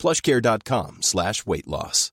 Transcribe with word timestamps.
plushcare.com 0.00 1.02
slash 1.02 1.44
weight 1.46 1.68
loss. 1.68 2.10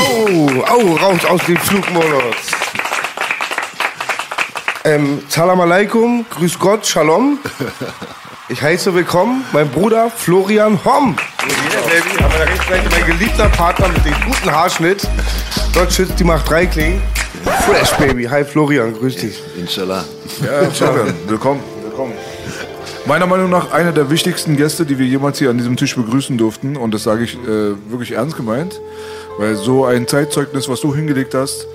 Oh, 0.00 0.64
au, 0.66 0.96
raus 0.96 1.24
aus 1.26 1.44
dem 1.46 1.56
Flugmodus. 1.58 2.34
Ähm, 4.84 5.22
Salam 5.28 5.60
alaikum, 5.60 6.24
grüß 6.30 6.58
Gott, 6.58 6.86
Shalom. 6.86 7.38
Ich 8.50 8.62
heiße 8.62 8.94
willkommen 8.94 9.44
mein 9.52 9.68
Bruder 9.68 10.10
Florian 10.10 10.82
Homm. 10.82 11.16
Yeah, 11.42 11.82
baby. 11.82 12.24
Aber 12.24 12.38
der 12.38 12.48
rechts 12.48 12.64
mein 12.90 13.04
geliebter 13.04 13.46
Partner 13.50 13.88
mit 13.88 14.02
dem 14.06 14.14
guten 14.24 14.50
Haarschnitt. 14.50 15.06
Dort 15.74 15.92
schützt 15.92 16.18
die 16.18 16.24
Macht 16.24 16.48
3 16.48 16.64
klingen. 16.64 17.02
Fresh, 17.66 17.92
Baby. 17.98 18.24
Hi 18.24 18.44
Florian, 18.44 18.94
grüß 18.94 19.16
dich. 19.16 19.42
Inshallah. 19.58 20.02
Ja, 20.42 20.70
Florian, 20.70 21.14
willkommen. 21.26 21.60
willkommen. 21.82 22.14
Meiner 23.04 23.26
Meinung 23.26 23.50
nach 23.50 23.70
einer 23.70 23.92
der 23.92 24.08
wichtigsten 24.08 24.56
Gäste, 24.56 24.86
die 24.86 24.98
wir 24.98 25.04
jemals 25.04 25.38
hier 25.38 25.50
an 25.50 25.58
diesem 25.58 25.76
Tisch 25.76 25.94
begrüßen 25.94 26.38
durften. 26.38 26.78
Und 26.78 26.94
das 26.94 27.02
sage 27.02 27.24
ich 27.24 27.34
äh, 27.34 27.74
wirklich 27.90 28.12
ernst 28.12 28.38
gemeint. 28.38 28.80
Weil 29.36 29.56
so 29.56 29.84
ein 29.84 30.08
Zeitzeugnis, 30.08 30.70
was 30.70 30.80
du 30.80 30.94
hingelegt 30.94 31.34
hast, 31.34 31.66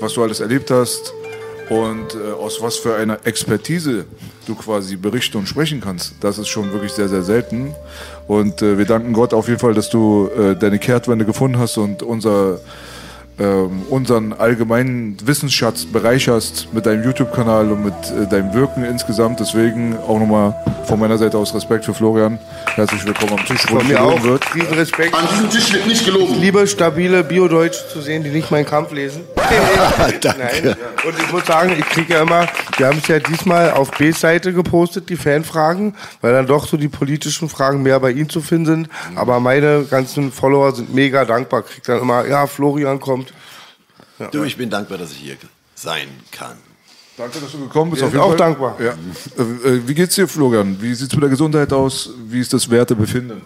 was 0.00 0.14
du 0.14 0.24
alles 0.24 0.40
erlebt 0.40 0.72
hast 0.72 1.14
und 1.68 2.14
äh, 2.14 2.32
aus 2.32 2.62
was 2.62 2.76
für 2.76 2.96
einer 2.96 3.26
Expertise 3.26 4.06
du 4.46 4.54
quasi 4.54 4.96
berichten 4.96 5.38
und 5.38 5.48
sprechen 5.48 5.80
kannst, 5.80 6.14
das 6.20 6.38
ist 6.38 6.48
schon 6.48 6.72
wirklich 6.72 6.92
sehr, 6.92 7.08
sehr 7.08 7.22
selten. 7.22 7.74
Und 8.26 8.62
äh, 8.62 8.78
wir 8.78 8.86
danken 8.86 9.12
Gott 9.12 9.34
auf 9.34 9.48
jeden 9.48 9.60
Fall, 9.60 9.74
dass 9.74 9.90
du 9.90 10.28
äh, 10.28 10.56
deine 10.56 10.78
Kehrtwende 10.78 11.24
gefunden 11.24 11.58
hast 11.58 11.76
und 11.76 12.02
unser 12.02 12.60
unseren 13.44 14.32
allgemeinen 14.32 15.16
Wissensschatz 15.24 15.84
bereicherst 15.84 16.68
mit 16.72 16.86
deinem 16.86 17.04
YouTube-Kanal 17.04 17.70
und 17.70 17.84
mit 17.84 17.94
äh, 17.94 18.26
deinem 18.28 18.52
Wirken 18.52 18.84
insgesamt. 18.84 19.38
Deswegen 19.40 19.96
auch 19.96 20.18
nochmal 20.18 20.54
von 20.86 20.98
meiner 20.98 21.18
Seite 21.18 21.38
aus 21.38 21.54
Respekt 21.54 21.84
für 21.84 21.94
Florian. 21.94 22.38
Herzlich 22.74 23.04
willkommen 23.04 23.38
am 23.38 23.44
Tisch, 23.44 23.64
wo 23.68 23.76
mir 23.80 24.02
auch. 24.02 24.22
wird. 24.22 24.54
Riesen 24.54 24.74
Respekt. 24.74 25.14
An 25.14 25.26
diesem 25.30 25.50
Tisch 25.50 25.72
wird 25.72 25.86
nicht 25.86 26.04
gelogen. 26.04 26.34
Ich 26.34 26.40
liebe 26.40 26.66
stabile 26.66 27.22
Bio-Deutsch 27.22 27.88
zu 27.92 28.00
sehen, 28.00 28.24
die 28.24 28.30
nicht 28.30 28.50
meinen 28.50 28.66
Kampf 28.66 28.92
lesen. 28.92 29.22
Danke. 30.20 30.38
Nein. 30.38 30.76
Und 31.04 31.14
ich 31.18 31.32
muss 31.32 31.46
sagen, 31.46 31.72
ich 31.78 31.84
kriege 31.86 32.14
ja 32.14 32.22
immer, 32.22 32.46
wir 32.76 32.86
haben 32.86 32.98
es 32.98 33.08
ja 33.08 33.18
diesmal 33.18 33.70
auf 33.72 33.90
B-Seite 33.92 34.52
gepostet, 34.52 35.10
die 35.10 35.16
Fanfragen, 35.16 35.94
weil 36.20 36.32
dann 36.32 36.46
doch 36.46 36.66
so 36.66 36.76
die 36.76 36.88
politischen 36.88 37.48
Fragen 37.48 37.82
mehr 37.82 38.00
bei 38.00 38.10
Ihnen 38.10 38.28
zu 38.28 38.40
finden 38.40 38.66
sind. 38.66 38.88
Aber 39.14 39.40
meine 39.40 39.84
ganzen 39.84 40.32
Follower 40.32 40.74
sind 40.74 40.94
mega 40.94 41.24
dankbar. 41.24 41.62
Krieg 41.62 41.84
dann 41.84 42.00
immer, 42.00 42.26
ja, 42.26 42.46
Florian 42.46 42.98
kommt. 42.98 43.27
Du, 44.32 44.44
ich 44.44 44.56
bin 44.56 44.68
dankbar, 44.70 44.98
dass 44.98 45.12
ich 45.12 45.18
hier 45.18 45.36
sein 45.74 46.08
kann. 46.30 46.56
Danke, 47.16 47.40
dass 47.40 47.52
du 47.52 47.58
gekommen 47.60 47.90
bist. 47.90 48.02
Wir 48.02 48.06
auf 48.06 48.12
sind 48.12 48.20
auch 48.20 48.28
Fall. 48.28 48.36
dankbar. 48.36 48.76
Ja. 48.80 48.92
Äh, 49.36 49.42
äh, 49.42 49.88
Wie 49.88 49.94
geht's 49.94 50.14
dir, 50.14 50.28
Florian? 50.28 50.80
Wie 50.80 50.94
sieht's 50.94 51.14
mit 51.14 51.22
der 51.22 51.30
Gesundheit 51.30 51.72
aus? 51.72 52.10
Wie 52.28 52.40
ist 52.40 52.52
das 52.52 52.70
Wertebefinden? 52.70 53.42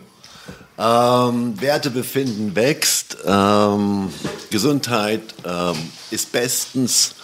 Ähm, 0.78 1.60
Wertebefinden 1.60 2.56
wächst, 2.56 3.18
ähm, 3.24 4.08
Gesundheit 4.50 5.22
ähm, 5.44 5.76
ist 6.10 6.32
bestens 6.32 7.14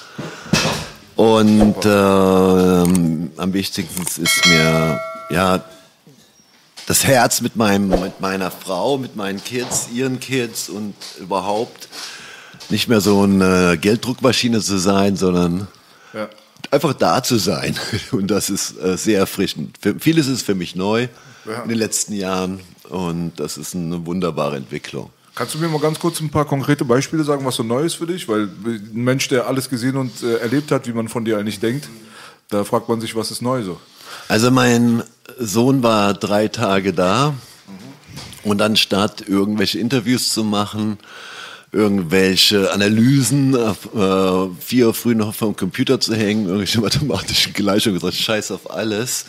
und 1.17 1.77
ähm, 1.85 3.31
am 3.37 3.53
wichtigsten 3.53 4.23
ist 4.23 4.47
mir 4.47 5.01
ja 5.31 5.65
das 6.87 7.05
Herz 7.05 7.41
mit 7.41 7.57
meinem 7.57 7.89
mit 7.89 8.21
meiner 8.21 8.51
Frau, 8.51 8.99
mit 8.99 9.17
meinen 9.17 9.43
Kids, 9.43 9.89
ihren 9.93 10.21
Kids 10.21 10.69
und 10.69 10.95
überhaupt 11.19 11.89
nicht 12.71 12.89
mehr 12.89 13.01
so 13.01 13.23
eine 13.23 13.77
Gelddruckmaschine 13.81 14.61
zu 14.61 14.79
sein, 14.79 15.17
sondern 15.17 15.69
Ja. 16.15 16.29
einfach 16.71 16.95
da 16.95 17.23
zu 17.23 17.37
sein. 17.39 17.77
Und 18.13 18.29
das 18.31 18.51
ist 18.51 18.79
äh, 18.83 18.97
sehr 18.97 19.19
erfrischend. 19.21 19.77
Für, 19.81 19.99
vieles 19.99 20.27
ist 20.27 20.43
für 20.43 20.55
mich 20.55 20.75
neu 20.77 21.09
Ja. 21.47 21.63
in 21.63 21.69
den 21.69 21.79
letzten 21.79 22.13
Jahren 22.15 22.61
und 22.91 23.33
das 23.37 23.57
ist 23.59 23.75
eine 23.75 24.05
wunderbare 24.07 24.57
Entwicklung. 24.57 25.11
Kannst 25.35 25.55
du 25.55 25.59
mir 25.59 25.69
mal 25.69 25.79
ganz 25.81 25.99
kurz 25.99 26.21
ein 26.21 26.31
paar 26.31 26.47
konkrete 26.47 26.85
Beispiele 26.85 27.23
sagen, 27.23 27.45
was 27.45 27.57
so 27.57 27.63
neu 27.63 27.83
ist 27.85 27.95
für 27.95 28.07
dich? 28.07 28.27
Weil 28.29 28.45
ein 28.65 28.91
Mensch, 28.93 29.29
der 29.29 29.47
alles 29.47 29.69
gesehen 29.71 29.97
und 29.97 30.23
äh, 30.23 30.37
erlebt 30.39 30.71
hat, 30.73 30.87
wie 30.89 30.93
man 30.93 31.09
von 31.09 31.25
dir 31.25 31.39
eigentlich 31.39 31.61
denkt, 31.61 31.89
da 32.49 32.65
fragt 32.65 32.89
man 32.89 33.01
sich, 33.01 33.15
was 33.15 33.31
ist 33.31 33.43
neu 33.43 33.63
so? 33.63 33.79
Also 34.29 34.51
mein 34.51 35.03
Sohn 35.39 35.83
war 35.83 36.15
drei 36.15 36.49
Tage 36.49 36.93
da 36.95 37.35
und 38.43 38.63
anstatt 38.63 39.29
irgendwelche 39.29 39.79
Interviews 39.79 40.33
zu 40.33 40.45
machen, 40.45 40.99
irgendwelche 41.71 42.73
Analysen, 42.73 43.55
äh, 43.55 43.75
vier 44.61 44.87
Uhr 44.87 44.95
früh 44.95 45.15
noch 45.15 45.35
vom 45.35 45.55
Computer 45.55 46.01
zu 46.01 46.15
hängen, 46.15 46.47
irgendwelche 46.47 46.81
mathematischen 46.83 47.53
Gleichungen, 47.53 47.99
gesagt, 47.99 48.17
scheiß 48.17 48.51
auf 48.53 48.71
alles. 48.71 49.27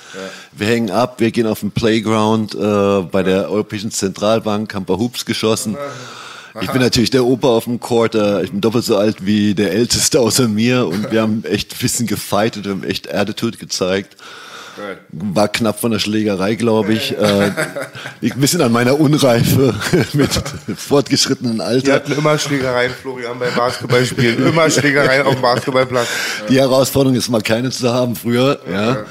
Wir 0.54 0.68
hängen 0.68 0.92
ab, 0.92 1.20
wir 1.20 1.32
gehen 1.32 1.48
auf 1.48 1.60
den 1.60 1.72
Playground 1.72 2.56
äh, 2.56 3.02
bei 3.12 3.24
der 3.24 3.50
Europäischen 3.50 3.92
Zentralbank, 3.92 4.74
haben 4.74 4.84
ein 4.84 4.86
paar 4.86 5.00
Hoops 5.00 5.26
geschossen. 5.26 5.76
Ich 6.62 6.72
bin 6.72 6.82
natürlich 6.82 7.12
der 7.12 7.26
Opa 7.26 7.50
auf 7.50 7.66
dem 7.66 7.80
Court, 7.80 8.16
äh, 8.16 8.44
ich 8.44 8.52
bin 8.52 8.62
doppelt 8.62 8.86
so 8.86 8.98
alt 8.98 9.26
wie 9.26 9.54
der 9.54 9.72
Älteste 9.72 10.20
außer 10.20 10.48
mir 10.48 10.88
und 10.88 11.12
wir 11.12 11.22
haben 11.22 11.44
echt 11.44 11.74
ein 11.74 11.78
bisschen 11.80 12.08
gefightet, 12.08 12.66
wir 12.66 12.72
haben 12.72 12.84
echt 12.84 13.14
Attitude 13.14 13.58
gezeigt. 13.58 14.16
War 15.12 15.48
knapp 15.48 15.80
von 15.80 15.92
der 15.92 16.00
Schlägerei, 16.00 16.56
glaube 16.56 16.94
ich. 16.94 17.18
Äh, 17.18 17.52
liegt 18.22 18.38
ein 18.38 18.42
bisschen 18.42 18.62
an 18.62 18.72
meiner 18.72 19.00
Unreife 19.00 19.74
mit 20.14 20.30
fortgeschrittenen 20.78 21.58
Wir 21.58 21.66
Alter. 21.66 21.94
hatten 21.94 22.12
immer 22.14 22.38
Schlägereien, 22.38 22.92
Florian, 22.92 23.38
beim 23.40 23.54
Basketballspielen. 23.56 24.48
Immer 24.48 24.70
Schlägereien 24.70 25.26
auf 25.26 25.34
dem 25.34 25.42
Basketballplatz. 25.42 26.08
Die 26.50 26.60
Herausforderung 26.60 27.16
ist 27.18 27.30
mal 27.30 27.42
keine 27.42 27.70
zu 27.72 27.94
haben 27.94 28.16
früher. 28.16 28.60
Ja. 28.72 29.06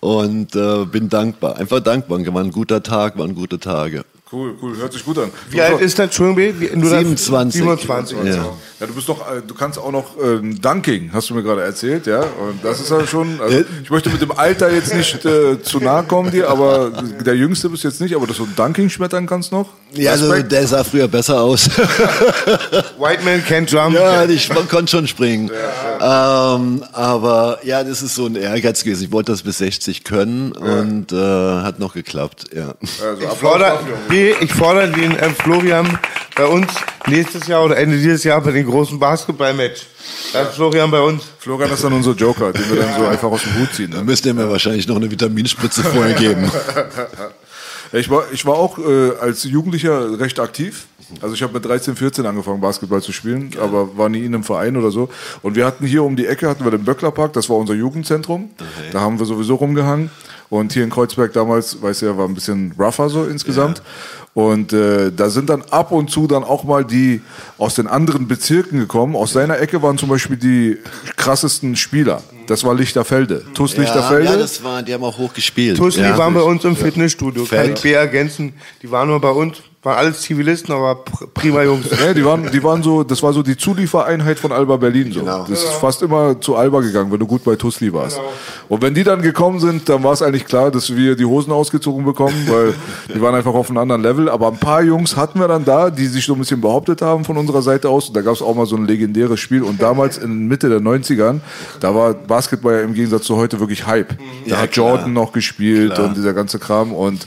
Und 0.00 0.56
äh, 0.56 0.84
bin 0.86 1.08
dankbar. 1.08 1.56
Einfach 1.56 1.80
dankbar. 1.80 2.20
War 2.32 2.42
ein 2.42 2.52
guter 2.52 2.82
Tag, 2.82 3.18
waren 3.18 3.34
gute 3.34 3.58
Tage. 3.58 4.04
Cool, 4.32 4.54
cool, 4.62 4.76
hört 4.76 4.92
sich 4.92 5.04
gut 5.04 5.18
an. 5.18 5.30
Wie 5.48 5.60
alt 5.60 5.80
ist 5.80 5.98
das, 5.98 6.04
Entschuldigung? 6.04 6.60
Wie- 6.60 6.70
nur 6.76 6.88
das- 6.90 7.00
27. 7.00 7.60
27. 7.62 8.16
Ja. 8.26 8.34
Ja, 8.78 8.86
du 8.86 8.94
bist 8.94 9.08
doch, 9.08 9.20
äh, 9.20 9.42
du 9.46 9.54
kannst 9.54 9.78
auch 9.78 9.90
noch 9.90 10.12
ähm, 10.22 10.58
Dunking, 10.60 11.10
hast 11.12 11.28
du 11.28 11.34
mir 11.34 11.42
gerade 11.42 11.62
erzählt, 11.62 12.06
ja. 12.06 12.20
Und 12.20 12.60
das 12.62 12.80
ist 12.80 12.90
ja 12.90 13.04
schon. 13.06 13.40
Also, 13.40 13.64
ich 13.82 13.90
möchte 13.90 14.08
mit 14.08 14.22
dem 14.22 14.30
Alter 14.32 14.72
jetzt 14.72 14.94
nicht 14.94 15.22
äh, 15.26 15.60
zu 15.60 15.80
nahe 15.80 16.04
kommen 16.04 16.30
dir, 16.30 16.48
aber 16.48 16.90
der 17.26 17.34
Jüngste 17.36 17.68
bist 17.68 17.82
du 17.84 17.88
jetzt 17.88 18.00
nicht, 18.00 18.14
aber 18.14 18.26
dass 18.26 18.36
du 18.38 18.46
Dunking 18.56 18.88
schmettern 18.88 19.26
kannst 19.26 19.50
noch. 19.52 19.68
Ja, 19.92 20.12
also 20.12 20.28
Respekt. 20.30 20.52
der 20.52 20.66
sah 20.68 20.84
früher 20.84 21.08
besser 21.08 21.40
aus. 21.42 21.68
White 22.98 23.24
Man 23.24 23.42
Can't 23.44 23.68
Jump. 23.68 23.94
ja, 23.96 24.24
ich 24.24 24.48
man 24.54 24.68
konnte 24.68 24.90
schon 24.92 25.06
springen. 25.08 25.50
Ähm, 26.00 26.84
aber 26.92 27.58
ja, 27.64 27.82
das 27.84 28.00
ist 28.00 28.14
so 28.14 28.26
ein 28.26 28.36
Ehrgeiz 28.36 28.82
gewesen. 28.84 29.04
Ich 29.04 29.12
wollte 29.12 29.32
das 29.32 29.42
bis 29.42 29.58
60 29.58 30.04
können 30.04 30.52
und 30.52 31.12
äh, 31.12 31.16
hat 31.16 31.78
noch 31.80 31.92
geklappt. 31.94 32.44
Ja. 32.54 32.74
also, 33.04 33.26
Applaus 33.26 33.78
B, 34.20 34.34
ich 34.38 34.52
fordere 34.52 34.90
den 34.90 35.12
ähm, 35.12 35.34
Florian 35.34 35.98
bei 36.36 36.44
uns 36.44 36.70
nächstes 37.06 37.46
Jahr 37.46 37.64
oder 37.64 37.78
Ende 37.78 37.96
dieses 37.96 38.22
Jahr 38.22 38.38
bei 38.42 38.50
den 38.50 38.66
großen 38.66 38.98
Basketballmatch. 38.98 39.86
Da 40.34 40.42
ist 40.42 40.56
Florian 40.56 40.90
bei 40.90 41.00
uns. 41.00 41.24
Florian 41.38 41.72
ist 41.72 41.82
dann 41.82 41.94
unser 41.94 42.12
Joker, 42.12 42.52
den 42.52 42.68
wir 42.68 42.82
dann 42.82 43.00
so 43.00 43.06
einfach 43.06 43.30
aus 43.30 43.42
dem 43.44 43.58
Hut 43.58 43.72
ziehen. 43.72 43.90
Ne? 43.90 44.04
müsst 44.04 44.26
ihr 44.26 44.34
mir 44.34 44.50
wahrscheinlich 44.50 44.86
noch 44.86 44.96
eine 44.96 45.10
Vitaminspritze 45.10 45.82
vorher 45.84 46.14
geben. 46.14 46.50
Ich 47.92 48.08
war, 48.08 48.22
ich 48.30 48.46
war 48.46 48.54
auch 48.54 48.78
äh, 48.78 49.16
als 49.20 49.42
Jugendlicher 49.42 50.20
recht 50.20 50.38
aktiv. 50.38 50.86
Also 51.20 51.34
ich 51.34 51.42
habe 51.42 51.54
mit 51.54 51.64
13, 51.64 51.96
14 51.96 52.24
angefangen, 52.24 52.60
Basketball 52.60 53.02
zu 53.02 53.10
spielen, 53.10 53.50
aber 53.60 53.96
war 53.98 54.08
nie 54.08 54.24
in 54.24 54.32
einem 54.32 54.44
Verein 54.44 54.76
oder 54.76 54.92
so. 54.92 55.08
Und 55.42 55.56
wir 55.56 55.66
hatten 55.66 55.84
hier 55.84 56.04
um 56.04 56.14
die 56.14 56.26
Ecke, 56.26 56.48
hatten 56.48 56.62
wir 56.62 56.70
den 56.70 56.84
Böcklerpark, 56.84 57.32
das 57.32 57.50
war 57.50 57.56
unser 57.56 57.74
Jugendzentrum. 57.74 58.50
Da 58.92 59.00
haben 59.00 59.18
wir 59.18 59.26
sowieso 59.26 59.56
rumgehangen. 59.56 60.08
Und 60.50 60.72
hier 60.72 60.84
in 60.84 60.90
Kreuzberg 60.90 61.32
damals, 61.32 61.80
weiß 61.80 62.02
ja, 62.02 62.16
war 62.18 62.26
ein 62.26 62.34
bisschen 62.34 62.74
rougher 62.78 63.08
so 63.08 63.24
insgesamt. 63.24 63.82
Und 64.34 64.72
äh, 64.72 65.10
da 65.10 65.30
sind 65.30 65.48
dann 65.48 65.62
ab 65.70 65.90
und 65.90 66.10
zu 66.10 66.26
dann 66.26 66.44
auch 66.44 66.64
mal 66.64 66.84
die 66.84 67.20
aus 67.58 67.74
den 67.74 67.86
anderen 67.86 68.28
Bezirken 68.28 68.78
gekommen. 68.78 69.16
Aus 69.16 69.32
seiner 69.32 69.58
Ecke 69.58 69.82
waren 69.82 69.98
zum 69.98 70.08
Beispiel 70.08 70.36
die 70.36 70.78
krassesten 71.16 71.74
Spieler. 71.76 72.22
Das 72.46 72.64
war 72.64 72.74
Lichterfelde. 72.74 73.44
TuS 73.54 73.74
Ja, 73.74 73.82
Lichterfelde. 73.82 74.24
ja, 74.24 74.36
das 74.36 74.62
war, 74.62 74.82
die 74.82 74.92
haben 74.92 75.04
auch 75.04 75.18
hoch 75.18 75.32
gespielt. 75.32 75.76
Tusli 75.76 76.02
ja. 76.02 76.18
waren 76.18 76.34
bei 76.34 76.42
uns 76.42 76.64
im 76.64 76.76
Fitnessstudio. 76.76 77.44
Kann 77.44 77.66
Fett. 77.66 77.76
ich 77.76 77.82
B 77.82 77.92
ergänzen. 77.92 78.52
Die 78.82 78.90
waren 78.90 79.08
nur 79.08 79.20
bei 79.20 79.30
uns 79.30 79.58
Waren 79.82 79.96
alles 79.96 80.20
Zivilisten, 80.20 80.74
aber 80.74 80.96
prima 81.32 81.62
Jungs. 81.62 81.86
Ja, 81.90 82.12
die 82.12 82.22
waren, 82.22 82.50
die 82.52 82.62
waren 82.62 82.82
so, 82.82 83.02
das 83.02 83.22
war 83.22 83.32
so 83.32 83.42
die 83.42 83.56
Zuliefereinheit 83.56 84.38
von 84.38 84.52
Alba 84.52 84.76
Berlin. 84.76 85.10
So. 85.10 85.20
Genau. 85.20 85.46
Das 85.48 85.64
ist 85.64 85.72
fast 85.72 86.02
immer 86.02 86.38
zu 86.38 86.54
Alba 86.54 86.80
gegangen, 86.80 87.10
wenn 87.10 87.18
du 87.18 87.26
gut 87.26 87.42
bei 87.44 87.56
Tusli 87.56 87.90
warst. 87.90 88.16
Genau. 88.18 88.28
Und 88.68 88.82
wenn 88.82 88.92
die 88.92 89.04
dann 89.04 89.22
gekommen 89.22 89.58
sind, 89.58 89.88
dann 89.88 90.02
war 90.04 90.12
es 90.12 90.20
eigentlich 90.20 90.44
klar, 90.44 90.70
dass 90.70 90.94
wir 90.94 91.16
die 91.16 91.24
Hosen 91.24 91.50
ausgezogen 91.50 92.04
bekommen, 92.04 92.46
weil 92.46 92.74
die 93.14 93.22
waren 93.22 93.34
einfach 93.34 93.54
auf 93.54 93.70
einem 93.70 93.78
anderen 93.78 94.02
Level. 94.02 94.28
Aber 94.28 94.48
ein 94.48 94.58
paar 94.58 94.82
Jungs 94.82 95.16
hatten 95.16 95.40
wir 95.40 95.48
dann 95.48 95.64
da, 95.64 95.88
die 95.88 96.08
sich 96.08 96.26
so 96.26 96.34
ein 96.34 96.38
bisschen 96.40 96.60
behauptet 96.60 97.00
haben 97.00 97.24
von 97.24 97.38
unserer 97.38 97.62
Seite 97.62 97.88
aus. 97.88 98.08
Und 98.08 98.14
da 98.18 98.20
gab 98.20 98.34
es 98.34 98.42
auch 98.42 98.54
mal 98.54 98.66
so 98.66 98.76
ein 98.76 98.84
legendäres 98.86 99.40
Spiel. 99.40 99.62
Und 99.62 99.80
damals 99.80 100.18
in 100.18 100.46
Mitte 100.46 100.68
der 100.68 100.80
90ern, 100.80 101.40
da 101.80 101.94
war 101.94 102.12
Basketball 102.12 102.74
ja 102.74 102.80
im 102.82 102.92
Gegensatz 102.92 103.22
zu 103.24 103.34
heute 103.36 103.58
wirklich 103.60 103.86
Hype. 103.86 104.10
Da 104.10 104.16
Ja, 104.44 104.56
hat 104.58 104.72
klar. 104.72 104.90
Jordan 104.90 105.14
noch 105.14 105.32
gespielt 105.32 105.94
Klar. 105.94 106.08
und 106.08 106.18
dieser 106.18 106.34
ganze 106.34 106.58
Kram. 106.58 106.92
Und 106.92 107.26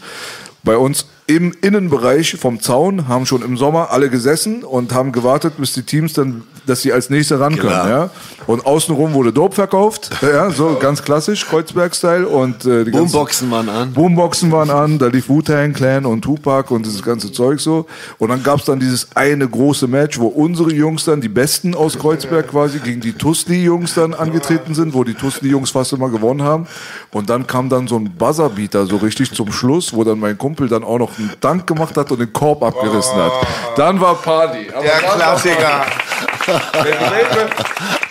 bei 0.64 0.78
uns 0.78 1.08
im 1.26 1.54
Innenbereich 1.62 2.36
vom 2.38 2.60
Zaun 2.60 3.08
haben 3.08 3.26
schon 3.26 3.44
im 3.44 3.56
Sommer 3.56 3.92
alle 3.92 4.10
gesessen 4.10 4.64
und 4.64 4.94
haben 4.94 5.14
gewartet, 5.14 5.54
bis 5.58 5.74
die 5.74 5.84
Teams 5.84 6.14
dann, 6.14 6.44
dass 6.66 6.82
sie 6.82 6.92
als 6.92 7.10
nächste 7.10 7.40
ran 7.40 7.56
können. 7.56 7.70
Klar. 7.70 7.90
Ja? 7.90 8.10
Und 8.46 8.66
außenrum 8.66 9.14
wurde 9.14 9.32
Dope 9.32 9.56
verkauft, 9.56 10.10
ja, 10.22 10.50
so 10.50 10.78
ganz 10.80 11.02
klassisch, 11.02 11.46
Kreuzberg-Style. 11.48 12.28
Und 12.28 12.66
äh, 12.66 12.84
die 12.84 12.92
Boomboxen 12.92 13.50
waren 13.52 13.70
an. 13.70 13.94
Boomboxen 13.94 14.52
waren 14.52 14.70
an, 14.70 15.00
da 15.00 15.08
lief 15.08 15.30
Wu-Tang 15.30 15.72
Clan 15.74 16.06
und 16.06 16.24
Tupac 16.24 16.74
und 16.74 16.86
dieses 16.86 17.02
ganze 17.02 17.32
Zeug 17.32 17.62
so. 17.62 17.86
Und 18.18 18.30
dann 18.30 18.44
gab's 18.44 18.66
dann 18.66 18.82
dieses 18.82 19.16
eine 19.16 19.48
große 19.48 19.88
Match, 19.88 20.20
wo 20.20 20.28
unsere 20.28 20.74
Jungs 20.74 21.06
dann, 21.06 21.22
die 21.22 21.30
Besten 21.30 21.74
aus 21.74 21.98
Kreuzberg 21.98 22.50
quasi, 22.50 22.80
gegen 22.80 23.00
die 23.00 23.14
Tusli-Jungs 23.14 23.94
dann 23.94 24.14
angetreten 24.14 24.76
sind, 24.76 24.94
wo 24.94 25.06
die 25.06 25.14
Tusli-Jungs 25.14 25.72
fast 25.72 25.94
immer 25.94 26.10
gewonnen 26.10 26.44
haben. 26.44 26.68
Und 27.12 27.30
dann 27.30 27.48
kam 27.48 27.70
dann 27.70 27.88
so 27.88 27.96
ein 27.96 28.12
Buzzerbeater 28.18 28.88
so 28.88 28.98
richtig 28.98 29.32
zum 29.32 29.54
Schluss, 29.54 29.94
wo 29.94 30.04
dann 30.04 30.20
mein 30.20 30.38
Kumpel 30.38 30.68
dann 30.68 30.84
auch 30.84 31.00
noch 31.00 31.13
einen 31.18 31.34
Dank 31.40 31.68
gemacht 31.68 31.96
hat 31.98 32.12
und 32.12 32.20
den 32.20 32.34
Korb 32.34 32.64
abgerissen 32.64 33.16
hat. 33.16 33.32
Dann 33.76 34.00
war 34.00 34.16
Party. 34.16 34.70
Aber 34.74 34.84
Der 34.84 34.94
Klassiker. 35.00 35.86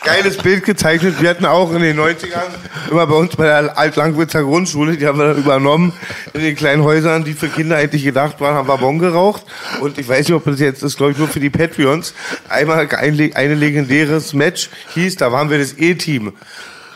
Geiles 0.05 0.37
Bild 0.39 0.65
gezeichnet. 0.65 1.21
Wir 1.21 1.31
hatten 1.31 1.47
auch 1.47 1.73
in 1.73 1.83
den 1.83 1.99
90ern 1.99 2.51
immer 2.91 3.07
bei 3.07 3.15
uns 3.15 3.37
bei 3.37 3.45
der 3.45 3.79
Alt-Langwitzer 3.79 4.43
Grundschule, 4.43 4.97
die 4.97 5.07
haben 5.07 5.19
wir 5.19 5.29
dann 5.29 5.39
übernommen, 5.39 5.93
in 6.35 6.41
den 6.43 6.55
kleinen 6.55 6.83
Häusern, 6.85 7.25
die 7.25 7.33
für 7.33 7.49
Kinder 7.49 7.77
eigentlich 7.77 8.05
gedacht 8.05 8.41
waren, 8.41 8.55
haben 8.55 8.69
wir 8.69 8.79
Bon 8.79 8.99
geraucht. 8.99 9.45
Und 9.81 9.99
ich 9.99 10.09
weiß 10.09 10.29
nicht, 10.29 10.37
ob 10.37 10.45
das 10.45 10.61
jetzt 10.61 10.83
ist, 10.83 10.97
glaube 10.97 11.13
ich, 11.13 11.19
nur 11.19 11.29
für 11.29 11.41
die 11.41 11.51
Patreons. 11.51 12.15
Einmal 12.49 12.89
ein, 12.95 13.33
ein 13.35 13.59
legendäres 13.59 14.33
Match 14.35 14.71
hieß, 14.95 15.17
da 15.17 15.33
waren 15.33 15.51
wir 15.51 15.59
das 15.59 15.75
E-Team. 15.79 16.33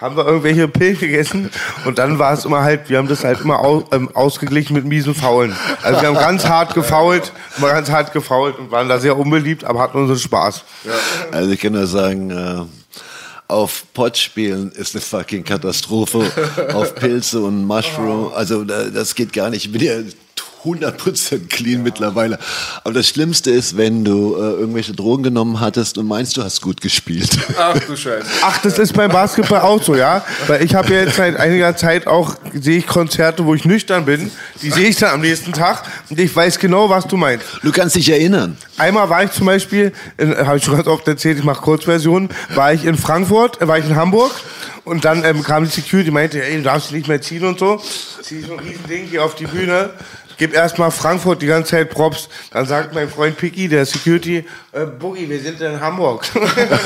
Haben 0.00 0.16
wir 0.16 0.26
irgendwelche 0.26 0.69
Pillen 0.69 0.98
gegessen 0.98 1.50
und 1.84 1.98
dann 1.98 2.19
war 2.19 2.32
es 2.34 2.44
immer 2.44 2.62
halt, 2.62 2.88
wir 2.90 2.98
haben 2.98 3.08
das 3.08 3.25
halt 3.25 3.40
immer 3.40 3.60
aus, 3.60 3.84
ähm, 3.93 4.10
ausgeglichen 4.14 4.75
mit 4.75 4.84
miesen 4.84 5.14
Faulen. 5.14 5.56
Also 5.82 6.00
wir 6.02 6.08
haben 6.08 6.16
ganz 6.19 6.46
hart 6.46 6.75
gefault, 6.75 7.32
immer 7.56 7.69
ganz 7.70 7.90
hart 7.90 8.12
gefault 8.12 8.58
und 8.58 8.70
waren 8.70 8.88
da 8.88 8.98
sehr 8.98 9.16
unbeliebt, 9.16 9.64
aber 9.64 9.81
hatten 9.81 9.98
unseren 9.98 10.19
Spaß. 10.19 10.64
Also 11.32 11.50
ich 11.50 11.60
kann 11.60 11.72
nur 11.72 11.87
sagen, 11.87 12.31
äh, 12.31 12.62
auf 13.48 13.84
Pot 13.94 14.19
spielen 14.19 14.70
ist 14.72 14.94
eine 14.94 15.00
fucking 15.02 15.44
Katastrophe. 15.44 16.31
auf 16.75 16.94
Pilze 16.94 17.40
und 17.40 17.64
Mushroom, 17.64 18.32
also 18.34 18.64
da- 18.64 18.84
das 18.90 19.14
geht 19.14 19.32
gar 19.32 19.50
nicht. 19.50 19.64
Ich 19.66 19.72
bin 19.72 19.81
ja 19.82 19.94
100% 20.66 21.48
clean 21.48 21.82
mittlerweile. 21.82 22.38
Aber 22.84 22.94
das 22.94 23.08
Schlimmste 23.08 23.50
ist, 23.50 23.76
wenn 23.76 24.04
du 24.04 24.34
äh, 24.34 24.38
irgendwelche 24.38 24.92
Drogen 24.92 25.22
genommen 25.22 25.60
hattest 25.60 25.98
und 25.98 26.06
meinst, 26.06 26.36
du 26.36 26.42
hast 26.42 26.60
gut 26.60 26.80
gespielt. 26.80 27.30
Ach 27.58 27.78
du 27.78 27.96
Scheiße. 27.96 28.26
Ach, 28.42 28.58
das 28.58 28.78
ist 28.78 28.92
beim 28.92 29.10
Basketball 29.10 29.60
auch 29.60 29.82
so, 29.82 29.94
ja? 29.94 30.24
Weil 30.46 30.62
ich 30.64 30.74
habe 30.74 30.92
ja 30.92 31.02
jetzt 31.02 31.16
seit 31.16 31.36
einiger 31.36 31.76
Zeit 31.76 32.06
auch, 32.06 32.34
sehe 32.52 32.78
ich 32.78 32.86
Konzerte, 32.86 33.44
wo 33.44 33.54
ich 33.54 33.64
nüchtern 33.64 34.04
bin. 34.04 34.30
Die 34.62 34.70
sehe 34.70 34.88
ich 34.88 34.96
dann 34.96 35.14
am 35.14 35.20
nächsten 35.20 35.52
Tag 35.52 35.84
und 36.10 36.18
ich 36.18 36.34
weiß 36.34 36.58
genau, 36.58 36.90
was 36.90 37.06
du 37.06 37.16
meinst. 37.16 37.46
Du 37.62 37.72
kannst 37.72 37.96
dich 37.96 38.10
erinnern. 38.10 38.56
Einmal 38.76 39.08
war 39.08 39.24
ich 39.24 39.30
zum 39.30 39.46
Beispiel, 39.46 39.92
habe 40.18 40.58
ich 40.58 40.64
schon 40.64 40.74
ganz 40.74 40.86
oft 40.86 41.06
erzählt, 41.08 41.38
ich 41.38 41.44
mache 41.44 41.62
Kurzversionen, 41.62 42.28
war 42.54 42.72
ich 42.72 42.84
in 42.84 42.96
Frankfurt, 42.96 43.60
äh, 43.60 43.68
war 43.68 43.78
ich 43.78 43.86
in 43.86 43.96
Hamburg 43.96 44.32
und 44.84 45.04
dann 45.04 45.24
ähm, 45.24 45.42
kam 45.42 45.64
die 45.64 45.70
Security, 45.70 46.10
meinte, 46.10 46.42
ey, 46.42 46.56
du 46.56 46.62
darfst 46.62 46.90
dich 46.90 46.98
nicht 46.98 47.08
mehr 47.08 47.20
ziehen 47.20 47.44
und 47.44 47.58
so. 47.58 47.82
Zieh 48.22 48.40
so 48.40 48.52
ein 48.52 48.60
Riesending 48.60 49.06
hier 49.06 49.24
auf 49.24 49.34
die 49.34 49.46
Bühne, 49.46 49.90
gib 50.38 50.55
erstmal 50.55 50.91
Frankfurt 50.91 51.43
die 51.43 51.47
ganze 51.47 51.71
Zeit 51.73 51.91
Props. 51.91 52.29
Dann 52.50 52.67
sagt 52.67 52.94
mein 52.94 53.09
Freund 53.09 53.37
Picky, 53.37 53.69
der 53.69 53.85
Security, 53.87 54.44
äh, 54.73 54.85
Boogie, 54.87 55.29
wir 55.29 55.41
sind 55.41 55.61
in 55.61 55.81
Hamburg. 55.81 56.25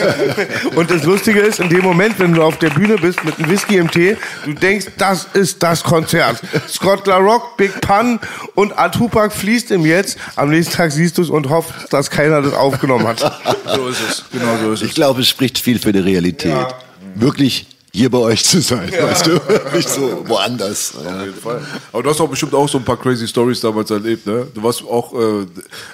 und 0.75 0.91
das 0.91 1.05
Lustige 1.05 1.41
ist, 1.41 1.61
in 1.61 1.69
dem 1.69 1.83
Moment, 1.83 2.19
wenn 2.19 2.35
du 2.35 2.43
auf 2.43 2.59
der 2.59 2.71
Bühne 2.71 2.97
bist 2.97 3.25
mit 3.25 3.39
einem 3.39 3.51
Whisky 3.51 3.77
im 3.77 3.91
Tee, 3.91 4.17
du 4.45 4.53
denkst, 4.55 4.87
das 4.99 5.27
ist 5.35 5.63
das 5.63 5.83
Konzert. 5.83 6.41
Scott 6.69 7.07
La 7.07 7.17
Rock, 7.19 7.57
Big 7.57 7.81
Pun 7.81 8.19
und 8.55 8.79
Atupac 8.79 9.33
fließt 9.33 9.71
im 9.71 9.85
Jetzt. 9.85 10.19
Am 10.37 10.51
nächsten 10.51 10.75
Tag 10.75 10.93
siehst 10.93 11.19
du 11.19 11.23
es 11.23 11.31
und 11.31 11.49
hoffst, 11.49 11.73
dass 11.93 12.11
keiner 12.11 12.43
das 12.43 12.55
aufgenommen 12.55 13.07
hat. 13.07 13.19
So 13.75 13.89
ist 13.89 14.01
es. 14.09 14.25
Genau 14.33 14.57
so 14.63 14.73
ist 14.73 14.83
Ich 14.83 14.91
es. 14.91 14.95
glaube, 14.95 15.21
es 15.21 15.29
spricht 15.29 15.59
viel 15.59 15.79
für 15.79 15.93
die 15.93 15.99
Realität. 15.99 16.67
Wirklich 17.15 17.67
hier 17.93 18.11
bei 18.11 18.19
euch 18.19 18.45
zu 18.45 18.61
sein, 18.61 18.91
weißt 18.91 19.27
du? 19.27 19.41
Nicht 19.75 19.89
so 19.89 20.23
woanders. 20.27 20.95
Ja. 21.03 21.17
Auf 21.17 21.25
jeden 21.27 21.41
Fall. 21.41 21.67
Aber 21.93 22.03
du 22.03 22.11
hast 22.11 22.21
auch 22.21 22.29
bestimmt 22.29 22.55
auch 22.55 22.69
so 22.69 22.79
ein 22.79 22.85
paar 22.85 22.97
crazy 22.97 23.27
Stories 23.27 23.61
damals 23.61 23.91
erlebt, 23.91 24.27
ne? 24.27 24.47
Du 24.55 24.63
warst 24.63 24.83
auch, 24.85 25.13
äh, 25.15 25.47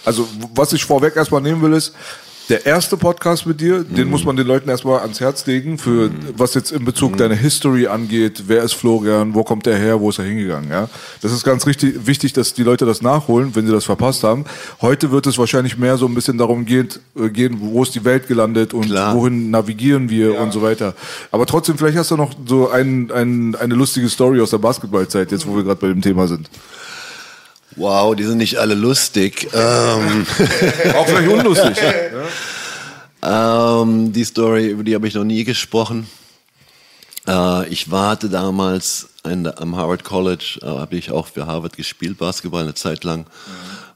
also 0.05 0.29
was 0.55 0.73
ich 0.73 0.85
vorweg 0.85 1.17
erstmal 1.17 1.41
nehmen 1.41 1.63
will, 1.63 1.73
ist, 1.73 1.95
der 2.49 2.65
erste 2.65 2.97
Podcast 2.97 3.45
mit 3.47 3.61
dir, 3.61 3.83
den 3.83 4.09
muss 4.09 4.25
man 4.25 4.37
den 4.37 4.47
Leuten 4.47 4.69
erstmal 4.69 5.01
ans 5.01 5.21
Herz 5.21 5.47
legen, 5.47 5.79
für 5.79 6.11
was 6.37 6.55
jetzt 6.55 6.71
in 6.71 6.85
Bezug 6.85 7.17
deine 7.17 7.35
History 7.35 7.89
angeht. 7.89 8.45
Wer 8.47 8.63
ist 8.63 8.75
Florian? 8.75 9.35
Wo 9.35 9.43
kommt 9.43 9.67
der 9.67 9.77
her? 9.77 10.01
Wo 10.01 10.11
ist 10.11 10.19
er 10.19 10.27
hingegangen? 10.27 10.71
Ja, 10.71 10.89
das 11.23 11.33
ist 11.33 11.43
ganz 11.45 11.67
richtig 11.67 12.07
wichtig, 12.07 12.33
dass 12.35 12.55
die 12.55 12.63
Leute 12.63 12.87
das 12.87 13.03
nachholen, 13.03 13.55
wenn 13.55 13.67
sie 13.67 13.73
das 13.73 13.85
verpasst 13.85 14.23
haben. 14.23 14.45
Heute 14.81 15.11
wird 15.11 15.27
es 15.27 15.39
wahrscheinlich 15.39 15.77
mehr 15.77 15.97
so 15.97 16.07
ein 16.07 16.15
bisschen 16.15 16.39
darum 16.39 16.65
geht, 16.65 17.01
äh, 17.19 17.29
gehen, 17.31 17.59
wo 17.61 17.83
ist 17.83 17.95
die 17.95 18.05
Welt 18.05 18.29
gelandet 18.29 18.73
und 18.73 18.87
Klar. 18.87 19.15
wohin 19.17 19.51
navigieren 19.51 20.09
wir 20.09 20.39
und 20.39 20.53
so 20.53 20.63
weiter. 20.63 20.95
Aber 21.33 21.47
trotzdem, 21.47 21.77
vielleicht 21.77 21.99
hast 21.99 22.13
du 22.13 22.17
noch 22.17 22.33
so 22.47 22.71
ein, 22.71 23.11
ein, 23.11 23.57
eine 23.57 23.75
lustige 23.75 24.09
Story 24.09 24.41
aus 24.41 24.51
der 24.51 24.59
Basketballzeit, 24.59 25.33
jetzt 25.33 25.47
wo 25.47 25.57
wir 25.57 25.65
gerade 25.65 25.81
bei 25.81 25.89
dem 25.89 26.01
Thema 26.01 26.29
sind. 26.29 26.49
Wow, 27.77 28.17
die 28.17 28.25
sind 28.25 28.39
nicht 28.39 28.57
alle 28.57 28.75
lustig. 28.75 29.49
Ähm, 29.53 30.27
Auch 30.95 31.07
vielleicht 31.07 31.29
unlustig. 31.29 31.77
ähm, 33.23 34.13
die 34.13 34.25
Story, 34.25 34.69
über 34.69 34.83
die 34.83 34.95
habe 34.95 35.07
ich 35.07 35.15
noch 35.15 35.25
nie 35.25 35.45
gesprochen. 35.45 36.09
Äh, 37.27 37.69
ich 37.69 37.91
warte 37.91 38.29
damals 38.31 39.09
in, 39.25 39.47
am 39.47 39.77
Harvard 39.77 40.05
College, 40.05 40.59
äh, 40.63 40.67
habe 40.67 40.97
ich 40.97 41.11
auch 41.11 41.27
für 41.27 41.47
Harvard 41.47 41.77
gespielt, 41.77 42.19
Basketball 42.19 42.63
eine 42.63 42.75
Zeit 42.75 43.05
lang. 43.05 43.27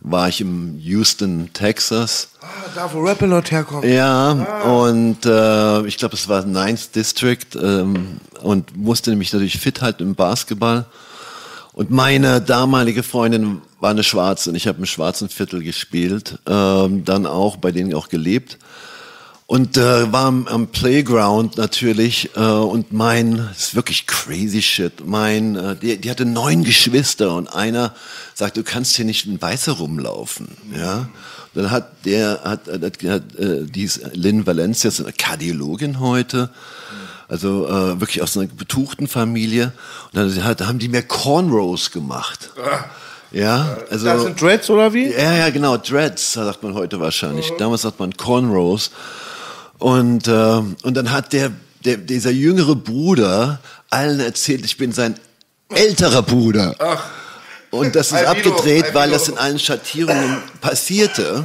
War 0.01 0.29
ich 0.29 0.41
im 0.41 0.79
Houston, 0.79 1.51
Texas. 1.53 2.29
Ah, 2.41 2.47
da 2.75 2.93
wo 2.93 3.01
Rappelot 3.01 3.51
herkommt. 3.51 3.85
Ja, 3.85 4.33
und 4.65 5.25
äh, 5.27 5.87
ich 5.87 5.99
glaube, 5.99 6.15
es 6.17 6.29
war 6.29 6.45
Ninth 6.45 6.95
District 6.95 7.55
ähm, 7.55 8.19
und 8.41 8.77
musste 8.77 9.15
mich 9.15 9.33
natürlich 9.33 9.59
fit 9.59 9.83
halten 9.83 10.03
im 10.03 10.15
Basketball. 10.15 10.87
Und 11.81 11.91
meine 11.91 12.43
damalige 12.43 13.03
Freundin 13.03 13.63
war 13.81 13.89
eine 13.89 14.05
Schwarze 14.05 14.51
und 14.51 14.57
ich 14.57 14.67
habe 14.67 14.81
im 14.81 14.85
schwarzen 14.85 15.31
Viertel 15.31 15.63
gespielt, 15.63 16.39
ähm, 16.47 17.07
dann 17.07 17.25
auch 17.25 17.57
bei 17.57 17.73
denen 17.73 17.95
auch 17.95 18.11
gelebt. 18.11 18.59
Und 19.47 19.79
äh, 19.79 20.13
war 20.13 20.27
am, 20.27 20.47
am 20.47 20.67
Playground 20.67 21.57
natürlich 21.57 22.37
äh, 22.37 22.41
und 22.41 22.93
mein, 22.93 23.39
das 23.39 23.69
ist 23.69 23.75
wirklich 23.75 24.07
crazy 24.07 24.61
shit, 24.61 25.07
mein, 25.07 25.57
äh, 25.57 25.75
die, 25.75 25.97
die 25.97 26.11
hatte 26.11 26.27
neun 26.27 26.65
Geschwister 26.65 27.35
und 27.35 27.49
einer 27.49 27.95
sagt, 28.35 28.59
du 28.59 28.63
kannst 28.63 28.97
hier 28.97 29.07
nicht 29.07 29.25
in 29.25 29.41
Weiße 29.41 29.71
rumlaufen, 29.71 30.49
ja. 30.77 31.09
Dann 31.55 31.71
hat 31.71 32.05
der, 32.05 32.43
hat, 32.45 32.69
hat, 32.69 32.83
hat 32.83 33.35
äh, 33.37 33.65
die 33.65 33.85
ist 33.85 34.03
Lynn 34.13 34.47
Valencia, 34.47 34.89
ist 34.89 35.01
eine 35.01 35.15
Kardiologin 35.15 35.99
heute, 35.99 36.51
also 37.31 37.69
äh, 37.69 38.01
wirklich 38.01 38.23
aus 38.23 38.37
einer 38.37 38.49
betuchten 38.49 39.07
Familie. 39.07 39.73
Und 40.13 40.17
dann 40.17 40.45
hat, 40.45 40.61
haben 40.63 40.81
die 40.81 40.89
mir 40.89 41.03
Cornrows 41.03 41.93
gemacht. 41.93 42.51
Ja, 43.31 43.79
also. 43.89 44.07
Das 44.07 44.23
sind 44.23 44.41
Dreads 44.41 44.69
oder 44.69 44.93
wie? 44.93 45.13
Ja, 45.13 45.37
ja, 45.37 45.51
genau, 45.51 45.77
Dreads, 45.77 46.33
sagt 46.33 46.65
man 46.65 46.75
heute 46.75 46.99
wahrscheinlich. 46.99 47.53
Damals 47.57 47.83
sagt 47.83 48.01
man 48.01 48.13
Cornrows. 48.17 48.91
Und, 49.79 50.27
äh, 50.27 50.33
und 50.33 50.95
dann 50.97 51.13
hat 51.13 51.33
der, 51.33 51.53
der, 51.85 51.99
dieser 51.99 52.33
jüngere 52.33 52.75
Bruder 52.75 53.61
allen 53.89 54.19
erzählt, 54.19 54.65
ich 54.65 54.77
bin 54.77 54.93
sein 54.93 55.15
älterer 55.69 56.23
Bruder. 56.23 56.75
Und 57.71 57.95
das 57.95 58.09
ist 58.09 58.15
Albino, 58.15 58.57
abgedreht, 58.57 58.87
weil 58.93 59.03
Albino. 59.03 59.19
das 59.19 59.29
in 59.29 59.39
allen 59.39 59.59
Schattierungen 59.61 60.39
passierte. 60.61 61.45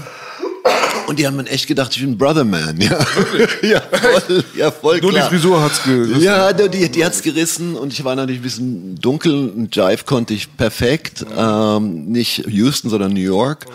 Und 1.08 1.20
die 1.20 1.28
haben 1.28 1.38
dann 1.38 1.48
echt 1.48 1.68
gedacht, 1.68 1.96
ich 1.96 2.02
bin 2.02 2.18
Brother 2.18 2.44
Man. 2.44 2.82
Ja, 2.82 3.00
ja 3.62 3.82
voll, 3.82 4.44
ja, 4.58 4.72
voll 4.72 5.00
Nur 5.00 5.12
die 5.12 5.18
klar. 5.18 5.30
Frisur 5.30 5.62
hat's 5.62 5.84
gerissen. 5.84 6.22
Ja, 6.22 6.52
die, 6.52 6.70
die, 6.70 6.90
die 6.90 7.06
hat's 7.06 7.22
gerissen 7.22 7.76
und 7.76 7.94
ich 7.94 8.04
war 8.04 8.16
natürlich 8.16 8.40
ein 8.40 8.44
bisschen 8.44 8.96
dunkel. 9.00 9.54
Ein 9.56 9.70
Jive 9.72 10.04
konnte 10.06 10.34
ich 10.34 10.56
perfekt. 10.58 11.26
Ähm, 11.38 12.06
nicht 12.06 12.46
Houston, 12.48 12.90
sondern 12.90 13.14
New 13.14 13.20
York. 13.20 13.68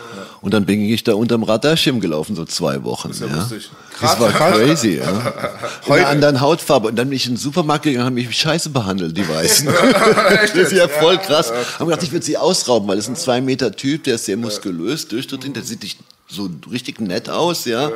Und 0.42 0.54
dann 0.54 0.64
bin 0.64 0.80
ich 0.80 1.04
da 1.04 1.14
unterm 1.14 1.42
Radarschirm 1.42 2.00
gelaufen, 2.00 2.34
so 2.34 2.46
zwei 2.46 2.82
Wochen. 2.84 3.08
Das, 3.08 3.20
ja 3.20 3.26
lustig. 3.26 3.70
das 4.00 4.18
war 4.18 4.30
crazy, 4.30 4.98
ja. 4.98 5.10
In 5.86 5.92
einer 5.92 6.08
anderen 6.08 6.40
Hautfarbe. 6.40 6.88
Und 6.88 6.96
dann 6.96 7.10
bin 7.10 7.16
ich 7.16 7.26
in 7.26 7.32
den 7.32 7.38
Supermarkt 7.38 7.84
gegangen 7.84 8.00
und 8.00 8.06
haben 8.06 8.14
mich 8.14 8.34
scheiße 8.34 8.70
behandelt, 8.70 9.16
die 9.16 9.28
Weißen. 9.28 9.68
das 10.30 10.52
ist 10.52 10.72
ja 10.72 10.88
voll 10.88 11.18
krass. 11.18 11.52
Haben 11.78 11.88
gedacht, 11.88 12.02
ich 12.02 12.12
würde 12.12 12.24
sie 12.24 12.38
ausrauben, 12.38 12.88
weil 12.88 12.96
das 12.96 13.04
ist 13.04 13.10
ein 13.10 13.16
zwei 13.16 13.40
Meter 13.42 13.72
Typ, 13.72 14.04
der 14.04 14.14
ist 14.14 14.24
sehr 14.24 14.38
muskulös, 14.38 15.08
durchtrainiert, 15.08 15.56
der 15.56 15.62
sieht 15.62 15.96
so 16.26 16.48
richtig 16.70 17.00
nett 17.00 17.28
aus, 17.28 17.66
ja. 17.66 17.90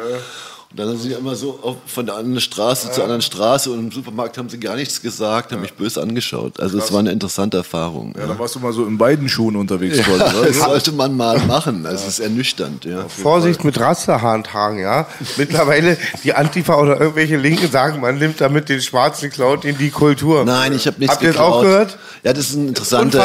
Und 0.75 0.81
dann 0.81 0.89
sind 0.89 1.03
sie 1.03 1.13
immer 1.13 1.37
so 1.37 1.79
von 1.87 2.05
der 2.05 2.17
anderen 2.17 2.41
Straße 2.41 2.89
ja. 2.89 2.93
zur 2.93 3.05
anderen 3.05 3.23
Straße 3.23 3.71
und 3.71 3.79
im 3.79 3.93
Supermarkt 3.93 4.37
haben 4.39 4.49
sie 4.49 4.59
gar 4.59 4.75
nichts 4.75 5.01
gesagt, 5.01 5.53
haben 5.53 5.59
ja. 5.59 5.63
mich 5.63 5.75
böse 5.75 6.03
angeschaut. 6.03 6.59
Also 6.59 6.79
es 6.79 6.91
war 6.91 6.99
eine 6.99 7.13
interessante 7.13 7.59
Erfahrung. 7.59 8.13
Ja, 8.17 8.23
ja, 8.23 8.27
dann 8.27 8.41
warst 8.41 8.57
du 8.57 8.59
mal 8.59 8.73
so 8.73 8.85
in 8.85 8.99
beiden 8.99 9.29
Schuhen 9.29 9.55
unterwegs. 9.55 9.99
Ja, 9.99 10.19
das 10.19 10.59
sollte 10.59 10.91
man 10.91 11.17
mal 11.17 11.39
machen. 11.47 11.85
Das 11.85 12.09
ist 12.09 12.19
ernüchternd. 12.19 12.87
Ja. 12.87 13.09
Vorsicht 13.09 13.63
mit 13.63 13.79
Rasterhaaren 13.79 14.43
tragen, 14.43 14.81
ja. 14.81 15.07
Mittlerweile 15.37 15.97
die 16.25 16.35
Antifa 16.35 16.75
oder 16.75 17.01
irgendwelche 17.01 17.37
Linken 17.37 17.71
sagen, 17.71 18.01
man 18.01 18.19
nimmt 18.19 18.41
damit 18.41 18.69
den 18.69 18.81
schwarzen 18.81 19.31
Cloud 19.31 19.65
in 19.65 19.79
die 19.79 19.91
Kultur. 19.91 20.45
Nein, 20.45 20.73
ich 20.73 20.89
habe 20.89 20.99
nichts 20.99 21.15
Habt 21.15 21.23
ihr 21.23 21.35
das 21.35 21.41
auch 21.41 21.63
gehört? 21.63 21.99
Ja, 22.25 22.33
das 22.33 22.51
ist, 22.51 22.57
eine 22.57 22.67
interessante, 22.67 23.19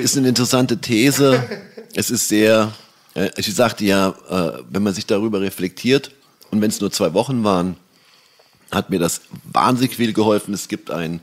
ist 0.00 0.16
eine 0.16 0.28
interessante 0.30 0.78
These. 0.78 1.44
es 1.94 2.10
ist 2.10 2.26
sehr, 2.26 2.72
äh, 3.14 3.30
ich 3.36 3.54
sagte 3.54 3.84
ja, 3.84 4.08
äh, 4.28 4.62
wenn 4.68 4.82
man 4.82 4.94
sich 4.94 5.06
darüber 5.06 5.40
reflektiert, 5.40 6.10
und 6.50 6.60
wenn 6.60 6.70
es 6.70 6.80
nur 6.80 6.90
zwei 6.90 7.14
Wochen 7.14 7.44
waren, 7.44 7.76
hat 8.70 8.90
mir 8.90 8.98
das 8.98 9.22
wahnsinnig 9.44 9.96
viel 9.96 10.12
geholfen. 10.12 10.52
Es 10.54 10.68
gibt 10.68 10.90
ein 10.90 11.20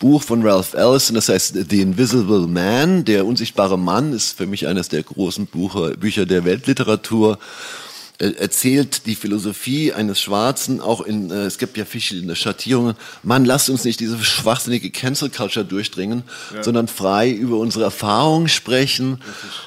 Buch 0.00 0.22
von 0.22 0.46
Ralph 0.46 0.74
Ellison, 0.74 1.14
das 1.14 1.28
heißt 1.28 1.56
The 1.68 1.80
Invisible 1.80 2.46
Man, 2.46 3.04
der 3.04 3.26
unsichtbare 3.26 3.78
Mann, 3.78 4.12
ist 4.12 4.36
für 4.36 4.46
mich 4.46 4.66
eines 4.66 4.88
der 4.88 5.02
großen 5.02 5.46
Bucher, 5.46 5.90
Bücher 5.96 6.24
der 6.24 6.44
Weltliteratur 6.44 7.38
erzählt 8.18 9.06
die 9.06 9.14
Philosophie 9.14 9.92
eines 9.92 10.20
Schwarzen, 10.20 10.80
auch 10.80 11.02
in, 11.02 11.30
äh, 11.30 11.44
es 11.44 11.56
gibt 11.56 11.76
ja 11.76 11.84
verschiedene 11.84 12.34
Schattierungen, 12.34 12.96
Mann, 13.22 13.44
lasst 13.44 13.70
uns 13.70 13.84
nicht 13.84 14.00
diese 14.00 14.18
schwachsinnige 14.18 14.90
Cancel 14.90 15.30
Culture 15.30 15.64
durchdringen, 15.64 16.24
ja. 16.52 16.64
sondern 16.64 16.88
frei 16.88 17.30
über 17.30 17.58
unsere 17.58 17.84
Erfahrungen 17.84 18.48
sprechen. 18.48 19.20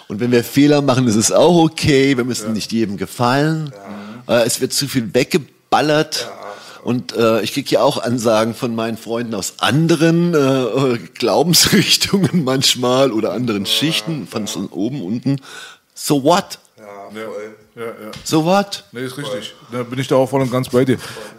Und 0.09 0.19
wenn 0.19 0.31
wir 0.31 0.43
Fehler 0.43 0.81
machen, 0.81 1.07
ist 1.07 1.15
es 1.15 1.31
auch 1.31 1.63
okay, 1.63 2.17
wir 2.17 2.25
müssen 2.25 2.47
ja. 2.47 2.51
nicht 2.51 2.73
jedem 2.73 2.97
gefallen. 2.97 3.71
Ja. 3.73 4.10
Äh, 4.27 4.43
es 4.45 4.61
wird 4.61 4.73
zu 4.73 4.87
viel 4.87 5.13
weggeballert. 5.13 6.27
Ja. 6.29 6.41
Und 6.83 7.15
äh, 7.15 7.41
ich 7.41 7.53
kriege 7.53 7.69
ja 7.69 7.83
auch 7.83 8.01
Ansagen 8.01 8.55
von 8.55 8.73
meinen 8.73 8.97
Freunden 8.97 9.35
aus 9.35 9.55
anderen 9.59 10.33
äh, 10.33 10.97
Glaubensrichtungen 11.13 12.43
manchmal 12.43 13.11
oder 13.11 13.33
anderen 13.33 13.65
Schichten, 13.65 14.27
von 14.27 14.47
so 14.47 14.67
oben, 14.71 15.03
unten. 15.03 15.41
So 15.93 16.23
what? 16.23 16.59
Ja, 16.77 17.11
voll. 17.11 17.55
Ja, 17.75 17.83
ja. 17.83 18.11
So 18.23 18.43
what? 18.43 18.83
Nee, 18.91 19.05
ist 19.05 19.17
richtig. 19.17 19.55
Da 19.71 19.83
bin 19.83 19.97
ich 19.99 20.07
da 20.07 20.15
auch 20.15 20.29
voll 20.29 20.41
und 20.41 20.51
ganz 20.51 20.69
bei 20.69 20.83
dir. 20.83 20.97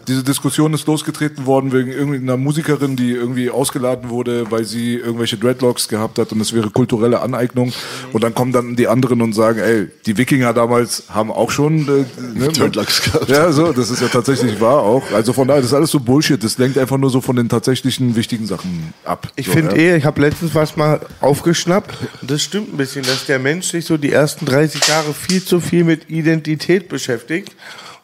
Diese 0.09 0.25
Diskussion 0.25 0.73
ist 0.73 0.87
losgetreten 0.87 1.47
worden 1.47 1.73
wegen 1.73 1.93
irgendeiner 1.93 2.37
Musikerin, 2.37 2.97
die 2.97 3.11
irgendwie 3.11 3.51
ausgeladen 3.51 4.09
wurde, 4.11 4.51
weil 4.51 4.65
sie 4.65 4.97
irgendwelche 4.97 5.37
Dreadlocks 5.37 5.89
gehabt 5.89 6.19
hat 6.19 6.33
und 6.33 6.41
es 6.41 6.53
wäre 6.53 6.71
kulturelle 6.71 7.21
Aneignung. 7.21 7.73
Und 8.13 8.25
dann 8.25 8.35
kommen 8.35 8.53
dann 8.53 8.77
die 8.77 8.89
anderen 8.89 9.21
und 9.21 9.35
sagen, 9.35 9.59
ey, 9.61 9.89
die 10.07 10.17
Wikinger 10.17 10.55
damals 10.55 11.05
haben 11.11 11.31
auch 11.31 11.51
schon 11.51 11.81
äh, 11.87 12.39
ne, 12.39 12.49
Dreadlocks 12.53 13.03
gehabt. 13.03 13.29
Ja, 13.29 13.53
so, 13.53 13.73
das 13.73 13.91
ist 13.91 14.01
ja 14.01 14.09
tatsächlich 14.09 14.61
wahr 14.61 14.83
auch. 14.83 15.03
Also 15.13 15.33
von 15.33 15.47
daher, 15.47 15.61
das 15.61 15.71
ist 15.71 15.77
alles 15.77 15.91
so 15.91 16.01
Bullshit. 16.01 16.43
Das 16.43 16.59
lenkt 16.59 16.79
einfach 16.79 16.99
nur 16.99 17.11
so 17.11 17.21
von 17.21 17.37
den 17.37 17.49
tatsächlichen 17.49 18.17
wichtigen 18.17 18.47
Sachen 18.47 18.95
ab. 19.05 19.29
Ich 19.37 19.47
so, 19.47 19.53
finde 19.53 19.77
ja. 19.77 19.95
eh, 19.95 19.97
ich 19.99 20.05
habe 20.05 20.21
letztens 20.21 20.55
was 20.55 20.77
mal 20.77 21.01
aufgeschnappt 21.21 21.95
das 22.23 22.43
stimmt 22.43 22.73
ein 22.73 22.77
bisschen, 22.77 23.05
dass 23.05 23.27
der 23.27 23.39
Mensch 23.39 23.67
sich 23.67 23.85
so 23.85 23.97
die 23.97 24.13
ersten 24.13 24.47
30 24.47 24.87
Jahre 24.87 25.13
viel 25.13 25.45
zu 25.45 25.61
viel 25.61 25.85
mit 25.85 26.09
Identität 26.23 26.89
beschäftigt 26.89 27.55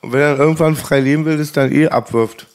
und 0.01 0.13
wenn 0.13 0.21
er 0.21 0.39
irgendwann 0.39 0.77
frei 0.77 1.01
leben 1.01 1.25
will, 1.25 1.39
das 1.39 1.53
dann 1.53 1.73
eh 1.73 1.89
abwirft. 1.89 2.47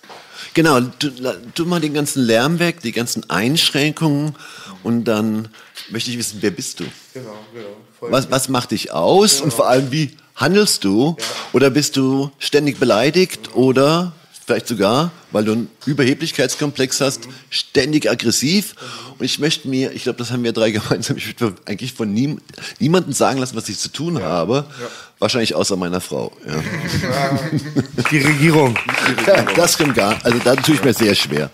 Genau, 0.53 0.79
tu, 0.81 1.09
tu 1.55 1.65
mal 1.65 1.79
den 1.79 1.93
ganzen 1.93 2.23
Lärm 2.23 2.59
weg, 2.59 2.81
die 2.81 2.91
ganzen 2.91 3.27
Einschränkungen 3.29 4.35
und 4.83 5.05
dann 5.05 5.47
möchte 5.89 6.11
ich 6.11 6.17
wissen, 6.17 6.37
wer 6.41 6.51
bist 6.51 6.79
du? 6.79 6.85
Genau, 7.13 7.37
genau. 7.53 8.11
Was, 8.11 8.29
was 8.29 8.49
macht 8.49 8.71
dich 8.71 8.91
aus 8.91 9.35
genau. 9.35 9.45
und 9.45 9.53
vor 9.53 9.67
allem, 9.67 9.91
wie 9.91 10.11
handelst 10.35 10.83
du? 10.83 11.15
Ja. 11.17 11.25
Oder 11.53 11.69
bist 11.69 11.95
du 11.95 12.31
ständig 12.37 12.79
beleidigt 12.79 13.55
oder 13.55 14.13
vielleicht 14.45 14.67
sogar, 14.67 15.11
weil 15.31 15.45
du 15.45 15.53
einen 15.53 15.69
Überheblichkeitskomplex 15.85 17.01
hast, 17.01 17.27
mhm. 17.27 17.33
ständig 17.49 18.09
aggressiv. 18.09 18.75
Mhm. 18.75 19.13
Und 19.19 19.25
ich 19.25 19.39
möchte 19.39 19.67
mir, 19.67 19.91
ich 19.93 20.03
glaube, 20.03 20.17
das 20.19 20.31
haben 20.31 20.43
wir 20.43 20.53
drei 20.53 20.71
gemeinsam, 20.71 21.17
ich 21.17 21.25
möchte 21.25 21.55
eigentlich 21.65 21.93
von 21.93 22.13
nie, 22.13 22.37
niemandem 22.79 23.13
sagen 23.13 23.39
lassen, 23.39 23.55
was 23.55 23.69
ich 23.69 23.79
zu 23.79 23.89
tun 23.89 24.17
ja. 24.17 24.23
habe. 24.23 24.65
Ja. 24.79 24.87
Wahrscheinlich 25.23 25.55
außer 25.55 25.77
meiner 25.77 26.01
Frau. 26.01 26.33
Ja. 26.45 26.55
Die 28.11 28.17
Regierung. 28.17 28.77
Ja, 29.25 29.43
das 29.55 29.75
stimmt 29.75 29.95
gar 29.95 30.17
Also 30.21 30.37
da 30.43 30.53
tue 30.57 30.75
ich 30.75 30.83
mir 30.83 30.93
sehr 30.93 31.15
schwer. 31.15 31.49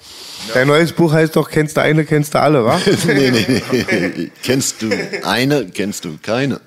Dein 0.56 0.66
neues 0.66 0.92
Buch 0.92 1.14
heißt 1.14 1.36
doch, 1.36 1.48
kennst 1.48 1.78
du 1.78 1.82
eine, 1.82 2.04
kennst 2.04 2.34
du 2.34 2.42
alle, 2.42 2.66
wa? 2.66 2.82
nee, 3.06 3.30
nee, 3.30 3.62
nee. 3.72 4.32
Kennst 4.42 4.82
du 4.82 4.90
eine, 5.24 5.68
kennst 5.68 6.04
du 6.04 6.18
keine. 6.20 6.60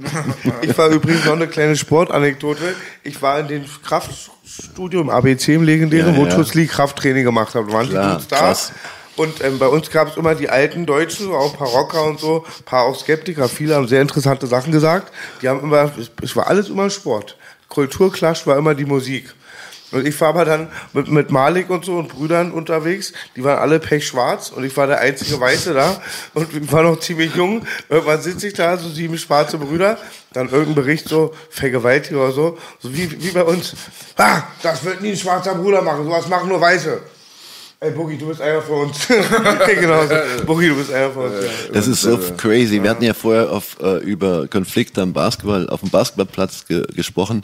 Ich 0.61 0.79
war 0.79 0.91
übrigens 0.91 1.25
noch 1.25 1.33
eine 1.33 1.49
kleine 1.49 1.75
Sportanekdote. 1.75 2.77
Ich 3.03 3.21
war 3.21 3.41
in 3.41 3.49
dem 3.49 3.65
Kraftstudio 3.85 5.01
im 5.01 5.11
ABC, 5.11 5.55
im 5.55 5.65
legendären, 5.65 6.15
ja, 6.15 6.21
wo 6.21 6.27
ja. 6.27 6.37
Tussli 6.37 6.69
Krafttraining 6.69 7.25
gemacht 7.25 7.57
hat. 7.57 7.67
Waren 7.73 7.89
Klar, 7.89 8.05
die 8.05 8.13
Dudes 8.13 8.29
da? 8.29 8.37
Krass. 8.37 8.73
Und 9.17 9.45
ähm, 9.45 9.59
bei 9.59 9.67
uns 9.67 9.91
gab 9.91 10.09
es 10.09 10.17
immer 10.17 10.35
die 10.35 10.49
alten 10.49 10.87
Deutschen, 10.87 11.33
auch 11.33 11.53
ein 11.53 11.59
paar 11.59 11.69
Rocker 11.69 12.05
und 12.05 12.19
so, 12.19 12.45
ein 12.47 12.65
paar 12.65 12.85
auch 12.85 12.99
Skeptiker. 12.99 13.49
Viele 13.49 13.75
haben 13.75 13.87
sehr 13.87 14.01
interessante 14.01 14.47
Sachen 14.47 14.73
gesagt. 14.73 15.13
Die 15.43 15.49
haben 15.49 15.61
immer, 15.61 15.93
es 16.23 16.35
war 16.35 16.47
alles 16.47 16.69
immer 16.69 16.89
Sport. 16.89 17.37
Kulturklatsch 17.69 18.47
war 18.47 18.57
immer 18.57 18.75
die 18.75 18.87
Musik. 18.87 19.35
Und 19.93 20.07
ich 20.07 20.19
war 20.23 20.29
aber 20.31 20.47
dann 20.47 20.69
mit, 20.95 21.09
mit 21.09 21.31
Malik 21.31 21.69
und 21.69 21.85
so 21.85 21.99
und 21.99 22.09
Brüdern 22.09 22.51
unterwegs. 22.51 23.13
Die 23.37 23.45
waren 23.45 23.59
alle 23.59 23.79
pechschwarz 23.79 24.51
und 24.51 24.65
ich 24.65 24.75
war 24.77 24.87
der 24.87 25.01
einzige 25.01 25.39
Weiße 25.39 25.75
da 25.75 26.01
und 26.33 26.55
ich 26.55 26.73
war 26.73 26.83
noch 26.83 26.99
ziemlich 26.99 27.35
jung. 27.35 27.67
Irgendwann 27.91 28.23
sitze 28.23 28.49
ich 28.49 28.55
da, 28.55 28.79
so 28.79 28.89
sieben 28.89 29.19
schwarze 29.19 29.59
Brüder, 29.59 29.99
dann 30.33 30.49
irgendein 30.49 30.77
Bericht 30.77 31.09
so, 31.09 31.35
Vergewaltigung 31.51 32.23
oder 32.23 32.33
so, 32.33 32.59
so 32.81 32.95
wie, 32.95 33.23
wie 33.23 33.31
bei 33.33 33.45
uns. 33.45 33.75
Ah, 34.17 34.45
das 34.63 34.83
wird 34.83 35.03
nie 35.03 35.11
ein 35.11 35.17
schwarzer 35.17 35.55
Bruder 35.55 35.83
machen, 35.83 36.05
sowas 36.05 36.27
machen 36.27 36.49
nur 36.49 36.61
Weiße. 36.61 37.01
Ey, 37.83 37.91
Boogie, 37.91 38.17
du 38.17 38.29
bist 38.29 38.41
einer 38.41 38.63
von 38.63 38.83
uns. 38.87 39.09
genau 39.81 40.07
so. 40.07 40.47
Boogie, 40.47 40.69
du 40.69 40.77
bist 40.77 40.93
einer 40.93 41.11
von 41.11 41.25
uns. 41.25 41.35
Das 41.73 41.89
ist 41.89 42.03
so 42.03 42.17
crazy. 42.37 42.81
Wir 42.81 42.89
hatten 42.89 43.03
ja 43.03 43.13
vorher 43.13 43.51
auf, 43.51 43.77
äh, 43.81 43.97
über 44.05 44.47
Konflikte 44.47 45.03
am 45.03 45.13
Basketball, 45.13 45.69
auf 45.69 45.81
dem 45.81 45.91
Basketballplatz 45.91 46.65
ge 46.69 46.87
gesprochen. 46.95 47.43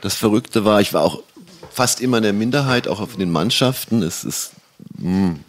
Das 0.00 0.14
Verrückte 0.14 0.64
war, 0.64 0.80
ich 0.80 0.94
war 0.94 1.02
auch 1.02 1.22
fast 1.70 2.00
immer 2.00 2.16
in 2.16 2.22
der 2.22 2.32
Minderheit, 2.32 2.88
auch 2.88 3.00
auf 3.00 3.16
den 3.16 3.30
Mannschaften. 3.30 4.02
Es 4.02 4.24
ist, 4.24 4.52
mh, 4.96 5.28
hm, 5.28 5.40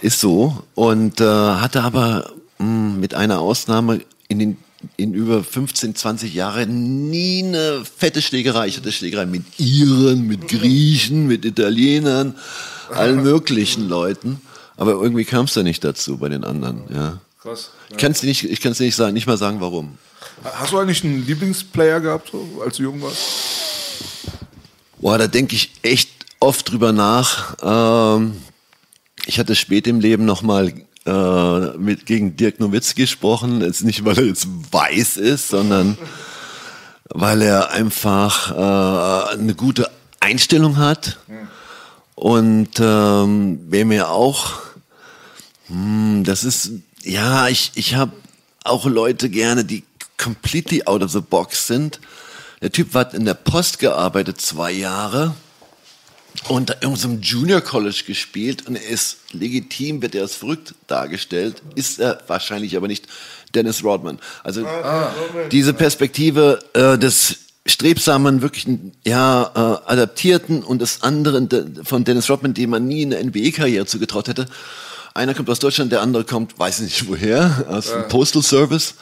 ist 0.00 0.20
so. 0.20 0.62
Und 0.76 1.20
äh, 1.20 1.24
hatte 1.24 1.82
aber 1.82 2.30
mh, 2.58 2.66
hm, 2.66 3.00
mit 3.00 3.14
einer 3.14 3.40
Ausnahme 3.40 4.02
in 4.28 4.38
den 4.38 4.56
in 4.96 5.14
über 5.14 5.44
15, 5.44 5.94
20 5.94 6.34
Jahren 6.34 7.08
nie 7.10 7.44
eine 7.44 7.84
fette 7.84 8.22
Schlägerei. 8.22 8.66
Ich 8.66 8.76
hatte 8.76 8.90
Schlägerei 8.90 9.26
mit 9.26 9.44
Iren, 9.58 10.26
mit 10.26 10.48
Griechen, 10.48 11.26
mit 11.26 11.44
Italienern, 11.44 12.34
allen 12.94 13.22
möglichen 13.22 13.88
Leuten. 13.88 14.40
Aber 14.76 14.92
irgendwie 14.92 15.24
kam 15.24 15.44
es 15.44 15.54
da 15.54 15.62
nicht 15.62 15.84
dazu 15.84 16.18
bei 16.18 16.28
den 16.28 16.44
anderen. 16.44 16.82
Ja. 16.92 17.18
Krass. 17.40 17.70
Ja. 17.88 17.96
Ich 17.96 17.96
kann 17.98 18.12
es 18.12 18.22
nicht, 18.22 18.44
ich 18.44 18.64
nicht 18.64 18.96
sagen, 18.96 19.14
nicht 19.14 19.26
mal 19.26 19.36
sagen, 19.36 19.60
warum. 19.60 19.98
Hast 20.44 20.72
du 20.72 20.78
eigentlich 20.78 21.04
einen 21.04 21.26
Lieblingsplayer 21.26 22.00
gehabt, 22.00 22.30
so, 22.32 22.62
als 22.64 22.76
du 22.76 22.84
jung 22.84 23.02
warst? 23.02 23.18
Boah, 25.00 25.18
da 25.18 25.26
denke 25.26 25.56
ich 25.56 25.72
echt 25.82 26.10
oft 26.40 26.70
drüber 26.70 26.92
nach. 26.92 27.56
Ähm, 27.62 28.36
ich 29.26 29.38
hatte 29.38 29.54
spät 29.54 29.86
im 29.86 30.00
Leben 30.00 30.24
nochmal 30.24 30.72
äh, 31.06 31.78
mit, 31.78 32.06
gegen 32.06 32.36
Dirk 32.36 32.60
Nowitzki 32.60 33.02
gesprochen. 33.02 33.60
Jetzt 33.60 33.84
nicht, 33.84 34.04
weil 34.04 34.18
er 34.18 34.24
jetzt 34.24 34.46
weiß 34.70 35.16
ist, 35.16 35.48
sondern 35.48 35.98
weil 37.08 37.42
er 37.42 37.70
einfach 37.70 38.50
äh, 38.50 39.34
eine 39.34 39.54
gute 39.54 39.90
Einstellung 40.20 40.76
hat. 40.76 41.18
Und 42.22 42.78
ähm, 42.78 43.58
wer 43.68 43.84
mir 43.84 44.10
auch, 44.10 44.60
hm, 45.66 46.22
das 46.22 46.44
ist, 46.44 46.70
ja, 47.02 47.48
ich, 47.48 47.72
ich 47.74 47.96
habe 47.96 48.12
auch 48.62 48.86
Leute 48.86 49.28
gerne, 49.28 49.64
die 49.64 49.82
completely 50.18 50.84
out 50.84 51.02
of 51.02 51.10
the 51.10 51.20
box 51.20 51.66
sind. 51.66 51.98
Der 52.60 52.70
Typ 52.70 52.94
hat 52.94 53.12
in 53.12 53.24
der 53.24 53.34
Post 53.34 53.80
gearbeitet, 53.80 54.40
zwei 54.40 54.70
Jahre 54.70 55.34
und 56.46 56.76
in 56.80 56.90
unserem 56.90 57.20
Junior 57.22 57.60
College 57.60 58.04
gespielt 58.06 58.68
und 58.68 58.76
er 58.76 58.86
ist 58.86 59.16
legitim, 59.32 60.00
wird 60.00 60.14
er 60.14 60.22
als 60.22 60.36
verrückt 60.36 60.76
dargestellt, 60.86 61.60
ist 61.74 61.98
er 61.98 62.22
wahrscheinlich 62.28 62.76
aber 62.76 62.86
nicht 62.86 63.08
Dennis 63.52 63.82
Rodman. 63.82 64.20
Also 64.44 64.64
ah, 64.64 65.12
diese 65.50 65.74
Perspektive 65.74 66.60
äh, 66.74 66.96
des 66.96 67.38
strebsamen, 67.66 68.42
wirklich 68.42 68.66
ja, 69.04 69.50
äh, 69.54 69.90
adaptierten 69.90 70.62
und 70.62 70.80
des 70.80 71.02
anderen 71.02 71.48
de, 71.48 71.84
von 71.84 72.04
Dennis 72.04 72.28
Rodman, 72.28 72.54
dem 72.54 72.70
man 72.70 72.86
nie 72.86 73.04
eine 73.04 73.22
NBA-Karriere 73.22 73.86
zugetraut 73.86 74.28
hätte. 74.28 74.46
Einer 75.14 75.34
kommt 75.34 75.50
aus 75.50 75.58
Deutschland, 75.58 75.92
der 75.92 76.00
andere 76.00 76.24
kommt, 76.24 76.58
weiß 76.58 76.80
nicht 76.80 77.06
woher, 77.08 77.66
aus 77.68 77.92
dem 77.92 78.08
Postal 78.08 78.42
Service. 78.42 78.94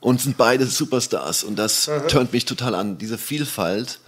und 0.00 0.20
sind 0.20 0.36
beide 0.36 0.66
Superstars 0.66 1.42
und 1.42 1.58
das 1.58 1.90
turnt 2.08 2.32
mich 2.32 2.44
total 2.44 2.74
an, 2.74 2.98
diese 2.98 3.18
Vielfalt. 3.18 3.98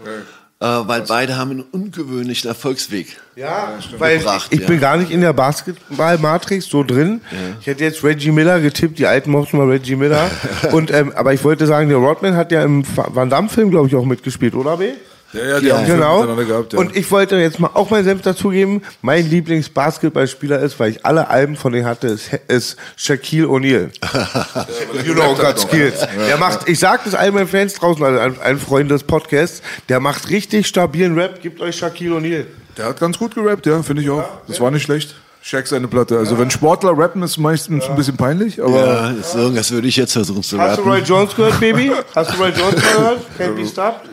Äh, 0.62 0.66
weil 0.66 1.02
beide 1.08 1.38
haben 1.38 1.52
einen 1.52 1.62
ungewöhnlichen 1.62 2.48
Erfolgsweg 2.48 3.16
Ja, 3.34 3.78
weil 3.96 4.18
gebracht, 4.18 4.48
ich 4.50 4.60
ja. 4.60 4.66
bin 4.66 4.78
gar 4.78 4.98
nicht 4.98 5.10
in 5.10 5.22
der 5.22 5.32
Basketball-Matrix 5.32 6.66
so 6.66 6.82
drin. 6.82 7.22
Ich 7.62 7.66
hätte 7.66 7.82
jetzt 7.82 8.04
Reggie 8.04 8.30
Miller 8.30 8.60
getippt, 8.60 8.98
die 8.98 9.06
Alten 9.06 9.30
mochten 9.30 9.56
mal 9.56 9.70
Reggie 9.70 9.96
Miller. 9.96 10.30
Und, 10.72 10.90
ähm, 10.90 11.12
aber 11.16 11.32
ich 11.32 11.42
wollte 11.44 11.66
sagen, 11.66 11.88
der 11.88 11.96
Rodman 11.96 12.36
hat 12.36 12.52
ja 12.52 12.62
im 12.62 12.84
Van 12.94 13.30
Damme-Film, 13.30 13.70
glaube 13.70 13.88
ich, 13.88 13.94
auch 13.94 14.04
mitgespielt, 14.04 14.54
oder 14.54 14.76
B? 14.76 14.90
Ja, 15.32 15.44
ja, 15.44 15.60
die 15.60 15.66
Ja, 15.66 15.76
haben 15.78 15.86
Genau. 15.86 16.16
miteinander 16.20 16.44
gehabt. 16.44 16.72
Ja. 16.72 16.78
Und 16.80 16.96
ich 16.96 17.08
wollte 17.10 17.36
jetzt 17.36 17.60
mal 17.60 17.70
auch 17.74 17.90
meinen 17.90 18.04
Senf 18.04 18.22
dazugeben. 18.22 18.82
Mein 19.00 19.28
Lieblings-Basketballspieler 19.30 20.58
ist, 20.60 20.78
weil 20.80 20.90
ich 20.90 21.06
alle 21.06 21.28
Alben 21.28 21.56
von 21.56 21.72
denen 21.72 21.86
hatte, 21.86 22.08
ist, 22.08 22.30
ist 22.48 22.76
Shaquille 22.96 23.46
O'Neal. 23.46 23.90
you 25.06 25.14
know, 25.14 25.34
got 25.34 25.58
skills. 25.58 26.06
Der 26.28 26.36
macht, 26.36 26.68
ich 26.68 26.78
sag 26.78 27.04
das 27.04 27.14
all 27.14 27.30
meinen 27.32 27.46
Fans 27.48 27.74
draußen, 27.74 28.02
also 28.04 28.18
ein, 28.18 28.34
ein 28.42 28.58
Freund 28.58 28.90
des 28.90 29.04
Podcasts, 29.04 29.62
der 29.88 30.00
macht 30.00 30.28
richtig 30.30 30.66
stabilen 30.66 31.14
Rap. 31.18 31.40
Gebt 31.40 31.60
euch 31.60 31.76
Shaquille 31.76 32.16
O'Neal. 32.16 32.46
Der 32.76 32.86
hat 32.86 33.00
ganz 33.00 33.18
gut 33.18 33.34
gerappt, 33.34 33.66
ja, 33.66 33.82
finde 33.82 34.02
ich 34.02 34.10
auch. 34.10 34.24
Das 34.48 34.60
war 34.60 34.70
nicht 34.70 34.82
schlecht. 34.82 35.14
Shaq 35.42 35.66
seine 35.66 35.88
Platte. 35.88 36.18
Also 36.18 36.38
wenn 36.38 36.50
Sportler 36.50 36.96
rappen, 36.98 37.22
ist 37.22 37.38
meistens 37.38 37.88
ein 37.88 37.96
bisschen 37.96 38.16
peinlich, 38.16 38.62
aber 38.62 39.14
Ja, 39.34 39.48
das 39.54 39.70
würde 39.70 39.88
ich 39.88 39.96
jetzt 39.96 40.12
versuchen 40.12 40.42
zu 40.42 40.58
Hast 40.58 40.76
du 40.76 40.82
rappen. 40.82 40.92
Roy 40.92 41.00
Jones 41.00 41.34
gehört, 41.34 41.58
Baby? 41.60 41.92
Hast 42.14 42.32
du 42.34 42.36
Roy 42.42 42.50
Jones 42.50 42.74
gehört? 42.74 43.20
Can't 43.38 43.54
be 43.54 43.66
stopped? 43.66 44.09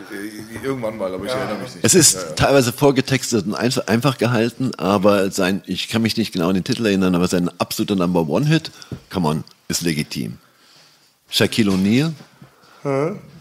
Irgendwann 0.68 0.98
mal, 0.98 1.14
aber 1.14 1.26
ich 1.26 1.32
erinnere 1.32 1.58
mich 1.64 1.74
nicht. 1.76 1.84
Es 1.86 1.96
ist 1.96 2.36
teilweise 2.36 2.72
vorgetextet 2.72 3.46
und 3.48 3.56
einfach, 3.56 4.18
gehalten, 4.18 4.72
aber 4.78 5.32
sein, 5.32 5.62
ich 5.66 5.88
kann 5.90 6.02
mich 6.02 6.16
nicht 6.18 6.32
genau 6.34 6.50
an 6.50 6.54
den 6.56 6.64
Titel 6.64 6.86
erinnern, 6.86 7.16
aber 7.16 7.28
sein 7.28 7.50
absoluter 7.60 7.96
Number 7.96 8.28
One 8.28 8.46
Hit, 8.46 8.72
come 9.12 9.28
on, 9.28 9.44
ist 9.68 9.82
legitim. 9.82 10.38
Shaquille 11.30 11.72
O'Neal. 11.72 12.14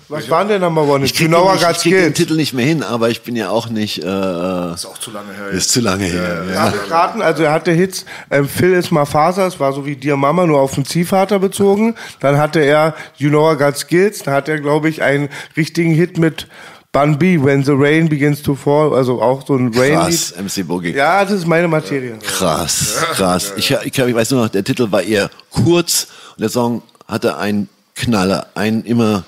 Was 0.09 0.31
waren 0.31 0.47
denn 0.47 0.61
Number 0.61 0.83
One? 0.87 1.05
Ich 1.05 1.15
krieg, 1.15 1.23
You 1.23 1.29
know 1.29 1.53
I 1.53 1.59
den, 1.59 1.71
ich 1.71 1.79
krieg 1.79 1.93
den 1.93 2.01
skills. 2.01 2.17
Titel 2.17 2.35
nicht 2.37 2.53
mehr 2.53 2.65
hin, 2.65 2.83
aber 2.85 3.11
ich 3.11 3.23
bin 3.23 3.35
ja 3.35 3.51
auch 3.51 3.69
nicht, 3.69 3.99
äh, 3.99 4.03
Das 4.03 4.81
ist 4.85 4.87
auch 4.87 4.99
zu 4.99 5.11
lange 5.11 5.33
her. 5.35 5.49
ist 5.49 5.71
zu 5.73 5.81
lange 5.81 6.05
her. 6.05 6.45
Ja, 6.49 6.55
Darf 6.71 6.75
ich 6.85 6.91
raten? 6.91 7.23
Also 7.23 7.43
er 7.43 7.53
hatte 7.53 7.73
Hits, 7.73 8.05
ähm, 8.31 8.49
Phil 8.49 8.73
ist 8.73 8.93
Mafasa, 8.93 9.45
das 9.45 9.59
war 9.59 9.73
so 9.73 9.85
wie 9.85 9.97
Dear 9.97 10.17
Mama, 10.17 10.47
nur 10.47 10.61
auf 10.61 10.75
den 10.77 10.85
Ziehvater 10.85 11.41
bezogen. 11.41 11.97
Dann 12.21 12.39
hatte 12.39 12.61
er 12.61 12.95
You 13.17 13.31
Know 13.31 13.53
I 13.53 13.57
Got 13.57 13.79
Skills, 13.79 14.23
da 14.23 14.33
hat 14.33 14.49
er, 14.49 14.61
glaube 14.61 14.89
ich, 14.89 15.03
einen 15.03 15.29
richtigen 15.57 15.93
Hit 15.93 16.19
mit 16.19 16.47
Bun 16.97 17.19
B, 17.19 17.37
When 17.37 17.63
the 17.63 17.73
Rain 17.73 18.09
Begins 18.09 18.43
to 18.43 18.55
Fall, 18.55 18.95
also 18.95 19.21
auch 19.21 19.47
so 19.47 19.55
ein 19.55 19.71
Krass, 19.71 20.33
Rain-Lied. 20.35 20.45
MC 20.47 20.67
Boogie. 20.67 20.95
Ja, 20.95 21.23
das 21.25 21.33
ist 21.35 21.47
meine 21.47 21.69
Materie. 21.69 22.17
Krass, 22.23 22.97
krass. 23.13 23.53
Ich, 23.59 23.71
ich, 23.71 23.99
ich 23.99 24.15
weiß 24.15 24.31
nur 24.31 24.45
noch, 24.45 24.49
der 24.49 24.65
Titel 24.65 24.91
war 24.91 25.03
eher 25.03 25.29
kurz 25.51 26.07
und 26.37 26.41
der 26.41 26.49
Song 26.49 26.81
hatte 27.07 27.37
einen 27.37 27.69
Knaller, 27.95 28.47
einen 28.55 28.83
immer, 28.85 29.25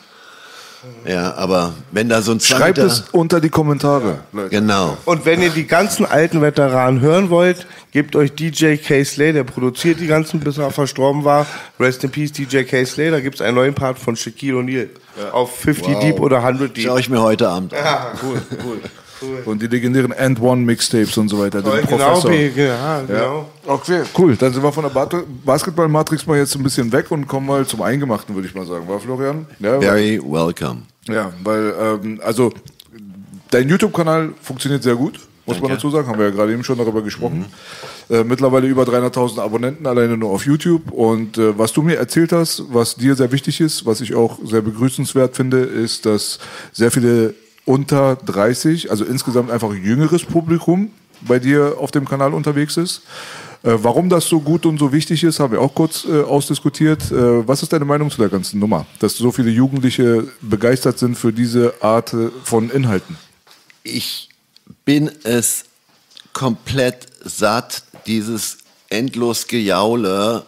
ja, 1.07 1.35
aber 1.35 1.75
wenn 1.91 2.09
da 2.09 2.23
so 2.23 2.33
ein 2.33 2.41
Schreibt 2.41 2.77
zweiter, 2.77 2.87
es 2.87 3.05
unter 3.13 3.41
die 3.41 3.49
Kommentare. 3.49 4.21
Leute. 4.33 4.51
genau. 4.51 4.97
Und 5.05 5.25
wenn 5.25 5.43
ihr 5.43 5.51
die 5.51 5.67
ganzen 5.67 6.07
alten 6.07 6.41
Veteranen 6.41 7.01
hören 7.01 7.31
wollt, 7.31 7.67
gebt 7.93 8.15
euch 8.17 8.33
DJ 8.35 8.77
K. 8.77 9.05
Slay, 9.05 9.33
der 9.33 9.45
produziert 9.45 10.01
die 10.01 10.07
ganzen, 10.07 10.41
bis 10.41 10.59
er 10.59 10.71
verstorben 10.71 11.25
war. 11.25 11.47
Rest 11.81 12.05
in 12.05 12.11
Peace, 12.11 12.33
DJ 12.33 12.63
K. 12.63 12.85
Slay. 12.85 13.11
Da 13.11 13.21
gibt's 13.21 13.41
einen 13.41 13.57
neuen 13.57 13.75
Part 13.75 13.99
von 13.99 14.17
Shaquille 14.17 14.59
O'Neal. 14.59 14.89
Auf 15.33 15.57
50 15.59 15.99
Deep 15.99 16.21
oder 16.21 16.39
100 16.39 16.77
Deep. 16.77 16.85
Schaue 16.85 17.01
ich 17.01 17.09
mir 17.09 17.21
heute 17.21 17.49
Abend 17.49 17.75
an. 17.75 17.85
Ja, 17.85 18.13
cool, 18.23 18.41
cool. 18.65 18.81
Und 19.45 19.63
die 19.63 19.67
legendären 19.67 20.13
And 20.13 20.41
One 20.41 20.63
Mixtapes 20.63 21.17
und 21.19 21.29
so 21.29 21.39
weiter. 21.39 21.61
Den 21.63 21.87
Genau, 21.87 22.29
ja, 22.29 23.03
genau. 23.07 23.49
Okay, 23.67 24.03
cool. 24.17 24.37
Dann 24.37 24.53
sind 24.53 24.63
wir 24.63 24.73
von 24.73 24.85
der 24.85 24.91
Bat- 24.91 25.25
Basketball-Matrix 25.45 26.27
mal 26.27 26.39
jetzt 26.39 26.55
ein 26.57 26.63
bisschen 26.63 26.91
weg 26.93 27.11
und 27.11 27.27
kommen 27.27 27.47
mal 27.47 27.67
zum 27.67 27.83
Eingemachten, 27.83 28.35
würde 28.35 28.49
ich 28.49 28.55
mal 28.55 28.67
sagen. 28.67 28.89
War 28.89 29.01
Florian? 29.01 29.47
Ja, 29.59 29.73
weil, 29.73 29.81
Very 29.83 30.21
welcome. 30.25 30.83
ja 31.09 31.33
weil, 31.43 31.75
ähm, 31.81 32.21
also, 32.25 32.53
dein 33.51 33.69
YouTube-Kanal 33.69 34.31
funktioniert 34.41 34.83
sehr 34.83 34.95
gut, 34.97 35.21
muss 35.47 35.57
man 35.57 35.69
Danke. 35.71 35.75
dazu 35.77 35.91
sagen. 35.91 36.07
Haben 36.09 36.19
wir 36.19 36.27
ja 36.27 36.33
gerade 36.33 36.53
eben 36.53 36.65
schon 36.65 36.79
darüber 36.79 37.03
gesprochen. 37.03 37.47
Äh, 38.11 38.25
mittlerweile 38.25 38.67
über 38.67 38.85
300.000 38.85 39.39
Abonnenten 39.41 39.87
alleine 39.87 40.17
nur 40.17 40.31
auf 40.31 40.47
YouTube. 40.47 40.91
Und 40.93 41.37
äh, 41.39 41.59
was 41.59 41.73
du 41.73 41.83
mir 41.83 41.97
erzählt 41.97 42.33
hast, 42.33 42.63
was 42.71 42.97
dir 42.97 43.15
sehr 43.15 43.33
wichtig 43.33 43.61
ist, 43.61 43.85
was 43.85 44.01
ich 44.01 44.15
auch 44.15 44.39
sehr 44.45 44.63
begrüßenswert 44.63 45.37
finde, 45.37 45.59
ist, 45.59 46.07
dass 46.07 46.39
sehr 46.73 46.91
viele 46.91 47.35
unter 47.69 48.17
30, 48.17 48.91
also 48.91 49.05
insgesamt 49.05 49.51
einfach 49.51 49.75
jüngeres 49.75 50.25
Publikum 50.25 50.91
bei 51.21 51.39
dir 51.39 51.77
auf 51.79 51.91
dem 51.91 52.09
Kanal 52.09 52.33
unterwegs 52.33 52.79
ist. 52.79 53.03
Äh, 53.63 53.75
warum 53.83 54.09
das 54.09 54.25
so 54.25 54.41
gut 54.41 54.65
und 54.65 54.79
so 54.79 54.91
wichtig 54.91 55.23
ist, 55.23 55.39
haben 55.39 55.53
wir 55.53 55.61
auch 55.61 55.75
kurz 55.75 56.07
äh, 56.07 56.23
ausdiskutiert. 56.23 57.13
Äh, 57.13 57.47
was 57.47 57.63
ist 57.63 57.73
deine 57.73 57.85
Meinung 57.85 58.11
zu 58.11 58.19
der 58.19 58.31
ganzen 58.31 58.59
Nummer? 58.59 58.87
Dass 59.01 59.17
so 59.19 59.31
viele 59.33 59.51
Jugendliche 59.51 60.29
begeistert 60.41 60.99
sind 60.99 61.17
für 61.17 61.31
diese 61.31 61.75
Art 61.83 62.15
äh, 62.15 62.31
von 62.43 62.71
Inhalten. 62.71 63.19
Ich 63.83 64.31
bin 64.87 65.11
es 65.25 65.65
komplett 66.33 67.07
satt, 67.23 67.83
dieses 68.07 68.59
endlos 68.89 69.47
Gejaule. 69.47 70.47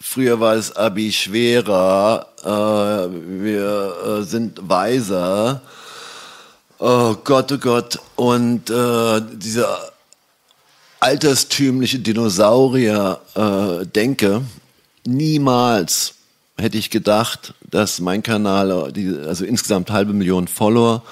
Früher 0.00 0.40
war 0.40 0.56
das 0.56 0.74
Abi 0.74 1.12
schwerer, 1.12 2.26
äh, 2.42 3.42
wir 3.44 3.94
äh, 4.04 4.22
sind 4.24 4.58
weiser. 4.62 5.62
Oh 6.82 7.14
Gott, 7.24 7.52
oh 7.52 7.58
Gott. 7.58 7.98
Und 8.16 8.70
äh, 8.70 9.20
dieser 9.34 9.92
alterstümliche 10.98 11.98
Dinosaurier-Denke, 11.98 14.40
niemals 15.04 16.14
hätte 16.56 16.78
ich 16.78 16.88
gedacht, 16.88 17.52
dass 17.70 18.00
mein 18.00 18.22
Kanal, 18.22 18.90
die, 18.92 19.14
also 19.26 19.44
insgesamt 19.44 19.90
halbe 19.90 20.14
Million 20.14 20.48
Follower, 20.48 21.02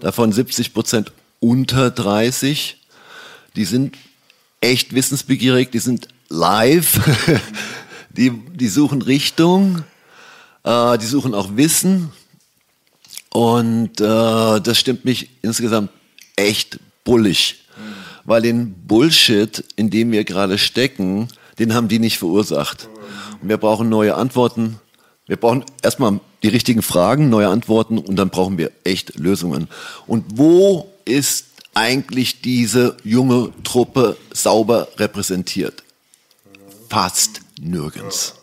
davon 0.00 0.30
70 0.30 0.74
Prozent 0.74 1.10
unter 1.40 1.90
30, 1.90 2.76
die 3.56 3.64
sind 3.64 3.96
echt 4.60 4.94
wissensbegierig, 4.94 5.70
die 5.70 5.78
sind 5.78 6.08
live, 6.28 7.00
die, 8.10 8.30
die 8.30 8.68
suchen 8.68 9.00
Richtung, 9.00 9.84
äh, 10.64 10.98
die 10.98 11.06
suchen 11.06 11.32
auch 11.32 11.56
Wissen 11.56 12.12
und 13.32 14.00
äh, 14.00 14.60
das 14.60 14.78
stimmt 14.78 15.04
mich 15.04 15.30
insgesamt 15.42 15.90
echt 16.36 16.78
bullig. 17.04 17.56
Weil 18.24 18.42
den 18.42 18.74
Bullshit, 18.86 19.64
in 19.76 19.90
dem 19.90 20.12
wir 20.12 20.24
gerade 20.24 20.58
stecken, 20.58 21.28
den 21.58 21.74
haben 21.74 21.88
die 21.88 21.98
nicht 21.98 22.18
verursacht. 22.18 22.88
Und 23.40 23.48
wir 23.48 23.56
brauchen 23.56 23.88
neue 23.88 24.14
Antworten. 24.14 24.78
Wir 25.26 25.36
brauchen 25.36 25.64
erstmal 25.82 26.20
die 26.42 26.48
richtigen 26.48 26.82
Fragen, 26.82 27.30
neue 27.30 27.48
Antworten 27.48 27.98
und 27.98 28.16
dann 28.16 28.30
brauchen 28.30 28.58
wir 28.58 28.70
echt 28.84 29.18
Lösungen. 29.18 29.68
Und 30.06 30.24
wo 30.34 30.88
ist 31.04 31.46
eigentlich 31.74 32.40
diese 32.40 32.96
junge 33.04 33.52
Truppe 33.64 34.16
sauber 34.32 34.88
repräsentiert? 34.96 35.82
Fast 36.88 37.40
nirgends. 37.60 38.37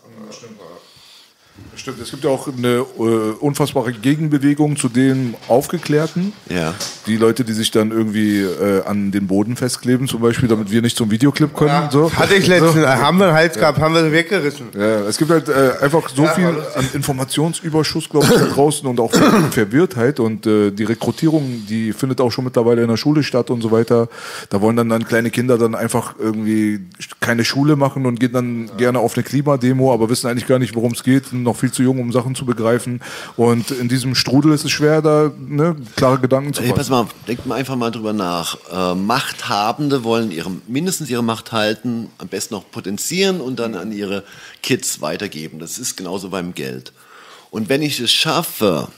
Stimmt, 1.86 2.02
es 2.02 2.10
gibt 2.10 2.24
ja 2.24 2.32
auch 2.32 2.48
eine 2.48 2.78
äh, 2.78 3.02
unfassbare 3.39 3.93
Gegenbewegung 3.93 4.76
zu 4.76 4.89
den 4.89 5.36
Aufgeklärten. 5.48 6.34
Ja. 6.50 6.74
Die 7.06 7.15
Leute, 7.15 7.45
die 7.45 7.54
sich 7.54 7.69
dann 7.69 7.91
irgendwie 7.91 8.39
äh, 8.39 8.84
an 8.86 9.12
den 9.12 9.28
Boden 9.28 9.56
festkleben, 9.56 10.08
zum 10.08 10.19
Beispiel, 10.19 10.50
damit 10.50 10.71
wir 10.71 10.82
nicht 10.82 10.98
zum 10.98 11.12
Videoclip 11.12 11.56
können. 11.56 11.91
So. 11.91 12.12
Hatte 12.12 12.34
ich 12.34 12.48
letztens, 12.48 12.88
haben 12.88 13.19
wir 13.19 13.28
einen 13.28 13.36
Hals 13.36 13.60
gehabt, 13.60 13.78
haben 13.78 13.93
wir 13.93 14.12
weggerissen. 14.12 14.69
Ja, 14.74 15.02
es 15.02 15.19
gibt 15.19 15.30
halt 15.30 15.48
äh, 15.48 15.74
einfach 15.80 16.10
so 16.10 16.26
viel 16.26 16.48
an 16.48 16.89
Informationsüberschuss, 16.91 18.10
glaube 18.10 18.26
ich, 18.32 18.34
da 18.34 18.45
draußen 18.48 18.89
und 18.89 19.00
auch 19.00 19.12
Ver 19.12 19.43
Verwirrtheit 19.52 20.19
und 20.19 20.48
äh, 20.48 20.71
die 20.71 20.86
Rekrutierung, 20.86 21.67
die 21.69 21.93
findet 21.93 22.19
auch 22.19 22.32
schon 22.32 22.45
mittlerweile 22.45 22.82
in 22.82 22.88
der 22.88 22.98
Schule 22.98 23.21
statt 23.21 23.52
und 23.52 23.62
so 23.62 23.69
weiter. 23.69 24.10
Da 24.50 24.60
wollen 24.60 24.76
dann, 24.76 24.89
dann 24.89 25.06
kleine 25.06 25.30
Kinder 25.30 25.60
dann 25.60 25.76
einfach 25.76 26.15
irgendwie 26.17 26.80
keine 27.19 27.45
Schule 27.45 27.76
machen 27.76 28.08
und 28.08 28.19
gehen 28.19 28.34
dann 28.34 28.71
gerne 28.76 28.98
auf 28.98 29.15
eine 29.15 29.24
Klimademo, 29.24 29.93
aber 29.93 30.10
wissen 30.10 30.28
eigentlich 30.28 30.48
gar 30.48 30.58
nicht, 30.58 30.74
worum 30.74 30.93
es 30.93 31.04
geht, 31.04 31.28
sind 31.28 31.43
noch 31.43 31.56
viel 31.56 31.75
zu 31.76 31.84
jung, 31.84 32.00
um 32.00 32.12
Sachen 32.12 32.34
zu 32.36 32.46
begreifen. 32.46 33.02
Und 33.38 33.72
in 33.72 33.88
diesem 33.88 34.16
Strudel 34.16 34.54
ist 34.54 34.66
es 34.66 34.72
schwer, 34.72 35.02
da 35.02 35.32
ne, 35.38 35.76
klare 35.96 36.20
Gedanken 36.20 36.54
zu 36.54 36.64
Hey, 36.64 36.74
pass 36.74 36.90
mal, 36.90 37.08
denkt 37.28 37.46
mal 37.46 37.56
einfach 37.56 37.76
mal 37.76 37.92
drüber 37.92 38.14
nach. 38.14 38.58
Äh, 38.72 38.96
Machthabende 38.96 40.04
wollen 40.04 40.32
ihre, 40.32 40.52
mindestens 40.68 41.10
ihre 41.10 41.24
Macht 41.24 41.52
halten, 41.52 42.10
am 42.18 42.28
besten 42.28 42.56
noch 42.56 42.72
potenzieren 42.72 43.42
und 43.42 43.60
dann 43.60 43.76
an 43.76 43.92
ihre 43.92 44.24
Kids 44.64 45.02
weitergeben. 45.02 45.60
Das 45.60 45.78
ist 45.78 45.96
genauso 45.96 46.30
beim 46.30 46.56
Geld. 46.56 46.94
Und 47.52 47.70
wenn 47.70 47.82
ich 47.82 48.00
es 48.00 48.12
schaffe, 48.12 48.90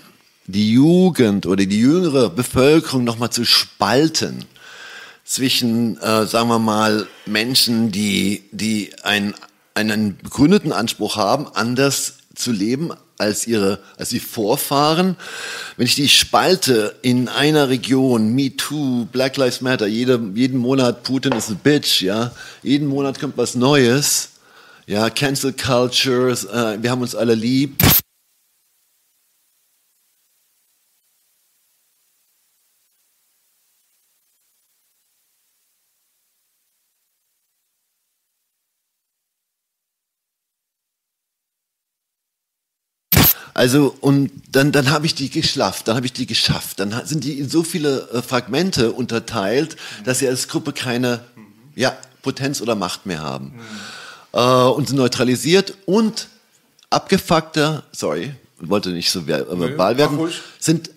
die 0.48 0.72
Jugend 0.72 1.46
oder 1.46 1.66
die 1.66 1.80
jüngere 1.80 2.30
Bevölkerung 2.30 3.04
nochmal 3.04 3.30
zu 3.30 3.44
spalten 3.46 4.46
zwischen, 5.28 5.98
äh, 5.98 6.26
sagen 6.26 6.48
wir 6.48 6.58
mal, 6.58 7.06
Menschen, 7.26 7.92
die, 7.92 8.44
die 8.52 8.92
einen, 9.04 9.36
einen 9.74 10.18
begründeten 10.18 10.72
Anspruch 10.72 11.18
haben, 11.18 11.48
anders 11.54 12.16
zu 12.38 12.52
leben 12.52 12.91
als 13.17 13.47
ihre, 13.47 13.80
als 13.97 14.10
die 14.10 14.19
Vorfahren. 14.19 15.15
Wenn 15.76 15.88
ich 15.88 15.95
die 15.95 16.10
spalte 16.10 16.95
in 17.02 17.28
einer 17.28 17.69
Region, 17.69 18.34
Me 18.34 18.56
Too, 18.56 19.06
Black 19.12 19.38
Lives 19.38 19.62
Matter, 19.62 19.88
jede, 19.88 20.19
jeden 20.36 20.60
Monat 20.60 21.04
Putin 21.04 21.34
ist 21.34 21.50
ein 21.50 21.58
Bitch, 21.58 22.02
ja, 22.02 22.32
jeden 22.62 22.88
Monat 22.88 23.19
kommt 23.19 23.38
was 23.38 23.56
Neues, 23.56 24.30
ja, 24.86 25.10
Cancel 25.10 25.54
Cultures, 25.54 26.45
äh, 26.45 26.78
wir 26.82 26.91
haben 26.91 27.02
uns 27.02 27.15
alle 27.15 27.36
lieb. 27.36 27.84
Also 43.58 43.93
und 44.02 44.30
dann, 44.52 44.72
dann 44.72 44.91
habe 44.91 45.08
ich 45.08 45.15
die 45.15 45.32
geschlafft, 45.32 45.88
dann 45.88 45.96
habe 45.96 46.06
ich 46.06 46.13
die 46.13 46.28
geschafft. 46.28 46.80
Dann 46.80 46.93
sind 47.06 47.24
die 47.24 47.39
in 47.39 47.50
so 47.50 47.63
viele 47.63 48.08
äh, 48.12 48.22
Fragmente 48.22 48.91
unterteilt, 48.91 49.78
dass 50.06 50.20
sie 50.20 50.28
als 50.28 50.48
Gruppe 50.48 50.74
keine 50.74 51.22
ja, 51.76 51.98
Potenz 52.22 52.62
oder 52.62 52.76
Macht 52.76 53.08
mehr 53.08 53.22
haben. 53.22 53.54
Äh, 54.32 54.39
und 54.39 54.88
sind 54.88 54.98
neutralisiert 54.98 55.74
und 55.88 56.28
abgefuckter, 56.91 57.82
sorry, 57.91 58.36
wollte 58.60 58.89
nicht 58.89 59.10
so 59.10 59.26
verbal 59.26 59.93
nee, 59.93 59.98
werden, 59.98 60.20
sind 60.60 60.91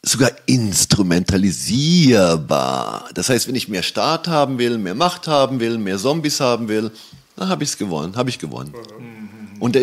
sogar 0.00 0.30
instrumentalisierbar. 0.46 3.08
Das 3.14 3.30
heißt, 3.30 3.48
wenn 3.48 3.56
ich 3.56 3.66
mehr 3.66 3.82
Staat 3.82 4.28
haben 4.28 4.58
will, 4.58 4.78
mehr 4.78 4.94
Macht 4.94 5.26
haben 5.26 5.58
will, 5.58 5.76
mehr 5.76 5.98
Zombies 5.98 6.38
haben 6.38 6.68
will, 6.68 6.92
dann 7.34 7.48
habe 7.48 7.64
ich 7.64 7.70
es 7.70 7.76
gewonnen, 7.76 8.14
habe 8.14 8.30
ich 8.30 8.38
gewonnen. 8.38 8.72
Mhm. 8.72 9.60
Und 9.60 9.74
der 9.74 9.82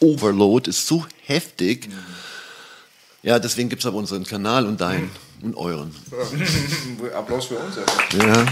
Informationsoverload 0.00 0.70
ist 0.70 0.86
so 0.86 1.04
heftig. 1.26 1.88
Mhm. 1.88 1.94
Ja, 3.22 3.38
deswegen 3.38 3.68
gibt 3.68 3.82
es 3.82 3.86
aber 3.86 3.96
unseren 3.98 4.24
Kanal 4.24 4.66
und 4.66 4.80
deinen 4.80 5.10
und 5.42 5.56
euren. 5.56 5.94
Applaus 7.14 7.46
für 7.46 7.56
uns. 7.56 7.76
Ja. 7.76 8.18
ja. 8.18 8.26
ja, 8.26 8.34
ja. 8.34 8.44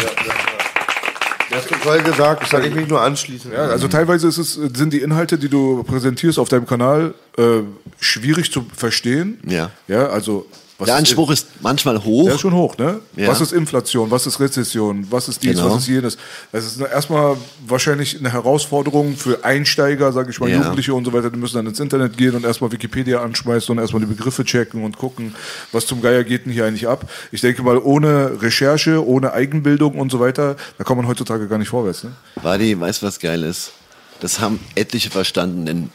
Du 1.49 1.55
hast 1.55 1.83
toll 1.83 2.03
gesagt, 2.03 2.43
das 2.43 2.51
kann 2.51 2.65
ich 2.65 2.75
mich 2.75 2.89
nur 2.89 3.01
anschließen. 3.01 3.53
Ja, 3.53 3.67
also 3.67 3.87
teilweise 3.87 4.27
ist 4.27 4.39
es, 4.39 4.55
sind 4.55 4.93
die 4.93 5.01
Inhalte, 5.01 5.39
die 5.39 5.49
du 5.49 5.85
präsentierst 5.85 6.41
auf 6.41 6.49
deinem 6.49 6.67
Kanal, 6.67 7.15
äh, 7.39 7.61
schwierig 8.01 8.51
zu 8.51 8.67
verstehen. 8.75 9.39
Ja. 9.47 9.71
Ja, 9.87 10.09
also 10.09 10.47
was 10.79 10.87
der 10.87 10.97
Anspruch 10.97 11.31
ist, 11.31 11.47
ist, 11.49 11.63
manchmal 11.63 12.05
hoch. 12.05 12.27
Der 12.27 12.35
ist 12.35 12.41
schon 12.41 12.53
hoch, 12.53 12.77
ne? 12.77 13.01
Ja. 13.17 13.29
Was 13.29 13.41
ist 13.41 13.53
Inflation? 13.53 14.11
Was 14.11 14.27
ist 14.27 14.39
Rezession? 14.41 15.07
Was 15.11 15.29
ist 15.29 15.43
dies? 15.43 15.53
Genau. 15.53 15.71
Was 15.71 15.83
ist 15.83 15.89
jenes? 15.89 16.19
Das 16.53 16.67
ist 16.67 16.81
erstmal 16.81 17.37
wahrscheinlich 17.67 18.19
eine 18.19 18.31
Herausforderung 18.31 19.17
für 19.17 19.43
Einsteiger, 19.43 20.13
sage 20.13 20.31
ich 20.31 20.39
mal, 20.39 20.51
ja. 20.51 20.57
Jugendliche 20.57 20.93
und 20.93 21.07
so 21.07 21.15
weiter. 21.15 21.31
Die 21.31 21.39
müssen 21.39 21.57
dann 21.57 21.67
ins 21.67 21.81
Internet 21.81 22.19
gehen 22.19 22.35
und 22.35 22.45
erstmal 22.45 22.73
Wikipedia 22.73 23.23
anschmeißen 23.23 23.73
und 23.73 23.79
erstmal 23.79 24.01
die 24.01 24.07
Begriffe 24.07 24.45
checken 24.45 24.85
und 24.85 24.99
gucken, 24.99 25.35
was 25.73 25.87
zum 25.87 26.03
Geier 26.03 26.25
geht 26.25 26.45
denn 26.45 26.53
hier 26.53 26.67
eigentlich 26.67 26.87
ab. 26.87 27.09
Ich 27.33 27.41
denke 27.41 27.63
mal, 27.63 27.79
ohne 27.79 28.43
Recherche, 28.43 29.07
ohne 29.07 29.33
Eigenbildung 29.33 29.99
und 29.99 30.13
so 30.13 30.21
weiter, 30.21 30.57
da 30.77 30.85
kommt 30.85 31.01
man 31.01 31.09
heutzutage 31.09 31.49
gar 31.49 31.59
nicht 31.59 31.69
vorwärts. 31.69 32.05
Ne? 32.05 32.13
Wadi, 32.43 32.79
weißt 32.79 33.01
du, 33.01 33.07
was 33.07 33.19
geil 33.19 33.45
ist? 33.45 33.73
Das 34.21 34.41
haben 34.41 34.61
etliche 34.75 35.09
verstanden, 35.11 35.65
denn 35.65 35.91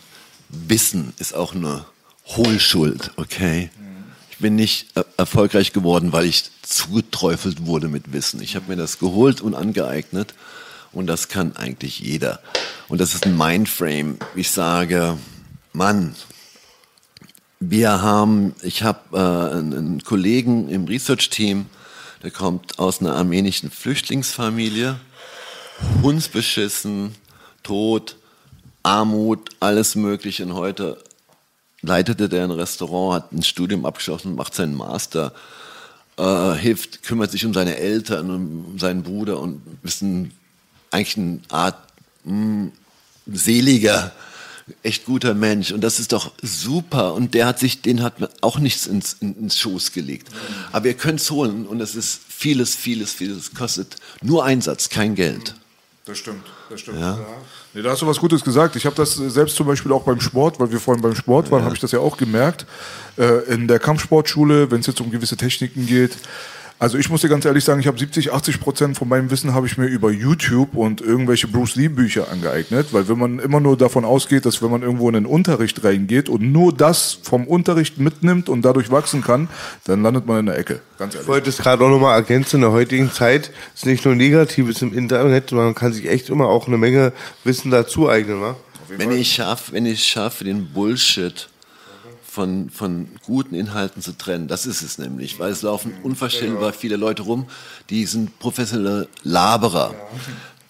Wissen 0.49 1.13
ist 1.19 1.35
auch 1.35 1.53
eine 1.53 1.85
Hohlschuld, 2.35 3.11
okay? 3.17 3.69
Bin 4.41 4.55
nicht 4.55 4.97
äh, 4.97 5.03
erfolgreich 5.17 5.71
geworden, 5.73 6.11
weil 6.11 6.25
ich 6.25 6.43
zugeträufelt 6.63 7.65
wurde 7.65 7.87
mit 7.87 8.11
Wissen. 8.11 8.41
Ich 8.41 8.55
habe 8.55 8.69
mir 8.69 8.75
das 8.75 8.99
geholt 8.99 9.41
und 9.41 9.55
angeeignet 9.55 10.33
und 10.91 11.07
das 11.07 11.29
kann 11.29 11.55
eigentlich 11.55 11.99
jeder. 11.99 12.41
Und 12.89 12.99
das 12.99 13.13
ist 13.13 13.25
ein 13.25 13.37
Mindframe. 13.37 14.17
Ich 14.35 14.51
sage, 14.51 15.17
Mann, 15.71 16.15
wir 17.59 18.01
haben, 18.01 18.53
ich 18.63 18.83
habe 18.83 18.99
äh, 19.13 19.57
einen 19.57 20.03
Kollegen 20.03 20.67
im 20.67 20.85
Research-Team, 20.85 21.67
der 22.23 22.31
kommt 22.31 22.79
aus 22.79 22.99
einer 22.99 23.15
armenischen 23.15 23.71
Flüchtlingsfamilie, 23.71 24.99
hundsbeschissen, 26.01 27.15
Tod, 27.63 28.17
Armut, 28.83 29.49
alles 29.59 29.95
Mögliche. 29.95 30.43
Und 30.43 30.55
heute 30.55 30.97
leitete 31.81 32.29
der 32.29 32.43
ein 32.43 32.51
Restaurant, 32.51 33.15
hat 33.15 33.31
ein 33.31 33.43
Studium 33.43 33.85
abgeschlossen, 33.85 34.35
macht 34.35 34.53
seinen 34.53 34.75
Master, 34.75 35.33
äh, 36.17 36.53
hilft, 36.53 37.03
kümmert 37.03 37.31
sich 37.31 37.45
um 37.45 37.53
seine 37.53 37.77
Eltern, 37.77 38.29
um 38.29 38.79
seinen 38.79 39.03
Bruder 39.03 39.39
und 39.39 39.61
ist 39.83 40.01
ein, 40.01 40.31
eigentlich 40.91 41.17
eine 41.17 41.39
Art 41.49 41.77
mh, 42.23 42.33
hm, 42.33 42.71
seliger, 43.27 44.11
echt 44.83 45.05
guter 45.05 45.33
Mensch. 45.33 45.71
Und 45.71 45.81
das 45.81 45.99
ist 45.99 46.11
doch 46.13 46.31
super. 46.41 47.13
Und 47.13 47.33
der 47.33 47.45
hat 47.45 47.59
sich, 47.59 47.81
den 47.81 48.03
hat 48.03 48.19
man 48.19 48.29
auch 48.41 48.59
nichts 48.59 48.87
ins, 48.87 49.13
in, 49.19 49.35
ins 49.35 49.57
Schoß 49.57 49.91
gelegt. 49.91 50.27
Aber 50.71 50.87
ihr 50.87 50.93
könnt 50.93 51.19
es 51.19 51.31
holen 51.31 51.65
und 51.65 51.81
es 51.81 51.95
ist 51.95 52.21
vieles, 52.27 52.75
vieles, 52.75 53.13
vieles. 53.13 53.53
Kostet 53.53 53.95
nur 54.21 54.45
Einsatz, 54.45 54.89
kein 54.89 55.15
Geld. 55.15 55.55
Das 56.05 56.17
stimmt, 56.17 56.45
das 56.69 56.81
stimmt. 56.81 56.99
Ja. 56.99 57.19
Nee, 57.73 57.81
da 57.81 57.91
hast 57.91 58.01
du 58.01 58.07
was 58.07 58.19
Gutes 58.19 58.43
gesagt. 58.43 58.75
Ich 58.75 58.85
habe 58.85 58.95
das 58.95 59.15
selbst 59.15 59.55
zum 59.55 59.65
Beispiel 59.65 59.91
auch 59.93 60.03
beim 60.03 60.19
Sport, 60.19 60.59
weil 60.59 60.71
wir 60.71 60.79
vorhin 60.79 61.01
beim 61.01 61.15
Sport 61.15 61.51
waren, 61.51 61.59
ja. 61.59 61.65
habe 61.65 61.75
ich 61.75 61.81
das 61.81 61.91
ja 61.91 61.99
auch 61.99 62.17
gemerkt. 62.17 62.65
Äh, 63.17 63.53
in 63.53 63.67
der 63.67 63.79
Kampfsportschule, 63.79 64.71
wenn 64.71 64.81
es 64.81 64.87
jetzt 64.87 64.99
um 64.99 65.09
gewisse 65.09 65.37
Techniken 65.37 65.85
geht, 65.85 66.17
also 66.81 66.97
ich 66.97 67.11
muss 67.11 67.21
dir 67.21 67.29
ganz 67.29 67.45
ehrlich 67.45 67.63
sagen, 67.63 67.79
ich 67.79 67.85
habe 67.85 67.99
70, 67.99 68.33
80 68.33 68.59
Prozent 68.59 68.97
von 68.97 69.07
meinem 69.07 69.29
Wissen 69.29 69.53
habe 69.53 69.67
ich 69.67 69.77
mir 69.77 69.85
über 69.85 70.09
YouTube 70.09 70.75
und 70.75 70.99
irgendwelche 70.99 71.47
Bruce 71.47 71.75
Lee 71.75 71.89
Bücher 71.89 72.31
angeeignet, 72.31 72.87
weil 72.91 73.07
wenn 73.07 73.19
man 73.19 73.37
immer 73.37 73.59
nur 73.59 73.77
davon 73.77 74.03
ausgeht, 74.03 74.47
dass 74.47 74.63
wenn 74.63 74.71
man 74.71 74.81
irgendwo 74.81 75.07
in 75.07 75.13
den 75.13 75.27
Unterricht 75.27 75.83
reingeht 75.83 76.27
und 76.27 76.41
nur 76.41 76.73
das 76.73 77.19
vom 77.21 77.45
Unterricht 77.45 77.99
mitnimmt 77.99 78.49
und 78.49 78.63
dadurch 78.63 78.89
wachsen 78.89 79.23
kann, 79.23 79.47
dann 79.83 80.01
landet 80.01 80.25
man 80.25 80.39
in 80.39 80.45
der 80.47 80.57
Ecke. 80.57 80.81
Ganz 80.97 81.13
ehrlich. 81.13 81.27
Ich 81.27 81.31
wollte 81.31 81.49
es 81.51 81.59
gerade 81.59 81.85
auch 81.85 81.89
nochmal 81.91 82.15
ergänzen, 82.15 82.55
in 82.55 82.61
der 82.61 82.71
heutigen 82.71 83.11
Zeit 83.11 83.51
ist 83.75 83.85
nicht 83.85 84.03
nur 84.03 84.15
Negatives 84.15 84.81
im 84.81 84.97
Internet, 84.97 85.51
man 85.51 85.75
kann 85.75 85.93
sich 85.93 86.09
echt 86.09 86.29
immer 86.29 86.47
auch 86.47 86.65
eine 86.65 86.79
Menge 86.79 87.13
Wissen 87.43 87.69
dazu 87.69 88.09
eignen. 88.09 88.41
Wa? 88.41 88.55
Wenn 88.87 89.11
ich 89.11 89.33
schaffe, 89.35 89.73
wenn 89.73 89.85
ich 89.85 90.03
schaffe, 90.03 90.45
den 90.45 90.73
Bullshit 90.73 91.47
von, 92.31 92.69
von 92.69 93.09
guten 93.25 93.55
Inhalten 93.55 94.01
zu 94.01 94.17
trennen. 94.17 94.47
Das 94.47 94.65
ist 94.65 94.81
es 94.81 94.97
nämlich, 94.97 95.37
weil 95.37 95.51
es 95.51 95.63
laufen 95.63 95.91
unverstellbar 96.01 96.71
viele 96.71 96.95
Leute 96.95 97.23
rum, 97.23 97.45
die 97.89 98.05
sind 98.05 98.39
professionelle 98.39 99.09
Laberer. 99.23 99.93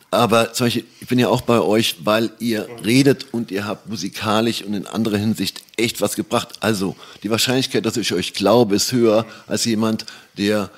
Aber 0.10 0.54
zum 0.54 0.66
Beispiel, 0.66 0.86
ich 1.00 1.08
bin 1.08 1.20
ja 1.20 1.28
auch 1.30 1.42
bei 1.42 1.62
euch, 1.62 1.98
weil 2.04 2.32
ihr 2.40 2.68
redet 2.84 3.28
und 3.32 3.52
ihr 3.52 3.66
habt 3.68 3.88
musikalisch 3.88 4.64
und 4.64 4.74
in 4.74 4.88
anderer 4.88 5.18
Hinsicht 5.18 5.62
echt 5.78 6.02
was 6.02 6.16
gebracht. 6.16 6.50
Also 6.62 6.96
die 7.22 7.30
Wahrscheinlichkeit, 7.30 7.86
dass 7.86 7.96
ich 7.96 8.12
euch 8.12 8.34
glaube, 8.34 8.76
ist 8.76 8.92
höher 8.92 9.28
als 9.46 9.64
jemand, 9.66 10.08
der 10.40 10.72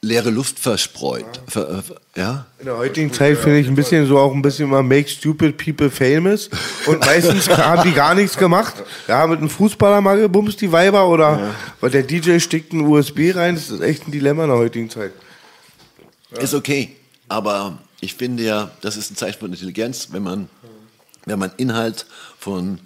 leere 0.00 0.30
Luft 0.30 0.58
verspreut. 0.58 1.26
Ja. 1.54 1.82
ja? 2.16 2.46
In 2.58 2.66
der 2.66 2.76
heutigen 2.76 3.12
Zeit 3.12 3.38
finde 3.38 3.58
ich 3.58 3.66
ein 3.66 3.74
bisschen 3.74 4.06
so 4.06 4.18
auch 4.18 4.32
ein 4.32 4.42
bisschen 4.42 4.68
mal 4.68 4.82
make 4.82 5.08
stupid 5.08 5.56
people 5.56 5.90
famous. 5.90 6.48
Und 6.86 7.00
meistens 7.00 7.48
haben 7.56 7.88
die 7.88 7.94
gar 7.94 8.14
nichts 8.14 8.36
gemacht. 8.36 8.74
Ja, 9.08 9.26
mit 9.26 9.38
einem 9.38 9.50
Fußballer 9.50 10.00
mal 10.00 10.18
gebumst, 10.20 10.60
die 10.60 10.70
Weiber, 10.70 11.08
oder 11.08 11.38
ja. 11.38 11.54
weil 11.80 11.90
der 11.90 12.02
DJ 12.04 12.38
steckt 12.38 12.72
ein 12.72 12.80
USB 12.82 13.34
rein. 13.34 13.56
Das 13.56 13.70
ist 13.70 13.80
echt 13.80 14.06
ein 14.06 14.12
Dilemma 14.12 14.44
in 14.44 14.50
der 14.50 14.58
heutigen 14.58 14.88
Zeit. 14.88 15.12
Ja. 16.30 16.42
Ist 16.42 16.54
okay. 16.54 16.96
Aber 17.28 17.78
ich 18.00 18.14
finde 18.14 18.44
ja, 18.44 18.70
das 18.80 18.96
ist 18.96 19.10
ein 19.10 19.16
Zeichen 19.16 19.40
von 19.40 19.50
Intelligenz, 19.50 20.08
wenn 20.12 20.22
man, 20.22 20.48
wenn 21.26 21.38
man 21.38 21.50
Inhalt 21.56 22.06
von 22.38 22.78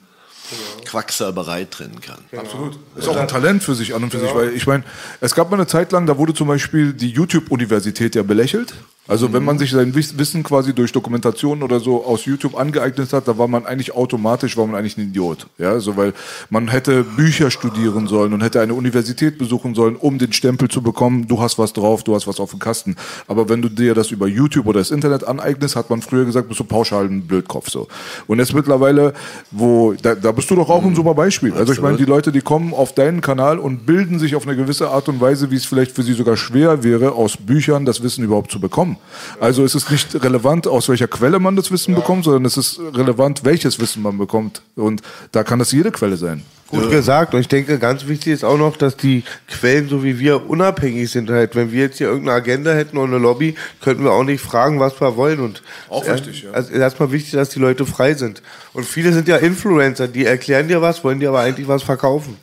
Quacksalberei 0.84 1.64
trennen 1.64 2.00
kann. 2.00 2.18
Genau. 2.30 2.42
Absolut. 2.42 2.78
Ist 2.96 3.08
auch 3.08 3.16
ein 3.16 3.28
Talent 3.28 3.62
für 3.62 3.74
sich 3.74 3.94
an 3.94 4.02
und 4.04 4.10
für 4.10 4.18
genau. 4.18 4.28
sich, 4.28 4.38
weil 4.38 4.56
ich 4.56 4.66
meine, 4.66 4.84
es 5.20 5.34
gab 5.34 5.50
mal 5.50 5.56
eine 5.56 5.66
Zeit 5.66 5.92
lang, 5.92 6.06
da 6.06 6.18
wurde 6.18 6.34
zum 6.34 6.48
Beispiel 6.48 6.92
die 6.92 7.10
YouTube-Universität 7.10 8.14
ja 8.14 8.22
belächelt. 8.22 8.74
Also 9.08 9.28
mhm. 9.28 9.32
wenn 9.32 9.44
man 9.44 9.58
sich 9.58 9.72
sein 9.72 9.94
Wissen 9.94 10.44
quasi 10.44 10.72
durch 10.74 10.92
Dokumentationen 10.92 11.64
oder 11.64 11.80
so 11.80 12.04
aus 12.04 12.24
YouTube 12.24 12.56
angeeignet 12.56 13.12
hat, 13.12 13.26
da 13.26 13.36
war 13.36 13.48
man 13.48 13.66
eigentlich 13.66 13.96
automatisch, 13.96 14.56
war 14.56 14.66
man 14.66 14.76
eigentlich 14.76 14.96
ein 14.96 15.08
Idiot. 15.08 15.48
Ja, 15.58 15.80
so 15.80 15.96
weil 15.96 16.14
man 16.50 16.68
hätte 16.68 17.02
Bücher 17.02 17.50
studieren 17.50 18.06
sollen 18.06 18.32
und 18.32 18.42
hätte 18.42 18.60
eine 18.60 18.74
Universität 18.74 19.38
besuchen 19.38 19.74
sollen, 19.74 19.96
um 19.96 20.18
den 20.18 20.32
Stempel 20.32 20.68
zu 20.68 20.82
bekommen, 20.82 21.26
du 21.26 21.40
hast 21.40 21.58
was 21.58 21.72
drauf, 21.72 22.04
du 22.04 22.14
hast 22.14 22.28
was 22.28 22.38
auf 22.38 22.50
dem 22.50 22.60
Kasten. 22.60 22.94
Aber 23.26 23.48
wenn 23.48 23.60
du 23.60 23.68
dir 23.68 23.94
das 23.94 24.12
über 24.12 24.28
YouTube 24.28 24.66
oder 24.66 24.78
das 24.78 24.92
Internet 24.92 25.24
aneignest, 25.24 25.74
hat 25.74 25.90
man 25.90 26.00
früher 26.00 26.24
gesagt, 26.24 26.46
bist 26.46 26.60
du 26.60 26.64
pauschal 26.64 27.06
ein 27.06 27.26
Blödkopf 27.26 27.70
so. 27.70 27.88
Und 28.28 28.38
jetzt 28.38 28.54
mittlerweile, 28.54 29.14
wo 29.50 29.94
da, 30.00 30.14
da 30.14 30.30
bist 30.30 30.48
du 30.48 30.54
doch 30.54 30.70
auch 30.70 30.84
ein 30.84 30.94
super 30.94 31.14
Beispiel. 31.14 31.52
Also 31.54 31.72
ich 31.72 31.80
meine, 31.80 31.96
die 31.96 32.04
Leute, 32.04 32.30
die 32.30 32.40
kommen 32.40 32.72
auf 32.72 32.94
deinen 32.94 33.20
Kanal 33.20 33.58
und 33.58 33.84
bilden 33.84 34.20
sich 34.20 34.36
auf 34.36 34.46
eine 34.46 34.56
gewisse 34.56 34.90
Art 34.90 35.08
und 35.08 35.20
Weise, 35.20 35.50
wie 35.50 35.56
es 35.56 35.64
vielleicht 35.64 35.90
für 35.90 36.04
sie 36.04 36.12
sogar 36.12 36.36
schwer 36.36 36.84
wäre, 36.84 37.12
aus 37.12 37.36
Büchern 37.36 37.84
das 37.84 38.02
Wissen 38.04 38.22
überhaupt 38.22 38.52
zu 38.52 38.60
bekommen. 38.60 38.91
Also 39.40 39.64
es 39.64 39.74
ist 39.74 39.90
nicht 39.90 40.14
relevant, 40.22 40.66
aus 40.66 40.88
welcher 40.88 41.08
Quelle 41.08 41.38
man 41.38 41.56
das 41.56 41.70
Wissen 41.70 41.92
ja. 41.92 42.00
bekommt, 42.00 42.24
sondern 42.24 42.44
es 42.44 42.56
ist 42.56 42.78
relevant, 42.78 43.44
welches 43.44 43.78
Wissen 43.80 44.02
man 44.02 44.18
bekommt. 44.18 44.62
Und 44.76 45.02
da 45.32 45.44
kann 45.44 45.58
das 45.58 45.72
jede 45.72 45.90
Quelle 45.90 46.16
sein. 46.16 46.42
Gut 46.72 46.90
gesagt. 46.90 47.34
Und 47.34 47.40
ich 47.40 47.48
denke, 47.48 47.78
ganz 47.78 48.06
wichtig 48.06 48.32
ist 48.32 48.44
auch 48.44 48.56
noch, 48.56 48.78
dass 48.78 48.96
die 48.96 49.24
Quellen, 49.46 49.90
so 49.90 50.02
wie 50.02 50.18
wir, 50.18 50.48
unabhängig 50.48 51.10
sind. 51.10 51.28
Halt, 51.28 51.54
wenn 51.54 51.70
wir 51.70 51.82
jetzt 51.82 51.98
hier 51.98 52.06
irgendeine 52.06 52.38
Agenda 52.38 52.72
hätten 52.72 52.96
oder 52.96 53.08
eine 53.08 53.18
Lobby, 53.18 53.56
könnten 53.82 54.04
wir 54.04 54.12
auch 54.12 54.24
nicht 54.24 54.42
fragen, 54.42 54.80
was 54.80 54.98
wir 54.98 55.16
wollen. 55.16 55.40
Und 55.40 55.62
auch 55.90 56.06
wichtig, 56.06 56.44
ja. 56.44 56.52
Also 56.52 56.72
erstmal 56.72 57.12
wichtig, 57.12 57.32
dass 57.32 57.50
die 57.50 57.58
Leute 57.58 57.84
frei 57.84 58.14
sind. 58.14 58.42
Und 58.72 58.86
viele 58.86 59.12
sind 59.12 59.28
ja 59.28 59.36
Influencer, 59.36 60.08
die 60.08 60.24
erklären 60.24 60.66
dir 60.68 60.80
was, 60.80 61.04
wollen 61.04 61.20
dir 61.20 61.28
aber 61.28 61.40
eigentlich 61.40 61.68
was 61.68 61.82
verkaufen. 61.82 62.38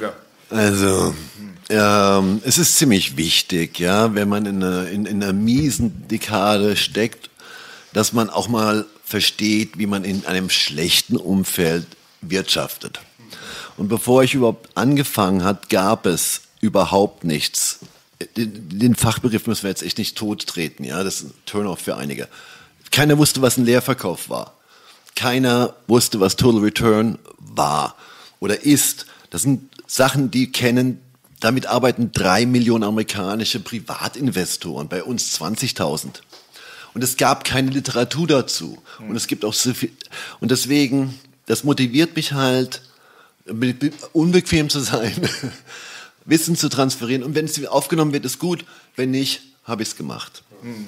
Ja. 0.00 0.12
Also, 0.50 1.12
ähm, 1.70 2.42
es 2.44 2.58
ist 2.58 2.76
ziemlich 2.76 3.16
wichtig, 3.16 3.78
ja, 3.78 4.14
wenn 4.14 4.28
man 4.28 4.46
in 4.46 4.62
einer, 4.62 4.88
in, 4.88 5.06
in 5.06 5.22
einer 5.22 5.32
miesen 5.32 6.06
Dekade 6.08 6.76
steckt, 6.76 7.30
dass 7.92 8.12
man 8.12 8.30
auch 8.30 8.48
mal 8.48 8.86
versteht, 9.04 9.78
wie 9.78 9.86
man 9.86 10.04
in 10.04 10.26
einem 10.26 10.50
schlechten 10.50 11.16
Umfeld 11.16 11.86
wirtschaftet. 12.20 13.00
Und 13.76 13.88
bevor 13.88 14.22
ich 14.22 14.34
überhaupt 14.34 14.76
angefangen 14.76 15.44
hat, 15.44 15.68
gab 15.68 16.06
es 16.06 16.42
überhaupt 16.60 17.24
nichts. 17.24 17.80
Den, 18.36 18.78
den 18.78 18.94
Fachbegriff 18.94 19.46
müssen 19.46 19.64
wir 19.64 19.70
jetzt 19.70 19.82
echt 19.82 19.98
nicht 19.98 20.16
tot 20.16 20.46
treten, 20.46 20.84
ja, 20.84 21.02
das 21.02 21.16
ist 21.16 21.22
ein 21.24 21.34
Turn-off 21.46 21.80
für 21.80 21.96
einige. 21.96 22.28
Keiner 22.90 23.18
wusste, 23.18 23.42
was 23.42 23.56
ein 23.56 23.64
Leerverkauf 23.64 24.28
war. 24.28 24.54
keiner 25.14 25.74
wusste, 25.86 26.20
was 26.20 26.36
Total 26.36 26.60
Return 26.60 27.18
war 27.38 27.96
oder 28.40 28.64
ist. 28.64 29.06
Das 29.30 29.42
sind 29.42 29.70
Sachen, 29.86 30.30
die 30.30 30.52
kennen, 30.52 31.00
damit 31.44 31.66
arbeiten 31.66 32.10
drei 32.10 32.46
Millionen 32.46 32.84
amerikanische 32.84 33.60
Privatinvestoren, 33.60 34.88
bei 34.88 35.04
uns 35.04 35.38
20.000. 35.38 36.22
Und 36.94 37.04
es 37.04 37.18
gab 37.18 37.44
keine 37.44 37.70
Literatur 37.70 38.26
dazu. 38.26 38.78
Und 38.98 39.14
es 39.14 39.26
gibt 39.26 39.44
auch 39.44 39.52
so 39.52 39.74
viel. 39.74 39.90
Und 40.40 40.50
deswegen, 40.50 41.18
das 41.44 41.62
motiviert 41.62 42.16
mich 42.16 42.32
halt, 42.32 42.80
unbequem 44.14 44.70
zu 44.70 44.80
sein, 44.80 45.12
Wissen 46.24 46.56
zu 46.56 46.70
transferieren. 46.70 47.22
Und 47.22 47.34
wenn 47.34 47.44
es 47.44 47.66
aufgenommen 47.66 48.14
wird, 48.14 48.24
ist 48.24 48.38
gut. 48.38 48.64
Wenn 48.96 49.10
nicht, 49.10 49.42
habe 49.64 49.82
ich 49.82 49.90
es 49.90 49.96
gemacht. 49.96 50.44
Mhm. 50.62 50.86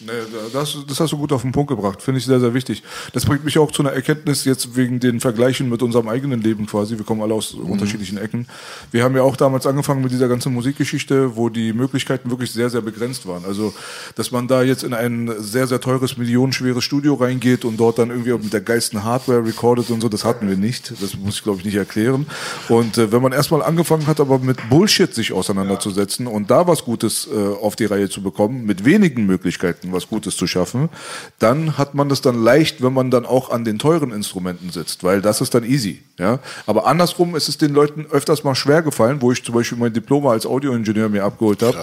Nee, 0.00 0.12
das, 0.52 0.76
das 0.86 1.00
hast 1.00 1.12
du 1.12 1.18
gut 1.18 1.32
auf 1.32 1.42
den 1.42 1.50
Punkt 1.50 1.70
gebracht. 1.70 2.00
Finde 2.02 2.18
ich 2.18 2.24
sehr, 2.24 2.38
sehr 2.38 2.54
wichtig. 2.54 2.84
Das 3.12 3.26
bringt 3.26 3.44
mich 3.44 3.58
auch 3.58 3.72
zu 3.72 3.82
einer 3.82 3.92
Erkenntnis 3.92 4.44
jetzt 4.44 4.76
wegen 4.76 5.00
den 5.00 5.18
Vergleichen 5.18 5.68
mit 5.68 5.82
unserem 5.82 6.08
eigenen 6.08 6.40
Leben 6.40 6.66
quasi. 6.66 6.96
Wir 6.96 7.04
kommen 7.04 7.20
alle 7.20 7.34
aus 7.34 7.54
mhm. 7.54 7.64
unterschiedlichen 7.64 8.16
Ecken. 8.16 8.46
Wir 8.92 9.02
haben 9.02 9.16
ja 9.16 9.22
auch 9.22 9.34
damals 9.34 9.66
angefangen 9.66 10.02
mit 10.02 10.12
dieser 10.12 10.28
ganzen 10.28 10.54
Musikgeschichte, 10.54 11.34
wo 11.36 11.48
die 11.48 11.72
Möglichkeiten 11.72 12.30
wirklich 12.30 12.52
sehr, 12.52 12.70
sehr 12.70 12.80
begrenzt 12.80 13.26
waren. 13.26 13.44
Also, 13.44 13.74
dass 14.14 14.30
man 14.30 14.46
da 14.46 14.62
jetzt 14.62 14.84
in 14.84 14.94
ein 14.94 15.32
sehr, 15.40 15.66
sehr 15.66 15.80
teures, 15.80 16.16
millionenschweres 16.16 16.84
Studio 16.84 17.14
reingeht 17.14 17.64
und 17.64 17.76
dort 17.78 17.98
dann 17.98 18.10
irgendwie 18.10 18.32
mit 18.34 18.52
der 18.52 18.60
geilsten 18.60 19.02
Hardware 19.02 19.44
recordet 19.44 19.90
und 19.90 20.00
so, 20.00 20.08
das 20.08 20.24
hatten 20.24 20.48
wir 20.48 20.56
nicht. 20.56 20.92
Das 21.02 21.16
muss 21.16 21.36
ich, 21.36 21.42
glaube 21.42 21.58
ich, 21.58 21.64
nicht 21.64 21.76
erklären. 21.76 22.26
Und 22.68 22.98
äh, 22.98 23.10
wenn 23.10 23.20
man 23.20 23.32
erstmal 23.32 23.64
angefangen 23.64 24.06
hat, 24.06 24.20
aber 24.20 24.38
mit 24.38 24.68
Bullshit 24.70 25.12
sich 25.12 25.32
auseinanderzusetzen 25.32 26.26
ja. 26.26 26.32
und 26.32 26.52
da 26.52 26.68
was 26.68 26.84
Gutes 26.84 27.26
äh, 27.26 27.36
auf 27.36 27.74
die 27.74 27.86
Reihe 27.86 28.08
zu 28.08 28.22
bekommen, 28.22 28.64
mit 28.64 28.84
wenigen 28.84 29.26
Möglichkeiten, 29.26 29.87
Instrumenten 29.88 29.92
was 29.92 30.08
Gutes 30.08 30.36
zu 30.36 30.46
schaffen, 30.46 30.88
dann 31.38 31.78
hat 31.78 31.94
man 31.94 32.08
das 32.08 32.20
dann 32.20 32.42
leicht, 32.42 32.82
wenn 32.82 32.92
man 32.92 33.10
dann 33.10 33.26
auch 33.26 33.50
an 33.50 33.64
den 33.64 33.78
teuren 33.78 34.12
Instrumenten 34.12 34.70
sitzt, 34.70 35.04
weil 35.04 35.20
das 35.20 35.40
ist 35.40 35.54
dann 35.54 35.64
easy. 35.64 36.02
Ja? 36.18 36.38
Aber 36.66 36.86
andersrum 36.86 37.36
ist 37.36 37.48
es 37.48 37.58
den 37.58 37.72
Leuten 37.72 38.06
öfters 38.10 38.44
mal 38.44 38.54
schwer 38.54 38.82
gefallen, 38.82 39.18
wo 39.20 39.32
ich 39.32 39.44
zum 39.44 39.54
Beispiel 39.54 39.78
mein 39.78 39.92
Diplom 39.92 40.26
als 40.26 40.46
Audioingenieur 40.46 41.08
mir 41.08 41.24
abgeholt 41.24 41.62
habe. 41.62 41.76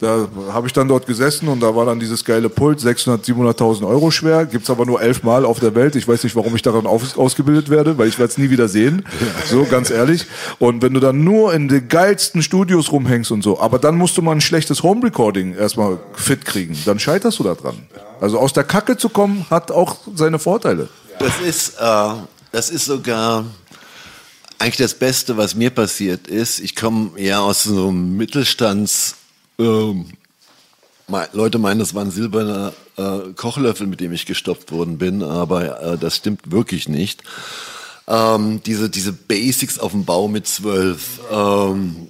Da 0.00 0.28
habe 0.52 0.66
ich 0.66 0.72
dann 0.72 0.88
dort 0.88 1.06
gesessen 1.06 1.48
und 1.48 1.60
da 1.60 1.74
war 1.74 1.86
dann 1.86 2.00
dieses 2.00 2.24
geile 2.24 2.48
Pult, 2.48 2.80
600, 2.80 3.24
700.000 3.24 3.86
Euro 3.86 4.10
schwer, 4.10 4.46
gibt 4.46 4.64
es 4.64 4.70
aber 4.70 4.86
nur 4.86 5.00
elf 5.00 5.22
Mal 5.22 5.44
auf 5.44 5.60
der 5.60 5.74
Welt. 5.74 5.96
Ich 5.96 6.06
weiß 6.06 6.24
nicht, 6.24 6.36
warum 6.36 6.54
ich 6.54 6.62
daran 6.62 6.86
aus, 6.86 7.16
ausgebildet 7.16 7.70
werde, 7.70 7.98
weil 7.98 8.08
ich 8.08 8.18
werde 8.18 8.30
es 8.30 8.38
nie 8.38 8.50
wieder 8.50 8.68
sehen. 8.68 9.04
So, 9.46 9.64
ganz 9.64 9.90
ehrlich. 9.90 10.26
Und 10.58 10.82
wenn 10.82 10.94
du 10.94 11.00
dann 11.00 11.24
nur 11.24 11.54
in 11.54 11.68
den 11.68 11.88
geilsten 11.88 12.42
Studios 12.42 12.92
rumhängst 12.92 13.30
und 13.30 13.42
so, 13.42 13.60
aber 13.60 13.78
dann 13.78 13.96
musst 13.96 14.16
du 14.16 14.22
mal 14.22 14.32
ein 14.32 14.40
schlechtes 14.40 14.82
Home 14.82 15.04
Recording 15.04 15.54
erstmal 15.54 15.98
fit 16.14 16.44
kriegen, 16.44 16.76
dann 16.84 16.98
scheiterst 16.98 17.35
du 17.38 17.44
da 17.44 17.54
dran. 17.54 17.86
Also 18.20 18.38
aus 18.38 18.52
der 18.52 18.64
Kacke 18.64 18.96
zu 18.96 19.08
kommen, 19.08 19.46
hat 19.50 19.70
auch 19.70 19.96
seine 20.14 20.38
Vorteile. 20.38 20.88
Das 21.18 21.40
ist, 21.40 21.74
äh, 21.78 22.14
das 22.52 22.70
ist 22.70 22.86
sogar 22.86 23.44
eigentlich 24.58 24.76
das 24.76 24.94
Beste, 24.94 25.36
was 25.36 25.54
mir 25.54 25.70
passiert 25.70 26.28
ist. 26.28 26.60
Ich 26.60 26.74
komme 26.74 27.10
ja 27.20 27.40
aus 27.40 27.64
so 27.64 27.88
einem 27.88 28.16
Mittelstands. 28.16 29.16
Ähm, 29.58 30.06
Leute 31.32 31.58
meinen, 31.58 31.78
das 31.78 31.94
war 31.94 32.02
ein 32.02 32.10
silberner 32.10 32.72
äh, 32.96 33.32
Kochlöffel, 33.36 33.86
mit 33.86 34.00
dem 34.00 34.12
ich 34.12 34.26
gestopft 34.26 34.72
worden 34.72 34.98
bin, 34.98 35.22
aber 35.22 35.82
äh, 35.82 35.98
das 35.98 36.16
stimmt 36.16 36.50
wirklich 36.50 36.88
nicht. 36.88 37.22
Ähm, 38.08 38.62
diese, 38.64 38.90
diese 38.90 39.12
Basics 39.12 39.78
auf 39.78 39.92
dem 39.92 40.04
Bau 40.04 40.28
mit 40.28 40.46
zwölf. 40.46 41.20
Ähm, 41.30 42.08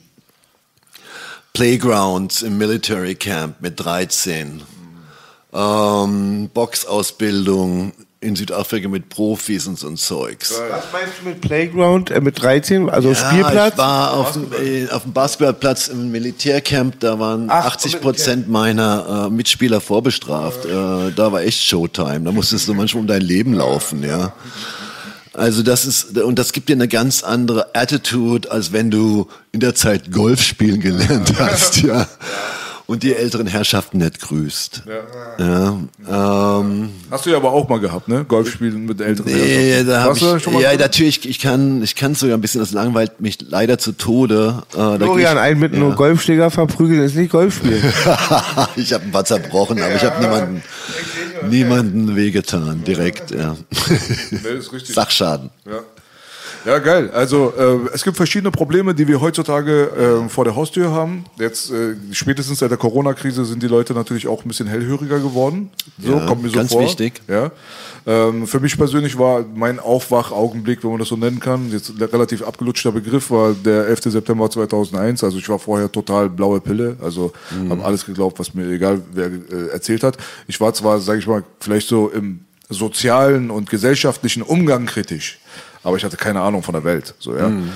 Playgrounds 1.52 2.42
im 2.42 2.58
Military 2.58 3.14
Camp 3.14 3.62
mit 3.62 3.80
13 3.80 4.62
ähm, 5.56 6.50
Boxausbildung 6.52 7.92
in 8.20 8.34
Südafrika 8.34 8.88
mit 8.88 9.08
Profis 9.08 9.66
und 9.66 9.78
so 9.78 9.88
ein 9.88 9.96
Zeugs. 9.96 10.60
Was 10.70 10.84
meinst 10.92 11.14
du 11.20 11.28
mit 11.28 11.40
Playground, 11.40 12.10
äh, 12.10 12.20
mit 12.20 12.40
13, 12.42 12.90
also 12.90 13.10
ja, 13.10 13.14
Spielplatz? 13.14 13.74
Ich 13.74 13.78
war 13.78 14.14
auf 14.14 14.32
dem, 14.32 14.46
äh, 14.52 14.88
auf 14.90 15.02
dem 15.02 15.12
Basketballplatz 15.12 15.88
im 15.88 16.10
Militärcamp, 16.10 17.00
da 17.00 17.18
waren 17.18 17.46
Ach, 17.48 17.66
80 17.66 18.00
Prozent 18.00 18.48
meiner 18.48 19.26
äh, 19.26 19.30
Mitspieler 19.30 19.80
vorbestraft. 19.80 20.64
Äh, 20.64 21.12
da 21.14 21.32
war 21.32 21.42
echt 21.42 21.62
Showtime, 21.62 22.20
da 22.20 22.32
musstest 22.32 22.68
du 22.68 22.74
manchmal 22.74 23.02
um 23.02 23.06
dein 23.06 23.22
Leben 23.22 23.54
laufen, 23.54 24.02
ja. 24.02 24.32
Also 25.32 25.62
das 25.62 25.84
ist, 25.84 26.18
und 26.18 26.38
das 26.38 26.54
gibt 26.54 26.70
dir 26.70 26.72
eine 26.72 26.88
ganz 26.88 27.22
andere 27.22 27.74
Attitude, 27.74 28.50
als 28.50 28.72
wenn 28.72 28.90
du 28.90 29.28
in 29.52 29.60
der 29.60 29.74
Zeit 29.74 30.10
Golf 30.10 30.40
spielen 30.42 30.80
gelernt 30.80 31.34
hast, 31.38 31.82
ja 31.82 32.08
und 32.86 33.02
die 33.02 33.14
älteren 33.14 33.46
Herrschaften 33.46 33.98
nicht 33.98 34.20
grüßt. 34.20 34.82
Ja. 35.38 35.78
ja 36.08 36.58
ähm, 36.60 36.90
Hast 37.10 37.26
du 37.26 37.30
ja 37.30 37.36
aber 37.36 37.52
auch 37.52 37.68
mal 37.68 37.80
gehabt, 37.80 38.08
ne? 38.08 38.24
Golfspielen 38.24 38.84
mit 38.84 39.00
älteren 39.00 39.32
nee, 39.32 39.72
Herrschaften. 39.72 39.88
Da 39.88 40.04
Hast 40.04 40.16
ich, 40.16 40.22
du 40.22 40.38
schon 40.38 40.52
mal 40.52 40.62
ja, 40.62 40.70
gemacht? 40.70 40.86
natürlich, 40.86 41.28
ich 41.28 41.40
kann 41.40 41.82
ich 41.82 41.96
kann 41.96 42.14
sogar 42.14 42.36
ein 42.36 42.40
bisschen, 42.40 42.60
das 42.60 42.72
langweilt 42.72 43.20
mich 43.20 43.38
leider 43.40 43.78
zu 43.78 43.92
Tode. 43.92 44.62
Äh, 44.72 44.96
Florian, 44.98 45.38
einen 45.38 45.58
mit 45.58 45.72
ja. 45.72 45.80
einem 45.80 45.96
Golfschläger 45.96 46.50
verprügeln 46.50 47.02
ist 47.02 47.16
nicht 47.16 47.32
Golfspielen. 47.32 47.82
ich 48.76 48.92
habe 48.92 49.04
ein 49.04 49.12
paar 49.12 49.24
zerbrochen, 49.24 49.80
aber 49.82 49.94
ich 49.94 50.04
habe 50.04 50.20
niemanden, 50.20 50.62
niemanden 51.48 52.16
wehgetan, 52.16 52.84
direkt, 52.84 53.32
ja. 53.32 53.56
Nee, 54.30 54.58
ist 54.58 54.72
richtig. 54.72 54.94
Sachschaden. 54.94 55.50
Ja. 55.66 55.80
Ja, 56.66 56.80
geil. 56.80 57.10
Also 57.12 57.52
äh, 57.56 57.94
es 57.94 58.02
gibt 58.02 58.16
verschiedene 58.16 58.50
Probleme, 58.50 58.92
die 58.92 59.06
wir 59.06 59.20
heutzutage 59.20 60.24
äh, 60.24 60.28
vor 60.28 60.44
der 60.44 60.56
Haustür 60.56 60.90
haben. 60.90 61.24
Jetzt 61.38 61.70
äh, 61.70 61.94
spätestens 62.10 62.58
seit 62.58 62.72
der 62.72 62.78
Corona-Krise 62.78 63.44
sind 63.44 63.62
die 63.62 63.68
Leute 63.68 63.94
natürlich 63.94 64.26
auch 64.26 64.44
ein 64.44 64.48
bisschen 64.48 64.66
hellhöriger 64.66 65.20
geworden. 65.20 65.70
So 66.02 66.14
ja, 66.14 66.26
kommt 66.26 66.42
mir 66.42 66.48
so 66.48 66.56
ganz 66.56 66.72
vor. 66.72 66.82
wichtig. 66.82 67.22
Ja. 67.28 67.52
Ähm, 68.04 68.48
für 68.48 68.58
mich 68.58 68.76
persönlich 68.76 69.16
war 69.16 69.44
mein 69.54 69.78
Aufwachaugenblick, 69.78 70.82
wenn 70.82 70.90
man 70.90 70.98
das 70.98 71.08
so 71.08 71.16
nennen 71.16 71.38
kann, 71.38 71.70
jetzt 71.70 71.92
relativ 72.00 72.42
abgelutschter 72.42 72.90
Begriff, 72.90 73.30
war 73.30 73.54
der 73.54 73.86
11. 73.86 74.00
September 74.06 74.50
2001. 74.50 75.22
Also 75.22 75.38
ich 75.38 75.48
war 75.48 75.60
vorher 75.60 75.90
total 75.92 76.28
blaue 76.28 76.60
Pille, 76.60 76.96
also 77.00 77.32
mhm. 77.52 77.70
habe 77.70 77.84
alles 77.84 78.04
geglaubt, 78.04 78.40
was 78.40 78.54
mir 78.54 78.68
egal 78.68 79.02
wer 79.12 79.26
äh, 79.26 79.68
erzählt 79.72 80.02
hat. 80.02 80.16
Ich 80.48 80.60
war 80.60 80.74
zwar, 80.74 80.98
sage 80.98 81.20
ich 81.20 81.28
mal, 81.28 81.44
vielleicht 81.60 81.86
so 81.86 82.08
im 82.08 82.40
sozialen 82.68 83.52
und 83.52 83.70
gesellschaftlichen 83.70 84.42
Umgang 84.42 84.86
kritisch 84.86 85.38
aber 85.86 85.96
ich 85.96 86.04
hatte 86.04 86.16
keine 86.16 86.40
Ahnung 86.40 86.64
von 86.64 86.72
der 86.72 86.82
Welt. 86.82 87.14
So, 87.20 87.36
ja. 87.36 87.48
Mhm. 87.48 87.72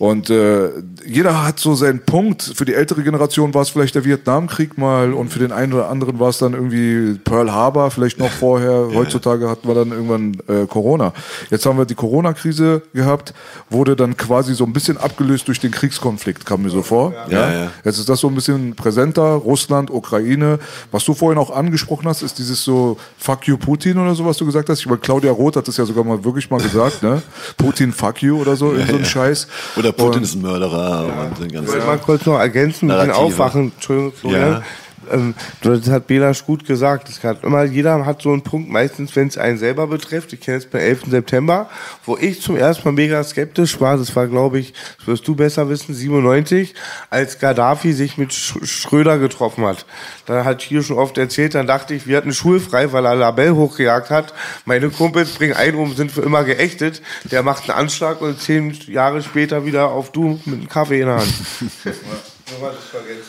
Und 0.00 0.30
äh, 0.30 0.70
jeder 1.06 1.44
hat 1.44 1.60
so 1.60 1.74
seinen 1.74 2.00
Punkt. 2.00 2.42
Für 2.54 2.64
die 2.64 2.72
ältere 2.72 3.02
Generation 3.02 3.52
war 3.52 3.60
es 3.60 3.68
vielleicht 3.68 3.94
der 3.94 4.06
Vietnamkrieg 4.06 4.78
mal 4.78 5.12
und 5.12 5.28
für 5.28 5.40
den 5.40 5.52
einen 5.52 5.74
oder 5.74 5.90
anderen 5.90 6.18
war 6.18 6.30
es 6.30 6.38
dann 6.38 6.54
irgendwie 6.54 7.20
Pearl 7.22 7.52
Harbor, 7.52 7.90
vielleicht 7.90 8.18
noch 8.18 8.30
vorher. 8.30 8.88
Heutzutage 8.94 9.46
hatten 9.50 9.68
wir 9.68 9.74
dann 9.74 9.90
irgendwann 9.90 10.38
äh, 10.48 10.64
Corona. 10.66 11.12
Jetzt 11.50 11.66
haben 11.66 11.76
wir 11.76 11.84
die 11.84 11.96
Corona-Krise 11.96 12.80
gehabt, 12.94 13.34
wurde 13.68 13.94
dann 13.94 14.16
quasi 14.16 14.54
so 14.54 14.64
ein 14.64 14.72
bisschen 14.72 14.96
abgelöst 14.96 15.48
durch 15.48 15.60
den 15.60 15.70
Kriegskonflikt, 15.70 16.46
kam 16.46 16.62
mir 16.62 16.70
so 16.70 16.82
vor. 16.82 17.12
Ja, 17.28 17.52
ja. 17.52 17.70
Jetzt 17.84 17.98
ist 17.98 18.08
das 18.08 18.20
so 18.20 18.28
ein 18.28 18.34
bisschen 18.34 18.74
präsenter, 18.76 19.32
Russland, 19.32 19.90
Ukraine. 19.90 20.60
Was 20.92 21.04
du 21.04 21.12
vorhin 21.12 21.38
auch 21.38 21.50
angesprochen 21.50 22.08
hast, 22.08 22.22
ist 22.22 22.38
dieses 22.38 22.64
so 22.64 22.96
Fuck 23.18 23.46
you 23.48 23.58
Putin 23.58 23.98
oder 23.98 24.14
so, 24.14 24.24
was 24.24 24.38
du 24.38 24.46
gesagt 24.46 24.70
hast. 24.70 24.80
Ich 24.80 24.86
meine, 24.86 25.00
Claudia 25.00 25.30
Roth 25.30 25.56
hat 25.56 25.68
das 25.68 25.76
ja 25.76 25.84
sogar 25.84 26.04
mal 26.04 26.24
wirklich 26.24 26.48
mal 26.48 26.58
gesagt, 26.58 27.02
ne? 27.02 27.20
Putin 27.58 27.92
fuck 27.92 28.22
you 28.22 28.40
oder 28.40 28.56
so, 28.56 28.72
in 28.72 28.86
so 28.86 28.96
ein 28.96 29.04
Scheiß. 29.04 29.46
Oder 29.76 29.89
der 29.89 29.89
Putin 29.92 30.18
und, 30.18 30.22
ist 30.22 30.34
ein 30.34 30.42
Mörderer. 30.42 31.06
Ja. 31.06 31.22
Und 31.24 31.38
den 31.38 31.52
ganzen 31.52 31.78
ich 31.78 31.86
mal 31.86 31.98
kurz 31.98 32.26
noch 32.26 32.38
ergänzen 32.38 32.88
mit 32.88 33.00
dem 33.00 33.10
Aufwachen. 33.12 33.72
Entschuldigung, 33.74 34.12
Florian. 34.12 34.52
Ja 34.52 34.62
ähm, 35.10 35.34
das 35.62 35.88
hat 35.88 36.06
Belasch 36.06 36.44
gut 36.44 36.66
gesagt. 36.66 37.08
Es 37.08 37.22
hat 37.24 37.44
immer, 37.44 37.64
jeder 37.64 38.04
hat 38.06 38.22
so 38.22 38.32
einen 38.32 38.42
Punkt, 38.42 38.70
meistens 38.70 39.14
wenn 39.16 39.28
es 39.28 39.38
einen 39.38 39.58
selber 39.58 39.86
betrifft. 39.86 40.32
Ich 40.32 40.40
kenne 40.40 40.58
es 40.58 40.66
beim 40.66 40.80
11. 40.80 41.04
September, 41.08 41.68
wo 42.04 42.16
ich 42.16 42.40
zum 42.42 42.56
ersten 42.56 42.84
Mal 42.84 42.92
mega 42.92 43.22
skeptisch 43.22 43.80
war. 43.80 43.96
Das 43.96 44.14
war, 44.16 44.26
glaube 44.26 44.58
ich, 44.58 44.72
das 44.98 45.06
wirst 45.06 45.28
du 45.28 45.34
besser 45.34 45.68
wissen, 45.68 45.94
97, 45.94 46.74
als 47.10 47.38
Gaddafi 47.38 47.92
sich 47.92 48.18
mit 48.18 48.32
Schröder 48.32 49.18
getroffen 49.18 49.64
hat. 49.64 49.86
Da 50.26 50.44
hat 50.44 50.62
hier 50.62 50.82
schon 50.82 50.98
oft 50.98 51.18
erzählt, 51.18 51.54
dann 51.54 51.66
dachte 51.66 51.94
ich, 51.94 52.06
wir 52.06 52.16
hatten 52.16 52.32
schulfrei, 52.32 52.92
weil 52.92 53.04
er 53.04 53.14
Labell 53.14 53.52
hochgejagt 53.52 54.10
hat. 54.10 54.34
Meine 54.64 54.90
Kumpels 54.90 55.30
bringen 55.32 55.54
einen 55.54 55.76
um, 55.76 55.94
sind 55.94 56.12
für 56.12 56.22
immer 56.22 56.44
geächtet. 56.44 57.02
Der 57.30 57.42
macht 57.42 57.68
einen 57.68 57.78
Anschlag 57.78 58.20
und 58.20 58.40
zehn 58.40 58.72
Jahre 58.86 59.22
später 59.22 59.64
wieder 59.64 59.90
auf 59.90 60.12
du 60.12 60.40
mit 60.44 60.58
einem 60.58 60.68
Kaffee 60.68 61.00
in 61.00 61.06
der 61.06 61.16
Hand. 61.16 61.32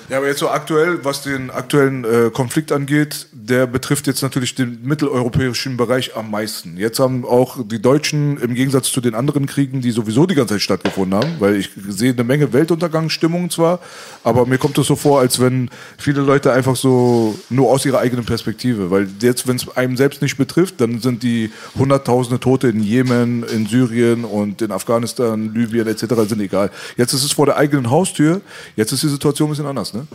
Ja, 0.09 0.17
aber 0.17 0.27
jetzt 0.27 0.39
so 0.39 0.49
aktuell, 0.49 1.03
was 1.03 1.21
den 1.21 1.51
aktuellen 1.51 2.03
äh, 2.03 2.29
Konflikt 2.31 2.71
angeht, 2.71 3.27
der 3.31 3.67
betrifft 3.67 4.07
jetzt 4.07 4.21
natürlich 4.21 4.55
den 4.55 4.79
mitteleuropäischen 4.83 5.77
Bereich 5.77 6.15
am 6.15 6.31
meisten. 6.31 6.77
Jetzt 6.77 6.99
haben 6.99 7.25
auch 7.25 7.57
die 7.63 7.81
Deutschen 7.81 8.37
im 8.37 8.53
Gegensatz 8.53 8.91
zu 8.91 9.01
den 9.01 9.15
anderen 9.15 9.45
Kriegen, 9.45 9.81
die 9.81 9.91
sowieso 9.91 10.25
die 10.25 10.35
ganze 10.35 10.55
Zeit 10.55 10.61
stattgefunden 10.61 11.19
haben, 11.19 11.35
weil 11.39 11.55
ich 11.55 11.69
sehe 11.89 12.13
eine 12.13 12.23
Menge 12.23 12.53
Weltuntergangsstimmungen 12.53 13.49
zwar, 13.49 13.79
aber 14.23 14.45
mir 14.45 14.57
kommt 14.57 14.77
es 14.77 14.87
so 14.87 14.95
vor, 14.95 15.19
als 15.19 15.39
wenn 15.39 15.69
viele 15.97 16.21
Leute 16.21 16.51
einfach 16.51 16.75
so 16.75 17.37
nur 17.49 17.69
aus 17.69 17.85
ihrer 17.85 17.99
eigenen 17.99 18.25
Perspektive, 18.25 18.91
weil 18.91 19.07
jetzt, 19.21 19.47
wenn 19.47 19.57
es 19.57 19.69
einem 19.75 19.97
selbst 19.97 20.21
nicht 20.21 20.37
betrifft, 20.37 20.81
dann 20.81 20.99
sind 20.99 21.23
die 21.23 21.51
hunderttausende 21.77 22.39
Tote 22.39 22.69
in 22.69 22.81
Jemen, 22.81 23.43
in 23.43 23.67
Syrien 23.67 24.25
und 24.25 24.61
in 24.61 24.71
Afghanistan, 24.71 25.53
Libyen 25.53 25.87
etc. 25.87 26.05
sind 26.27 26.41
egal. 26.41 26.71
Jetzt 26.97 27.13
ist 27.13 27.23
es 27.23 27.33
vor 27.33 27.45
der 27.45 27.57
eigenen 27.57 27.89
Haustür, 27.89 28.41
jetzt 28.75 28.91
ist 28.91 29.03
die 29.03 29.10
Situation 29.11 29.47
ein 29.47 29.51
bisschen 29.51 29.65
anders, 29.67 29.93
ne? 29.93 30.07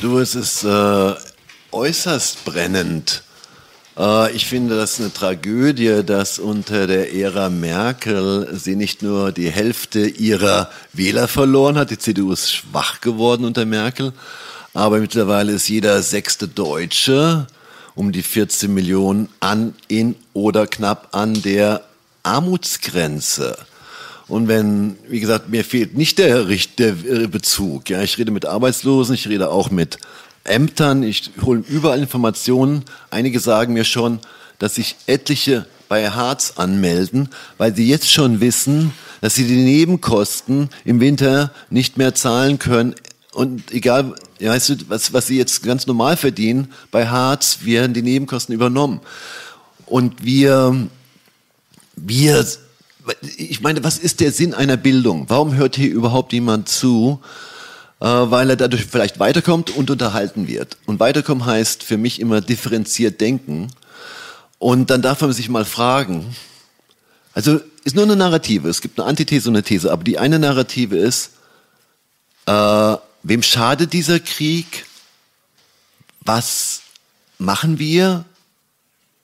Du, 0.00 0.18
es 0.18 0.34
ist 0.34 0.64
äh, 0.64 1.14
äußerst 1.72 2.44
brennend, 2.44 3.22
Äh, 3.96 4.32
ich 4.32 4.46
finde 4.46 4.76
das 4.76 5.00
eine 5.00 5.12
Tragödie, 5.12 6.02
dass 6.04 6.38
unter 6.38 6.86
der 6.86 7.14
Ära 7.14 7.48
Merkel 7.48 8.48
sie 8.52 8.76
nicht 8.76 9.02
nur 9.02 9.32
die 9.32 9.50
Hälfte 9.50 10.06
ihrer 10.06 10.70
Wähler 10.92 11.28
verloren 11.28 11.78
hat, 11.78 11.90
die 11.90 11.98
CDU 11.98 12.32
ist 12.32 12.52
schwach 12.52 13.00
geworden 13.00 13.44
unter 13.44 13.64
Merkel, 13.64 14.12
aber 14.74 14.98
mittlerweile 14.98 15.52
ist 15.52 15.68
jeder 15.68 16.02
sechste 16.02 16.48
Deutsche 16.48 17.46
um 17.94 18.12
die 18.12 18.22
14 18.22 18.72
Millionen 18.72 19.30
an, 19.40 19.74
in 19.88 20.16
oder 20.34 20.66
knapp 20.66 21.08
an 21.12 21.40
der 21.42 21.82
Armutsgrenze. 22.22 23.56
Und 24.28 24.48
wenn, 24.48 24.96
wie 25.08 25.20
gesagt, 25.20 25.48
mir 25.48 25.64
fehlt 25.64 25.96
nicht 25.96 26.18
der, 26.18 26.44
der 26.44 26.92
Bezug. 27.28 27.88
Ja, 27.90 28.02
ich 28.02 28.18
rede 28.18 28.32
mit 28.32 28.44
Arbeitslosen, 28.44 29.14
ich 29.14 29.28
rede 29.28 29.50
auch 29.50 29.70
mit 29.70 29.98
Ämtern, 30.42 31.02
ich 31.02 31.30
hole 31.42 31.62
überall 31.68 32.00
Informationen. 32.00 32.82
Einige 33.10 33.38
sagen 33.38 33.74
mir 33.74 33.84
schon, 33.84 34.18
dass 34.58 34.76
sich 34.76 34.96
etliche 35.06 35.66
bei 35.88 36.10
Harz 36.10 36.54
anmelden, 36.56 37.28
weil 37.58 37.74
sie 37.74 37.88
jetzt 37.88 38.10
schon 38.10 38.40
wissen, 38.40 38.92
dass 39.20 39.34
sie 39.34 39.46
die 39.46 39.62
Nebenkosten 39.62 40.70
im 40.84 41.00
Winter 41.00 41.52
nicht 41.70 41.96
mehr 41.96 42.14
zahlen 42.14 42.58
können. 42.58 42.94
Und 43.32 43.70
egal, 43.70 44.14
weißt 44.40 44.68
du, 44.70 44.74
was, 44.88 45.12
was 45.12 45.28
sie 45.28 45.38
jetzt 45.38 45.62
ganz 45.62 45.86
normal 45.86 46.16
verdienen, 46.16 46.72
bei 46.90 47.06
Harz 47.06 47.58
werden 47.62 47.94
die 47.94 48.02
Nebenkosten 48.02 48.54
übernommen. 48.54 49.00
Und 49.84 50.24
wir, 50.24 50.88
wir, 51.94 52.44
ich 53.36 53.60
meine, 53.60 53.84
was 53.84 53.98
ist 53.98 54.20
der 54.20 54.32
Sinn 54.32 54.54
einer 54.54 54.76
Bildung? 54.76 55.28
Warum 55.28 55.54
hört 55.54 55.76
hier 55.76 55.90
überhaupt 55.90 56.32
jemand 56.32 56.68
zu? 56.68 57.20
Äh, 58.00 58.04
weil 58.04 58.50
er 58.50 58.56
dadurch 58.56 58.84
vielleicht 58.84 59.18
weiterkommt 59.18 59.70
und 59.70 59.90
unterhalten 59.90 60.48
wird. 60.48 60.76
Und 60.84 61.00
weiterkommen 61.00 61.46
heißt 61.46 61.82
für 61.82 61.96
mich 61.96 62.20
immer 62.20 62.40
differenziert 62.40 63.20
denken. 63.20 63.68
Und 64.58 64.90
dann 64.90 65.02
darf 65.02 65.22
man 65.22 65.32
sich 65.32 65.48
mal 65.48 65.64
fragen, 65.64 66.36
also 67.32 67.60
ist 67.84 67.94
nur 67.94 68.04
eine 68.04 68.16
Narrative, 68.16 68.68
es 68.68 68.80
gibt 68.80 68.98
eine 68.98 69.08
Antithese 69.08 69.48
und 69.48 69.56
eine 69.56 69.62
These, 69.62 69.92
aber 69.92 70.04
die 70.04 70.18
eine 70.18 70.38
Narrative 70.38 70.96
ist, 70.96 71.32
äh, 72.46 72.96
wem 73.22 73.42
schadet 73.42 73.92
dieser 73.92 74.20
Krieg? 74.20 74.86
Was 76.20 76.82
machen 77.38 77.78
wir? 77.78 78.24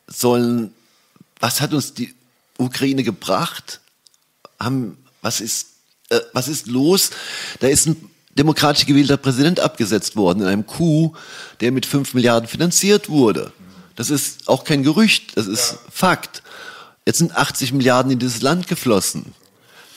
Sollen, 0.07 0.73
was 1.40 1.61
hat 1.61 1.75
uns 1.75 1.95
die 1.95 2.14
Ukraine 2.62 3.03
gebracht? 3.03 3.81
Haben, 4.59 4.96
was 5.20 5.40
ist, 5.40 5.66
äh, 6.11 6.20
was 6.33 6.48
ist 6.48 6.66
los? 6.66 7.11
Da 7.61 7.68
ist 7.68 7.87
ein 7.87 8.11
demokratisch 8.38 8.87
gewählter 8.87 9.16
Präsident 9.16 9.61
abgesetzt 9.61 10.16
worden 10.16 10.40
in 10.40 10.46
einem 10.46 10.66
Coup, 10.66 11.16
der 11.61 11.72
mit 11.72 11.87
fünf 11.87 12.14
Milliarden 12.14 12.48
finanziert 12.48 13.09
wurde. 13.09 13.53
Das 13.96 14.11
ist 14.11 14.48
auch 14.48 14.64
kein 14.64 14.83
Gerücht, 14.83 15.37
das 15.37 15.46
ist 15.46 15.72
ja. 15.72 15.79
Fakt. 15.90 16.42
Jetzt 17.05 17.18
sind 17.18 17.37
80 17.37 17.72
Milliarden 17.72 18.12
in 18.12 18.18
dieses 18.18 18.42
Land 18.42 18.68
geflossen. 18.68 19.35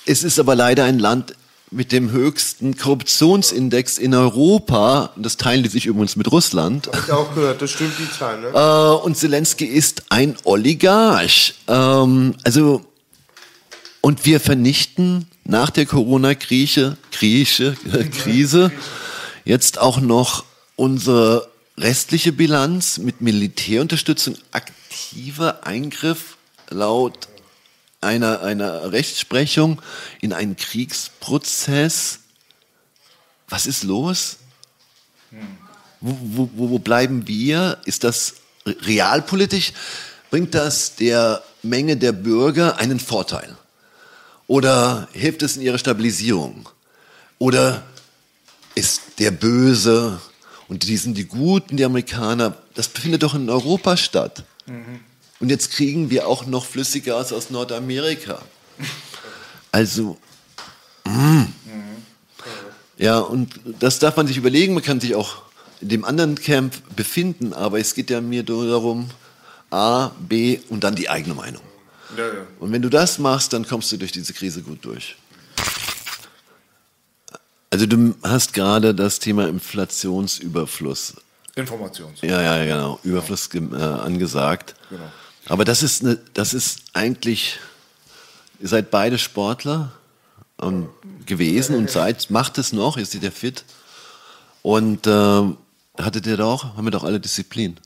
Es 0.06 0.24
ist 0.24 0.40
aber 0.40 0.56
leider 0.56 0.84
ein 0.84 1.00
Land 1.00 1.36
mit 1.76 1.92
dem 1.92 2.12
höchsten 2.12 2.78
Korruptionsindex 2.78 3.98
in 3.98 4.14
Europa. 4.14 5.12
Das 5.18 5.38
teilen 5.38 5.64
die 5.64 5.70
sich 5.70 5.86
übrigens 5.86 6.16
mit 6.16 6.32
Russland. 6.32 6.88
Hab 6.88 7.04
ich 7.06 7.12
auch 7.12 7.36
gehört, 7.36 7.62
das 7.62 7.72
stimmt 7.72 7.94
die 8.00 8.10
Zahl. 8.18 8.40
Ne? 8.40 8.48
Äh, 8.48 9.06
und 9.06 9.18
Zelensky 9.18 9.66
ist 9.66 10.04
ein 10.10 10.38
Oligarch. 10.46 11.56
Ähm, 11.68 12.36
also 12.44 12.82
und 14.02 14.26
wir 14.26 14.40
vernichten 14.40 15.28
nach 15.44 15.70
der 15.70 15.86
Corona-Krise 15.86 16.98
Krise, 17.12 18.72
jetzt 19.44 19.80
auch 19.80 20.00
noch 20.00 20.46
unsere 20.76 21.50
restliche 21.78 22.32
Bilanz 22.32 23.00
mit 23.00 23.22
Militärunterstützung, 23.22 24.36
aktiver 24.52 25.66
Eingriff 25.66 26.38
laut 26.70 27.28
einer, 28.06 28.42
einer 28.42 28.92
Rechtsprechung 28.92 29.82
in 30.22 30.32
einen 30.32 30.56
Kriegsprozess. 30.56 32.20
Was 33.50 33.66
ist 33.66 33.84
los? 33.84 34.38
Wo, 36.00 36.50
wo, 36.56 36.70
wo 36.70 36.80
bleiben 36.80 37.28
wir? 37.28 37.80
Ist 37.86 38.04
das 38.04 38.36
realpolitisch? 38.66 39.74
Bringt 40.30 40.54
das 40.56 40.96
der 40.96 41.44
Menge 41.64 41.98
der 41.98 42.12
Bürger 42.12 42.78
einen 42.78 43.00
Vorteil? 43.00 43.58
Oder 44.48 45.08
hilft 45.12 45.42
es 45.42 45.58
in 45.58 45.64
ihrer 45.64 45.78
Stabilisierung? 45.78 46.70
Oder 47.40 47.84
ist 48.76 49.02
der 49.20 49.32
Böse 49.32 50.22
und 50.68 50.84
die 50.84 50.98
sind 50.98 51.18
die 51.18 51.26
Guten, 51.26 51.78
die 51.78 51.86
Amerikaner, 51.86 52.58
das 52.74 52.88
findet 52.88 53.24
doch 53.24 53.36
in 53.36 53.50
Europa 53.50 53.98
statt. 53.98 54.44
Mhm. 54.66 55.00
Und 55.46 55.50
jetzt 55.50 55.74
kriegen 55.74 56.10
wir 56.10 56.28
auch 56.28 56.48
noch 56.48 56.66
Flüssiggas 56.66 57.32
aus 57.32 57.52
Nordamerika. 57.52 58.42
Also, 59.72 60.18
mm. 61.04 61.12
mhm. 61.12 61.48
ja, 62.98 63.20
und 63.20 63.60
das 63.80 64.00
darf 64.00 64.18
man 64.18 64.26
sich 64.26 64.38
überlegen. 64.38 64.74
Man 64.74 64.82
kann 64.82 65.00
sich 65.00 65.14
auch 65.14 65.44
in 65.82 65.90
dem 65.90 66.04
anderen 66.04 66.34
Camp 66.34 66.74
befinden, 66.96 67.54
aber 67.54 67.78
es 67.78 67.94
geht 67.94 68.10
ja 68.10 68.22
mir 68.22 68.42
darum, 68.42 69.12
A, 69.70 70.10
B 70.18 70.62
und 70.70 70.84
dann 70.84 70.96
die 70.96 71.10
eigene 71.12 71.36
Meinung. 71.36 71.62
Ja, 72.18 72.26
ja. 72.26 72.48
Und 72.60 72.72
wenn 72.72 72.82
du 72.82 72.90
das 72.90 73.20
machst, 73.20 73.54
dann 73.54 73.68
kommst 73.68 73.92
du 73.92 73.98
durch 73.98 74.12
diese 74.12 74.34
Krise 74.34 74.64
gut 74.64 74.84
durch. 74.84 75.16
Also 77.70 77.86
du 77.86 78.16
hast 78.24 78.52
gerade 78.52 78.96
das 78.96 79.20
Thema 79.20 79.48
Inflationsüberfluss. 79.48 81.14
Informations. 81.54 82.20
Ja, 82.24 82.42
ja, 82.42 82.66
genau. 82.66 83.00
Überfluss 83.04 83.48
äh, 83.54 83.76
angesagt. 83.76 84.74
Genau. 84.90 85.04
Aber 85.48 85.66
das 85.66 85.84
ist, 85.84 86.04
eine, 86.04 86.18
das 86.34 86.54
ist 86.54 86.80
eigentlich, 86.94 87.60
ihr 88.60 88.68
seid 88.68 88.90
beide 88.92 89.18
Sportler 89.18 89.92
ähm, 90.62 90.90
gewesen 91.26 91.76
und 91.76 91.90
seid, 91.90 92.30
macht 92.30 92.58
es 92.58 92.74
noch, 92.74 92.98
ihr 92.98 93.06
seid 93.06 93.24
ja 93.24 93.32
fit. 93.32 93.64
Und 94.62 95.06
äh, 95.06 95.44
hattet 95.98 96.26
ihr 96.26 96.38
doch, 96.38 96.76
haben 96.76 96.86
wir 96.86 96.92
doch 96.92 97.04
alle 97.04 97.20
Disziplin. 97.20 97.78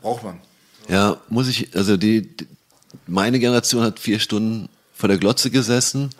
Braucht 0.00 0.24
man. 0.24 0.40
Ja, 0.88 1.18
muss 1.28 1.48
ich, 1.48 1.74
also 1.76 1.96
die, 1.96 2.28
meine 3.06 3.38
Generation 3.38 3.84
hat 3.84 4.00
vier 4.00 4.18
Stunden 4.18 4.68
vor 4.92 5.08
der 5.08 5.18
Glotze 5.18 5.50
gesessen, 5.50 6.10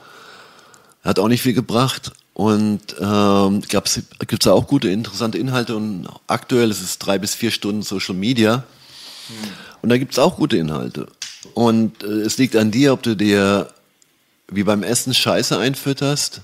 hat 1.03 1.18
auch 1.18 1.29
nicht 1.29 1.42
viel 1.42 1.55
gebracht. 1.55 2.12
Und 2.35 2.96
ähm, 2.98 3.61
gibt 3.61 3.88
es 3.88 4.46
auch 4.46 4.66
gute, 4.66 4.88
interessante 4.88 5.37
Inhalte 5.37 5.77
und 5.77 6.09
aktuell 6.29 6.70
ist 6.70 6.81
es 6.81 6.98
drei 6.98 7.18
bis 7.18 7.35
vier 7.35 7.51
Stunden 7.51 7.83
Social 7.83 8.14
Media. 8.14 8.64
Und 9.83 9.88
da 9.88 9.99
gibt 9.99 10.12
es 10.12 10.18
auch 10.18 10.37
gute 10.37 10.57
Inhalte. 10.57 11.09
Und 11.55 12.03
äh, 12.03 12.07
es 12.07 12.38
liegt 12.38 12.57
an 12.57 12.71
dir, 12.71 12.92
ob 12.92 13.03
du 13.03 13.16
dir 13.16 13.73
wie 14.49 14.62
beim 14.62 14.83
Essen 14.83 15.12
Scheiße 15.12 15.59
einfütterst 15.59 16.40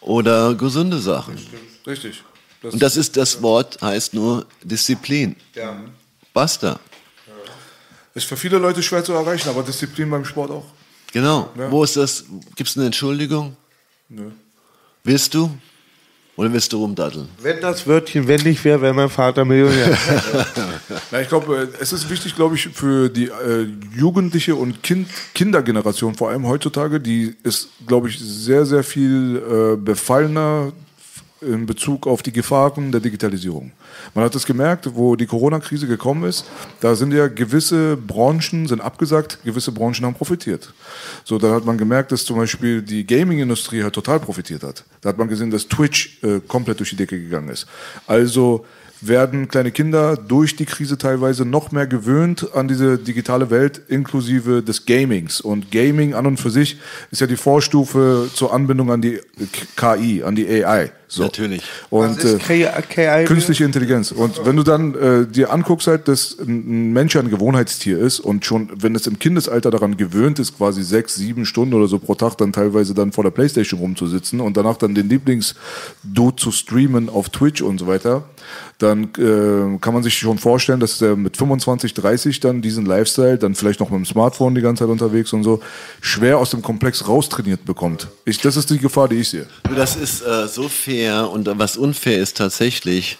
oder 0.00 0.54
gesunde 0.54 0.98
Sachen. 0.98 1.38
Richtig. 1.86 2.22
Das 2.62 2.74
und 2.74 2.82
das 2.82 2.96
ist 2.96 3.16
das 3.16 3.42
Wort, 3.42 3.80
heißt 3.82 4.14
nur 4.14 4.46
Disziplin. 4.62 5.36
Ja. 5.54 5.80
Basta. 6.32 6.80
Ist 8.14 8.26
für 8.26 8.36
viele 8.36 8.58
Leute 8.58 8.82
schwer 8.82 9.04
zu 9.04 9.12
erreichen, 9.12 9.48
aber 9.48 9.62
Disziplin 9.62 10.10
beim 10.10 10.24
Sport 10.24 10.50
auch. 10.50 10.66
Genau. 11.12 11.50
Ja. 11.56 11.70
Wo 11.70 11.84
ist 11.84 11.96
das? 11.96 12.24
Gibt 12.56 12.68
es 12.68 12.76
eine 12.76 12.86
Entschuldigung? 12.86 13.56
Nö. 14.08 14.30
Willst 15.04 15.34
du? 15.34 15.50
Oder 16.38 16.52
willst 16.52 16.72
du 16.72 16.78
rumdatteln? 16.78 17.28
Wenn 17.42 17.60
das 17.60 17.84
Wörtchen 17.84 18.28
wendig 18.28 18.64
wäre, 18.64 18.80
wäre 18.80 18.94
mein 18.94 19.08
Vater 19.08 19.44
Millionär. 19.44 19.98
Na, 21.10 21.20
ich 21.20 21.28
glaube, 21.28 21.68
äh, 21.74 21.82
es 21.82 21.92
ist 21.92 22.08
wichtig, 22.08 22.36
glaube 22.36 22.54
ich, 22.54 22.68
für 22.68 23.08
die 23.08 23.24
äh, 23.24 23.66
jugendliche 23.96 24.54
und 24.54 24.80
kind 24.84 25.08
Kindergeneration, 25.34 26.14
vor 26.14 26.30
allem 26.30 26.46
heutzutage, 26.46 27.00
die 27.00 27.34
ist, 27.42 27.70
glaube 27.88 28.08
ich, 28.08 28.20
sehr, 28.20 28.64
sehr 28.66 28.84
viel 28.84 29.42
äh, 29.74 29.76
befallener 29.76 30.72
in 31.40 31.66
Bezug 31.66 32.06
auf 32.06 32.22
die 32.22 32.32
Gefahren 32.32 32.90
der 32.90 33.00
Digitalisierung. 33.00 33.72
Man 34.14 34.24
hat 34.24 34.34
es 34.34 34.44
gemerkt, 34.44 34.88
wo 34.94 35.16
die 35.16 35.26
Corona-Krise 35.26 35.86
gekommen 35.86 36.24
ist, 36.28 36.44
da 36.80 36.94
sind 36.94 37.12
ja 37.12 37.28
gewisse 37.28 37.96
Branchen 37.96 38.66
sind 38.66 38.80
abgesagt, 38.80 39.38
gewisse 39.44 39.72
Branchen 39.72 40.04
haben 40.04 40.14
profitiert. 40.14 40.72
So, 41.24 41.38
da 41.38 41.54
hat 41.54 41.64
man 41.64 41.78
gemerkt, 41.78 42.12
dass 42.12 42.24
zum 42.24 42.36
Beispiel 42.36 42.82
die 42.82 43.06
Gaming-Industrie 43.06 43.82
halt 43.82 43.94
total 43.94 44.20
profitiert 44.20 44.62
hat. 44.62 44.84
Da 45.00 45.10
hat 45.10 45.18
man 45.18 45.28
gesehen, 45.28 45.50
dass 45.50 45.68
Twitch 45.68 46.22
äh, 46.22 46.40
komplett 46.46 46.80
durch 46.80 46.90
die 46.90 46.96
Decke 46.96 47.20
gegangen 47.20 47.50
ist. 47.50 47.66
Also 48.06 48.64
werden 49.00 49.48
kleine 49.48 49.70
Kinder 49.70 50.16
durch 50.16 50.56
die 50.56 50.64
Krise 50.64 50.98
teilweise 50.98 51.44
noch 51.44 51.72
mehr 51.72 51.86
gewöhnt 51.86 52.54
an 52.54 52.68
diese 52.68 52.98
digitale 52.98 53.50
Welt 53.50 53.80
inklusive 53.88 54.62
des 54.62 54.86
Gamings. 54.86 55.40
Und 55.40 55.70
Gaming 55.70 56.14
an 56.14 56.26
und 56.26 56.38
für 56.38 56.50
sich 56.50 56.78
ist 57.10 57.20
ja 57.20 57.26
die 57.26 57.36
Vorstufe 57.36 58.28
zur 58.34 58.52
Anbindung 58.52 58.90
an 58.90 59.00
die 59.00 59.20
KI, 59.76 60.22
an 60.22 60.34
die 60.34 60.48
AI. 60.48 60.92
So. 61.10 61.22
Natürlich. 61.22 61.62
Und 61.88 62.22
äh, 62.22 62.38
KI 62.38 63.24
künstliche 63.24 63.64
Intelligenz. 63.64 64.12
Und 64.12 64.44
wenn 64.44 64.56
du 64.56 64.62
dann 64.62 64.94
äh, 64.94 65.26
dir 65.26 65.50
anguckst, 65.50 65.86
halt, 65.86 66.06
dass 66.06 66.36
ein 66.38 66.92
Mensch 66.92 67.16
ein 67.16 67.30
Gewohnheitstier 67.30 67.98
ist 67.98 68.20
und 68.20 68.44
schon, 68.44 68.70
wenn 68.74 68.94
es 68.94 69.06
im 69.06 69.18
Kindesalter 69.18 69.70
daran 69.70 69.96
gewöhnt 69.96 70.38
ist, 70.38 70.58
quasi 70.58 70.82
sechs, 70.82 71.14
sieben 71.14 71.46
Stunden 71.46 71.72
oder 71.72 71.86
so 71.86 71.98
pro 71.98 72.14
Tag 72.14 72.36
dann 72.36 72.52
teilweise 72.52 72.92
dann 72.92 73.12
vor 73.12 73.24
der 73.24 73.30
Playstation 73.30 73.80
rumzusitzen 73.80 74.40
und 74.40 74.58
danach 74.58 74.76
dann 74.76 74.94
den 74.94 75.08
Lieblings-Dude 75.08 76.36
zu 76.36 76.52
streamen 76.52 77.08
auf 77.08 77.30
Twitch 77.30 77.62
und 77.62 77.78
so 77.78 77.86
weiter, 77.86 78.24
dann 78.78 79.10
äh, 79.18 79.78
kann 79.80 79.92
man 79.92 80.04
sich 80.04 80.16
schon 80.16 80.38
vorstellen, 80.38 80.78
dass 80.78 81.02
er 81.02 81.16
mit 81.16 81.36
25, 81.36 81.94
30 81.94 82.38
dann 82.38 82.62
diesen 82.62 82.86
Lifestyle, 82.86 83.36
dann 83.36 83.56
vielleicht 83.56 83.80
noch 83.80 83.90
mit 83.90 83.98
dem 83.98 84.06
Smartphone 84.06 84.54
die 84.54 84.60
ganze 84.60 84.84
Zeit 84.84 84.90
unterwegs 84.90 85.32
und 85.32 85.42
so, 85.42 85.60
schwer 86.00 86.38
aus 86.38 86.50
dem 86.50 86.62
Komplex 86.62 87.08
raustrainiert 87.08 87.64
bekommt. 87.64 88.06
Ich, 88.24 88.38
das 88.38 88.56
ist 88.56 88.70
die 88.70 88.78
Gefahr, 88.78 89.08
die 89.08 89.16
ich 89.16 89.30
sehe. 89.30 89.46
Das 89.74 89.96
ist 89.96 90.22
äh, 90.22 90.46
so 90.46 90.68
fair 90.68 91.28
und 91.28 91.48
was 91.58 91.76
unfair 91.76 92.18
ist 92.18 92.36
tatsächlich 92.36 93.18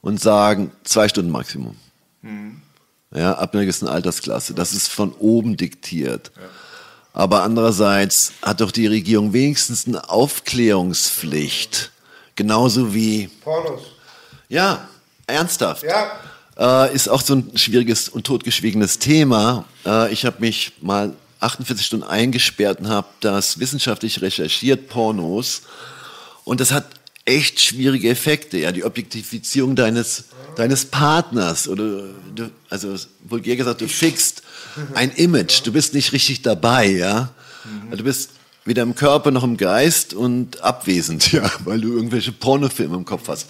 und 0.00 0.20
sagen 0.20 0.72
zwei 0.82 1.08
Stunden 1.08 1.30
Maximum. 1.30 1.76
Mhm. 2.22 2.61
Ja, 3.14 3.34
ab 3.34 3.54
einer 3.54 3.62
gewissen 3.62 3.88
Altersklasse. 3.88 4.54
Das 4.54 4.72
ist 4.72 4.88
von 4.88 5.12
oben 5.12 5.56
diktiert. 5.56 6.32
Ja. 6.34 6.42
Aber 7.14 7.42
andererseits 7.42 8.32
hat 8.40 8.60
doch 8.60 8.70
die 8.70 8.86
Regierung 8.86 9.32
wenigstens 9.32 9.86
eine 9.86 10.08
Aufklärungspflicht. 10.08 11.90
Genauso 12.36 12.94
wie. 12.94 13.28
Pornos. 13.42 13.82
Ja, 14.48 14.88
ernsthaft. 15.26 15.82
Ja. 15.82 16.86
Äh, 16.86 16.94
ist 16.94 17.08
auch 17.08 17.20
so 17.20 17.34
ein 17.34 17.50
schwieriges 17.56 18.08
und 18.08 18.26
totgeschwiegenes 18.26 18.98
Thema. 18.98 19.66
Äh, 19.84 20.12
ich 20.12 20.24
habe 20.24 20.36
mich 20.40 20.72
mal 20.80 21.14
48 21.40 21.84
Stunden 21.84 22.06
eingesperrt 22.06 22.80
und 22.80 22.88
habe 22.88 23.08
das 23.20 23.58
wissenschaftlich 23.58 24.22
recherchiert, 24.22 24.88
Pornos. 24.88 25.62
Und 26.44 26.60
das 26.60 26.72
hat 26.72 26.86
echt 27.24 27.60
schwierige 27.60 28.10
Effekte. 28.10 28.58
Ja, 28.58 28.72
die 28.72 28.84
Objektifizierung 28.84 29.76
deines, 29.76 30.24
deines 30.56 30.84
Partners 30.86 31.68
oder 31.68 32.08
du, 32.34 32.50
also 32.68 32.96
vulgär 33.24 33.56
gesagt, 33.56 33.80
du 33.80 33.88
fixst 33.88 34.42
ein 34.94 35.10
Image. 35.12 35.60
Du 35.64 35.72
bist 35.72 35.94
nicht 35.94 36.12
richtig 36.12 36.42
dabei, 36.42 36.86
ja. 36.86 37.32
Also 37.90 37.98
du 37.98 38.04
bist 38.04 38.30
weder 38.64 38.82
im 38.82 38.94
Körper 38.94 39.30
noch 39.30 39.44
im 39.44 39.56
Geist 39.56 40.14
und 40.14 40.62
abwesend, 40.62 41.32
ja, 41.32 41.50
weil 41.64 41.80
du 41.80 41.92
irgendwelche 41.92 42.32
Pornofilme 42.32 42.96
im 42.96 43.04
Kopf 43.04 43.28
hast. 43.28 43.46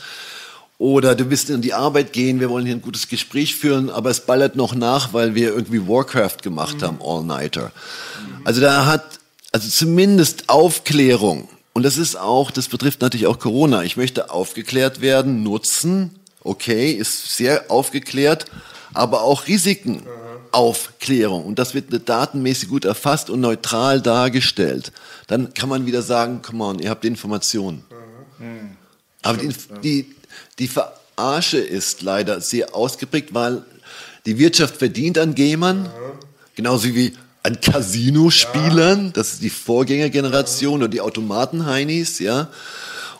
Oder 0.79 1.15
du 1.15 1.25
bist 1.25 1.49
in 1.49 1.63
die 1.63 1.75
Arbeit 1.75 2.13
gehen, 2.13 2.41
wir 2.41 2.51
wollen 2.51 2.67
hier 2.67 2.75
ein 2.75 2.83
gutes 2.83 3.07
Gespräch 3.09 3.55
führen, 3.55 3.89
aber 3.89 4.11
es 4.11 4.21
ballert 4.21 4.57
noch 4.57 4.75
nach, 4.75 5.13
weil 5.13 5.35
wir 5.35 5.51
irgendwie 5.51 5.87
Warcraft 5.87 6.39
gemacht 6.43 6.79
mhm. 6.79 6.83
haben, 6.83 6.99
All-Nighter. 7.01 7.71
Also 8.45 8.61
da 8.61 8.87
hat, 8.87 9.05
also 9.53 9.69
zumindest 9.69 10.49
Aufklärung, 10.49 11.49
und 11.73 11.83
das 11.83 11.97
ist 11.97 12.17
auch, 12.17 12.51
das 12.51 12.69
betrifft 12.69 13.01
natürlich 13.01 13.27
auch 13.27 13.39
Corona. 13.39 13.83
Ich 13.83 13.97
möchte 13.97 14.31
aufgeklärt 14.31 15.01
werden, 15.01 15.43
nutzen, 15.43 16.11
okay, 16.43 16.93
ist 16.93 17.37
sehr 17.37 17.71
aufgeklärt, 17.71 18.47
aber 18.93 19.23
auch 19.23 19.47
Risiken. 19.47 19.97
Mhm. 19.97 20.23
Aufklärung 20.53 21.45
und 21.47 21.59
das 21.59 21.73
wird 21.73 22.09
datenmäßig 22.09 22.69
gut 22.69 22.85
erfasst 22.85 23.31
und 23.31 23.41
neutral 23.41 24.03
dargestellt. 24.03 24.93
Dann 25.27 25.55
kann 25.55 25.71
man 25.71 25.87
wieder 25.87 26.03
sagen, 26.03 26.43
come 26.43 26.63
on, 26.63 26.79
ihr 26.79 26.91
habt 26.91 27.07
Informationen. 27.07 27.83
Mhm. 28.39 28.77
Aber 29.23 29.39
die, 29.39 29.55
die, 29.83 30.15
die 30.59 30.69
Verarsche 30.69 31.59
ist 31.59 32.03
leider 32.03 32.41
sehr 32.43 32.75
ausgeprägt, 32.75 33.33
weil 33.33 33.65
die 34.27 34.39
Wirtschaft 34.39 34.77
verdient 34.77 35.17
an 35.19 35.35
Gamern, 35.35 35.91
genauso 36.55 36.95
wie 36.95 37.17
an 37.43 37.61
Casino-Spielern, 37.61 39.13
das 39.13 39.35
ist 39.35 39.43
die 39.43 39.51
Vorgängergeneration 39.51 40.83
und 40.83 40.93
die 40.93 41.01
Automaten-Heinis, 41.01 42.19
ja. 42.19 42.49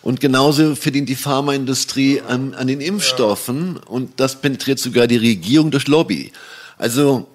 Und 0.01 0.21
genauso 0.21 0.75
verdient 0.75 1.09
die 1.09 1.17
Pharmaindustrie 1.17 2.23
an, 2.23 2.55
an 2.55 2.67
den 2.67 2.81
Impfstoffen 2.81 3.77
und 3.77 4.19
das 4.19 4.41
penetriert 4.41 4.79
sogar 4.79 5.07
die 5.07 5.17
Regierung 5.17 5.71
durch 5.71 5.87
Lobby. 5.87 6.33
Also 6.77 7.29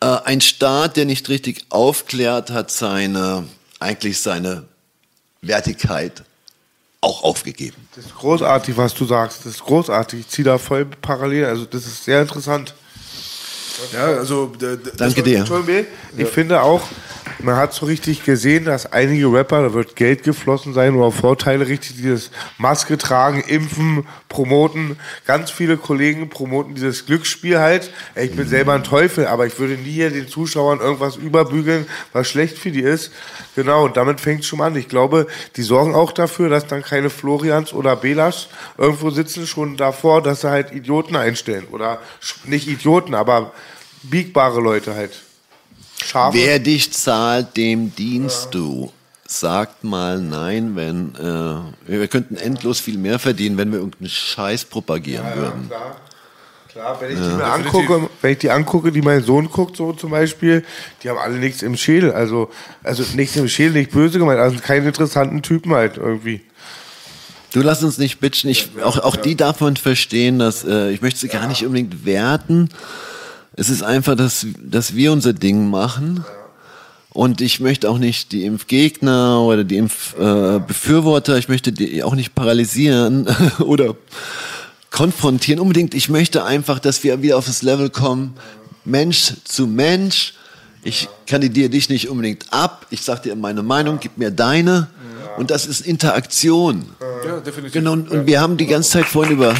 äh, 0.00 0.06
ein 0.24 0.40
Staat, 0.40 0.96
der 0.96 1.06
nicht 1.06 1.28
richtig 1.30 1.64
aufklärt, 1.70 2.50
hat 2.50 2.70
seine 2.70 3.46
eigentlich 3.80 4.20
seine 4.20 4.64
Wertigkeit 5.40 6.22
auch 7.00 7.24
aufgegeben. 7.24 7.88
Das 7.96 8.04
ist 8.04 8.14
großartig, 8.14 8.76
was 8.76 8.94
du 8.94 9.06
sagst. 9.06 9.40
Das 9.40 9.54
ist 9.54 9.64
großartig. 9.64 10.20
Ich 10.20 10.28
ziehe 10.28 10.44
da 10.44 10.58
voll 10.58 10.84
parallel. 10.84 11.46
Also 11.46 11.64
das 11.64 11.86
ist 11.86 12.04
sehr 12.04 12.20
interessant. 12.20 12.74
Ja, 13.92 14.06
also 14.06 14.52
danke 14.96 15.22
dir. 15.22 15.44
Ich 16.16 16.28
finde 16.28 16.62
auch, 16.62 16.82
man 17.42 17.56
hat 17.56 17.72
so 17.72 17.86
richtig 17.86 18.24
gesehen, 18.24 18.64
dass 18.64 18.92
einige 18.92 19.32
Rapper, 19.32 19.62
da 19.62 19.74
wird 19.74 19.96
Geld 19.96 20.22
geflossen 20.22 20.74
sein 20.74 20.94
oder 20.94 21.10
Vorteile 21.10 21.66
richtig, 21.66 21.96
dieses 21.96 22.30
Maske 22.58 22.98
tragen, 22.98 23.42
impfen, 23.42 24.06
promoten. 24.28 24.98
Ganz 25.26 25.50
viele 25.50 25.76
Kollegen 25.76 26.28
promoten 26.28 26.74
dieses 26.74 27.06
Glücksspiel 27.06 27.58
halt. 27.58 27.92
Ich 28.16 28.32
bin 28.32 28.48
selber 28.48 28.74
ein 28.74 28.84
Teufel, 28.84 29.26
aber 29.26 29.46
ich 29.46 29.58
würde 29.58 29.74
nie 29.74 29.92
hier 29.92 30.10
den 30.10 30.28
Zuschauern 30.28 30.80
irgendwas 30.80 31.16
überbügeln, 31.16 31.86
was 32.12 32.28
schlecht 32.28 32.58
für 32.58 32.70
die 32.70 32.82
ist. 32.82 33.12
Genau, 33.56 33.84
und 33.84 33.96
damit 33.96 34.20
fängt 34.20 34.40
es 34.40 34.46
schon 34.46 34.60
an. 34.60 34.76
Ich 34.76 34.88
glaube, 34.88 35.26
die 35.56 35.62
sorgen 35.62 35.94
auch 35.94 36.12
dafür, 36.12 36.48
dass 36.48 36.66
dann 36.66 36.82
keine 36.82 37.10
Florians 37.10 37.72
oder 37.72 37.96
Belas 37.96 38.48
irgendwo 38.78 39.10
sitzen, 39.10 39.46
schon 39.46 39.76
davor, 39.76 40.22
dass 40.22 40.42
sie 40.42 40.50
halt 40.50 40.72
Idioten 40.72 41.16
einstellen. 41.16 41.66
Oder 41.70 42.00
nicht 42.44 42.68
Idioten, 42.68 43.14
aber 43.14 43.52
biegbare 44.02 44.60
Leute 44.60 44.94
halt. 44.94 45.29
Schafe. 46.04 46.36
Wer 46.36 46.58
dich 46.58 46.92
zahlt, 46.92 47.56
dem 47.56 47.94
dienst 47.94 48.46
ja. 48.46 48.50
du. 48.52 48.92
Sagt 49.26 49.84
mal 49.84 50.20
nein, 50.20 50.74
wenn 50.74 51.14
äh, 51.14 51.88
wir 51.88 52.08
könnten 52.08 52.36
endlos 52.36 52.80
viel 52.80 52.98
mehr 52.98 53.20
verdienen, 53.20 53.56
wenn 53.58 53.70
wir 53.70 53.78
irgendeinen 53.78 54.10
Scheiß 54.10 54.64
propagieren 54.64 55.24
ja, 55.24 55.36
würden. 55.36 55.68
Klar. 55.68 55.96
Klar, 56.72 57.00
wenn 57.00 57.12
ich, 57.12 57.18
ja. 57.18 57.28
die 57.28 57.34
mir 57.34 57.44
angucke, 57.44 58.10
wenn 58.22 58.32
ich 58.32 58.38
die 58.38 58.50
angucke, 58.50 58.92
die 58.92 59.02
mein 59.02 59.24
Sohn 59.24 59.50
guckt, 59.50 59.76
so 59.76 59.92
zum 59.92 60.10
Beispiel, 60.10 60.64
die 61.02 61.10
haben 61.10 61.18
alle 61.18 61.36
nichts 61.36 61.62
im 61.62 61.76
Schädel. 61.76 62.12
Also, 62.12 62.50
also 62.84 63.02
nichts 63.14 63.34
im 63.36 63.48
Schädel, 63.48 63.72
nicht 63.72 63.90
böse 63.90 64.20
gemeint, 64.20 64.38
also 64.38 64.56
keine 64.58 64.86
interessanten 64.86 65.42
Typen 65.42 65.72
halt 65.72 65.96
irgendwie. 65.96 66.42
Du 67.52 67.62
lass 67.62 67.82
uns 67.82 67.98
nicht 67.98 68.20
bitchen. 68.20 68.48
Ich, 68.50 68.70
auch, 68.84 68.98
auch 68.98 69.16
die 69.16 69.34
darf 69.36 69.60
man 69.60 69.76
verstehen, 69.76 70.38
dass 70.38 70.64
äh, 70.64 70.90
ich 70.90 71.02
möchte 71.02 71.18
sie 71.18 71.28
gar 71.28 71.48
nicht 71.48 71.64
unbedingt 71.64 72.04
werten. 72.04 72.68
Es 73.54 73.68
ist 73.68 73.82
einfach, 73.82 74.16
dass, 74.16 74.46
dass 74.62 74.94
wir 74.94 75.12
unser 75.12 75.32
Ding 75.32 75.68
machen. 75.68 76.24
Und 77.12 77.40
ich 77.40 77.58
möchte 77.58 77.90
auch 77.90 77.98
nicht 77.98 78.30
die 78.30 78.44
Impfgegner 78.44 79.40
oder 79.40 79.64
die 79.64 79.78
Impfbefürworter, 79.78 81.34
äh, 81.34 81.38
ich 81.40 81.48
möchte 81.48 81.72
die 81.72 82.04
auch 82.04 82.14
nicht 82.14 82.36
paralysieren 82.36 83.26
oder 83.58 83.96
konfrontieren 84.90 85.60
unbedingt. 85.60 85.94
Ich 85.94 86.08
möchte 86.08 86.44
einfach, 86.44 86.78
dass 86.78 87.02
wir 87.02 87.20
wieder 87.22 87.36
auf 87.36 87.46
das 87.46 87.62
Level 87.62 87.90
kommen, 87.90 88.34
Mensch 88.84 89.34
zu 89.44 89.66
Mensch. 89.66 90.34
Ich 90.82 91.08
kandidiere 91.26 91.68
dich 91.68 91.88
nicht 91.88 92.08
unbedingt 92.08 92.46
ab. 92.52 92.86
Ich 92.90 93.02
sage 93.02 93.22
dir 93.22 93.36
meine 93.36 93.62
Meinung, 93.62 93.98
gib 94.00 94.16
mir 94.16 94.30
deine. 94.30 94.88
Und 95.36 95.50
das 95.50 95.66
ist 95.66 95.80
Interaktion. 95.80 96.84
Ja, 97.24 97.40
definitiv. 97.40 97.72
Genau, 97.72 97.92
und, 97.92 98.10
und 98.10 98.26
wir 98.26 98.40
haben 98.40 98.56
die 98.56 98.66
ganze 98.66 98.90
Zeit 98.90 99.06
vorhin 99.06 99.34
über 99.34 99.54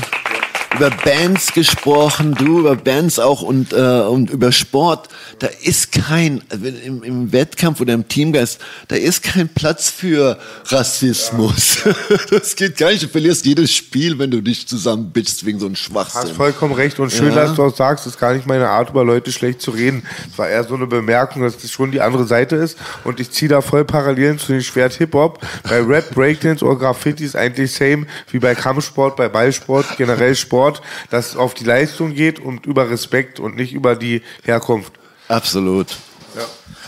über 0.74 0.90
Bands 0.90 1.52
gesprochen, 1.52 2.34
du 2.34 2.60
über 2.60 2.76
Bands 2.76 3.18
auch 3.18 3.42
und, 3.42 3.72
äh, 3.72 3.76
und 3.76 4.30
über 4.30 4.52
Sport. 4.52 5.08
Da 5.40 5.48
ist 5.62 5.92
kein, 5.92 6.42
also 6.48 6.66
im, 6.66 7.02
im 7.02 7.32
Wettkampf 7.32 7.80
oder 7.80 7.94
im 7.94 8.06
Teamgeist, 8.06 8.60
da 8.88 8.96
ist 8.96 9.22
kein 9.22 9.48
Platz 9.48 9.90
für 9.90 10.38
Rassismus. 10.66 11.84
Ja. 11.84 11.94
Das 12.30 12.54
geht 12.54 12.76
gar 12.76 12.90
nicht. 12.90 13.02
Du 13.02 13.08
verlierst 13.08 13.44
jedes 13.44 13.72
Spiel, 13.72 14.18
wenn 14.18 14.30
du 14.30 14.40
dich 14.40 14.66
zusammenbitchst 14.66 15.44
wegen 15.44 15.58
so 15.58 15.66
einem 15.66 15.74
Schwachsinn. 15.76 16.22
Hast 16.22 16.32
vollkommen 16.32 16.74
recht 16.74 16.98
und 17.00 17.10
schön, 17.10 17.30
ja. 17.30 17.46
dass 17.46 17.54
du 17.54 17.64
auch 17.64 17.74
sagst, 17.74 18.06
es 18.06 18.14
ist 18.14 18.20
gar 18.20 18.34
nicht 18.34 18.46
meine 18.46 18.68
Art, 18.68 18.90
über 18.90 19.04
Leute 19.04 19.32
schlecht 19.32 19.60
zu 19.60 19.72
reden. 19.72 20.04
Es 20.30 20.38
war 20.38 20.48
eher 20.48 20.64
so 20.64 20.74
eine 20.74 20.86
Bemerkung, 20.86 21.42
dass 21.42 21.58
das 21.58 21.70
schon 21.70 21.90
die 21.90 22.00
andere 22.00 22.26
Seite 22.26 22.56
ist 22.56 22.78
und 23.04 23.20
ich 23.20 23.30
ziehe 23.30 23.48
da 23.48 23.60
voll 23.60 23.84
Parallelen 23.84 24.38
zu 24.38 24.52
den 24.52 24.62
Schwert 24.62 24.94
Hip-Hop. 24.94 25.40
Bei 25.68 25.80
Rap, 25.80 26.14
Breakdance 26.14 26.64
oder 26.64 26.78
Graffiti 26.78 27.24
ist 27.24 27.36
eigentlich 27.36 27.72
same 27.72 28.06
wie 28.30 28.38
bei 28.38 28.54
Kampfsport, 28.54 29.16
bei 29.16 29.28
Ballsport, 29.28 29.96
generell 29.96 30.34
Sport. 30.34 30.59
Sport, 30.60 30.82
dass 31.08 31.30
es 31.30 31.36
auf 31.36 31.54
die 31.54 31.64
Leistung 31.64 32.14
geht 32.14 32.38
und 32.38 32.66
über 32.66 32.90
Respekt 32.90 33.40
und 33.40 33.56
nicht 33.56 33.72
über 33.72 33.96
die 33.96 34.20
Herkunft. 34.44 34.92
Absolut. 35.28 35.96
Ja. 36.36 36.42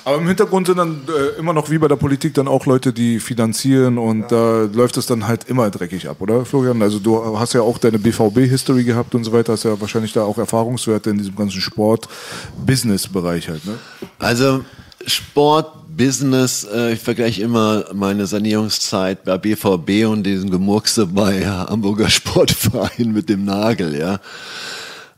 Aber 0.05 0.19
im 0.19 0.27
Hintergrund 0.27 0.67
sind 0.67 0.79
dann 0.79 1.03
äh, 1.09 1.39
immer 1.39 1.53
noch 1.53 1.71
wie 1.71 1.79
bei 1.79 1.89
der 1.89 1.97
Politik 1.97 2.35
dann 2.35 2.49
auch 2.49 2.67
Leute, 2.67 2.93
die 2.93 3.21
finanzieren 3.21 3.99
und 3.99 4.31
da 4.31 4.63
läuft 4.63 4.97
es 4.97 5.07
dann 5.07 5.27
halt 5.29 5.49
immer 5.49 5.71
dreckig 5.71 6.09
ab, 6.09 6.21
oder 6.21 6.45
Florian? 6.45 6.83
Also 6.83 6.99
du 6.99 7.39
hast 7.39 7.55
ja 7.55 7.63
auch 7.63 7.79
deine 7.79 7.99
BVB-History 7.99 8.85
gehabt 8.85 9.15
und 9.15 9.25
so 9.25 9.33
weiter, 9.33 9.53
hast 9.53 9.65
ja 9.65 9.81
wahrscheinlich 9.81 10.13
da 10.13 10.25
auch 10.25 10.39
Erfahrungswerte 10.39 11.11
in 11.11 11.19
diesem 11.19 11.37
ganzen 11.37 11.61
Sport-Business-Bereich 11.61 13.49
halt, 13.49 13.65
ne? 13.65 13.79
Also 14.19 14.65
Sport 15.07 15.83
Business, 15.97 16.65
äh, 16.65 16.95
ich 16.95 17.01
vergleiche 17.01 17.43
immer 17.43 17.85
meine 17.93 18.27
Sanierungszeit 18.27 19.25
bei 19.25 19.37
BVB 19.39 20.07
und 20.07 20.25
diesen 20.25 20.51
Gemurkse 20.51 21.07
bei 21.07 21.47
Hamburger 21.47 22.09
Sportverein 22.11 23.13
mit 23.13 23.29
dem 23.29 23.45
Nagel, 23.45 23.99
ja. 23.99 24.19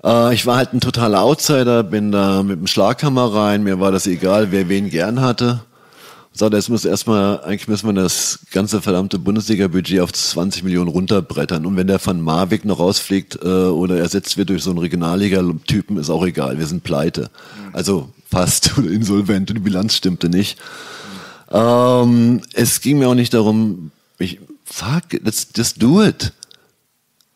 Äh, 0.03 0.35
ich 0.35 0.47
war 0.47 0.57
halt 0.57 0.73
ein 0.73 0.81
totaler 0.81 1.23
Outsider, 1.23 1.83
bin 1.83 2.13
da 2.13 2.43
mit 2.43 2.59
dem 2.59 2.67
Schlaghammer 2.67 3.33
rein, 3.35 3.63
mir 3.63 3.81
war 3.81 3.93
das 3.93 4.07
egal, 4.07 4.53
wer 4.53 4.69
wen 4.69 4.91
gern 4.91 5.21
hatte. 5.21 5.61
Sagte, 6.37 6.57
jetzt 6.57 6.69
muss 6.69 6.85
erstmal, 6.85 7.45
eigentlich 7.45 7.69
müssen 7.69 7.87
wir 7.87 8.03
das 8.03 8.41
ganze 8.51 8.83
verdammte 8.83 9.21
Bundesliga-Budget 9.21 10.01
auf 10.01 10.13
20 10.13 10.65
Millionen 10.65 10.89
runterbrettern. 10.89 11.65
Und 11.65 11.77
wenn 11.77 11.87
der 11.87 12.01
von 12.01 12.21
Marwig 12.21 12.65
noch 12.65 12.81
rausfliegt 12.81 13.39
äh, 13.41 13.47
oder 13.47 13.99
ersetzt 13.99 14.37
wird 14.37 14.49
durch 14.49 14.65
so 14.65 14.71
einen 14.71 14.81
Regionalliga-Typen, 14.81 15.97
ist 15.97 16.11
auch 16.11 16.27
egal. 16.27 16.59
Wir 16.59 16.67
sind 16.67 16.83
pleite. 16.83 17.31
Also 17.73 18.09
fast 18.35 18.77
oder 18.79 18.91
insolvent 18.91 19.51
und 19.51 19.55
die 19.57 19.61
Bilanz 19.63 19.95
stimmte 19.95 20.29
nicht. 20.29 20.59
Ähm, 21.51 22.43
es 22.53 22.81
ging 22.81 22.99
mir 22.99 23.09
auch 23.09 23.15
nicht 23.15 23.33
darum, 23.33 23.91
ich, 24.19 24.41
fuck, 24.65 25.05
let's 25.23 25.49
just 25.57 25.81
do 25.83 26.03
it. 26.03 26.33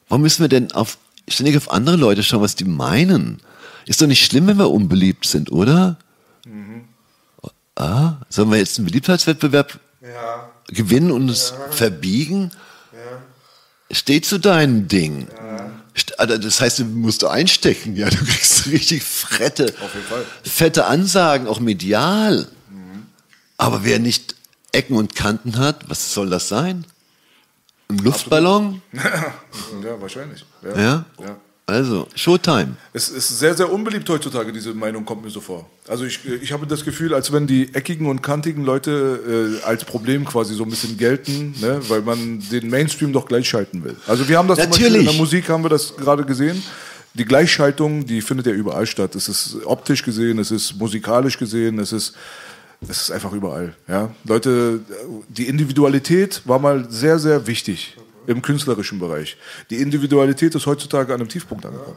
Warum 0.09 0.23
müssen 0.23 0.43
wir 0.43 0.49
denn 0.49 0.73
auf, 0.73 0.99
ständig 1.29 1.57
auf 1.57 1.71
andere 1.71 1.97
Leute 1.97 2.23
schauen, 2.23 2.41
was 2.41 2.57
die 2.57 2.65
meinen? 2.65 3.41
Ist 3.87 4.03
doch 4.03 4.07
nicht 4.07 4.25
schlimm, 4.25 4.47
wenn 4.47 4.59
wir 4.59 4.71
unbeliebt 4.71 5.27
sind, 5.27 5.53
oder? 5.53 5.97
Ah, 7.77 8.15
sollen 8.29 8.51
wir 8.51 8.59
jetzt 8.59 8.79
einen 8.79 8.87
Beliebtheitswettbewerb 8.87 9.79
Ja. 10.03 10.51
gewinnen 10.67 11.13
und 11.13 11.29
uns 11.29 11.55
verbiegen? 11.71 12.51
Steht 13.91 14.27
zu 14.27 14.39
deinem 14.39 14.89
Ding. 14.89 15.29
Also 15.31 15.65
Das 16.17 16.61
heißt, 16.61 16.81
du 16.81 16.85
musst 16.85 17.25
einstecken, 17.25 17.97
ja, 17.97 18.09
du 18.09 18.17
kriegst 18.17 18.67
richtig 18.71 19.03
Fall. 20.09 20.25
fette 20.45 20.87
Ansagen, 20.87 21.47
auch 21.47 21.61
medial. 21.61 22.49
Aber 23.57 23.85
wer 23.85 23.99
nicht 23.99 24.37
Ecken 24.73 24.97
und 24.97 25.15
Kanten 25.15 25.59
hat, 25.59 25.89
was 25.89 26.13
soll 26.15 26.31
das 26.31 26.49
sein? 26.49 26.85
Ein 27.89 27.99
Luftballon? 27.99 28.83
Ja, 29.83 30.01
wahrscheinlich. 30.01 30.45
Ja. 30.63 30.79
Ja? 30.79 31.05
ja. 31.21 31.37
Also, 31.69 32.09
Showtime. 32.15 32.77
Es 32.95 33.11
ist 33.11 33.39
sehr, 33.39 33.55
sehr 33.55 33.71
unbeliebt 33.71 34.09
heutzutage, 34.09 34.55
diese 34.55 34.73
Meinung 34.73 35.05
kommt 35.05 35.23
mir 35.23 35.29
so 35.29 35.43
vor. 35.43 35.69
Also 35.87 36.07
ich, 36.07 36.21
ich 36.25 36.51
habe 36.51 36.67
das 36.67 36.83
Gefühl, 36.83 37.13
als 37.13 37.31
wenn 37.31 37.47
die 37.47 37.75
eckigen 37.75 38.07
und 38.07 38.23
kantigen 38.23 38.65
Leute 38.65 39.59
äh, 39.61 39.67
als 39.67 39.85
Problem 39.85 40.25
quasi 40.25 40.55
so 40.55 40.63
ein 40.63 40.71
bisschen 40.71 40.97
gelten, 40.97 41.55
ne? 41.61 41.79
weil 41.89 42.01
man 42.01 42.43
den 42.51 42.71
Mainstream 42.71 43.13
doch 43.13 43.27
gleichschalten 43.27 43.85
will. 43.85 43.97
Also 44.07 44.27
wir 44.31 44.39
haben 44.39 44.49
das 44.49 44.57
Beispiel 44.57 44.87
in 44.87 44.93
Natürlich. 44.93 45.11
der 45.11 45.19
Musik, 45.19 45.49
haben 45.51 45.63
wir 45.63 45.69
das 45.69 45.95
gerade 45.95 46.25
gesehen. 46.25 46.63
Die 47.13 47.27
Gleichschaltung, 47.27 48.07
die 48.07 48.23
findet 48.23 48.47
ja 48.47 48.53
überall 48.53 48.87
statt. 48.87 49.15
Es 49.15 49.29
ist 49.29 49.59
optisch 49.67 50.03
gesehen, 50.03 50.39
es 50.39 50.51
ist 50.51 50.75
musikalisch 50.79 51.37
gesehen, 51.37 51.81
es 51.81 51.93
ist, 51.93 52.15
es 52.89 53.03
ist 53.03 53.11
einfach 53.11 53.33
überall. 53.33 53.75
Ja? 53.87 54.09
Leute, 54.25 54.81
die 55.29 55.47
Individualität 55.47 56.41
war 56.47 56.59
mal 56.59 56.87
sehr, 56.89 57.19
sehr 57.19 57.47
wichtig 57.47 57.95
im 58.29 58.43
künstlerischen 58.43 58.99
Bereich. 58.99 59.37
Die 59.71 59.77
Individualität 59.77 60.55
ist 60.55 60.67
heutzutage 60.67 61.13
an 61.15 61.21
einem 61.21 61.29
Tiefpunkt 61.29 61.65
angekommen. 61.67 61.97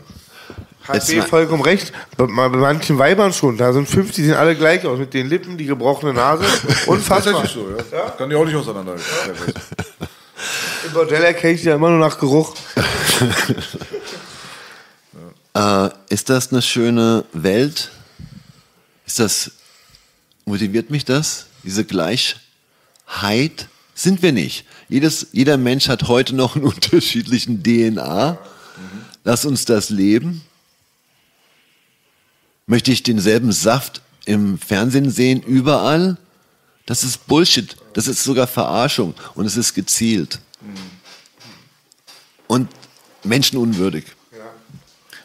Hat 0.84 1.06
B 1.06 1.18
mal- 1.18 1.28
vollkommen 1.28 1.62
recht. 1.62 1.92
Bei, 2.18 2.26
bei 2.26 2.50
manchen 2.50 2.98
Weibern 2.98 3.34
schon. 3.34 3.58
Da 3.58 3.72
sind 3.74 3.88
fünf, 3.88 4.14
die 4.14 4.24
sehen 4.24 4.34
alle 4.36 4.56
gleich 4.56 4.86
aus. 4.86 4.98
Mit 4.98 5.14
den 5.14 5.28
Lippen, 5.28 5.58
die 5.58 5.66
gebrochene 5.66 6.14
Nase. 6.14 6.44
Unfassbar. 6.88 7.34
Tatsächlich 7.44 7.52
so, 7.52 7.96
ja. 7.96 8.10
Kann 8.12 8.30
die 8.30 8.36
auch 8.36 8.46
nicht 8.46 8.56
auseinander. 8.56 8.96
Im 10.86 10.94
Bordell 10.94 11.24
erkenne 11.24 11.54
ich 11.54 11.64
ja 11.64 11.76
immer 11.76 11.90
nur 11.90 12.00
nach 12.00 12.18
Geruch. 12.18 12.56
Äh, 15.54 15.90
ist 16.08 16.30
das 16.30 16.54
eine 16.54 16.62
schöne 16.62 17.26
Welt? 17.34 17.92
Ist 19.06 19.20
das, 19.20 19.52
motiviert 20.46 20.90
mich 20.90 21.04
das? 21.04 21.48
Diese 21.64 21.84
Gleichheit? 21.84 22.40
Sind 23.94 24.22
wir 24.24 24.32
nicht. 24.32 24.66
Jedes, 24.92 25.28
jeder 25.32 25.56
Mensch 25.56 25.88
hat 25.88 26.10
heute 26.10 26.36
noch 26.36 26.58
einen 26.58 26.66
unterschiedlichen 26.74 27.64
DNA. 27.64 28.38
Lass 29.24 29.46
uns 29.46 29.64
das 29.64 29.90
leben. 29.90 30.42
Möchte 32.68 32.92
ich 32.92 33.02
denselben 33.02 33.54
Saft 33.54 34.02
im 34.26 34.58
Fernsehen 34.58 35.10
sehen, 35.10 35.42
überall? 35.42 36.18
Das 36.86 37.06
ist 37.06 37.26
Bullshit. 37.26 37.78
Das 37.94 38.08
ist 38.08 38.22
sogar 38.22 38.48
Verarschung. 38.48 39.14
Und 39.34 39.46
es 39.46 39.56
ist 39.56 39.74
gezielt. 39.76 40.40
Und 42.48 42.68
menschenunwürdig. 43.24 44.04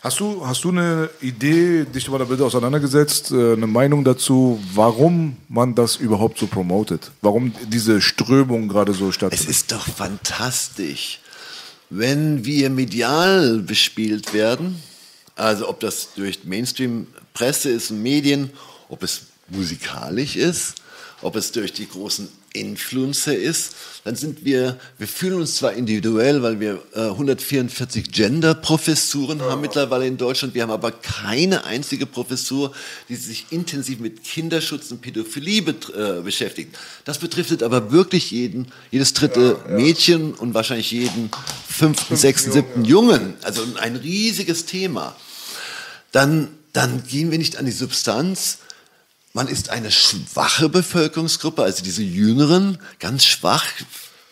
Hast 0.07 0.21
du, 0.21 0.47
hast 0.47 0.63
du 0.63 0.69
eine 0.69 1.11
Idee, 1.21 1.85
dich 1.85 2.09
mal 2.09 2.19
damit 2.19 2.41
auseinandergesetzt, 2.41 3.33
äh, 3.33 3.55
eine 3.55 3.67
Meinung 3.67 4.05
dazu, 4.05 4.63
warum 4.73 5.37
man 5.49 5.75
das 5.75 5.97
überhaupt 5.97 6.39
so 6.39 6.47
promotet? 6.47 7.11
Warum 7.23 7.53
diese 7.67 8.01
Strömung 8.01 8.69
gerade 8.69 8.93
so 8.93 9.09
Es 9.09 9.17
stattfindet? 9.17 9.51
ist 9.51 9.73
doch 9.73 9.85
fantastisch, 9.85 11.19
wenn 11.91 12.45
wir 12.45 12.71
medial 12.71 13.59
bespielt 13.59 14.33
werden, 14.33 14.81
also 15.35 15.69
ob 15.69 15.81
das 15.81 16.11
durch 16.15 16.45
Mainstream-Presse 16.45 17.71
ist 17.71 17.91
und 17.91 18.01
Medien, 18.01 18.51
ob 18.89 19.03
es 19.03 19.23
musikalisch 19.49 20.37
ist, 20.37 20.77
ob 21.23 21.37
es 21.37 21.53
durch 21.53 21.73
die 21.73 21.89
großen 21.89 22.29
Influencer 22.53 23.37
ist, 23.37 23.75
dann 24.05 24.17
sind 24.17 24.45
wir, 24.45 24.79
wir 24.99 25.09
fühlen 25.09 25.35
uns 25.41 25.57
zwar 25.57 25.73
individuell, 25.73 26.43
weil 26.43 26.61
wir 26.61 26.83
äh, 26.95 27.01
144 27.01 28.11
Gender-Professuren 28.11 29.43
haben 29.43 29.61
mittlerweile 29.61 30.07
in 30.07 30.17
Deutschland, 30.17 30.55
wir 30.55 30.63
haben 30.63 30.71
aber 30.71 30.93
keine 30.93 31.65
einzige 31.65 32.07
Professur, 32.07 32.73
die 33.09 33.17
sich 33.17 33.47
intensiv 33.51 34.01
mit 34.01 34.25
Kinderschutz 34.25 34.91
und 34.91 35.01
Pädophilie 35.01 35.63
äh, 35.63 36.23
beschäftigt. 36.23 36.77
Das 37.05 37.19
betrifft 37.19 37.63
aber 37.63 37.93
wirklich 37.93 38.31
jeden, 38.31 38.69
jedes 38.91 39.13
dritte 39.13 39.59
Mädchen 39.69 40.35
und 40.35 40.55
wahrscheinlich 40.55 40.91
jeden 40.91 41.31
fünften, 41.69 42.17
sechsten, 42.17 42.53
siebten 42.53 42.85
Jungen. 42.85 43.35
Also 43.43 43.63
ein 43.81 43.97
riesiges 43.97 44.67
Thema. 44.67 45.15
Dann, 46.13 46.49
dann 46.73 47.03
gehen 47.07 47.31
wir 47.31 47.39
nicht 47.39 47.57
an 47.57 47.67
die 47.67 47.73
Substanz, 47.73 48.59
man 49.37 49.49
ist 49.49 49.69
eine 49.69 49.91
schwache 49.91 50.71
Bevölkerungsgruppe, 50.71 51.63
also 51.63 51.85
diese 51.85 52.03
Jüngeren, 52.03 52.79
ganz 53.01 53.27
schwach, 53.27 53.67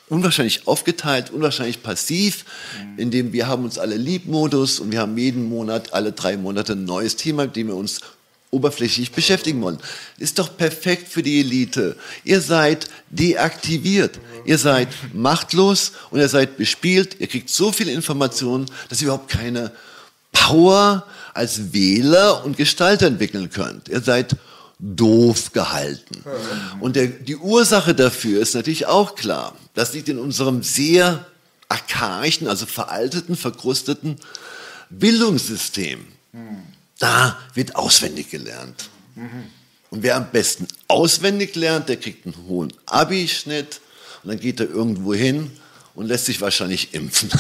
unwahrscheinlich 0.08 0.66
aufgeteilt, 0.66 1.28
unwahrscheinlich 1.28 1.82
passiv, 1.82 2.46
indem 2.96 3.34
wir 3.34 3.46
haben 3.46 3.64
uns 3.64 3.78
alle 3.78 3.96
Liebmodus 3.96 4.80
und 4.80 4.92
wir 4.92 5.00
haben 5.00 5.18
jeden 5.18 5.44
Monat, 5.50 5.92
alle 5.92 6.12
drei 6.12 6.38
Monate 6.38 6.72
ein 6.72 6.86
neues 6.86 7.16
Thema, 7.16 7.44
mit 7.44 7.54
dem 7.54 7.66
wir 7.66 7.76
uns 7.76 8.00
oberflächlich 8.50 9.12
beschäftigen 9.12 9.60
wollen. 9.60 9.76
Ist 10.16 10.38
doch 10.38 10.56
perfekt 10.56 11.08
für 11.08 11.22
die 11.22 11.40
Elite. 11.40 11.98
Ihr 12.24 12.40
seid 12.40 12.88
deaktiviert. 13.10 14.18
Ihr 14.46 14.56
seid 14.56 14.88
machtlos 15.12 15.92
und 16.12 16.20
ihr 16.20 16.30
seid 16.30 16.56
bespielt. 16.56 17.16
Ihr 17.18 17.26
kriegt 17.26 17.50
so 17.50 17.72
viele 17.72 17.92
Informationen, 17.92 18.64
dass 18.88 19.02
ihr 19.02 19.08
überhaupt 19.08 19.28
keine 19.28 19.70
Power 20.32 21.06
als 21.34 21.74
Wähler 21.74 22.42
und 22.46 22.56
Gestalter 22.56 23.06
entwickeln 23.06 23.50
könnt. 23.50 23.90
Ihr 23.90 24.00
seid 24.00 24.34
doof 24.84 25.52
gehalten. 25.52 26.22
Und 26.80 26.96
der, 26.96 27.06
die 27.06 27.36
Ursache 27.36 27.94
dafür 27.94 28.42
ist 28.42 28.54
natürlich 28.54 28.86
auch 28.86 29.14
klar. 29.14 29.56
Das 29.72 29.94
liegt 29.94 30.08
in 30.08 30.18
unserem 30.18 30.62
sehr 30.62 31.24
archaischen, 31.68 32.46
also 32.48 32.66
veralteten, 32.66 33.34
verkrusteten 33.34 34.16
Bildungssystem. 34.90 36.06
Da 36.98 37.38
wird 37.54 37.76
auswendig 37.76 38.30
gelernt. 38.30 38.90
Und 39.90 40.02
wer 40.02 40.16
am 40.16 40.30
besten 40.30 40.68
auswendig 40.88 41.54
lernt, 41.54 41.88
der 41.88 41.96
kriegt 41.96 42.26
einen 42.26 42.46
hohen 42.46 42.72
Abi-Schnitt 42.86 43.80
und 44.22 44.30
dann 44.30 44.40
geht 44.40 44.60
er 44.60 44.68
irgendwo 44.68 45.14
hin 45.14 45.50
und 45.94 46.06
lässt 46.06 46.26
sich 46.26 46.40
wahrscheinlich 46.40 46.92
impfen. 46.94 47.30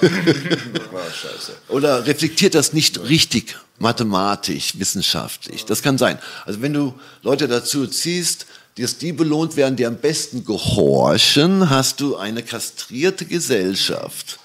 Oder 1.68 2.06
reflektiert 2.06 2.54
das 2.54 2.72
nicht 2.72 3.00
richtig 3.08 3.56
mathematisch, 3.78 4.78
wissenschaftlich. 4.78 5.64
Das 5.64 5.82
kann 5.82 5.98
sein. 5.98 6.18
Also 6.44 6.62
wenn 6.62 6.72
du 6.72 6.94
Leute 7.22 7.48
dazu 7.48 7.86
ziehst, 7.86 8.46
dass 8.78 8.98
die 8.98 9.12
belohnt 9.12 9.56
werden, 9.56 9.76
die 9.76 9.84
am 9.84 9.96
besten 9.96 10.44
gehorchen, 10.44 11.68
hast 11.68 12.00
du 12.00 12.16
eine 12.16 12.42
kastrierte 12.42 13.26
Gesellschaft. 13.26 14.38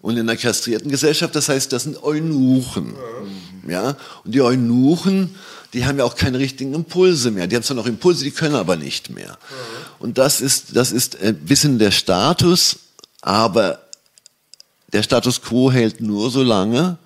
Und 0.00 0.16
in 0.16 0.28
einer 0.28 0.36
kastrierten 0.36 0.90
Gesellschaft, 0.90 1.34
das 1.36 1.48
heißt, 1.48 1.72
das 1.72 1.84
sind 1.84 2.02
Eunuchen. 2.02 2.94
Ja? 3.68 3.96
Und 4.24 4.34
die 4.34 4.42
Eunuchen, 4.42 5.34
die 5.72 5.86
haben 5.86 5.98
ja 5.98 6.04
auch 6.04 6.16
keine 6.16 6.38
richtigen 6.38 6.74
Impulse 6.74 7.30
mehr. 7.30 7.46
Die 7.46 7.56
haben 7.56 7.62
zwar 7.62 7.76
noch 7.76 7.86
Impulse, 7.86 8.24
die 8.24 8.30
können 8.30 8.54
aber 8.54 8.76
nicht 8.76 9.10
mehr. 9.10 9.38
Und 9.98 10.18
das 10.18 10.40
ist, 10.40 10.76
das 10.76 10.92
ist 10.92 11.20
ein 11.20 11.36
bisschen 11.36 11.78
der 11.78 11.90
Status, 11.90 12.78
aber 13.22 13.80
der 14.92 15.02
Status 15.02 15.40
quo 15.40 15.72
hält 15.72 16.00
nur 16.00 16.30
so 16.30 16.42
lange, 16.42 16.98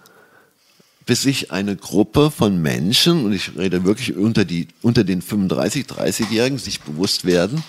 bis 1.05 1.23
sich 1.23 1.53
eine 1.53 1.77
Gruppe 1.77 2.33
von 2.33 2.61
Menschen, 2.61 3.25
und 3.25 3.33
ich 3.33 3.57
rede 3.57 3.85
wirklich 3.85 4.17
unter, 4.17 4.45
die, 4.45 4.67
unter 4.83 5.05
den 5.05 5.23
35, 5.23 5.87
30-Jährigen, 5.87 6.59
sich 6.59 6.81
bewusst 6.81 7.25
werden, 7.25 7.63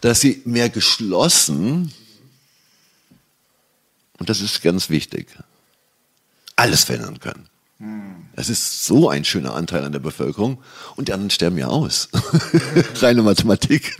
dass 0.00 0.20
sie 0.20 0.40
mehr 0.44 0.68
geschlossen, 0.68 1.92
und 4.18 4.28
das 4.28 4.40
ist 4.40 4.62
ganz 4.62 4.88
wichtig, 4.88 5.26
alles 6.54 6.84
verändern 6.84 7.18
können. 7.18 7.48
Das 8.36 8.48
ist 8.48 8.84
so 8.84 9.08
ein 9.08 9.24
schöner 9.24 9.54
Anteil 9.54 9.84
an 9.84 9.92
der 9.92 10.00
Bevölkerung 10.00 10.58
und 10.96 11.08
die 11.08 11.12
anderen 11.12 11.30
sterben 11.30 11.58
ja 11.58 11.68
aus. 11.68 12.08
Reine 13.00 13.22
Mathematik. 13.22 13.96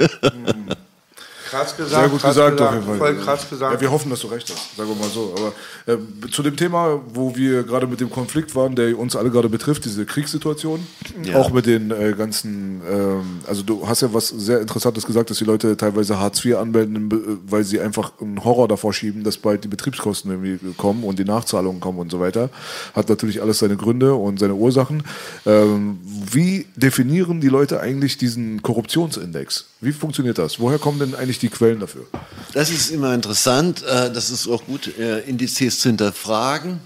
Krass 1.45 1.77
gesagt. 1.77 1.91
Sehr 2.03 2.09
gut 2.09 2.21
krass 2.21 2.35
gesagt, 2.35 2.57
gesagt, 2.57 2.69
auf 2.71 2.75
jeden 2.75 2.87
Fall. 2.87 2.99
Voll 2.99 3.17
krass 3.25 3.49
gesagt. 3.51 3.75
Ja, 3.75 3.81
wir 3.81 3.91
hoffen, 3.91 4.11
dass 4.11 4.21
du 4.21 4.27
recht 4.29 4.51
hast, 4.51 4.77
sagen 4.77 4.89
wir 4.89 4.97
mal 4.97 5.09
so. 5.09 5.35
Aber 5.37 5.53
äh, 5.93 6.31
zu 6.31 6.43
dem 6.43 6.57
Thema, 6.57 7.01
wo 7.13 7.37
wir 7.37 7.63
gerade 7.65 7.87
mit 7.87 8.01
dem 8.01 8.11
Konflikt 8.11 8.55
waren, 8.55 8.75
der 8.75 8.99
uns 8.99 9.15
alle 9.17 9.31
gerade 9.31 9.49
betrifft, 9.49 9.85
diese 9.85 10.05
Kriegssituation, 10.07 10.87
Ja. 11.23 11.37
auch 11.37 11.51
mit 11.53 11.67
den 11.67 11.91
äh, 11.91 12.15
ganzen, 12.17 12.81
ähm, 12.91 13.23
also 13.47 13.63
du 13.63 13.87
hast 13.87 14.01
ja 14.03 14.13
was 14.13 14.29
sehr 14.29 14.61
Interessantes 14.61 15.07
gesagt, 15.07 15.31
dass 15.31 15.39
die 15.39 15.45
Leute 15.45 15.77
teilweise 15.77 16.19
Hartz 16.19 16.45
IV 16.45 16.57
anmelden, 16.57 17.09
be- 17.09 17.39
weil 17.47 17.65
sie 17.65 17.81
einfach 17.81 18.13
einen 18.21 18.43
Horror 18.45 18.67
davor 18.69 18.93
schieben, 18.93 19.23
dass 19.25 19.37
bald 19.37 19.65
die 19.65 19.69
Betriebskosten 19.69 20.31
irgendwie 20.31 20.75
kommen 20.75 21.05
und 21.05 21.19
die 21.19 21.25
Nachzahlungen 21.25 21.81
kommen 21.81 21.99
und 21.99 22.11
so 22.11 22.21
weiter. 22.21 22.51
Hat 22.95 23.09
natürlich 23.09 23.43
alles 23.43 23.59
seine 23.59 23.77
Gründe 23.77 24.15
und 24.15 24.39
seine 24.39 24.55
Ursachen. 24.55 25.03
Ähm, 25.47 25.99
wie 26.03 26.67
definieren 26.77 27.41
die 27.41 27.49
Leute 27.49 27.81
eigentlich 27.81 28.17
diesen 28.19 28.63
Korruptionsindex? 28.63 29.67
Wie 29.85 29.93
funktioniert 29.93 30.39
das? 30.39 30.59
Woher 30.61 30.79
kommen 30.79 30.99
denn 30.99 31.15
eigentlich 31.15 31.39
die 31.39 31.49
Quellen 31.49 31.81
dafür? 31.81 32.07
Das 32.53 32.71
ist 32.71 32.91
immer 32.91 33.13
interessant. 33.15 33.83
äh, 33.83 34.11
Das 34.13 34.31
ist 34.31 34.49
auch 34.49 34.65
gut, 34.65 34.97
äh, 34.99 35.21
Indizes 35.21 35.81
zu 35.81 35.89
hinterfragen. 35.89 36.81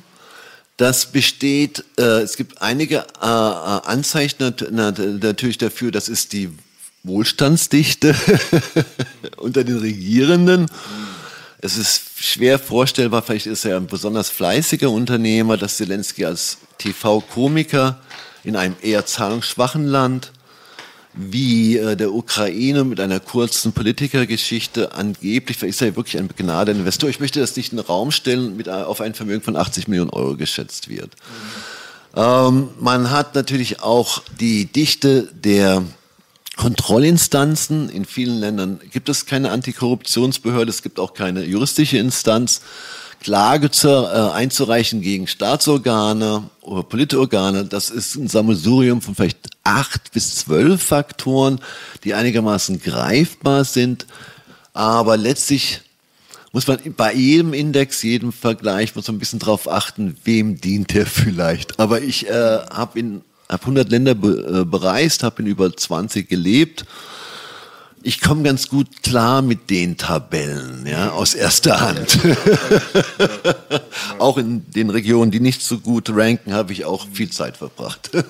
Das 0.77 1.07
besteht, 1.07 1.85
äh, 1.99 2.03
es 2.23 2.37
gibt 2.37 2.63
einige 2.63 3.05
Anzeichen 3.21 4.37
nat- 4.39 4.71
nat- 4.71 4.99
natürlich 5.23 5.59
dafür, 5.59 5.91
das 5.91 6.09
ist 6.09 6.33
die 6.33 6.51
Wohlstandsdichte 7.03 8.15
unter 9.39 9.65
den 9.65 9.79
Regierenden. 9.79 10.67
Es 11.61 11.77
ist 11.77 12.03
schwer 12.21 12.61
vorstellbar, 12.61 13.23
vielleicht 13.23 13.47
ist 13.47 13.65
er 13.65 13.77
ein 13.77 13.87
besonders 13.89 14.31
fleißiger 14.31 14.91
Unternehmer, 14.91 15.57
dass 15.57 15.79
Zelensky 15.79 16.25
als 16.25 16.59
TV-Komiker 16.79 18.01
in 18.45 18.55
einem 18.55 18.77
eher 18.81 19.05
zahlungsschwachen 19.05 19.85
Land 19.85 20.31
wie 21.21 21.77
äh, 21.77 21.97
der 21.97 22.13
Ukraine 22.15 22.85
mit 22.85 23.01
einer 23.01 23.19
kurzen 23.19 23.73
Politikergeschichte 23.73 24.93
angeblich, 24.95 25.61
ist 25.65 25.83
er 25.83 25.97
wirklich 25.97 26.17
ein 26.19 26.29
begnadeter 26.29 26.79
Investor. 26.79 27.11
Ich 27.11 27.19
möchte 27.21 27.41
das 27.41 27.57
nicht 27.57 27.73
in 27.73 27.79
den 27.79 27.87
Raum 27.87 28.11
stellen, 28.13 28.57
mit, 28.57 28.69
ein- 28.69 28.85
auf 28.85 29.01
ein 29.01 29.15
Vermögen 29.15 29.43
von 29.43 29.57
80 29.57 29.89
Millionen 29.89 30.11
Euro 30.11 30.37
geschätzt 30.37 30.89
wird. 30.89 31.11
Ähm, 32.15 32.69
man 32.81 33.11
hat 33.11 33.35
natürlich 33.35 33.83
auch 33.83 34.23
die 34.41 34.67
Dichte 34.67 35.29
der 35.35 35.83
Kontrollinstanzen. 36.57 37.89
In 37.91 38.05
vielen 38.05 38.39
Ländern 38.39 38.81
gibt 38.93 39.09
es 39.09 39.27
keine 39.27 39.51
Antikorruptionsbehörde, 39.51 40.71
es 40.71 40.83
gibt 40.83 40.99
auch 41.01 41.15
keine 41.15 41.45
juristische 41.45 41.99
Instanz. 41.99 42.61
Klage 43.21 43.71
zu, 43.71 43.89
äh, 43.89 44.33
einzureichen 44.33 45.01
gegen 45.01 45.27
Staatsorgane 45.27 46.51
oder 46.61 46.83
Politorgane, 46.83 47.65
das 47.65 47.91
ist 47.91 48.15
ein 48.17 48.29
Sammelsurium 48.29 49.03
von 49.03 49.15
vielleicht 49.15 49.49
acht 49.65 50.13
bis 50.13 50.37
zwölf 50.37 50.83
Faktoren, 50.83 51.61
die 52.05 52.15
einigermaßen 52.15 52.81
greifbar 52.81 53.65
sind. 53.65 54.07
Aber 54.73 55.17
letztlich 55.17 55.81
muss 56.53 56.67
man 56.67 56.79
bei 56.97 57.13
jedem 57.13 57.53
Index, 57.53 58.03
jedem 58.03 58.33
Vergleich, 58.33 58.95
muss 58.95 59.07
man 59.09 59.17
ein 59.17 59.19
bisschen 59.19 59.39
drauf 59.39 59.69
achten, 59.69 60.17
wem 60.25 60.61
dient 60.61 60.95
der 60.95 61.07
vielleicht. 61.07 61.79
Aber 61.79 62.01
ich 62.01 62.29
äh, 62.29 62.59
habe 62.71 63.21
hab 63.49 63.61
100 63.63 63.91
Länder 63.91 64.15
be, 64.15 64.61
äh, 64.61 64.65
bereist, 64.65 65.23
habe 65.23 65.43
in 65.43 65.49
über 65.49 65.77
20 65.77 66.29
gelebt. 66.29 66.85
Ich 68.03 68.21
komme 68.21 68.43
ganz 68.43 68.69
gut 68.69 69.03
klar 69.03 69.43
mit 69.43 69.71
den 69.71 69.97
Tabellen, 69.97 70.87
ja, 70.87 71.11
aus 71.11 71.35
erster 71.35 71.81
Hand. 71.81 72.19
auch 74.19 74.39
in 74.39 74.71
den 74.71 74.91
Regionen, 74.91 75.31
die 75.31 75.41
nicht 75.41 75.63
so 75.63 75.79
gut 75.79 76.11
ranken, 76.11 76.53
habe 76.53 76.73
ich 76.73 76.85
auch 76.85 77.07
viel 77.13 77.31
Zeit 77.31 77.57
verbracht. 77.57 78.11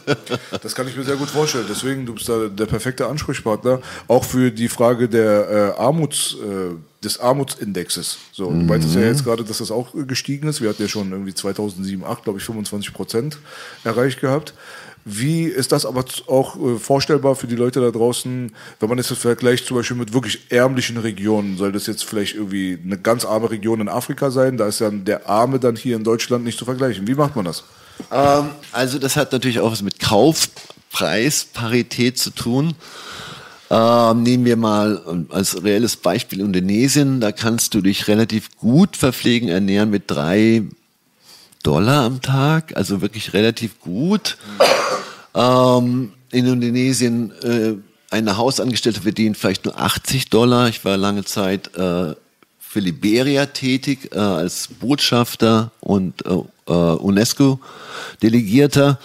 Das 0.62 0.74
kann 0.74 0.88
ich 0.88 0.96
mir 0.96 1.04
sehr 1.04 1.16
gut 1.16 1.28
vorstellen. 1.28 1.66
Deswegen, 1.68 2.06
du 2.06 2.14
bist 2.14 2.28
da 2.28 2.48
der 2.48 2.66
perfekte 2.66 3.06
Ansprechpartner, 3.06 3.80
auch 4.06 4.24
für 4.24 4.50
die 4.50 4.68
Frage 4.68 5.08
der 5.08 5.74
äh, 5.76 5.80
Armuts, 5.80 6.36
äh, 6.42 6.74
des 7.02 7.20
Armutsindexes. 7.20 8.18
So, 8.32 8.50
du 8.50 8.56
meintest 8.56 8.94
ja 8.94 9.02
jetzt 9.02 9.24
gerade, 9.24 9.44
dass 9.44 9.58
das 9.58 9.70
auch 9.70 9.94
gestiegen 10.06 10.48
ist. 10.48 10.60
Wir 10.60 10.70
hatten 10.70 10.82
ja 10.82 10.88
schon 10.88 11.12
irgendwie 11.12 11.34
2007, 11.34 12.00
2008, 12.00 12.24
glaube 12.24 12.38
ich, 12.38 12.44
25 12.44 12.92
Prozent 12.92 13.38
erreicht 13.84 14.20
gehabt. 14.20 14.54
Wie 15.10 15.44
ist 15.44 15.72
das 15.72 15.86
aber 15.86 16.04
auch 16.26 16.56
äh, 16.56 16.78
vorstellbar 16.78 17.34
für 17.34 17.46
die 17.46 17.56
Leute 17.56 17.80
da 17.80 17.90
draußen, 17.90 18.52
wenn 18.78 18.88
man 18.88 18.98
es 18.98 19.08
vergleicht 19.08 19.66
zum 19.66 19.78
Beispiel 19.78 19.96
mit 19.96 20.12
wirklich 20.12 20.50
ärmlichen 20.50 20.98
Regionen? 20.98 21.56
Soll 21.56 21.72
das 21.72 21.86
jetzt 21.86 22.04
vielleicht 22.04 22.34
irgendwie 22.34 22.78
eine 22.84 22.98
ganz 22.98 23.24
arme 23.24 23.50
Region 23.50 23.80
in 23.80 23.88
Afrika 23.88 24.30
sein? 24.30 24.58
Da 24.58 24.68
ist 24.68 24.82
dann 24.82 25.04
der 25.04 25.28
Arme 25.28 25.58
dann 25.58 25.76
hier 25.76 25.96
in 25.96 26.04
Deutschland 26.04 26.44
nicht 26.44 26.58
zu 26.58 26.66
vergleichen. 26.66 27.06
Wie 27.06 27.14
macht 27.14 27.36
man 27.36 27.46
das? 27.46 27.64
Ähm, 28.12 28.50
also 28.72 28.98
das 28.98 29.16
hat 29.16 29.32
natürlich 29.32 29.60
auch 29.60 29.72
was 29.72 29.82
mit 29.82 29.98
Kaufpreisparität 29.98 32.18
zu 32.18 32.30
tun. 32.30 32.74
Ähm, 33.70 34.22
nehmen 34.22 34.46
wir 34.46 34.56
mal 34.56 35.02
ähm, 35.08 35.26
als 35.30 35.62
reelles 35.62 35.96
Beispiel 35.96 36.40
Indonesien. 36.40 37.20
Da 37.20 37.32
kannst 37.32 37.74
du 37.74 37.82
dich 37.82 38.08
relativ 38.08 38.56
gut 38.56 38.96
verpflegen, 38.96 39.48
ernähren 39.48 39.90
mit 39.90 40.04
drei 40.06 40.62
Dollar 41.62 42.04
am 42.04 42.20
Tag, 42.20 42.76
also 42.76 43.00
wirklich 43.00 43.32
relativ 43.34 43.78
gut. 43.80 44.36
Ähm, 45.34 46.12
in 46.30 46.46
Indonesien 46.46 47.32
äh, 47.42 47.74
eine 48.10 48.36
Hausangestellte 48.36 49.00
verdient 49.02 49.36
vielleicht 49.36 49.64
nur 49.64 49.78
80 49.78 50.30
Dollar. 50.30 50.68
Ich 50.68 50.84
war 50.84 50.96
lange 50.96 51.24
Zeit 51.24 51.74
äh, 51.76 52.14
für 52.58 52.80
Liberia 52.80 53.46
tätig 53.46 54.10
äh, 54.12 54.18
als 54.18 54.68
Botschafter 54.80 55.70
und 55.80 56.24
äh, 56.26 56.34
äh, 56.66 56.72
UNESCO-Delegierter. 56.72 58.98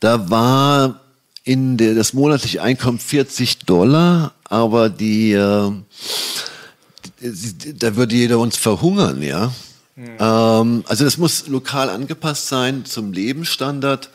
Da 0.00 0.30
war 0.30 1.00
in 1.44 1.76
der, 1.76 1.94
das 1.94 2.12
monatliche 2.12 2.62
Einkommen 2.62 2.98
40 2.98 3.58
Dollar, 3.60 4.32
aber 4.44 4.88
die, 4.90 5.32
äh, 5.32 5.70
die- 7.20 7.78
da 7.78 7.96
würde 7.96 8.14
jeder 8.16 8.38
uns 8.38 8.56
verhungern, 8.56 9.22
ja. 9.22 9.52
Ähm, 9.96 10.84
also 10.86 11.04
das 11.04 11.16
muss 11.16 11.46
lokal 11.48 11.88
angepasst 11.88 12.48
sein 12.48 12.84
zum 12.84 13.12
Lebensstandard. 13.12 14.10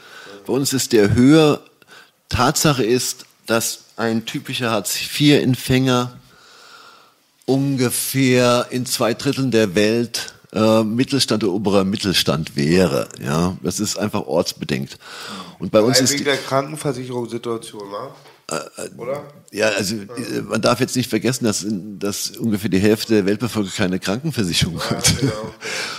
Bei 0.45 0.53
uns 0.53 0.73
ist 0.73 0.93
der 0.93 1.13
höher. 1.13 1.61
Tatsache 2.29 2.83
ist, 2.83 3.25
dass 3.45 3.85
ein 3.97 4.25
typischer 4.25 4.71
Hartz-IV-Empfänger 4.71 6.17
ungefähr 7.45 8.67
in 8.69 8.85
zwei 8.85 9.13
Dritteln 9.13 9.51
der 9.51 9.75
Welt 9.75 10.33
äh, 10.53 10.83
Mittelstand 10.83 11.43
oder 11.43 11.53
oberer 11.53 11.83
Mittelstand 11.83 12.55
wäre. 12.55 13.09
Ja, 13.21 13.57
das 13.61 13.79
ist 13.79 13.97
einfach 13.97 14.21
ortsbedingt. 14.21 14.97
Und 15.59 15.71
bei 15.71 15.81
uns 15.81 15.99
ist 15.99 16.11
Wegen 16.11 16.19
die, 16.19 16.23
der 16.25 16.37
Krankenversicherungssituation, 16.37 17.91
wa? 17.91 18.13
Oder? 18.97 19.23
ja, 19.51 19.69
also 19.69 19.95
äh, 19.95 20.41
man 20.47 20.61
darf 20.61 20.79
jetzt 20.79 20.95
nicht 20.95 21.09
vergessen, 21.09 21.45
dass, 21.45 21.65
dass 21.99 22.31
ungefähr 22.31 22.69
die 22.69 22.79
Hälfte 22.79 23.13
der 23.13 23.25
Weltbevölkerung 23.25 23.75
keine 23.75 23.99
Krankenversicherung 23.99 24.79
hat. 24.81 25.13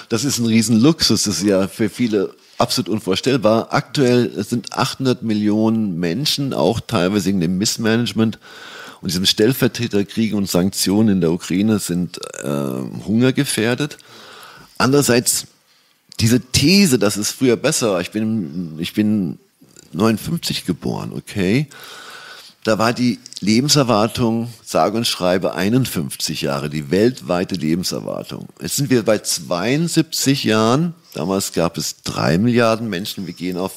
Das 0.08 0.24
ist 0.24 0.38
ein 0.38 0.44
Riesenluxus, 0.44 1.22
das 1.22 1.38
ist 1.38 1.44
ja 1.44 1.68
für 1.68 1.88
viele 1.88 2.34
absolut 2.58 2.90
unvorstellbar. 2.90 3.72
Aktuell 3.72 4.44
sind 4.44 4.74
800 4.74 5.22
Millionen 5.22 5.98
Menschen, 5.98 6.52
auch 6.52 6.80
teilweise 6.80 7.28
wegen 7.28 7.40
dem 7.40 7.56
Missmanagement 7.56 8.38
und 9.00 9.10
diesem 9.10 9.24
Stellvertreterkrieg 9.24 10.34
und 10.34 10.50
Sanktionen 10.50 11.08
in 11.08 11.20
der 11.22 11.32
Ukraine 11.32 11.78
sind 11.78 12.20
äh, 12.42 12.48
hungergefährdet. 13.06 13.96
Andererseits 14.76 15.46
diese 16.20 16.40
These, 16.40 16.98
dass 16.98 17.16
es 17.16 17.30
früher 17.30 17.56
besser 17.56 17.92
war, 17.92 18.00
ich 18.00 18.10
bin, 18.10 18.76
ich 18.78 18.92
bin 18.92 19.38
59 19.92 20.66
geboren, 20.66 21.12
okay. 21.16 21.68
Da 22.64 22.78
war 22.78 22.92
die 22.92 23.18
Lebenserwartung, 23.40 24.52
sage 24.64 24.96
und 24.96 25.06
schreibe, 25.06 25.54
51 25.54 26.42
Jahre, 26.42 26.70
die 26.70 26.92
weltweite 26.92 27.56
Lebenserwartung. 27.56 28.48
Jetzt 28.60 28.76
sind 28.76 28.88
wir 28.88 29.04
bei 29.04 29.18
72 29.18 30.44
Jahren. 30.44 30.94
Damals 31.12 31.52
gab 31.52 31.76
es 31.76 32.02
drei 32.02 32.38
Milliarden 32.38 32.88
Menschen, 32.88 33.26
wir 33.26 33.34
gehen 33.34 33.56
auf 33.56 33.72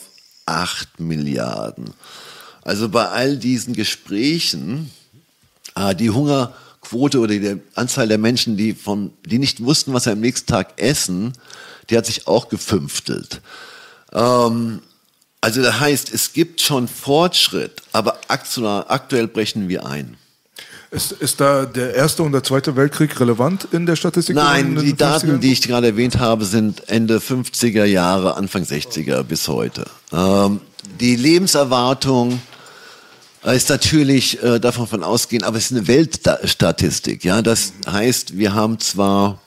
acht 0.45 0.99
Milliarden. 0.99 1.93
Also 2.61 2.89
bei 2.89 3.07
all 3.09 3.37
diesen 3.37 3.73
Gesprächen, 3.73 4.91
äh, 5.75 5.95
die 5.95 6.11
Hungerquote 6.11 7.19
oder 7.19 7.39
die 7.39 7.59
Anzahl 7.73 8.07
der 8.07 8.19
Menschen, 8.19 8.55
die, 8.55 8.75
vom, 8.75 9.13
die 9.25 9.39
nicht 9.39 9.63
wussten, 9.63 9.93
was 9.93 10.03
sie 10.03 10.11
am 10.11 10.19
nächsten 10.19 10.47
Tag 10.47 10.79
essen, 10.79 11.33
die 11.89 11.97
hat 11.97 12.05
sich 12.05 12.27
auch 12.27 12.49
gefünftelt. 12.49 13.41
Ähm, 14.13 14.81
also 15.45 15.61
das 15.61 15.79
heißt, 15.79 16.11
es 16.11 16.33
gibt 16.33 16.59
schon 16.59 16.87
Fortschritt, 16.87 17.83
aber 17.91 18.17
aktuell, 18.29 19.27
brechen 19.27 19.69
wir 19.69 19.85
ein. 19.85 20.17
Ist, 20.89 21.11
ist 21.11 21.39
da 21.39 21.67
der 21.67 21.93
Erste 21.93 22.23
und 22.23 22.31
der 22.31 22.41
Zweite 22.41 22.75
Weltkrieg 22.75 23.19
relevant 23.19 23.67
in 23.71 23.85
der 23.85 23.95
Statistik? 23.95 24.35
Nein, 24.35 24.75
die 24.75 24.93
50ern? 24.93 24.97
Daten, 24.97 25.39
die 25.41 25.51
ich 25.51 25.61
gerade 25.61 25.85
erwähnt 25.85 26.17
habe, 26.17 26.45
sind 26.45 26.89
Ende 26.89 27.19
50er 27.19 27.85
Jahre, 27.85 28.37
Anfang 28.37 28.63
60er 28.63 29.21
bis 29.21 29.47
heute. 29.47 29.85
Ähm, 30.11 30.61
die 30.99 31.15
Lebenserwartung 31.15 32.41
äh, 33.45 33.55
ist 33.55 33.69
natürlich 33.69 34.41
äh, 34.41 34.59
davon 34.59 34.87
von 34.87 35.03
ausgehen, 35.03 35.43
aber 35.43 35.59
es 35.59 35.69
ist 35.69 35.77
eine 35.77 35.87
Weltstatistik. 35.87 37.23
Ja, 37.23 37.43
das 37.43 37.73
heißt, 37.85 38.35
wir 38.35 38.55
haben 38.55 38.79
zwar 38.79 39.39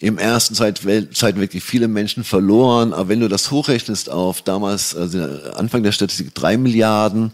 im 0.00 0.18
ersten 0.18 0.54
Zweiten 0.54 0.84
Weltkrieg 0.84 1.62
viele 1.62 1.88
Menschen 1.88 2.24
verloren. 2.24 2.92
Aber 2.92 3.08
wenn 3.08 3.20
du 3.20 3.28
das 3.28 3.50
hochrechnest 3.50 4.10
auf 4.10 4.42
damals, 4.42 4.94
also 4.94 5.18
Anfang 5.54 5.82
der 5.82 5.92
Statistik, 5.92 6.34
drei 6.34 6.56
Milliarden 6.56 7.32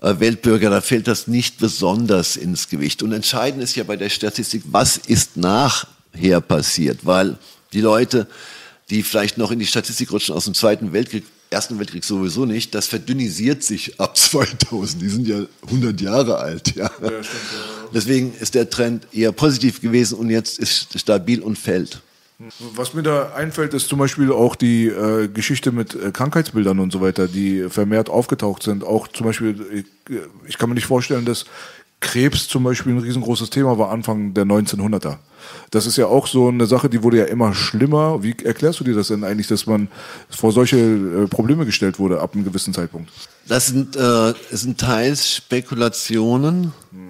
äh, 0.00 0.14
Weltbürger, 0.18 0.70
da 0.70 0.80
fällt 0.80 1.06
das 1.06 1.28
nicht 1.28 1.58
besonders 1.58 2.36
ins 2.36 2.68
Gewicht. 2.68 3.02
Und 3.02 3.12
entscheidend 3.12 3.62
ist 3.62 3.76
ja 3.76 3.84
bei 3.84 3.96
der 3.96 4.08
Statistik, 4.08 4.62
was 4.66 4.96
ist 4.96 5.36
nachher 5.36 6.40
passiert, 6.40 7.06
weil 7.06 7.38
die 7.72 7.80
Leute, 7.80 8.26
die 8.90 9.02
vielleicht 9.02 9.38
noch 9.38 9.52
in 9.52 9.58
die 9.58 9.66
Statistik 9.66 10.10
rutschen 10.10 10.34
aus 10.34 10.44
dem 10.44 10.54
Zweiten 10.54 10.92
Weltkrieg, 10.92 11.24
Ersten 11.48 11.78
Weltkrieg 11.78 12.02
sowieso 12.02 12.44
nicht, 12.44 12.74
das 12.74 12.88
verdünnisiert 12.88 13.62
sich 13.62 14.00
ab 14.00 14.16
2000. 14.18 15.00
Die 15.00 15.08
sind 15.08 15.28
ja 15.28 15.42
100 15.66 16.00
Jahre 16.00 16.38
alt. 16.38 16.74
Ja. 16.74 16.90
ja, 17.00 17.22
stimmt, 17.22 17.22
ja. 17.22 17.75
Deswegen 17.96 18.34
ist 18.38 18.54
der 18.54 18.68
Trend 18.68 19.08
eher 19.10 19.32
positiv 19.32 19.80
gewesen 19.80 20.18
und 20.18 20.28
jetzt 20.28 20.58
ist 20.58 21.00
stabil 21.00 21.40
und 21.40 21.58
fällt. 21.58 22.02
Was 22.74 22.92
mir 22.92 23.02
da 23.02 23.32
einfällt, 23.32 23.72
ist 23.72 23.88
zum 23.88 23.98
Beispiel 23.98 24.30
auch 24.30 24.54
die 24.54 24.88
äh, 24.88 25.28
Geschichte 25.28 25.72
mit 25.72 25.94
äh, 25.94 26.10
Krankheitsbildern 26.10 26.78
und 26.78 26.92
so 26.92 27.00
weiter, 27.00 27.26
die 27.26 27.70
vermehrt 27.70 28.10
aufgetaucht 28.10 28.62
sind. 28.62 28.84
Auch 28.84 29.08
zum 29.08 29.24
Beispiel, 29.24 29.66
ich, 29.72 30.14
äh, 30.14 30.20
ich 30.46 30.58
kann 30.58 30.68
mir 30.68 30.74
nicht 30.74 30.84
vorstellen, 30.84 31.24
dass 31.24 31.46
Krebs 32.00 32.48
zum 32.48 32.64
Beispiel 32.64 32.92
ein 32.92 32.98
riesengroßes 32.98 33.48
Thema 33.48 33.78
war 33.78 33.88
Anfang 33.90 34.34
der 34.34 34.44
1900er. 34.44 35.16
Das 35.70 35.86
ist 35.86 35.96
ja 35.96 36.08
auch 36.08 36.26
so 36.26 36.48
eine 36.48 36.66
Sache, 36.66 36.90
die 36.90 37.02
wurde 37.02 37.16
ja 37.16 37.24
immer 37.24 37.54
schlimmer. 37.54 38.22
Wie 38.22 38.36
erklärst 38.44 38.80
du 38.80 38.84
dir 38.84 38.94
das 38.94 39.08
denn 39.08 39.24
eigentlich, 39.24 39.46
dass 39.46 39.64
man 39.64 39.88
vor 40.28 40.52
solche 40.52 40.76
äh, 40.76 41.26
Probleme 41.28 41.64
gestellt 41.64 41.98
wurde 41.98 42.20
ab 42.20 42.34
einem 42.34 42.44
gewissen 42.44 42.74
Zeitpunkt? 42.74 43.10
Das 43.48 43.68
sind, 43.68 43.96
äh, 43.96 44.34
sind 44.50 44.78
teils 44.78 45.34
Spekulationen. 45.34 46.74
Mhm. 46.92 47.05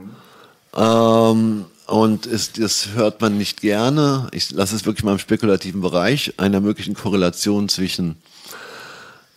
Ähm, 0.77 1.64
und 1.87 2.27
ist, 2.27 2.61
das 2.61 2.89
hört 2.95 3.20
man 3.20 3.39
nicht 3.39 3.61
gerne. 3.61 4.29
Ich 4.33 4.51
lasse 4.51 4.74
es 4.77 4.85
wirklich 4.87 5.05
mal 5.05 5.12
im 5.12 5.18
spekulativen 5.18 5.81
Bereich 5.81 6.35
einer 6.39 6.61
möglichen 6.61 6.95
Korrelation 6.95 7.68
zwischen 7.68 8.16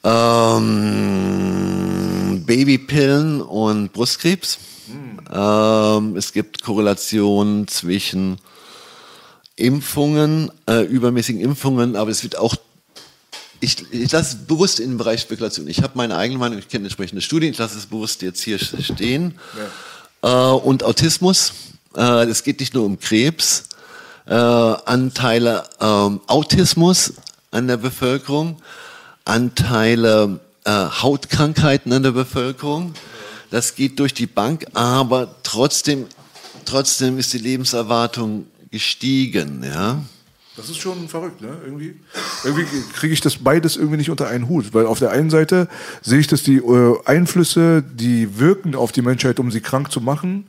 ähm, 0.03 0.83
Babypillen 2.45 3.41
und 3.41 3.93
Brustkrebs. 3.93 4.57
Mhm. 4.87 5.19
Ähm, 5.31 6.15
es 6.17 6.33
gibt 6.33 6.63
Korrelationen 6.63 7.67
zwischen 7.67 8.39
Impfungen, 9.55 10.51
äh, 10.67 10.81
übermäßigen 10.81 11.41
Impfungen, 11.41 11.95
aber 11.95 12.09
es 12.09 12.23
wird 12.23 12.37
auch 12.37 12.55
ich, 13.61 13.75
ich 13.91 14.11
lasse 14.11 14.37
es 14.37 14.47
bewusst 14.47 14.79
in 14.79 14.91
den 14.91 14.97
Bereich 14.97 15.19
Spekulation. 15.19 15.67
Ich 15.67 15.83
habe 15.83 15.91
meine 15.95 16.15
eigene 16.15 16.39
Meinung, 16.39 16.59
ich 16.59 16.69
kenne 16.69 16.85
entsprechende 16.85 17.21
Studien, 17.21 17.51
ich 17.51 17.57
lasse 17.57 17.77
es 17.77 17.87
bewusst 17.87 18.21
jetzt 18.21 18.41
hier 18.41 18.57
stehen. 18.57 19.37
Ja. 19.57 19.67
Äh, 20.21 20.27
und 20.27 20.83
Autismus, 20.83 21.53
äh, 21.95 22.25
es 22.25 22.43
geht 22.43 22.59
nicht 22.59 22.73
nur 22.73 22.85
um 22.85 22.99
Krebs, 22.99 23.69
äh, 24.25 24.33
Anteile 24.33 25.63
ähm, 25.79 26.21
Autismus 26.27 27.13
an 27.51 27.67
der 27.67 27.77
Bevölkerung, 27.77 28.61
Anteile 29.25 30.39
Hautkrankheiten 30.67 31.91
an 31.93 32.03
der 32.03 32.11
Bevölkerung. 32.11 32.93
Das 33.49 33.73
geht 33.73 33.97
durch 33.97 34.13
die 34.13 34.27
Bank, 34.27 34.67
aber 34.75 35.35
trotzdem, 35.41 36.05
trotzdem 36.63 37.17
ist 37.17 37.33
die 37.33 37.39
Lebenserwartung 37.39 38.45
gestiegen, 38.69 39.63
ja. 39.63 39.99
Das 40.59 40.69
ist 40.69 40.79
schon 40.79 41.07
verrückt, 41.07 41.39
ne? 41.39 41.55
Irgendwie, 41.63 41.95
irgendwie 42.43 42.65
kriege 42.93 43.13
ich 43.13 43.21
das 43.21 43.37
beides 43.37 43.77
irgendwie 43.77 43.95
nicht 43.95 44.09
unter 44.09 44.27
einen 44.27 44.49
Hut, 44.49 44.73
weil 44.73 44.85
auf 44.85 44.99
der 44.99 45.11
einen 45.11 45.29
Seite 45.29 45.69
sehe 46.01 46.19
ich, 46.19 46.27
dass 46.27 46.43
die 46.43 46.57
äh, 46.57 46.97
Einflüsse, 47.05 47.81
die 47.81 48.39
wirken 48.39 48.75
auf 48.75 48.91
die 48.91 49.01
Menschheit, 49.01 49.39
um 49.39 49.51
sie 49.51 49.61
krank 49.61 49.89
zu 49.89 50.01
machen, 50.01 50.47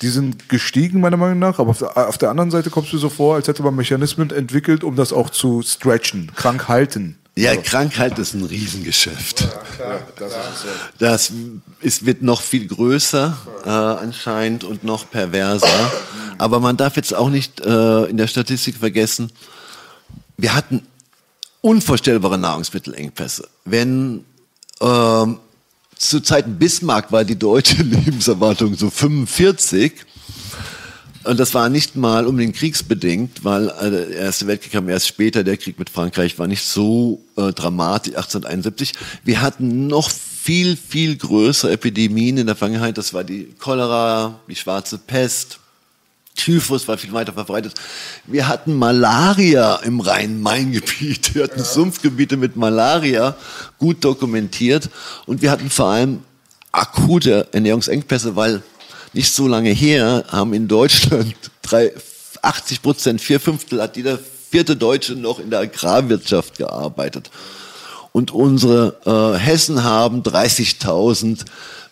die 0.00 0.08
sind 0.08 0.48
gestiegen 0.48 1.00
meiner 1.00 1.18
Meinung 1.18 1.38
nach. 1.40 1.58
Aber 1.58 1.72
auf 1.72 1.78
der, 1.78 2.08
auf 2.08 2.16
der 2.16 2.30
anderen 2.30 2.50
Seite 2.50 2.70
kommst 2.70 2.90
du 2.94 2.96
so 2.96 3.10
vor, 3.10 3.34
als 3.34 3.48
hätte 3.48 3.62
man 3.62 3.76
Mechanismen 3.76 4.30
entwickelt, 4.30 4.82
um 4.82 4.96
das 4.96 5.12
auch 5.12 5.28
zu 5.28 5.60
stretchen, 5.60 6.32
krank 6.34 6.68
halten. 6.68 7.18
Ja, 7.36 7.56
Krankheit 7.56 8.18
ist 8.18 8.34
ein 8.34 8.44
Riesengeschäft. 8.44 9.48
Ja, 9.78 10.00
das, 10.18 10.32
ist, 10.32 10.66
das 10.98 11.32
ist, 11.80 12.06
wird 12.06 12.22
noch 12.22 12.42
viel 12.42 12.66
größer 12.66 13.36
äh, 13.64 13.68
anscheinend 13.68 14.64
und 14.64 14.84
noch 14.84 15.10
perverser. 15.10 15.90
Aber 16.38 16.60
man 16.60 16.76
darf 16.76 16.96
jetzt 16.96 17.14
auch 17.14 17.30
nicht 17.30 17.60
äh, 17.60 18.04
in 18.04 18.16
der 18.16 18.26
Statistik 18.26 18.76
vergessen, 18.76 19.32
wir 20.36 20.54
hatten 20.54 20.82
unvorstellbare 21.60 22.38
Nahrungsmittelengpässe. 22.38 23.48
Wenn 23.64 24.24
ähm, 24.80 25.38
zu 25.96 26.20
Zeiten 26.20 26.58
Bismarck 26.58 27.12
war 27.12 27.24
die 27.24 27.38
deutsche 27.38 27.82
Lebenserwartung 27.82 28.74
so 28.74 28.90
45 28.90 29.92
und 31.24 31.38
das 31.38 31.54
war 31.54 31.68
nicht 31.68 31.96
mal 31.96 32.26
unbedingt 32.26 32.56
kriegsbedingt, 32.56 33.44
weil 33.44 33.68
äh, 33.68 33.90
der 33.90 34.08
Erste 34.10 34.46
Weltkrieg 34.46 34.72
kam 34.72 34.88
erst 34.88 35.08
später, 35.08 35.44
der 35.44 35.56
Krieg 35.56 35.78
mit 35.78 35.90
Frankreich 35.90 36.38
war 36.38 36.46
nicht 36.46 36.64
so 36.64 37.22
äh, 37.36 37.52
dramatisch, 37.52 38.14
1871. 38.14 38.92
Wir 39.24 39.42
hatten 39.42 39.86
noch 39.86 40.10
viel, 40.10 40.76
viel 40.76 41.16
größere 41.16 41.72
Epidemien 41.72 42.38
in 42.38 42.46
der 42.46 42.56
Vergangenheit. 42.56 42.96
Das 42.96 43.12
war 43.12 43.24
die 43.24 43.52
Cholera, 43.58 44.40
die 44.48 44.56
schwarze 44.56 44.98
Pest, 44.98 45.60
Typhus 46.36 46.88
war 46.88 46.96
viel 46.96 47.12
weiter 47.12 47.32
verbreitet. 47.32 47.74
Wir 48.26 48.48
hatten 48.48 48.74
Malaria 48.74 49.76
im 49.76 50.00
Rhein-Main-Gebiet. 50.00 51.34
Wir 51.34 51.44
hatten 51.44 51.58
ja. 51.58 51.64
Sumpfgebiete 51.64 52.36
mit 52.36 52.56
Malaria, 52.56 53.36
gut 53.78 54.04
dokumentiert. 54.04 54.88
Und 55.26 55.42
wir 55.42 55.50
hatten 55.50 55.68
vor 55.68 55.86
allem 55.86 56.20
akute 56.72 57.48
Ernährungsengpässe, 57.52 58.36
weil 58.36 58.62
nicht 59.12 59.32
so 59.32 59.48
lange 59.48 59.70
her 59.70 60.24
haben 60.28 60.52
in 60.54 60.68
Deutschland 60.68 61.34
drei, 61.62 61.92
80 62.42 62.82
Prozent, 62.82 63.20
vier 63.20 63.40
Fünftel 63.40 63.82
hat 63.82 63.96
jeder 63.96 64.18
vierte 64.50 64.76
Deutsche 64.76 65.14
noch 65.14 65.38
in 65.38 65.50
der 65.50 65.60
Agrarwirtschaft 65.60 66.58
gearbeitet. 66.58 67.30
Und 68.12 68.32
unsere 68.32 68.96
äh, 69.06 69.38
Hessen 69.38 69.84
haben 69.84 70.22
30.000 70.22 71.44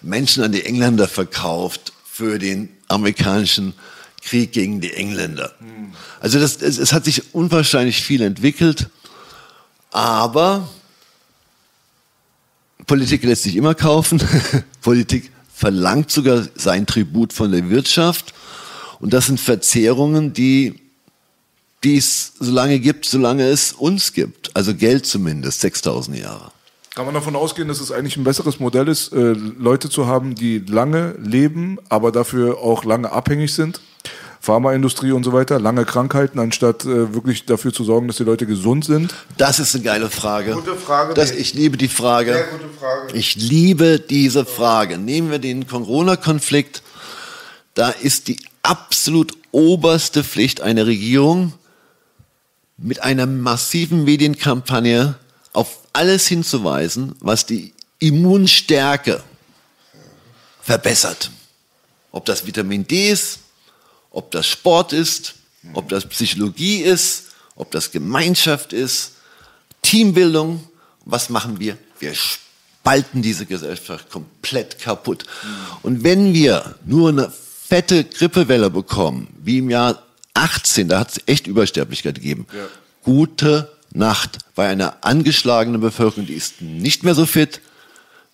Menschen 0.03 0.43
an 0.43 0.53
die 0.53 0.65
Engländer 0.65 1.07
verkauft 1.07 1.93
für 2.05 2.39
den 2.39 2.69
amerikanischen 2.89 3.75
Krieg 4.23 4.53
gegen 4.53 4.81
die 4.81 4.93
Engländer. 4.93 5.55
Also 6.21 6.41
das, 6.41 6.61
es, 6.61 6.79
es 6.79 6.93
hat 6.93 7.05
sich 7.05 7.35
unwahrscheinlich 7.35 8.03
viel 8.03 8.23
entwickelt, 8.23 8.89
aber 9.93 10.69
Politik 12.87 13.23
lässt 13.23 13.45
sich 13.45 13.55
immer 13.55 13.75
kaufen. 13.75 14.21
Politik 14.81 15.31
verlangt 15.59 16.13
sogar 16.13 16.47
sein 16.55 16.87
Tribut 16.87 17.33
von 17.33 17.51
der 17.51 17.69
Wirtschaft. 17.69 18.33
Und 19.01 19.13
das 19.13 19.27
sind 19.27 19.41
Verzehrungen, 19.41 20.33
die, 20.33 20.81
die 21.83 21.97
es 21.97 22.35
so 22.39 22.53
lange 22.53 22.79
gibt, 22.79 23.07
solange 23.07 23.43
es 23.49 23.73
uns 23.73 24.13
gibt. 24.13 24.55
Also 24.55 24.73
Geld 24.73 25.05
zumindest, 25.05 25.61
6000 25.61 26.17
Jahre. 26.17 26.53
Kann 26.95 27.07
man 27.07 27.15
davon 27.15 27.35
ausgehen, 27.35 27.67
dass 27.67 27.81
es 27.81 27.91
eigentlich 27.91 28.17
ein 28.17 28.23
besseres 28.23 28.61
Modell 28.61 28.87
ist, 28.87 29.13
äh, 29.13 29.33
Leute 29.33 29.91
zu 29.91 30.07
haben, 30.07 30.37
die 30.37 30.61
lange 30.61 31.17
leben, 31.19 31.79
aber 31.89 32.13
dafür 32.13 32.59
auch 32.59 32.85
lange 32.85 33.11
abhängig 33.11 33.53
sind? 33.53 33.81
Pharmaindustrie 34.41 35.13
und 35.13 35.25
so 35.25 35.33
weiter, 35.33 35.59
lange 35.59 35.85
Krankheiten, 35.85 36.39
anstatt 36.39 36.85
äh, 36.85 37.15
wirklich 37.15 37.45
dafür 37.45 37.73
zu 37.73 37.85
sorgen, 37.85 38.07
dass 38.07 38.17
die 38.17 38.25
Leute 38.25 38.47
gesund 38.47 38.85
sind? 38.85 39.15
Das 39.37 39.59
ist 39.59 39.75
eine 39.75 39.85
geile 39.85 40.11
Frage. 40.11 40.53
Gute 40.53 40.77
Frage. 40.77 41.15
Das, 41.15 41.33
ich 41.33 41.55
liebe 41.55 41.77
die 41.77 41.89
Frage. 41.89 42.33
Sehr 42.33 42.45
gute 42.45 42.69
Frage. 42.79 43.17
Ich 43.17 43.37
liebe 43.37 43.99
diese 43.99 44.45
Frage. 44.45 44.99
Nehmen 44.99 45.31
wir 45.31 45.39
den 45.39 45.67
Corona-Konflikt. 45.67 46.83
Da 47.75 47.91
ist 47.91 48.29
die 48.29 48.39
absolut 48.63 49.33
oberste 49.51 50.25
Pflicht 50.25 50.61
einer 50.61 50.87
Regierung, 50.87 51.53
mit 52.77 53.03
einer 53.03 53.27
massiven 53.27 54.05
Medienkampagne 54.05 55.17
auf 55.53 55.81
alles 55.93 56.29
hinzuweisen, 56.29 57.17
was 57.21 57.45
die 57.45 57.75
Immunstärke 57.99 59.21
verbessert. 60.63 61.31
Ob 62.13 62.25
das 62.25 62.47
Vitamin 62.47 62.87
D 62.87 63.11
ist, 63.11 63.41
ob 64.19 64.33
das 64.33 64.49
Sport 64.49 64.93
ist, 64.93 65.35
ob 65.75 65.89
das 65.89 66.05
Psychologie 66.07 66.79
ist, 66.81 67.27
ob 67.55 67.71
das 67.71 67.93
Gemeinschaft 67.93 68.73
ist, 68.73 69.13
Teambildung. 69.83 70.65
Was 71.05 71.31
machen 71.31 71.61
wir? 71.61 71.79
Wir 72.01 72.15
spalten 72.15 73.23
diese 73.23 73.47
Gesellschaft 73.47 74.11
komplett 74.11 74.81
kaputt. 74.81 75.25
Und 75.83 76.03
wenn 76.03 76.35
wir 76.35 76.75
nur 76.85 77.11
eine 77.11 77.31
fette 77.31 78.03
Grippewelle 78.03 78.71
bekommen, 78.71 79.29
wie 79.41 79.59
im 79.59 79.71
Jahr 79.71 80.03
18, 80.35 80.89
da 80.89 80.99
hat 80.99 81.13
es 81.13 81.23
echt 81.27 81.47
Übersterblichkeit 81.47 82.17
gegeben. 82.17 82.47
Ja. 82.53 82.67
Gute 83.05 83.71
Nacht 83.93 84.39
bei 84.57 84.69
einer 84.69 84.97
angeschlagenen 85.03 85.81
Bevölkerung, 85.81 86.27
die 86.27 86.35
ist 86.35 86.61
nicht 86.61 87.05
mehr 87.05 87.15
so 87.15 87.25
fit, 87.25 87.61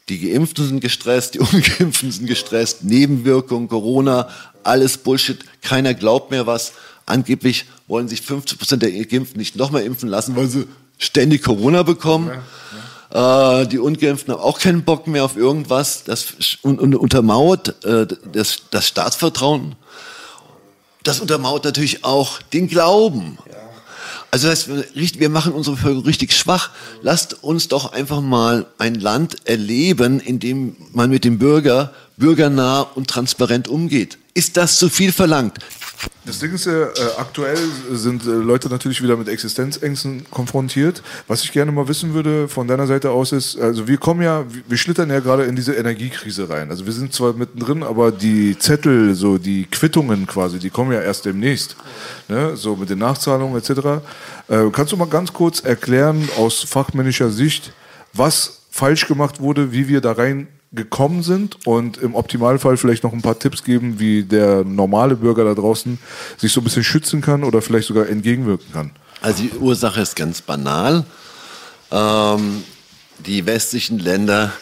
die 0.08 0.20
Geimpften 0.20 0.66
sind 0.66 0.80
gestresst, 0.80 1.34
die 1.34 1.38
Ungeimpften 1.40 2.12
sind 2.12 2.26
gestresst, 2.26 2.84
Nebenwirkungen, 2.84 3.68
Corona, 3.68 4.28
alles 4.62 4.98
Bullshit. 4.98 5.44
Keiner 5.62 5.94
glaubt 5.94 6.30
mehr 6.30 6.46
was. 6.46 6.72
Angeblich 7.06 7.66
wollen 7.86 8.08
sich 8.08 8.22
50 8.22 8.58
Prozent 8.58 8.82
der 8.82 8.90
Geimpften 8.90 9.38
nicht 9.38 9.56
nochmal 9.56 9.82
impfen 9.82 10.08
lassen, 10.08 10.36
weil 10.36 10.48
sie 10.48 10.66
ständig 10.98 11.42
Corona 11.42 11.82
bekommen. 11.82 12.28
Ja, 12.28 12.34
ja. 12.34 13.60
Äh, 13.60 13.66
die 13.68 13.78
Ungeimpften 13.78 14.32
haben 14.32 14.40
auch 14.40 14.58
keinen 14.58 14.84
Bock 14.84 15.06
mehr 15.06 15.24
auf 15.24 15.36
irgendwas. 15.36 16.04
Das 16.04 16.34
und, 16.62 16.80
und 16.80 16.94
untermauert 16.94 17.84
äh, 17.84 18.06
das, 18.32 18.62
das 18.70 18.88
Staatsvertrauen. 18.88 19.76
Das 21.02 21.20
untermauert 21.20 21.64
natürlich 21.64 22.04
auch 22.04 22.40
den 22.40 22.66
Glauben. 22.66 23.38
Ja. 23.46 23.63
Also 24.34 24.48
das 24.48 24.66
heißt, 24.66 25.20
wir 25.20 25.28
machen 25.28 25.52
unsere 25.52 25.76
Bevölkerung 25.76 26.06
richtig 26.06 26.32
schwach. 26.32 26.70
Lasst 27.02 27.44
uns 27.44 27.68
doch 27.68 27.92
einfach 27.92 28.20
mal 28.20 28.66
ein 28.78 28.96
Land 28.96 29.36
erleben, 29.44 30.18
in 30.18 30.40
dem 30.40 30.74
man 30.92 31.08
mit 31.08 31.22
dem 31.24 31.38
Bürger 31.38 31.94
bürgernah 32.16 32.80
und 32.80 33.06
transparent 33.06 33.68
umgeht. 33.68 34.18
Ist 34.34 34.56
das 34.56 34.80
zu 34.80 34.88
viel 34.88 35.12
verlangt? 35.12 35.60
Das 36.26 36.38
Ding 36.38 36.54
ist 36.54 36.66
äh, 36.66 36.86
aktuell 37.18 37.58
sind 37.90 38.24
äh, 38.24 38.30
Leute 38.30 38.70
natürlich 38.70 39.02
wieder 39.02 39.14
mit 39.14 39.28
Existenzängsten 39.28 40.24
konfrontiert. 40.30 41.02
Was 41.28 41.44
ich 41.44 41.52
gerne 41.52 41.70
mal 41.70 41.86
wissen 41.86 42.14
würde 42.14 42.48
von 42.48 42.66
deiner 42.66 42.86
Seite 42.86 43.10
aus 43.10 43.32
ist, 43.32 43.60
also 43.60 43.86
wir 43.88 43.98
kommen 43.98 44.22
ja, 44.22 44.46
wir 44.66 44.78
schlittern 44.78 45.10
ja 45.10 45.20
gerade 45.20 45.44
in 45.44 45.54
diese 45.54 45.74
Energiekrise 45.74 46.48
rein. 46.48 46.70
Also 46.70 46.86
wir 46.86 46.94
sind 46.94 47.12
zwar 47.12 47.34
mittendrin, 47.34 47.82
aber 47.82 48.10
die 48.10 48.58
Zettel, 48.58 49.14
so 49.14 49.36
die 49.36 49.66
Quittungen 49.66 50.26
quasi, 50.26 50.58
die 50.58 50.70
kommen 50.70 50.92
ja 50.92 51.02
erst 51.02 51.26
demnächst. 51.26 51.76
Ne? 52.28 52.56
So 52.56 52.74
mit 52.74 52.88
den 52.88 53.00
Nachzahlungen 53.00 53.58
etc. 53.58 53.70
Äh, 54.48 54.70
kannst 54.72 54.92
du 54.92 54.96
mal 54.96 55.08
ganz 55.08 55.30
kurz 55.30 55.60
erklären 55.60 56.26
aus 56.38 56.62
fachmännischer 56.62 57.28
Sicht, 57.28 57.74
was 58.14 58.62
falsch 58.70 59.06
gemacht 59.06 59.40
wurde, 59.40 59.72
wie 59.72 59.88
wir 59.88 60.00
da 60.00 60.12
rein 60.12 60.48
gekommen 60.74 61.22
sind 61.22 61.66
und 61.66 61.96
im 61.98 62.14
Optimalfall 62.14 62.76
vielleicht 62.76 63.04
noch 63.04 63.12
ein 63.12 63.22
paar 63.22 63.38
Tipps 63.38 63.64
geben, 63.64 63.98
wie 63.98 64.22
der 64.22 64.64
normale 64.64 65.16
Bürger 65.16 65.44
da 65.44 65.54
draußen 65.54 65.98
sich 66.36 66.52
so 66.52 66.60
ein 66.60 66.64
bisschen 66.64 66.84
schützen 66.84 67.20
kann 67.20 67.44
oder 67.44 67.62
vielleicht 67.62 67.88
sogar 67.88 68.08
entgegenwirken 68.08 68.72
kann? 68.72 68.90
Also 69.20 69.42
die 69.42 69.50
Ursache 69.56 70.00
ist 70.00 70.16
ganz 70.16 70.42
banal. 70.42 71.04
Ähm, 71.90 72.62
die 73.26 73.46
westlichen 73.46 73.98
Länder 73.98 74.52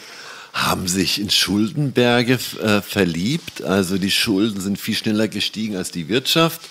haben 0.53 0.87
sich 0.87 1.19
in 1.19 1.29
Schuldenberge 1.29 2.37
äh, 2.61 2.81
verliebt. 2.81 3.63
Also 3.63 3.97
die 3.97 4.11
Schulden 4.11 4.61
sind 4.61 4.79
viel 4.79 4.95
schneller 4.95 5.27
gestiegen 5.27 5.75
als 5.75 5.91
die 5.91 6.07
Wirtschaft. 6.07 6.61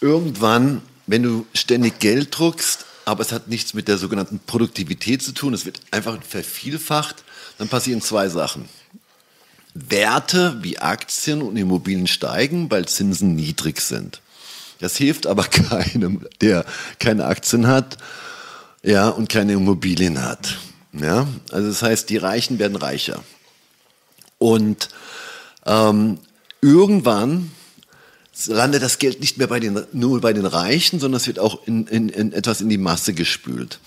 Irgendwann, 0.00 0.82
wenn 1.06 1.22
du 1.22 1.46
ständig 1.54 2.00
Geld 2.00 2.36
druckst, 2.36 2.84
aber 3.04 3.22
es 3.22 3.32
hat 3.32 3.48
nichts 3.48 3.74
mit 3.74 3.88
der 3.88 3.96
sogenannten 3.96 4.40
Produktivität 4.44 5.22
zu 5.22 5.32
tun, 5.32 5.54
es 5.54 5.64
wird 5.64 5.80
einfach 5.90 6.18
vervielfacht, 6.22 7.24
dann 7.60 7.68
passieren 7.68 8.00
zwei 8.00 8.30
Sachen. 8.30 8.64
Werte 9.74 10.56
wie 10.62 10.78
Aktien 10.78 11.42
und 11.42 11.58
Immobilien 11.58 12.06
steigen, 12.06 12.70
weil 12.70 12.88
Zinsen 12.88 13.36
niedrig 13.36 13.82
sind. 13.82 14.22
Das 14.78 14.96
hilft 14.96 15.26
aber 15.26 15.44
keinem, 15.44 16.26
der 16.40 16.64
keine 16.98 17.26
Aktien 17.26 17.66
hat 17.66 17.98
ja, 18.82 19.10
und 19.10 19.28
keine 19.28 19.52
Immobilien 19.52 20.22
hat. 20.22 20.56
Ja? 20.94 21.28
Also 21.52 21.68
das 21.68 21.82
heißt, 21.82 22.08
die 22.08 22.16
Reichen 22.16 22.58
werden 22.58 22.76
reicher. 22.76 23.22
Und 24.38 24.88
ähm, 25.66 26.18
irgendwann 26.62 27.50
landet 28.46 28.82
das 28.82 28.98
Geld 28.98 29.20
nicht 29.20 29.36
mehr 29.36 29.48
bei 29.48 29.60
den, 29.60 29.84
nur 29.92 30.22
bei 30.22 30.32
den 30.32 30.46
Reichen, 30.46 30.98
sondern 30.98 31.20
es 31.20 31.26
wird 31.26 31.38
auch 31.38 31.66
in, 31.66 31.86
in, 31.88 32.08
in 32.08 32.32
etwas 32.32 32.62
in 32.62 32.70
die 32.70 32.78
Masse 32.78 33.12
gespült. 33.12 33.80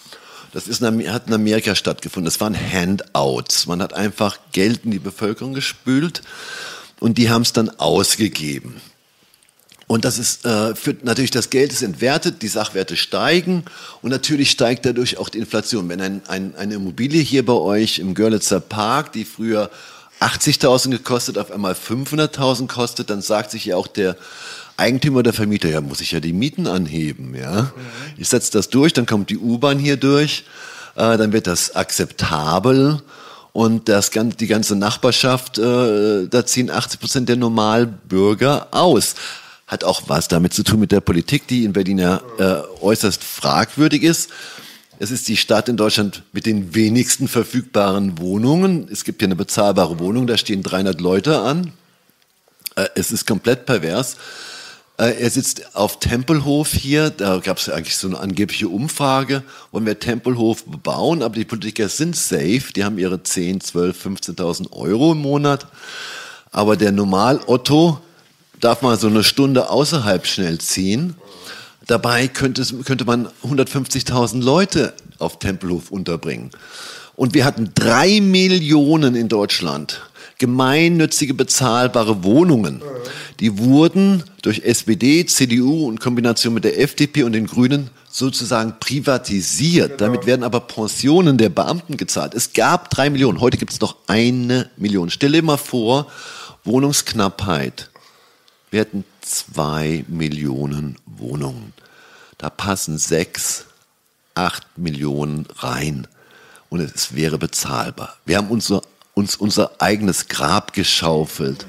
Das 0.54 0.68
ist 0.68 0.82
in, 0.82 1.12
hat 1.12 1.28
in 1.28 1.34
Amerika 1.34 1.76
stattgefunden. 1.76 2.26
Das 2.26 2.40
waren 2.40 2.56
Handouts. 2.56 3.66
Man 3.66 3.82
hat 3.82 3.94
einfach 3.94 4.38
Geld 4.52 4.86
in 4.86 4.92
die 4.92 5.00
Bevölkerung 5.00 5.54
gespült 5.54 6.22
und 7.00 7.18
die 7.18 7.30
haben 7.30 7.42
es 7.42 7.54
dann 7.54 7.70
ausgegeben. 7.72 8.80
Und 9.88 10.06
das 10.06 10.18
ist 10.18 10.46
äh, 10.46 10.76
führt 10.76 11.04
natürlich 11.04 11.32
das 11.32 11.50
Geld 11.50 11.74
ist 11.74 11.82
entwertet, 11.82 12.42
die 12.42 12.48
Sachwerte 12.48 12.96
steigen 12.96 13.66
und 14.02 14.12
natürlich 14.12 14.50
steigt 14.50 14.86
dadurch 14.86 15.18
auch 15.18 15.28
die 15.28 15.40
Inflation. 15.40 15.90
Wenn 15.90 16.00
ein, 16.02 16.22
ein, 16.28 16.56
eine 16.56 16.76
Immobilie 16.76 17.22
hier 17.22 17.46
bei 17.46 17.54
euch 17.54 18.00
im 18.00 18.14
Görlitzer 18.14 18.60
Park, 18.60 19.12
die 19.12 19.26
früher 19.26 19.70
80.000 20.22 20.92
gekostet, 20.92 21.38
auf 21.38 21.52
einmal 21.52 21.74
500.000 21.74 22.68
kostet, 22.68 23.10
dann 23.10 23.22
sagt 23.22 23.52
sich 23.52 23.66
ja 23.66 23.76
auch 23.76 23.88
der 23.88 24.16
Eigentümer 24.78 25.24
der 25.24 25.34
Vermieter, 25.34 25.70
ja, 25.70 25.82
muss 25.82 26.02
ich 26.02 26.12
ja 26.12 26.20
die 26.20 26.34
Mieten 26.34 26.68
anheben, 26.68 27.36
ja. 27.36 27.72
Ich 28.18 28.30
setze 28.30 28.52
das 28.52 28.70
durch, 28.70 28.94
dann 28.94 29.06
kommt 29.06 29.30
die 29.30 29.38
U-Bahn 29.38 29.78
hier 29.80 29.98
durch, 29.98 30.46
äh, 30.96 31.18
dann 31.18 31.32
wird 31.34 31.48
das 31.48 31.76
akzeptabel 31.76 33.02
und 33.54 33.88
das, 33.88 34.10
die 34.12 34.48
ganze 34.48 34.76
Nachbarschaft, 34.76 35.60
äh, 35.60 36.28
da 36.28 36.46
ziehen 36.46 36.72
80 36.72 37.00
Prozent 37.00 37.30
der 37.30 37.36
Normalbürger 37.36 38.68
aus. 38.72 39.16
Hat 39.68 39.84
auch 39.84 40.04
was 40.08 40.28
damit 40.28 40.54
zu 40.54 40.64
tun 40.64 40.80
mit 40.80 40.92
der 40.92 41.02
Politik, 41.02 41.48
die 41.48 41.64
in 41.64 41.74
Berlin 41.74 42.00
ja 42.00 42.22
äh, 42.40 42.62
äußerst 42.82 43.24
fragwürdig 43.24 44.04
ist. 44.04 44.30
Es 45.00 45.12
ist 45.12 45.28
die 45.28 45.38
Stadt 45.38 45.70
in 45.70 45.78
Deutschland 45.78 46.24
mit 46.34 46.46
den 46.46 46.76
wenigsten 46.76 47.28
verfügbaren 47.28 48.20
Wohnungen. 48.20 48.88
Es 48.92 49.04
gibt 49.04 49.22
hier 49.22 49.28
eine 49.28 49.36
bezahlbare 49.36 50.00
Wohnung, 50.00 50.28
da 50.28 50.38
stehen 50.38 50.64
300 50.64 51.00
Leute 51.00 51.40
an. 51.40 51.74
Äh, 52.76 52.88
es 52.96 53.12
ist 53.12 53.28
komplett 53.28 53.66
pervers. 53.66 54.18
Äh, 54.98 55.22
er 55.22 55.30
sitzt 55.30 55.76
auf 55.76 56.00
Tempelhof 56.00 56.72
hier, 56.74 57.10
da 57.10 57.40
gab 57.40 57.58
es 57.58 57.70
eigentlich 57.70 57.98
so 57.98 58.08
eine 58.08 58.20
angebliche 58.20 58.70
Umfrage, 58.70 59.44
wollen 59.72 59.86
wir 59.86 60.00
Tempelhof 60.00 60.66
bebauen, 60.66 61.24
aber 61.24 61.36
die 61.36 61.46
Politiker 61.46 61.90
sind 61.90 62.16
safe, 62.16 62.72
die 62.76 62.84
haben 62.84 63.00
ihre 63.00 63.24
10, 63.24 63.62
12, 63.62 64.06
15.000 64.06 64.72
Euro 64.72 65.14
im 65.14 65.20
Monat, 65.20 65.68
aber 66.52 66.78
der 66.78 66.92
Normal-Otto 66.92 68.00
darf 68.60 68.84
mal 68.84 68.98
so 69.00 69.08
eine 69.08 69.24
Stunde 69.24 69.70
außerhalb 69.70 70.28
schnell 70.28 70.60
ziehen. 70.60 71.16
Dabei 71.88 72.28
könnte, 72.28 72.64
könnte 72.86 73.04
man 73.04 73.28
150.000 73.44 74.42
Leute 74.42 74.94
auf 75.18 75.40
Tempelhof 75.40 75.92
unterbringen. 75.92 76.52
Und 77.16 77.34
wir 77.34 77.46
hatten 77.46 77.72
drei 77.76 78.22
Millionen 78.22 79.16
in 79.16 79.28
Deutschland 79.28 80.02
gemeinnützige 80.44 81.34
bezahlbare 81.34 82.26
Wohnungen. 82.26 82.82
Die 83.40 83.58
wurden 83.60 84.26
durch 84.42 84.60
SPD, 84.66 85.26
CDU 85.26 85.88
und 85.88 86.02
Kombination 86.02 86.54
mit 86.54 86.66
der 86.66 86.82
FDP 86.82 87.24
und 87.24 87.32
den 87.32 87.48
Grünen 87.48 87.92
sozusagen 88.10 88.76
privatisiert. 88.78 89.98
Genau. 89.98 90.00
Damit 90.00 90.26
werden 90.26 90.44
aber 90.44 90.60
Pensionen 90.60 91.38
der 91.38 91.48
Beamten 91.48 91.96
gezahlt. 91.96 92.34
Es 92.34 92.52
gab 92.52 92.90
drei 92.90 93.10
Millionen, 93.10 93.40
heute 93.40 93.58
gibt 93.58 93.72
es 93.72 93.80
noch 93.80 93.96
eine 94.08 94.70
Million. 94.76 95.10
Stell 95.10 95.32
dir 95.32 95.42
mal 95.44 95.56
vor, 95.56 96.08
Wohnungsknappheit. 96.66 97.90
Wir 98.70 98.82
hätten 98.82 99.06
zwei 99.22 100.04
Millionen 100.10 100.98
Wohnungen. 101.06 101.72
Da 102.38 102.50
passen 102.50 102.98
sechs, 102.98 103.64
acht 104.36 104.78
Millionen 104.78 105.48
rein. 105.56 106.06
Und 106.70 106.82
es 106.82 107.16
wäre 107.16 107.38
bezahlbar. 107.38 108.18
Wir 108.26 108.36
haben 108.36 108.50
uns 108.50 108.68
so 108.68 108.82
uns 109.14 109.36
unser 109.36 109.82
eigenes 109.82 110.28
Grab 110.28 110.74
geschaufelt. 110.74 111.66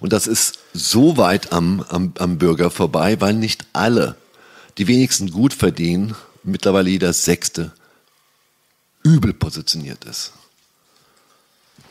Und 0.00 0.12
das 0.12 0.26
ist 0.26 0.58
so 0.74 1.16
weit 1.16 1.52
am, 1.52 1.84
am, 1.88 2.12
am 2.18 2.38
Bürger 2.38 2.70
vorbei, 2.70 3.20
weil 3.20 3.34
nicht 3.34 3.66
alle, 3.72 4.16
die 4.78 4.88
wenigsten 4.88 5.30
gut 5.30 5.54
verdienen, 5.54 6.14
mittlerweile 6.42 6.90
jeder 6.90 7.12
Sechste 7.12 7.72
übel 9.02 9.32
positioniert 9.32 10.04
ist. 10.04 10.32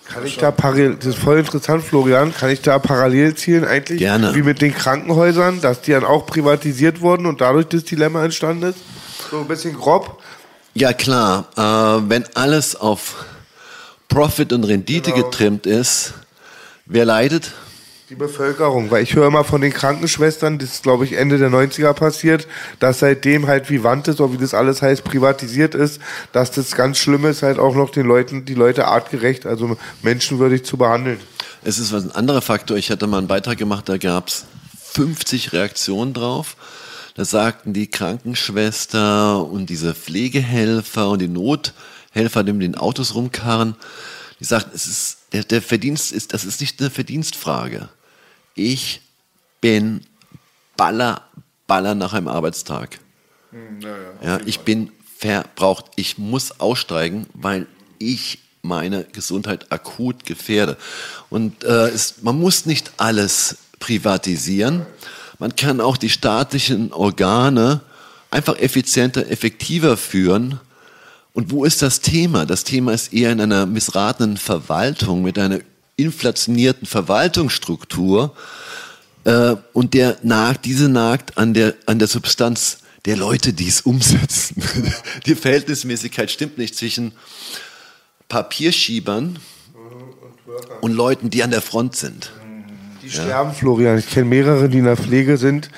Kann 0.05 0.25
ich 0.25 0.37
da 0.37 0.51
parallel, 0.51 0.95
das 0.95 1.15
ist 1.15 1.19
voll 1.19 1.39
interessant, 1.39 1.83
Florian, 1.83 2.33
kann 2.33 2.49
ich 2.49 2.61
da 2.61 2.79
parallel 2.79 3.35
zielen 3.35 3.63
eigentlich? 3.63 3.99
Gerne. 3.99 4.35
Wie 4.35 4.41
mit 4.41 4.61
den 4.61 4.73
Krankenhäusern, 4.73 5.61
dass 5.61 5.81
die 5.81 5.91
dann 5.91 6.03
auch 6.03 6.25
privatisiert 6.25 6.99
wurden 6.99 7.25
und 7.25 7.39
dadurch 7.39 7.67
das 7.67 7.85
Dilemma 7.85 8.25
entstanden 8.25 8.63
ist? 8.63 8.79
So 9.29 9.39
ein 9.39 9.47
bisschen 9.47 9.73
grob? 9.73 10.21
Ja 10.73 10.91
klar, 10.91 11.47
äh, 11.55 12.09
wenn 12.09 12.25
alles 12.35 12.75
auf 12.75 13.25
Profit 14.11 14.51
und 14.51 14.65
Rendite 14.65 15.13
genau. 15.13 15.23
getrimmt 15.23 15.65
ist, 15.65 16.13
wer 16.85 17.05
leidet? 17.05 17.53
Die 18.09 18.15
Bevölkerung, 18.15 18.91
weil 18.91 19.03
ich 19.03 19.15
höre 19.15 19.27
immer 19.27 19.45
von 19.45 19.61
den 19.61 19.71
Krankenschwestern, 19.71 20.59
das 20.59 20.73
ist 20.73 20.83
glaube 20.83 21.05
ich 21.05 21.13
Ende 21.13 21.37
der 21.37 21.49
90er 21.49 21.93
passiert, 21.93 22.45
dass 22.79 22.99
seitdem 22.99 23.47
halt 23.47 23.69
Vivantes 23.69 24.19
oder 24.19 24.33
wie 24.33 24.37
das 24.37 24.53
alles 24.53 24.81
heißt, 24.81 25.05
privatisiert 25.05 25.75
ist, 25.75 26.01
dass 26.33 26.51
das 26.51 26.75
ganz 26.75 26.97
schlimm 26.97 27.23
ist, 27.25 27.41
halt 27.41 27.57
auch 27.57 27.73
noch 27.73 27.89
den 27.89 28.05
Leuten, 28.05 28.43
die 28.43 28.53
Leute 28.53 28.85
artgerecht, 28.85 29.45
also 29.45 29.77
menschenwürdig 30.01 30.65
zu 30.65 30.75
behandeln. 30.75 31.19
Es 31.63 31.79
ist 31.79 31.93
was 31.93 32.03
ein 32.03 32.11
anderer 32.11 32.41
Faktor. 32.41 32.75
Ich 32.75 32.91
hatte 32.91 33.07
mal 33.07 33.19
einen 33.19 33.27
Beitrag 33.27 33.57
gemacht, 33.57 33.87
da 33.87 33.97
gab 33.97 34.27
es 34.27 34.43
50 34.91 35.53
Reaktionen 35.53 36.13
drauf. 36.13 36.57
Da 37.15 37.23
sagten 37.23 37.71
die 37.71 37.87
Krankenschwester 37.87 39.41
und 39.41 39.69
diese 39.69 39.93
Pflegehelfer 39.93 41.09
und 41.09 41.19
die 41.19 41.29
Not, 41.29 41.73
Helfer, 42.11 42.43
die 42.43 42.53
mit 42.53 42.61
den 42.61 42.75
Autos 42.75 43.15
rumkarren, 43.15 43.75
die 44.39 44.45
sagen, 44.45 44.71
es 44.73 44.87
ist, 44.87 45.17
der, 45.33 45.43
der 45.43 45.61
Verdienst 45.61 46.11
ist, 46.11 46.33
das 46.33 46.45
ist 46.45 46.61
nicht 46.61 46.79
eine 46.79 46.89
Verdienstfrage. 46.89 47.89
Ich 48.55 49.01
bin 49.61 50.01
Baller, 50.77 51.21
Baller 51.67 51.95
nach 51.95 52.13
einem 52.13 52.27
Arbeitstag. 52.27 52.99
Hm, 53.51 53.81
ja, 53.81 53.89
ja, 53.89 54.37
ja 54.37 54.39
ich 54.45 54.55
Fall. 54.55 54.65
bin 54.65 54.91
verbraucht. 55.17 55.85
Ich 55.95 56.17
muss 56.17 56.59
aussteigen, 56.59 57.27
weil 57.33 57.67
ich 57.99 58.39
meine 58.61 59.05
Gesundheit 59.05 59.71
akut 59.71 60.25
gefährde. 60.25 60.77
Und 61.29 61.63
äh, 61.63 61.89
es, 61.89 62.21
man 62.21 62.39
muss 62.39 62.65
nicht 62.65 62.91
alles 62.97 63.57
privatisieren. 63.79 64.85
Man 65.39 65.55
kann 65.55 65.81
auch 65.81 65.97
die 65.97 66.09
staatlichen 66.09 66.93
Organe 66.93 67.81
einfach 68.29 68.57
effizienter, 68.57 69.29
effektiver 69.29 69.97
führen 69.97 70.59
und 71.33 71.51
wo 71.51 71.63
ist 71.63 71.81
das 71.81 72.01
Thema? 72.01 72.45
Das 72.45 72.63
Thema 72.63 72.93
ist 72.93 73.13
eher 73.13 73.31
in 73.31 73.41
einer 73.41 73.65
missratenen 73.65 74.37
Verwaltung 74.37 75.21
mit 75.21 75.37
einer 75.39 75.59
inflationierten 75.95 76.87
Verwaltungsstruktur 76.87 78.35
äh, 79.23 79.55
und 79.73 79.93
der 79.93 80.17
nagt, 80.23 80.65
diese 80.65 80.89
nagt 80.89 81.37
an 81.37 81.53
der, 81.53 81.75
an 81.85 81.99
der 81.99 82.07
Substanz 82.07 82.79
der 83.05 83.17
Leute, 83.17 83.53
die 83.53 83.67
es 83.67 83.81
umsetzen. 83.81 84.61
Die 85.25 85.33
Verhältnismäßigkeit 85.33 86.29
stimmt 86.29 86.59
nicht 86.59 86.75
zwischen 86.75 87.13
Papierschiebern 88.29 89.39
und 90.81 90.93
Leuten, 90.93 91.31
die 91.31 91.41
an 91.41 91.49
der 91.49 91.61
Front 91.61 91.95
sind. 91.95 92.31
Die 93.11 93.17
sterben, 93.17 93.53
Florian. 93.53 93.97
Ich 93.97 94.09
kenne 94.09 94.25
mehrere, 94.25 94.69
die 94.69 94.79
in 94.79 94.85
der 94.85 94.97
Pflege 94.97 95.37
sind, 95.37 95.69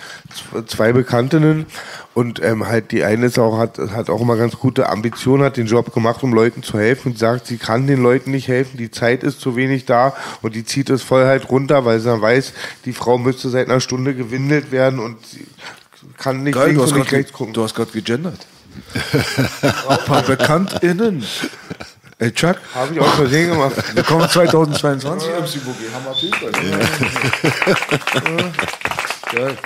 zwei 0.68 0.94
Bekanntinnen. 0.94 1.66
Und 2.14 2.44
ähm, 2.44 2.68
halt 2.68 2.92
die 2.92 3.04
eine 3.04 3.26
ist 3.26 3.40
auch, 3.40 3.58
hat, 3.58 3.80
hat 3.80 4.10
auch 4.10 4.22
immer 4.22 4.38
ganz 4.38 4.60
gute 4.60 4.90
Ambitionen, 4.90 5.44
hat 5.44 5.58
den 5.58 5.66
Job 5.66 5.94
gemacht, 5.94 6.22
um 6.22 6.32
Leuten 6.32 6.62
zu 6.62 6.78
helfen 6.78 7.14
und 7.14 7.18
sagt, 7.18 7.48
sie 7.48 7.58
kann 7.58 7.88
den 7.88 8.04
Leuten 8.04 8.32
nicht 8.32 8.48
helfen, 8.48 8.78
die 8.78 8.92
Zeit 8.92 9.24
ist 9.24 9.42
zu 9.42 9.56
wenig 9.56 9.86
da 9.86 10.14
und 10.44 10.54
die 10.54 10.64
zieht 10.64 10.92
es 10.92 11.02
voll 11.02 11.26
halt 11.26 11.50
runter, 11.50 11.86
weil 11.86 12.00
sie 12.00 12.06
dann 12.06 12.22
weiß, 12.22 12.54
die 12.86 12.94
Frau 12.94 13.18
müsste 13.18 13.50
seit 13.50 13.68
einer 13.68 13.80
Stunde 13.80 14.14
gewindelt 14.14 14.72
werden 14.72 15.00
und 15.00 15.26
sie 15.26 15.48
kann 16.18 16.44
nicht 16.44 16.54
Geil, 16.54 16.74
links 16.74 16.92
und 16.92 17.00
nicht 17.00 17.12
rechts 17.12 17.34
gucken. 17.34 17.54
Du 17.54 17.64
hast 17.64 17.74
gerade 17.74 17.92
gegendert. 17.92 18.46
Ein 19.64 19.98
paar 20.06 20.22
BekanntInnen. 20.28 21.26
Ey, 22.24 22.32
Chuck, 22.32 22.56
Habe 22.74 22.94
ich 22.94 23.02
auch 23.02 23.16
versehen 23.16 23.50
gemacht. 23.50 23.76
willkommen 23.96 24.30
2022 24.30 25.28
MC 25.28 25.66
Boogie. 25.66 25.90
Hammer 25.94 26.12
auf 26.12 26.20
jeden 26.20 26.34
Fall. 26.34 26.52
Geil. 29.36 29.58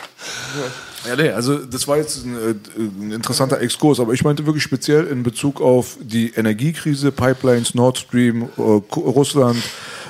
Ja, 1.07 1.15
nee, 1.15 1.29
also 1.29 1.59
das 1.59 1.87
war 1.87 1.97
jetzt 1.97 2.25
ein, 2.25 2.35
äh, 2.35 2.55
ein 2.79 3.11
interessanter 3.11 3.61
Exkurs, 3.61 3.99
aber 3.99 4.13
ich 4.13 4.23
meinte 4.23 4.43
wirklich 4.47 4.63
speziell 4.63 5.05
in 5.05 5.21
Bezug 5.21 5.61
auf 5.61 5.97
die 6.01 6.31
Energiekrise, 6.31 7.11
Pipelines, 7.11 7.75
Nord 7.75 7.99
Stream, 7.99 8.49
äh, 8.57 8.61
Russland, 8.95 9.61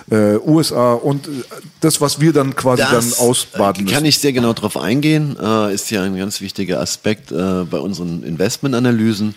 äh, 0.10 0.38
USA 0.38 0.94
und 0.94 1.28
äh, 1.28 1.32
das, 1.82 2.00
was 2.00 2.22
wir 2.22 2.32
dann 2.32 2.56
quasi 2.56 2.82
dann 2.82 3.12
ausbaden 3.18 3.84
müssen. 3.84 3.94
kann 3.94 4.06
ich 4.06 4.20
sehr 4.20 4.32
genau 4.32 4.54
darauf 4.54 4.78
eingehen. 4.78 5.36
Äh, 5.38 5.74
ist 5.74 5.92
ja 5.92 6.04
ein 6.04 6.16
ganz 6.16 6.40
wichtiger 6.40 6.80
Aspekt 6.80 7.30
äh, 7.30 7.66
bei 7.70 7.80
unseren 7.80 8.24
Investmentanalysen. 8.24 9.36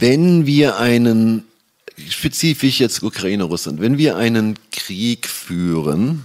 Wenn 0.00 0.46
wir 0.46 0.78
einen, 0.78 1.44
spezifisch 2.08 2.80
jetzt 2.80 3.02
Ukraine, 3.02 3.44
Russland, 3.44 3.82
wenn 3.82 3.98
wir 3.98 4.16
einen 4.16 4.56
Krieg 4.72 5.28
führen, 5.28 6.24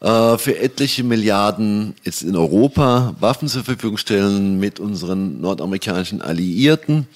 äh, 0.00 0.38
für 0.38 0.58
etliche 0.58 1.04
Milliarden 1.04 1.94
jetzt 2.04 2.22
in 2.22 2.34
Europa 2.34 3.14
Waffen 3.20 3.48
zur 3.48 3.64
Verfügung 3.64 3.98
stellen 3.98 4.58
mit 4.58 4.80
unseren 4.80 5.42
nordamerikanischen 5.42 6.22
Alliierten, 6.22 7.06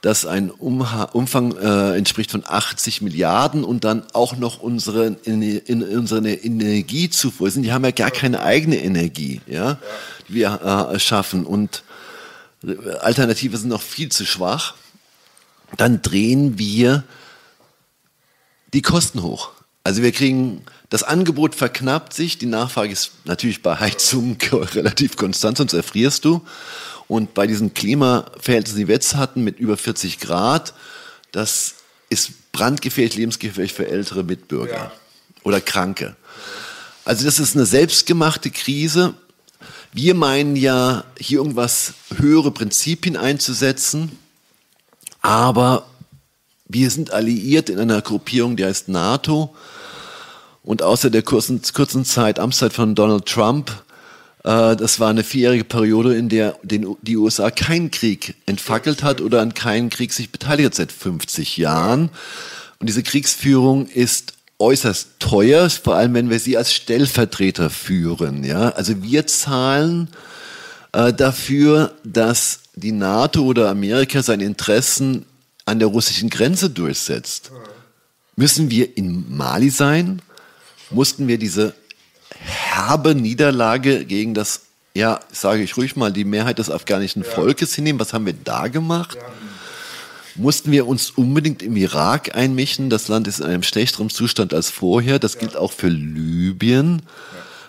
das 0.00 0.24
ein 0.24 0.50
Umfang 0.50 1.58
äh, 1.58 1.94
entspricht 1.94 2.30
von 2.30 2.42
80 2.46 3.02
Milliarden 3.02 3.64
und 3.64 3.84
dann 3.84 4.04
auch 4.14 4.38
noch 4.38 4.60
unsere, 4.60 5.18
in, 5.24 5.42
in, 5.42 5.82
unsere 5.82 6.26
Energiezufuhr 6.26 7.50
sind. 7.50 7.64
Die 7.64 7.72
haben 7.72 7.84
ja 7.84 7.90
gar 7.90 8.10
keine 8.10 8.42
eigene 8.42 8.82
Energie, 8.82 9.42
ja, 9.46 9.76
die 10.30 10.36
wir 10.36 10.90
äh, 10.94 10.98
schaffen 10.98 11.44
und 11.44 11.82
äh, 12.64 12.76
Alternative 13.00 13.58
sind 13.58 13.68
noch 13.68 13.82
viel 13.82 14.08
zu 14.08 14.24
schwach. 14.24 14.74
Dann 15.76 16.02
drehen 16.02 16.58
wir 16.58 17.04
die 18.72 18.82
Kosten 18.82 19.22
hoch. 19.22 19.50
Also 19.84 20.02
wir 20.02 20.12
kriegen, 20.12 20.62
das 20.90 21.02
Angebot 21.02 21.54
verknappt 21.54 22.14
sich, 22.14 22.38
die 22.38 22.46
Nachfrage 22.46 22.92
ist 22.92 23.12
natürlich 23.24 23.62
bei 23.62 23.78
Heizung 23.80 24.36
relativ 24.52 25.16
konstant, 25.16 25.58
sonst 25.58 25.72
erfrierst 25.72 26.24
du. 26.24 26.42
Und 27.08 27.34
bei 27.34 27.46
diesen 27.46 27.74
Klimaverhältnissen, 27.74 28.78
die 28.78 28.88
wir 28.88 28.94
jetzt 28.94 29.16
hatten, 29.16 29.42
mit 29.44 29.58
über 29.58 29.76
40 29.76 30.20
Grad, 30.20 30.72
das 31.32 31.74
ist 32.08 32.52
brandgefährlich, 32.52 33.16
lebensgefährlich 33.16 33.72
für 33.72 33.88
ältere 33.88 34.22
Mitbürger 34.22 34.74
Ja. 34.74 34.92
oder 35.42 35.60
Kranke. 35.60 36.16
Also 37.04 37.24
das 37.24 37.40
ist 37.40 37.56
eine 37.56 37.66
selbstgemachte 37.66 38.50
Krise. 38.50 39.14
Wir 39.92 40.14
meinen 40.14 40.56
ja, 40.56 41.04
hier 41.18 41.38
irgendwas 41.38 41.94
höhere 42.16 42.50
Prinzipien 42.50 43.16
einzusetzen, 43.16 44.18
aber 45.22 45.86
wir 46.68 46.90
sind 46.90 47.12
alliiert 47.12 47.70
in 47.70 47.78
einer 47.78 48.02
Gruppierung, 48.02 48.56
die 48.56 48.64
heißt 48.64 48.88
NATO. 48.88 49.54
Und 50.62 50.82
außer 50.82 51.10
der 51.10 51.22
kurzen, 51.22 51.60
kurzen 51.72 52.04
Zeit, 52.04 52.38
Amtszeit 52.38 52.72
von 52.72 52.94
Donald 52.94 53.26
Trump, 53.26 53.70
äh, 54.44 54.76
das 54.76 55.00
war 55.00 55.10
eine 55.10 55.24
vierjährige 55.24 55.64
Periode, 55.64 56.14
in 56.16 56.28
der 56.28 56.56
den, 56.62 56.96
die 57.02 57.16
USA 57.16 57.50
keinen 57.50 57.90
Krieg 57.90 58.34
entfackelt 58.46 59.02
hat 59.02 59.20
oder 59.20 59.40
an 59.40 59.54
keinen 59.54 59.90
Krieg 59.90 60.12
sich 60.12 60.30
beteiligt 60.30 60.66
hat 60.66 60.74
seit 60.74 60.92
50 60.92 61.56
Jahren. 61.56 62.10
Und 62.78 62.88
diese 62.88 63.02
Kriegsführung 63.02 63.86
ist 63.86 64.34
äußerst 64.58 65.18
teuer, 65.18 65.68
vor 65.70 65.96
allem 65.96 66.14
wenn 66.14 66.30
wir 66.30 66.38
sie 66.38 66.56
als 66.56 66.72
Stellvertreter 66.72 67.70
führen. 67.70 68.44
Ja? 68.44 68.70
Also 68.70 69.02
wir 69.02 69.26
zahlen 69.26 70.08
äh, 70.92 71.12
dafür, 71.12 71.92
dass 72.04 72.61
die 72.74 72.92
NATO 72.92 73.42
oder 73.42 73.70
Amerika 73.70 74.22
seine 74.22 74.44
Interessen 74.44 75.26
an 75.64 75.78
der 75.78 75.88
russischen 75.88 76.30
Grenze 76.30 76.70
durchsetzt. 76.70 77.52
Müssen 78.36 78.70
wir 78.70 78.96
in 78.96 79.36
Mali 79.36 79.70
sein? 79.70 80.22
Mussten 80.90 81.28
wir 81.28 81.38
diese 81.38 81.74
herbe 82.30 83.14
Niederlage 83.14 84.04
gegen 84.04 84.34
das, 84.34 84.62
ja, 84.94 85.20
sage 85.30 85.62
ich 85.62 85.76
ruhig 85.76 85.96
mal, 85.96 86.12
die 86.12 86.24
Mehrheit 86.24 86.58
des 86.58 86.70
afghanischen 86.70 87.24
Volkes 87.24 87.74
hinnehmen? 87.74 88.00
Was 88.00 88.12
haben 88.12 88.26
wir 88.26 88.32
da 88.32 88.68
gemacht? 88.68 89.18
Mussten 90.34 90.72
wir 90.72 90.86
uns 90.86 91.10
unbedingt 91.10 91.62
im 91.62 91.76
Irak 91.76 92.34
einmischen? 92.34 92.88
Das 92.88 93.08
Land 93.08 93.28
ist 93.28 93.40
in 93.40 93.46
einem 93.46 93.62
schlechteren 93.62 94.08
Zustand 94.08 94.54
als 94.54 94.70
vorher. 94.70 95.18
Das 95.18 95.38
gilt 95.38 95.56
auch 95.56 95.72
für 95.72 95.88
Libyen. 95.88 97.02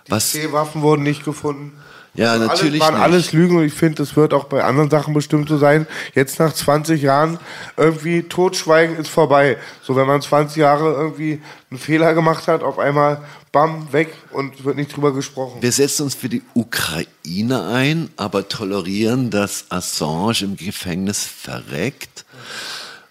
Was, 0.08 0.32
C-Waffen 0.32 0.82
wurden 0.82 1.04
nicht 1.04 1.26
gefunden. 1.26 1.74
Ja, 2.16 2.34
Alles, 2.34 2.48
natürlich 2.48 2.80
waren 2.80 2.94
nicht. 2.94 3.04
alles 3.04 3.34
Lügen 3.34 3.58
und 3.58 3.66
ich 3.66 3.74
finde, 3.74 3.96
das 3.96 4.16
wird 4.16 4.34
auch 4.34 4.44
bei 4.44 4.64
anderen 4.64 4.90
Sachen 4.90 5.14
bestimmt 5.14 5.50
so 5.50 5.58
sein. 5.58 5.88
Jetzt 6.14 6.40
nach 6.40 6.54
20 6.54 7.02
Jahren 7.02 7.40
irgendwie 7.76 8.24
Totschweigen 8.24 8.98
ist 8.98 9.10
vorbei. 9.10 9.58
So, 9.82 9.96
wenn 9.96 10.06
man 10.06 10.22
20 10.22 10.58
Jahre 10.58 10.94
irgendwie 10.94 11.42
einen 11.72 11.80
Fehler 11.80 12.14
gemacht 12.14 12.48
hat, 12.48 12.62
auf 12.62 12.78
einmal 12.78 13.22
bam, 13.52 13.92
weg 13.92 14.14
und 14.32 14.64
wird 14.64 14.78
nicht 14.78 14.96
drüber 14.96 15.14
gesprochen. 15.14 15.62
Wir 15.62 15.72
setzen 15.72 16.04
uns 16.04 16.14
für 16.14 16.30
die 16.30 16.44
Ukraine 16.54 17.68
ein, 17.68 18.10
aber 18.16 18.48
tolerieren, 18.48 19.32
dass 19.32 19.66
Assange 19.70 20.42
im 20.42 20.56
Gefängnis 20.56 21.24
verreckt. 21.24 22.26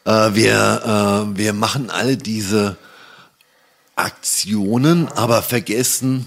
Äh, 0.05 0.11
wir, 0.35 1.27
äh, 1.33 1.39
wir 1.39 1.53
machen 1.53 1.91
alle 1.91 2.17
diese 2.17 2.77
Aktionen, 3.97 5.09
aber 5.09 5.43
vergessen, 5.43 6.27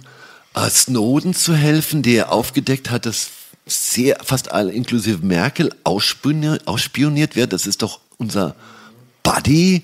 Snowden 0.70 1.34
zu 1.34 1.54
helfen, 1.54 2.02
der 2.02 2.32
aufgedeckt 2.32 2.90
hat, 2.90 3.06
dass 3.06 3.30
sehr, 3.66 4.18
fast 4.24 4.52
alle, 4.52 4.72
inklusive 4.72 5.26
Merkel, 5.26 5.74
ausspioniert, 5.84 6.68
ausspioniert 6.68 7.36
wird. 7.36 7.52
Das 7.52 7.68
ist 7.68 7.82
doch 7.82 8.00
unser 8.18 8.56
Buddy. 9.24 9.84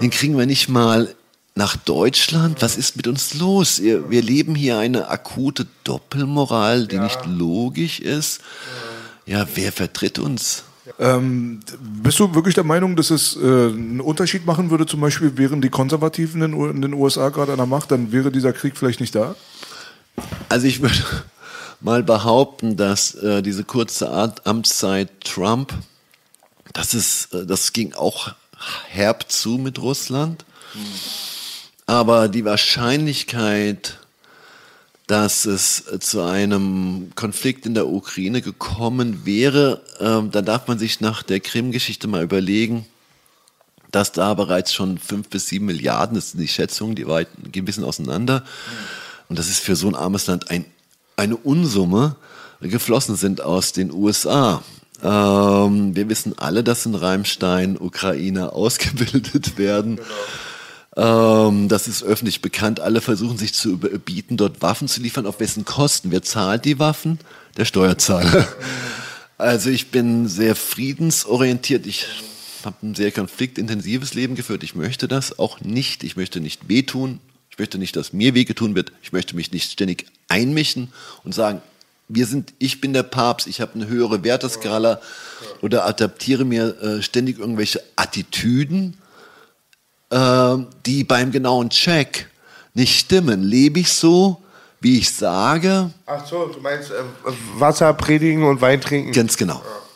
Den 0.00 0.10
kriegen 0.10 0.36
wir 0.36 0.46
nicht 0.46 0.68
mal 0.68 1.14
nach 1.54 1.76
Deutschland. 1.76 2.60
Was 2.60 2.76
ist 2.76 2.96
mit 2.96 3.06
uns 3.06 3.34
los? 3.34 3.80
Wir 3.80 4.22
leben 4.22 4.54
hier 4.54 4.78
eine 4.78 5.08
akute 5.08 5.66
Doppelmoral, 5.84 6.86
die 6.86 6.98
nicht 6.98 7.20
logisch 7.26 8.00
ist. 8.00 8.40
Ja, 9.26 9.46
wer 9.54 9.72
vertritt 9.72 10.18
uns? 10.18 10.64
Ähm, 10.98 11.60
bist 12.02 12.18
du 12.18 12.34
wirklich 12.34 12.54
der 12.54 12.64
Meinung, 12.64 12.96
dass 12.96 13.10
es 13.10 13.36
äh, 13.36 13.40
einen 13.40 14.00
Unterschied 14.00 14.46
machen 14.46 14.70
würde, 14.70 14.86
zum 14.86 15.00
Beispiel 15.00 15.36
wären 15.36 15.60
die 15.60 15.68
Konservativen 15.68 16.40
in, 16.42 16.70
in 16.70 16.82
den 16.82 16.94
USA 16.94 17.28
gerade 17.28 17.52
an 17.52 17.58
der 17.58 17.66
Macht, 17.66 17.90
dann 17.90 18.10
wäre 18.10 18.32
dieser 18.32 18.54
Krieg 18.54 18.76
vielleicht 18.76 19.00
nicht 19.00 19.14
da? 19.14 19.34
Also 20.48 20.66
ich 20.66 20.80
würde 20.80 20.94
mal 21.80 22.02
behaupten, 22.02 22.76
dass 22.76 23.14
äh, 23.14 23.42
diese 23.42 23.64
kurze 23.64 24.10
Art 24.10 24.46
Amtszeit 24.46 25.24
Trump, 25.24 25.74
das, 26.72 26.94
ist, 26.94 27.34
äh, 27.34 27.46
das 27.46 27.72
ging 27.72 27.94
auch 27.94 28.32
herb 28.88 29.30
zu 29.30 29.58
mit 29.58 29.78
Russland. 29.78 30.44
Aber 31.86 32.28
die 32.28 32.44
Wahrscheinlichkeit, 32.44 33.98
dass 35.06 35.46
es 35.46 35.86
äh, 35.88 35.98
zu 35.98 36.22
einem 36.22 37.12
Konflikt 37.14 37.66
in 37.66 37.74
der 37.74 37.88
Ukraine 37.88 38.42
gekommen 38.42 39.24
wäre, 39.24 39.82
ähm, 40.00 40.30
da 40.30 40.42
darf 40.42 40.66
man 40.68 40.78
sich 40.78 41.00
nach 41.00 41.22
der 41.22 41.40
Krim-Geschichte 41.40 42.08
mal 42.08 42.22
überlegen, 42.22 42.86
dass 43.90 44.12
da 44.12 44.34
bereits 44.34 44.74
schon 44.74 44.98
fünf 44.98 45.28
bis 45.28 45.48
sieben 45.48 45.66
Milliarden, 45.66 46.14
das 46.14 46.32
sind 46.32 46.40
die 46.40 46.48
Schätzungen, 46.48 46.94
die 46.94 47.06
weit, 47.06 47.28
gehen 47.50 47.62
ein 47.62 47.66
bisschen 47.66 47.84
auseinander. 47.84 48.44
Und 49.28 49.38
das 49.38 49.48
ist 49.48 49.60
für 49.60 49.76
so 49.76 49.88
ein 49.88 49.94
armes 49.94 50.26
Land 50.26 50.50
ein, 50.50 50.64
eine 51.16 51.36
Unsumme, 51.36 52.16
geflossen 52.60 53.16
sind 53.16 53.40
aus 53.40 53.72
den 53.72 53.92
USA. 53.92 54.62
Ähm, 55.02 55.94
wir 55.94 56.08
wissen 56.08 56.36
alle, 56.38 56.64
dass 56.64 56.86
in 56.86 56.94
Reimstein 56.94 57.76
Ukrainer 57.78 58.52
ausgebildet 58.54 59.58
werden. 59.58 60.00
Ähm, 60.96 61.68
das 61.68 61.86
ist 61.86 62.02
öffentlich 62.02 62.42
bekannt. 62.42 62.80
Alle 62.80 63.00
versuchen 63.00 63.38
sich 63.38 63.54
zu 63.54 63.70
überbieten, 63.70 64.36
dort 64.36 64.60
Waffen 64.62 64.88
zu 64.88 65.00
liefern. 65.00 65.26
Auf 65.26 65.38
wessen 65.38 65.64
Kosten? 65.64 66.10
Wer 66.10 66.22
zahlt 66.22 66.64
die 66.64 66.78
Waffen? 66.78 67.18
Der 67.56 67.64
Steuerzahler. 67.64 68.46
Also 69.40 69.70
ich 69.70 69.92
bin 69.92 70.26
sehr 70.26 70.56
friedensorientiert. 70.56 71.86
Ich 71.86 72.06
habe 72.64 72.74
ein 72.82 72.96
sehr 72.96 73.12
konfliktintensives 73.12 74.14
Leben 74.14 74.34
geführt. 74.34 74.64
Ich 74.64 74.74
möchte 74.74 75.06
das 75.06 75.38
auch 75.38 75.60
nicht. 75.60 76.02
Ich 76.02 76.16
möchte 76.16 76.40
nicht 76.40 76.68
wehtun. 76.68 77.20
Ich 77.58 77.60
möchte 77.60 77.78
nicht, 77.78 77.96
dass 77.96 78.12
mir 78.12 78.34
wehgetun 78.34 78.76
wird. 78.76 78.92
Ich 79.02 79.10
möchte 79.10 79.34
mich 79.34 79.50
nicht 79.50 79.72
ständig 79.72 80.06
einmischen 80.28 80.92
und 81.24 81.34
sagen, 81.34 81.60
wir 82.06 82.24
sind, 82.24 82.54
ich 82.60 82.80
bin 82.80 82.92
der 82.92 83.02
Papst, 83.02 83.48
ich 83.48 83.60
habe 83.60 83.74
eine 83.74 83.88
höhere 83.88 84.22
Werteskala 84.22 85.00
oder 85.60 85.84
adaptiere 85.84 86.44
mir 86.44 86.80
äh, 86.80 87.02
ständig 87.02 87.40
irgendwelche 87.40 87.82
Attitüden, 87.96 88.96
äh, 90.10 90.56
die 90.86 91.02
beim 91.02 91.32
genauen 91.32 91.70
Check 91.70 92.30
nicht 92.74 92.96
stimmen. 92.96 93.42
Lebe 93.42 93.80
ich 93.80 93.92
so, 93.92 94.40
wie 94.80 94.98
ich 94.98 95.12
sage? 95.12 95.90
Ach 96.06 96.24
so, 96.24 96.46
du 96.46 96.60
meinst 96.60 96.92
äh, 96.92 97.02
Wasser 97.56 97.92
predigen 97.92 98.44
und 98.44 98.60
Wein 98.60 98.80
trinken? 98.80 99.10
Ganz 99.10 99.36
genau. 99.36 99.56
Ja, 99.56 99.87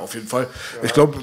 auf 0.00 0.14
jeden 0.14 0.26
Fall. 0.26 0.46
Ich 0.82 0.92
glaube, 0.92 1.18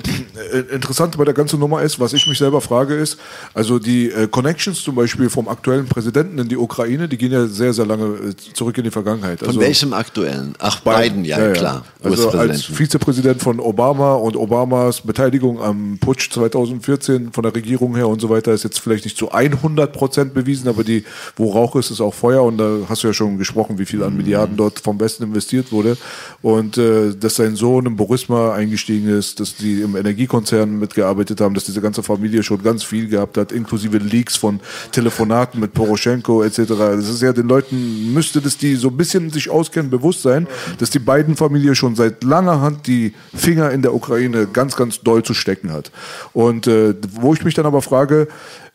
interessant 0.71 1.17
bei 1.17 1.25
der 1.25 1.33
ganzen 1.33 1.59
Nummer 1.59 1.81
ist, 1.81 1.99
was 1.99 2.13
ich 2.13 2.27
mich 2.27 2.37
selber 2.37 2.61
frage, 2.61 2.95
ist, 2.95 3.17
also 3.53 3.79
die 3.79 4.11
äh, 4.11 4.27
Connections 4.27 4.83
zum 4.83 4.95
Beispiel 4.95 5.29
vom 5.29 5.47
aktuellen 5.47 5.87
Präsidenten 5.87 6.39
in 6.39 6.47
die 6.47 6.57
Ukraine, 6.57 7.07
die 7.07 7.17
gehen 7.17 7.31
ja 7.31 7.45
sehr, 7.47 7.73
sehr 7.73 7.85
lange 7.85 8.05
äh, 8.05 8.53
zurück 8.53 8.77
in 8.77 8.83
die 8.83 8.91
Vergangenheit. 8.91 9.39
Von 9.39 9.49
Also, 9.49 9.59
welchem 9.59 9.93
aktuellen? 9.93 10.55
Ach, 10.59 10.79
Biden, 10.81 11.25
ja, 11.25 11.51
klar. 11.51 11.85
Also 12.03 12.29
als. 12.29 12.63
Vizepräsident 12.63 13.41
von 13.41 13.59
Obama 13.59 14.13
und 14.15 14.35
Obamas 14.35 15.01
Beteiligung 15.01 15.61
am 15.61 15.97
Putsch 15.99 16.31
2014 16.31 17.31
von 17.31 17.43
der 17.43 17.55
Regierung 17.55 17.95
her 17.95 18.07
und 18.07 18.21
so 18.21 18.29
weiter 18.29 18.53
ist 18.53 18.63
jetzt 18.63 18.79
vielleicht 18.79 19.05
nicht 19.05 19.17
zu 19.17 19.31
100 19.31 19.91
Prozent 19.93 20.33
bewiesen, 20.33 20.67
aber 20.67 20.83
die, 20.83 21.03
wo 21.35 21.51
Rauch 21.51 21.75
ist, 21.75 21.91
ist 21.91 22.01
auch 22.01 22.13
Feuer 22.13 22.43
und 22.43 22.57
da 22.57 22.79
hast 22.89 23.03
du 23.03 23.07
ja 23.07 23.13
schon 23.13 23.37
gesprochen, 23.37 23.77
wie 23.79 23.85
viel 23.85 24.03
an 24.03 24.15
Milliarden 24.15 24.57
dort 24.57 24.79
vom 24.79 24.99
Westen 24.99 25.23
investiert 25.23 25.71
wurde 25.71 25.97
und 26.41 26.77
äh, 26.77 27.15
dass 27.15 27.35
sein 27.35 27.55
Sohn 27.55 27.85
im 27.85 27.95
Burisma 28.37 28.53
eingestiegen 28.53 29.09
ist, 29.09 29.39
dass 29.39 29.55
die 29.55 29.81
im 29.81 29.95
Energiekonzern 29.95 30.79
mitgearbeitet 30.79 31.41
haben, 31.41 31.53
dass 31.53 31.65
diese 31.65 31.81
ganze 31.81 32.03
Familie 32.03 32.43
schon 32.43 32.61
ganz 32.61 32.83
viel 32.83 33.07
gehabt 33.07 33.37
hat, 33.37 33.51
inklusive 33.51 33.97
Leaks 33.97 34.35
von 34.35 34.59
Telefonaten 34.91 35.59
mit 35.59 35.73
Poroschenko 35.73 36.43
etc. 36.43 36.57
Das 36.67 37.09
ist 37.09 37.21
ja 37.21 37.33
den 37.33 37.47
Leuten, 37.47 38.13
müsste 38.13 38.41
das 38.41 38.57
die 38.57 38.75
so 38.75 38.89
ein 38.89 38.97
bisschen 38.97 39.29
sich 39.29 39.49
auskennen, 39.49 39.89
bewusst 39.89 40.21
sein, 40.21 40.47
dass 40.79 40.89
die 40.89 40.99
beiden 40.99 41.35
Familie 41.35 41.75
schon 41.75 41.95
seit 41.95 42.23
langer 42.23 42.61
Hand 42.61 42.87
die 42.87 43.13
Finger 43.33 43.71
in 43.71 43.81
der 43.81 43.93
Ukraine 43.93 44.47
ganz, 44.51 44.75
ganz 44.75 45.01
doll 45.01 45.23
zu 45.23 45.33
stecken 45.33 45.71
hat. 45.71 45.91
Und 46.33 46.67
äh, 46.67 46.93
wo 47.13 47.33
ich 47.33 47.43
mich 47.43 47.53
dann 47.53 47.65
aber 47.65 47.81
frage, 47.81 48.27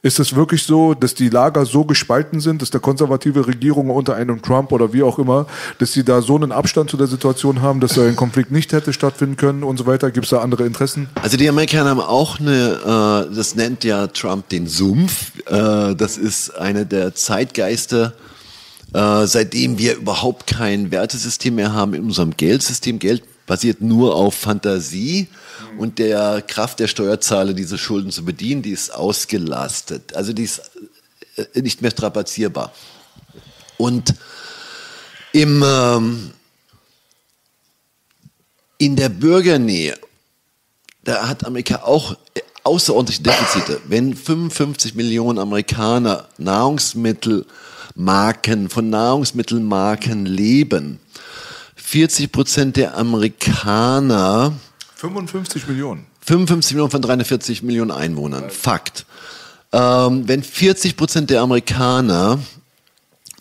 ist 0.03 0.19
es 0.19 0.35
wirklich 0.35 0.65
so, 0.65 0.95
dass 0.95 1.15
die 1.15 1.29
Lager 1.29 1.65
so 1.65 1.85
gespalten 1.85 2.41
sind, 2.41 2.61
dass 2.61 2.71
der 2.71 2.81
konservative 2.81 3.47
Regierung 3.47 3.89
unter 3.89 4.17
einem 4.17 4.43
Trump 4.43 4.73
oder 4.73 4.93
wie 4.93 5.05
auch 5.05 5.19
immer, 5.19 5.47
dass 5.79 5.93
sie 5.93 6.05
da 6.05 6.21
so 6.21 6.35
einen 6.35 6.51
Abstand 6.51 6.91
zu 6.91 6.97
der 6.97 7.07
Situation 7.07 7.63
haben, 7.63 7.79
dass 7.79 7.95
da 7.95 8.05
ein 8.05 8.17
Konflikt 8.17 8.51
nicht 8.51 8.73
hätte 8.73 8.93
stattfinden 8.93 9.37
können 9.37 9.63
und 9.63 9.77
so 9.77 9.87
weiter? 9.87 10.11
Gibt 10.11 10.25
es 10.25 10.31
da 10.31 10.41
andere 10.41 10.67
Interessen? 10.67 11.09
Also 11.23 11.37
die 11.37 11.49
Amerikaner 11.49 11.91
haben 11.91 12.01
auch 12.01 12.41
eine, 12.41 13.29
äh, 13.31 13.35
das 13.35 13.55
nennt 13.55 13.85
ja 13.85 14.09
Trump 14.09 14.49
den 14.49 14.67
Sumpf. 14.67 15.39
Äh, 15.47 15.95
das 15.95 16.19
ist 16.19 16.51
eine 16.51 16.85
der 16.85 17.15
Zeitgeister, 17.15 18.15
äh, 18.93 19.27
seitdem 19.27 19.79
wir 19.79 19.97
überhaupt 19.97 20.49
kein 20.49 20.91
Wertesystem 20.91 21.55
mehr 21.55 21.75
haben 21.75 21.95
in 21.95 22.03
unserem 22.03 22.37
Geldsystem. 22.37 22.99
Geld 22.99 23.23
basiert 23.47 23.81
nur 23.81 24.15
auf 24.15 24.35
Fantasie 24.35 25.29
und 25.79 25.99
der 25.99 26.43
Kraft 26.43 26.81
der 26.81 26.87
Steuerzahler, 26.87 27.53
diese 27.53 27.79
Schulden 27.79 28.11
zu 28.11 28.25
bedienen, 28.25 28.63
die 28.63 28.71
ist 28.71 28.95
ausgelastet. 28.95 30.15
Also 30.15 30.33
die 30.33 30.45
ist 30.45 30.63
äh, 31.37 31.61
nicht 31.61 31.83
mehr 31.83 31.91
strapazierbar. 31.91 32.73
Und 33.79 34.15
im, 35.33 35.65
ähm, 35.67 36.31
in 38.79 38.97
der 38.97 39.09
Bürgernähe 39.09 39.97
da 41.05 41.29
hat 41.29 41.45
Amerika 41.45 41.83
auch 41.83 42.17
außerordentliche 42.63 43.23
Defizite. 43.23 43.81
Wenn 43.87 44.15
55 44.15 44.95
Millionen 44.95 45.39
Amerikaner 45.39 46.29
Nahrungsmittelmarken, 46.39 48.69
von 48.69 48.89
Nahrungsmittelmarken 48.89 50.27
leben, 50.27 51.01
40 51.83 52.33
Prozent 52.33 52.77
der 52.77 52.97
Amerikaner 52.97 54.55
55 54.97 55.67
Millionen. 55.67 56.07
55 56.21 56.75
Millionen 56.75 56.91
von 56.91 57.03
340 57.03 57.63
Millionen 57.65 57.91
Einwohnern. 57.91 58.51
Fakt. 58.51 59.05
Ähm, 59.73 60.29
wenn 60.29 60.43
40 60.43 60.97
Prozent 60.97 61.31
der 61.31 61.43
Amerikaner 61.43 62.39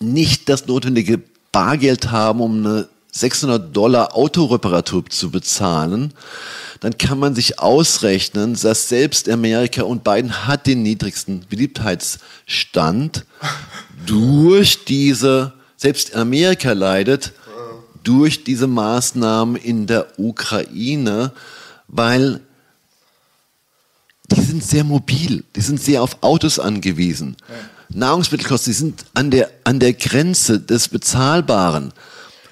nicht 0.00 0.48
das 0.48 0.66
notwendige 0.66 1.20
Bargeld 1.52 2.10
haben, 2.10 2.40
um 2.40 2.66
eine 2.66 2.88
600 3.12 3.74
Dollar 3.74 4.16
Autoreparatur 4.16 5.06
zu 5.08 5.30
bezahlen, 5.30 6.12
dann 6.80 6.98
kann 6.98 7.18
man 7.18 7.34
sich 7.36 7.60
ausrechnen, 7.60 8.58
dass 8.60 8.88
selbst 8.88 9.28
Amerika 9.28 9.82
und 9.82 10.02
Biden 10.02 10.46
hat 10.46 10.66
den 10.66 10.82
niedrigsten 10.82 11.44
Beliebtheitsstand 11.48 13.24
durch 14.06 14.84
diese, 14.84 15.52
selbst 15.76 16.16
Amerika 16.16 16.72
leidet 16.72 17.32
durch 18.02 18.44
diese 18.44 18.66
Maßnahmen 18.66 19.56
in 19.56 19.86
der 19.86 20.18
Ukraine, 20.18 21.32
weil 21.88 22.40
die 24.30 24.40
sind 24.40 24.64
sehr 24.64 24.84
mobil, 24.84 25.44
die 25.54 25.60
sind 25.60 25.80
sehr 25.80 26.02
auf 26.02 26.22
Autos 26.22 26.58
angewiesen. 26.58 27.36
Nahrungsmittelkosten, 27.90 28.72
die 28.72 28.78
sind 28.78 29.04
an 29.14 29.30
der, 29.30 29.50
an 29.64 29.78
der 29.78 29.92
Grenze 29.92 30.60
des 30.60 30.88
Bezahlbaren. 30.88 31.92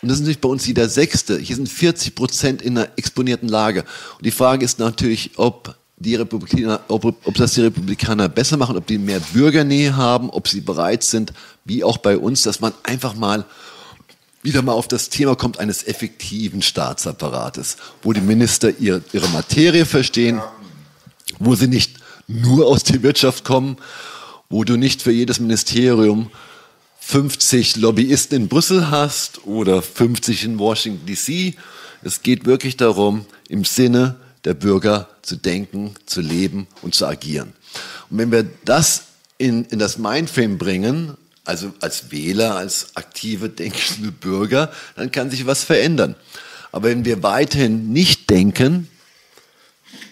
Und 0.03 0.09
das 0.09 0.17
ist 0.17 0.21
natürlich 0.21 0.41
bei 0.41 0.49
uns 0.49 0.67
jeder 0.67 0.89
Sechste. 0.89 1.39
Hier 1.39 1.57
sind 1.57 1.69
40 1.69 2.15
Prozent 2.15 2.63
in 2.63 2.77
einer 2.77 2.89
exponierten 2.97 3.49
Lage. 3.49 3.85
Und 4.17 4.27
die 4.27 4.31
Frage 4.31 4.65
ist 4.65 4.79
natürlich, 4.79 5.33
ob 5.37 5.75
die 5.97 6.15
Republikaner, 6.15 6.81
ob, 6.89 7.05
ob 7.05 7.35
das 7.35 7.55
die 7.55 7.61
Republikaner 7.61 8.29
besser 8.29 8.57
machen, 8.57 8.77
ob 8.77 8.87
die 8.87 8.99
mehr 8.99 9.21
Bürgernähe 9.33 9.95
haben, 9.97 10.31
ob 10.31 10.49
sie 10.49 10.63
bereit 10.63 11.03
sind, 11.03 11.33
wie 11.65 11.85
auch 11.85 11.99
bei 11.99 12.17
uns, 12.17 12.43
dass 12.43 12.61
man 12.61 12.73
einfach 12.83 13.15
mal 13.15 13.45
wieder 14.43 14.63
mal 14.63 14.73
auf 14.73 14.89
das 14.89 15.11
Thema 15.11 15.37
kommt 15.37 15.59
eines 15.59 15.87
effektiven 15.87 16.63
Staatsapparates, 16.63 17.77
wo 18.03 18.13
die 18.13 18.21
Minister 18.21 18.79
ihre, 18.79 19.03
ihre 19.13 19.29
Materie 19.29 19.85
verstehen, 19.85 20.41
wo 21.39 21.55
sie 21.55 21.69
nicht 21.69 21.97
nur 22.27 22.67
aus 22.67 22.85
der 22.85 23.03
Wirtschaft 23.03 23.45
kommen, 23.45 23.77
wo 24.49 24.65
du 24.65 24.77
nicht 24.77 25.03
für 25.03 25.13
jedes 25.13 25.41
Ministerium 25.41 26.31
50 27.01 27.77
Lobbyisten 27.77 28.43
in 28.43 28.49
Brüssel 28.49 28.91
hast 28.91 29.47
oder 29.47 29.83
50 29.83 30.45
in 30.45 30.59
Washington 30.59 31.07
DC. 31.07 31.55
Es 32.03 32.23
geht 32.23 32.47
wirklich 32.47 32.77
darum, 32.77 33.27
im 33.49 33.65
Sinne 33.65 34.17
der 34.45 34.55
Bürger 34.55 35.09
zu 35.23 35.37
denken, 35.37 35.95
zu 36.07 36.21
leben 36.21 36.67
und 36.83 36.95
zu 36.95 37.07
agieren. 37.07 37.53
Und 38.11 38.19
wenn 38.19 38.33
wir 38.33 38.49
das 38.65 39.05
in, 39.39 39.65
in 39.67 39.79
das 39.79 39.99
Mindframe 39.99 40.57
bringen, 40.57 41.17
also 41.51 41.73
als 41.81 42.13
Wähler, 42.13 42.57
als 42.57 42.95
aktive, 42.95 43.49
denkende 43.49 44.13
Bürger, 44.13 44.71
dann 44.95 45.11
kann 45.11 45.31
sich 45.31 45.47
was 45.47 45.65
verändern. 45.65 46.15
Aber 46.73 46.89
wenn 46.89 47.05
wir 47.05 47.23
weiterhin 47.25 47.93
nicht 47.93 48.31
denken, 48.31 48.89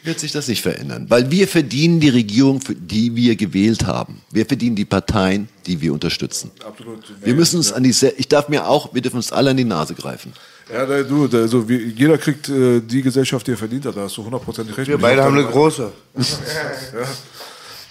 wird 0.03 0.19
sich 0.19 0.33
das 0.33 0.49
nicht 0.49 0.63
verändern. 0.63 1.07
Weil 1.09 1.31
wir 1.31 1.47
verdienen 1.47 2.01
die 2.01 2.09
Regierung, 2.09 2.61
für 2.61 2.75
die 2.75 3.15
wir 3.15 3.37
gewählt 3.37 3.87
haben. 3.87 4.21
Wir 4.33 4.47
verdienen 4.47 4.75
die 4.75 4.85
Parteien, 4.85 5.49
die 5.67 5.81
wir 5.81 5.93
unterstützen. 5.93 6.51
Absolut. 6.67 7.05
Wir 7.23 7.35
müssen 7.35 7.59
uns 7.59 7.73
an 7.73 7.85
die, 7.85 7.95
ich 8.17 8.27
darf 8.27 8.49
mir 8.49 8.67
auch, 8.67 8.93
wir 8.93 9.03
dürfen 9.03 9.17
uns 9.17 9.31
alle 9.31 9.51
an 9.51 9.57
die 9.57 9.65
Nase 9.65 9.95
greifen. 9.95 10.33
Ja, 10.73 10.85
du, 11.03 11.29
also 11.33 11.65
jeder 11.69 12.19
kriegt 12.19 12.49
äh, 12.49 12.81
die 12.81 13.03
Gesellschaft, 13.03 13.47
die 13.47 13.53
er 13.53 13.57
verdient 13.57 13.87
hat. 13.87 13.97
Da 13.97 14.03
hast 14.03 14.17
du 14.17 14.25
hundertprozentig 14.25 14.77
recht. 14.77 14.89
Wir 14.89 14.99
beide 14.99 15.23
hab 15.23 15.29
haben 15.29 15.39
eine 15.39 15.47
große. 15.47 15.93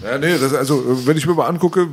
Ja, 0.03 0.17
nee, 0.17 0.37
das, 0.37 0.53
also 0.53 1.07
wenn 1.07 1.17
ich 1.17 1.25
mir 1.25 1.33
mal 1.33 1.47
angucke, 1.47 1.87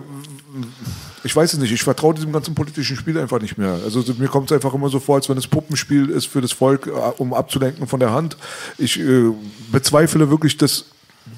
ich 1.25 1.35
weiß 1.35 1.55
es 1.55 1.59
nicht, 1.59 1.73
ich 1.73 1.83
vertraue 1.83 2.15
diesem 2.15 2.33
ganzen 2.33 2.55
politischen 2.55 2.97
Spiel 2.97 3.19
einfach 3.19 3.41
nicht 3.41 3.57
mehr. 3.57 3.79
Also 3.85 4.05
mir 4.19 4.29
kommt 4.29 4.51
es 4.51 4.55
einfach 4.55 4.75
immer 4.75 4.91
so 4.91 5.01
vor, 5.01 5.17
als 5.17 5.29
wenn 5.29 5.39
es 5.39 5.47
Puppenspiel 5.47 6.11
ist 6.11 6.27
für 6.27 6.41
das 6.41 6.53
Volk, 6.53 6.87
äh, 6.87 6.91
um 7.19 7.33
abzulenken 7.33 7.87
von 7.87 7.99
der 7.99 8.13
Hand. 8.13 8.37
Ich 8.79 9.01
äh, 9.01 9.31
bezweifle 9.73 10.31
wirklich, 10.31 10.59
dass 10.59 10.85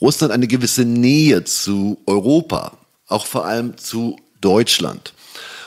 Russland 0.00 0.32
eine 0.32 0.46
gewisse 0.46 0.84
Nähe 0.84 1.42
zu 1.42 1.98
Europa, 2.06 2.78
auch 3.08 3.26
vor 3.26 3.46
allem 3.46 3.76
zu 3.76 4.16
Deutschland. 4.40 5.12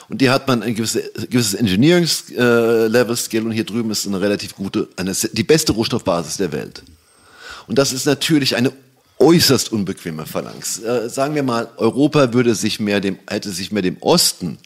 Und 0.08 0.22
die 0.22 0.30
hat 0.30 0.48
man 0.48 0.62
ein 0.62 0.74
gewisses, 0.74 1.10
gewisses 1.28 1.52
Engineering-Level-Skill 1.52 3.44
und 3.44 3.52
hier 3.52 3.64
drüben 3.64 3.90
ist 3.90 4.06
eine 4.06 4.22
relativ 4.22 4.56
gute, 4.56 4.88
eine, 4.96 5.12
die 5.12 5.44
beste 5.44 5.72
Rohstoffbasis 5.72 6.38
der 6.38 6.52
Welt. 6.52 6.82
Und 7.66 7.76
das 7.76 7.92
ist 7.92 8.06
natürlich 8.06 8.56
eine 8.56 8.72
äußerst 9.18 9.70
unbequeme 9.70 10.24
Phalanx. 10.24 10.78
Äh, 10.78 11.10
sagen 11.10 11.34
wir 11.34 11.42
mal, 11.42 11.68
Europa 11.76 12.32
würde 12.32 12.54
sich 12.54 12.80
mehr 12.80 13.02
dem, 13.02 13.18
hätte 13.28 13.50
sich 13.50 13.70
mehr 13.70 13.82
dem 13.82 13.98
Osten, 14.00 14.56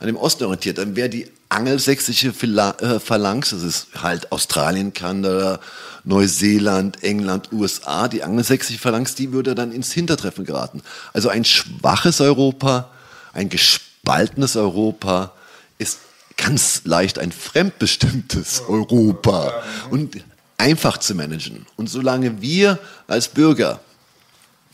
an 0.00 0.06
dem 0.06 0.16
Osten 0.16 0.44
orientiert, 0.44 0.78
dann 0.78 0.96
wäre 0.96 1.08
die 1.08 1.30
angelsächsische 1.50 2.28
äh, 2.28 3.00
Phalanx, 3.00 3.50
das 3.50 3.62
ist 3.62 3.88
halt 4.02 4.32
Australien, 4.32 4.92
Kanada, 4.94 5.60
Neuseeland, 6.04 7.02
England, 7.02 7.52
USA, 7.52 8.08
die 8.08 8.22
angelsächsische 8.22 8.78
Phalanx, 8.78 9.14
die 9.14 9.32
würde 9.32 9.54
dann 9.54 9.72
ins 9.72 9.92
Hintertreffen 9.92 10.44
geraten. 10.44 10.82
Also 11.12 11.28
ein 11.28 11.44
schwaches 11.44 12.20
Europa, 12.20 12.90
ein 13.32 13.48
gespaltenes 13.48 14.56
Europa 14.56 15.32
ist 15.78 15.98
ganz 16.36 16.82
leicht 16.84 17.18
ein 17.18 17.32
fremdbestimmtes 17.32 18.62
Europa. 18.66 19.62
Und 19.90 20.16
einfach 20.56 20.98
zu 20.98 21.14
managen. 21.14 21.66
Und 21.76 21.88
solange 21.88 22.40
wir 22.40 22.78
als 23.06 23.28
Bürger 23.28 23.80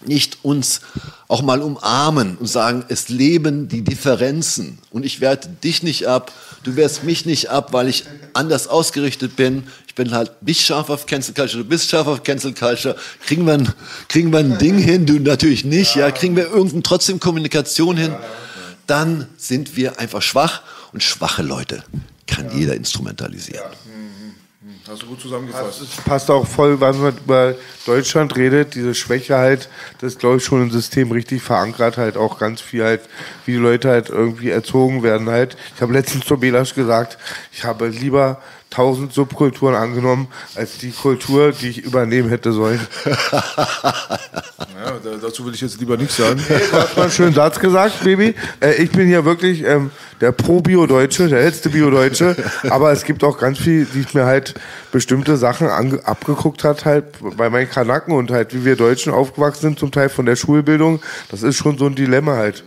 nicht 0.04 0.38
uns 0.42 0.80
auch 1.28 1.42
mal 1.42 1.62
umarmen 1.62 2.36
und 2.36 2.46
sagen, 2.46 2.84
es 2.88 3.08
leben 3.08 3.68
die 3.68 3.82
Differenzen 3.82 4.78
und 4.90 5.04
ich 5.04 5.20
werte 5.20 5.48
dich 5.48 5.82
nicht 5.82 6.06
ab, 6.06 6.32
du 6.62 6.76
wehrst 6.76 7.04
mich 7.04 7.26
nicht 7.26 7.50
ab, 7.50 7.72
weil 7.72 7.88
ich 7.88 8.04
anders 8.34 8.68
ausgerichtet 8.68 9.36
bin. 9.36 9.64
Ich 9.86 9.94
bin 9.94 10.12
halt 10.12 10.42
nicht 10.42 10.64
scharf 10.64 10.90
auf 10.90 11.06
Cancel 11.06 11.34
Culture, 11.34 11.62
du 11.62 11.68
bist 11.68 11.90
scharf 11.90 12.06
auf 12.06 12.22
Cancel 12.22 12.52
Culture. 12.52 12.96
Kriegen 13.24 13.46
wir 13.46 13.54
ein, 13.54 13.72
kriegen 14.08 14.30
wir 14.32 14.40
ein 14.40 14.58
Ding 14.58 14.78
hin, 14.78 15.06
du 15.06 15.18
natürlich 15.18 15.64
nicht, 15.64 15.96
ja, 15.96 16.10
kriegen 16.10 16.36
wir 16.36 16.48
irgendeine 16.48 16.82
trotzdem 16.82 17.18
Kommunikation 17.18 17.96
hin, 17.96 18.14
dann 18.86 19.26
sind 19.36 19.76
wir 19.76 19.98
einfach 19.98 20.22
schwach 20.22 20.62
und 20.92 21.02
schwache 21.02 21.42
Leute 21.42 21.82
kann 22.26 22.56
jeder 22.56 22.74
instrumentalisieren. 22.74 23.64
Hast 24.88 25.02
du 25.02 25.06
gut 25.06 25.20
zusammengefasst. 25.20 25.82
Das 25.82 26.04
passt 26.04 26.30
auch 26.30 26.46
voll, 26.46 26.80
wenn 26.80 27.00
man 27.00 27.16
über 27.16 27.54
Deutschland 27.86 28.36
redet, 28.36 28.74
diese 28.74 28.94
Schwäche 28.94 29.36
halt, 29.36 29.68
das 30.00 30.18
glaube 30.18 30.36
ich, 30.36 30.44
schon 30.44 30.62
im 30.62 30.70
System 30.70 31.10
richtig 31.10 31.42
verankert, 31.42 31.96
halt 31.96 32.16
auch 32.16 32.38
ganz 32.38 32.60
viel 32.60 32.84
halt, 32.84 33.02
wie 33.44 33.52
die 33.52 33.58
Leute 33.58 33.88
halt 33.88 34.10
irgendwie 34.10 34.50
erzogen 34.50 35.02
werden 35.02 35.28
halt. 35.28 35.56
Ich 35.74 35.82
habe 35.82 35.92
letztens 35.92 36.24
zu 36.24 36.36
Belasch 36.38 36.74
gesagt, 36.74 37.18
ich 37.52 37.64
habe 37.64 37.88
lieber 37.88 38.40
tausend 38.70 39.12
Subkulturen 39.12 39.74
angenommen, 39.74 40.28
als 40.54 40.78
die 40.78 40.90
Kultur, 40.90 41.52
die 41.52 41.68
ich 41.68 41.84
übernehmen 41.84 42.28
hätte 42.28 42.52
sollen. 42.52 42.80
ja, 43.06 43.16
dazu 45.22 45.46
will 45.46 45.54
ich 45.54 45.60
jetzt 45.60 45.80
lieber 45.80 45.96
nichts 45.96 46.16
sagen. 46.16 46.40
Du 46.48 46.76
hast 46.76 46.96
mal 46.96 47.04
einen 47.04 47.12
schönen 47.12 47.34
Satz 47.34 47.58
gesagt, 47.58 48.02
Baby. 48.04 48.34
Äh, 48.60 48.82
ich 48.82 48.90
bin 48.90 49.06
hier 49.06 49.24
wirklich 49.24 49.64
ähm, 49.64 49.90
der 50.20 50.32
Pro-Bio-Deutsche, 50.32 51.28
der 51.28 51.42
letzte 51.42 51.70
Bio-Deutsche. 51.70 52.36
Aber 52.68 52.92
es 52.92 53.04
gibt 53.04 53.24
auch 53.24 53.38
ganz 53.38 53.58
viel, 53.58 53.86
die 53.86 54.04
mir 54.12 54.26
halt 54.26 54.54
bestimmte 54.92 55.36
Sachen 55.36 55.68
abgeguckt 55.68 56.64
hat, 56.64 56.84
halt 56.84 57.04
bei 57.36 57.48
meinen 57.50 57.70
Kanaken 57.70 58.14
und 58.14 58.30
halt, 58.30 58.54
wie 58.54 58.64
wir 58.64 58.76
Deutschen 58.76 59.12
aufgewachsen 59.12 59.60
sind, 59.62 59.78
zum 59.78 59.90
Teil 59.90 60.08
von 60.08 60.26
der 60.26 60.36
Schulbildung. 60.36 61.00
Das 61.30 61.42
ist 61.42 61.56
schon 61.56 61.78
so 61.78 61.86
ein 61.86 61.94
Dilemma 61.94 62.36
halt. 62.36 62.64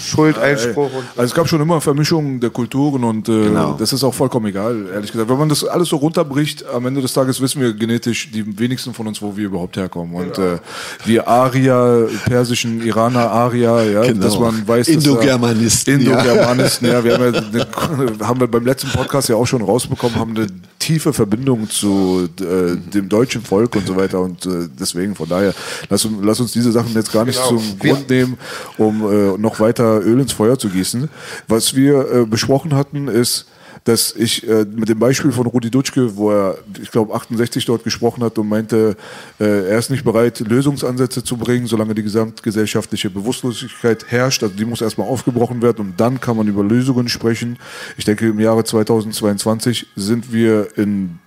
Schuldeinspruch. 0.00 0.90
Also 1.16 1.22
es 1.22 1.34
gab 1.34 1.48
schon 1.48 1.60
immer 1.60 1.80
Vermischungen 1.80 2.38
der 2.38 2.50
Kulturen 2.50 3.02
und 3.02 3.28
äh, 3.28 3.44
genau. 3.44 3.76
das 3.78 3.92
ist 3.92 4.04
auch 4.04 4.14
vollkommen 4.14 4.46
egal, 4.46 4.86
ehrlich 4.92 5.10
gesagt. 5.10 5.28
Wenn 5.28 5.38
man 5.38 5.48
das 5.48 5.64
alles 5.64 5.88
so 5.88 5.96
runterbricht, 5.96 6.64
am 6.66 6.86
Ende 6.86 7.00
des 7.00 7.12
Tages 7.12 7.40
wissen 7.40 7.60
wir 7.60 7.72
genetisch 7.72 8.30
die 8.30 8.58
wenigsten 8.58 8.94
von 8.94 9.08
uns, 9.08 9.20
wo 9.20 9.36
wir 9.36 9.46
überhaupt 9.46 9.76
herkommen. 9.76 10.14
Und 10.14 10.34
genau. 10.34 10.54
äh, 10.54 10.58
wir 11.04 11.26
Arier, 11.26 12.08
persischen 12.26 12.86
Iraner 12.86 13.30
Arier, 13.30 13.90
ja, 13.90 14.02
genau. 14.02 14.22
dass 14.22 14.38
man 14.38 14.66
weiß, 14.66 14.88
Indogermanisten. 14.88 16.00
Indogermanisten, 16.00 16.86
ja. 16.88 16.94
ja. 16.94 17.04
Wir 17.04 17.14
haben, 17.14 17.34
ja 17.52 17.66
eine, 17.98 18.28
haben 18.28 18.40
wir 18.40 18.46
beim 18.46 18.64
letzten 18.64 18.90
Podcast 18.90 19.28
ja 19.28 19.34
auch 19.34 19.46
schon 19.46 19.62
rausbekommen, 19.62 20.18
haben 20.18 20.36
eine 20.36 20.46
tiefe 20.78 21.12
Verbindung 21.12 21.68
zu 21.70 22.28
äh, 22.40 22.76
dem 22.76 23.08
deutschen 23.08 23.42
Volk 23.42 23.76
und 23.76 23.86
so 23.86 23.96
weiter. 23.96 24.20
Und 24.20 24.44
äh, 24.46 24.68
deswegen, 24.78 25.14
von 25.14 25.28
daher, 25.28 25.54
lass, 25.88 26.06
lass 26.20 26.40
uns 26.40 26.52
diese 26.52 26.72
Sachen 26.72 26.92
jetzt 26.94 27.12
gar 27.12 27.24
nicht 27.24 27.40
genau. 27.40 27.60
zum 27.60 27.78
Grund 27.78 28.10
nehmen, 28.10 28.36
um 28.78 29.02
äh, 29.02 29.31
noch 29.38 29.60
weiter 29.60 30.00
Öl 30.00 30.20
ins 30.20 30.32
Feuer 30.32 30.58
zu 30.58 30.68
gießen. 30.68 31.08
Was 31.48 31.74
wir 31.74 32.10
äh, 32.10 32.26
besprochen 32.26 32.74
hatten, 32.74 33.08
ist, 33.08 33.46
dass 33.84 34.14
ich 34.14 34.48
äh, 34.48 34.64
mit 34.64 34.88
dem 34.88 34.98
Beispiel 34.98 35.32
von 35.32 35.46
Rudi 35.46 35.70
Dutschke, 35.70 36.16
wo 36.16 36.30
er, 36.30 36.58
ich 36.80 36.90
glaube, 36.90 37.14
68 37.14 37.64
dort 37.64 37.84
gesprochen 37.84 38.22
hat 38.22 38.38
und 38.38 38.48
meinte, 38.48 38.96
äh, 39.40 39.70
er 39.70 39.78
ist 39.78 39.90
nicht 39.90 40.04
bereit, 40.04 40.40
Lösungsansätze 40.40 41.24
zu 41.24 41.36
bringen, 41.36 41.66
solange 41.66 41.94
die 41.94 42.02
gesamtgesellschaftliche 42.02 43.10
Bewusstlosigkeit 43.10 44.06
herrscht. 44.08 44.42
Also 44.42 44.54
die 44.54 44.64
muss 44.64 44.80
erstmal 44.80 45.08
aufgebrochen 45.08 45.62
werden 45.62 45.86
und 45.86 46.00
dann 46.00 46.20
kann 46.20 46.36
man 46.36 46.46
über 46.46 46.62
Lösungen 46.62 47.08
sprechen. 47.08 47.58
Ich 47.96 48.04
denke, 48.04 48.28
im 48.28 48.38
Jahre 48.38 48.62
2022 48.64 49.88
sind 49.96 50.32
wir 50.32 50.76
in 50.78 51.18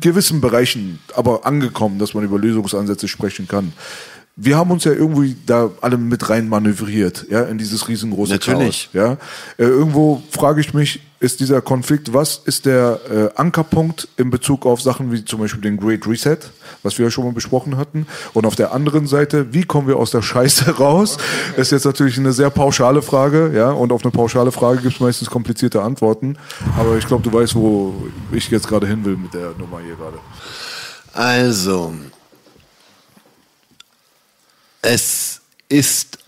gewissen 0.00 0.40
Bereichen 0.40 0.98
aber 1.14 1.46
angekommen, 1.46 1.98
dass 1.98 2.14
man 2.14 2.24
über 2.24 2.38
Lösungsansätze 2.38 3.08
sprechen 3.08 3.46
kann 3.48 3.72
wir 4.36 4.56
haben 4.56 4.70
uns 4.70 4.84
ja 4.84 4.92
irgendwie 4.92 5.36
da 5.44 5.70
alle 5.82 5.98
mit 5.98 6.30
rein 6.30 6.48
manövriert, 6.48 7.26
ja, 7.28 7.42
in 7.42 7.58
dieses 7.58 7.88
riesengroße 7.88 8.32
Natürlich. 8.32 8.90
Chaos. 8.92 9.18
Ja. 9.58 9.64
Äh, 9.64 9.68
irgendwo 9.68 10.22
frage 10.30 10.60
ich 10.62 10.72
mich, 10.72 11.00
ist 11.20 11.40
dieser 11.40 11.60
Konflikt, 11.60 12.14
was 12.14 12.40
ist 12.46 12.64
der 12.64 12.98
äh, 13.08 13.38
Ankerpunkt 13.38 14.08
in 14.16 14.30
Bezug 14.30 14.64
auf 14.64 14.80
Sachen 14.80 15.12
wie 15.12 15.24
zum 15.24 15.38
Beispiel 15.38 15.60
den 15.60 15.76
Great 15.76 16.06
Reset, 16.06 16.38
was 16.82 16.98
wir 16.98 17.04
ja 17.04 17.10
schon 17.10 17.24
mal 17.24 17.32
besprochen 17.32 17.76
hatten? 17.76 18.06
Und 18.32 18.46
auf 18.46 18.56
der 18.56 18.72
anderen 18.72 19.06
Seite, 19.06 19.52
wie 19.52 19.64
kommen 19.64 19.86
wir 19.86 19.98
aus 19.98 20.10
der 20.10 20.22
Scheiße 20.22 20.70
raus? 20.78 21.18
Ist 21.58 21.70
jetzt 21.70 21.84
natürlich 21.84 22.18
eine 22.18 22.32
sehr 22.32 22.50
pauschale 22.50 23.02
Frage, 23.02 23.52
ja, 23.54 23.70
und 23.70 23.92
auf 23.92 24.02
eine 24.02 24.10
pauschale 24.12 24.50
Frage 24.50 24.80
gibt 24.80 24.94
es 24.94 25.00
meistens 25.00 25.28
komplizierte 25.28 25.82
Antworten. 25.82 26.36
Aber 26.78 26.96
ich 26.96 27.06
glaube, 27.06 27.22
du 27.22 27.32
weißt, 27.32 27.54
wo 27.54 27.94
ich 28.32 28.50
jetzt 28.50 28.66
gerade 28.66 28.86
hin 28.86 29.04
will 29.04 29.16
mit 29.16 29.34
der 29.34 29.52
Nummer 29.58 29.78
hier 29.84 29.94
gerade. 29.94 30.18
Also, 31.12 31.92
es 34.82 35.40
ist 35.68 36.18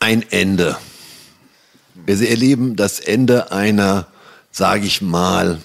ein 0.00 0.24
Ende. 0.30 0.76
Wir 1.94 2.28
erleben 2.28 2.76
das 2.76 2.98
Ende 2.98 3.52
einer, 3.52 4.08
sage 4.50 4.86
ich 4.86 5.00
mal, 5.00 5.60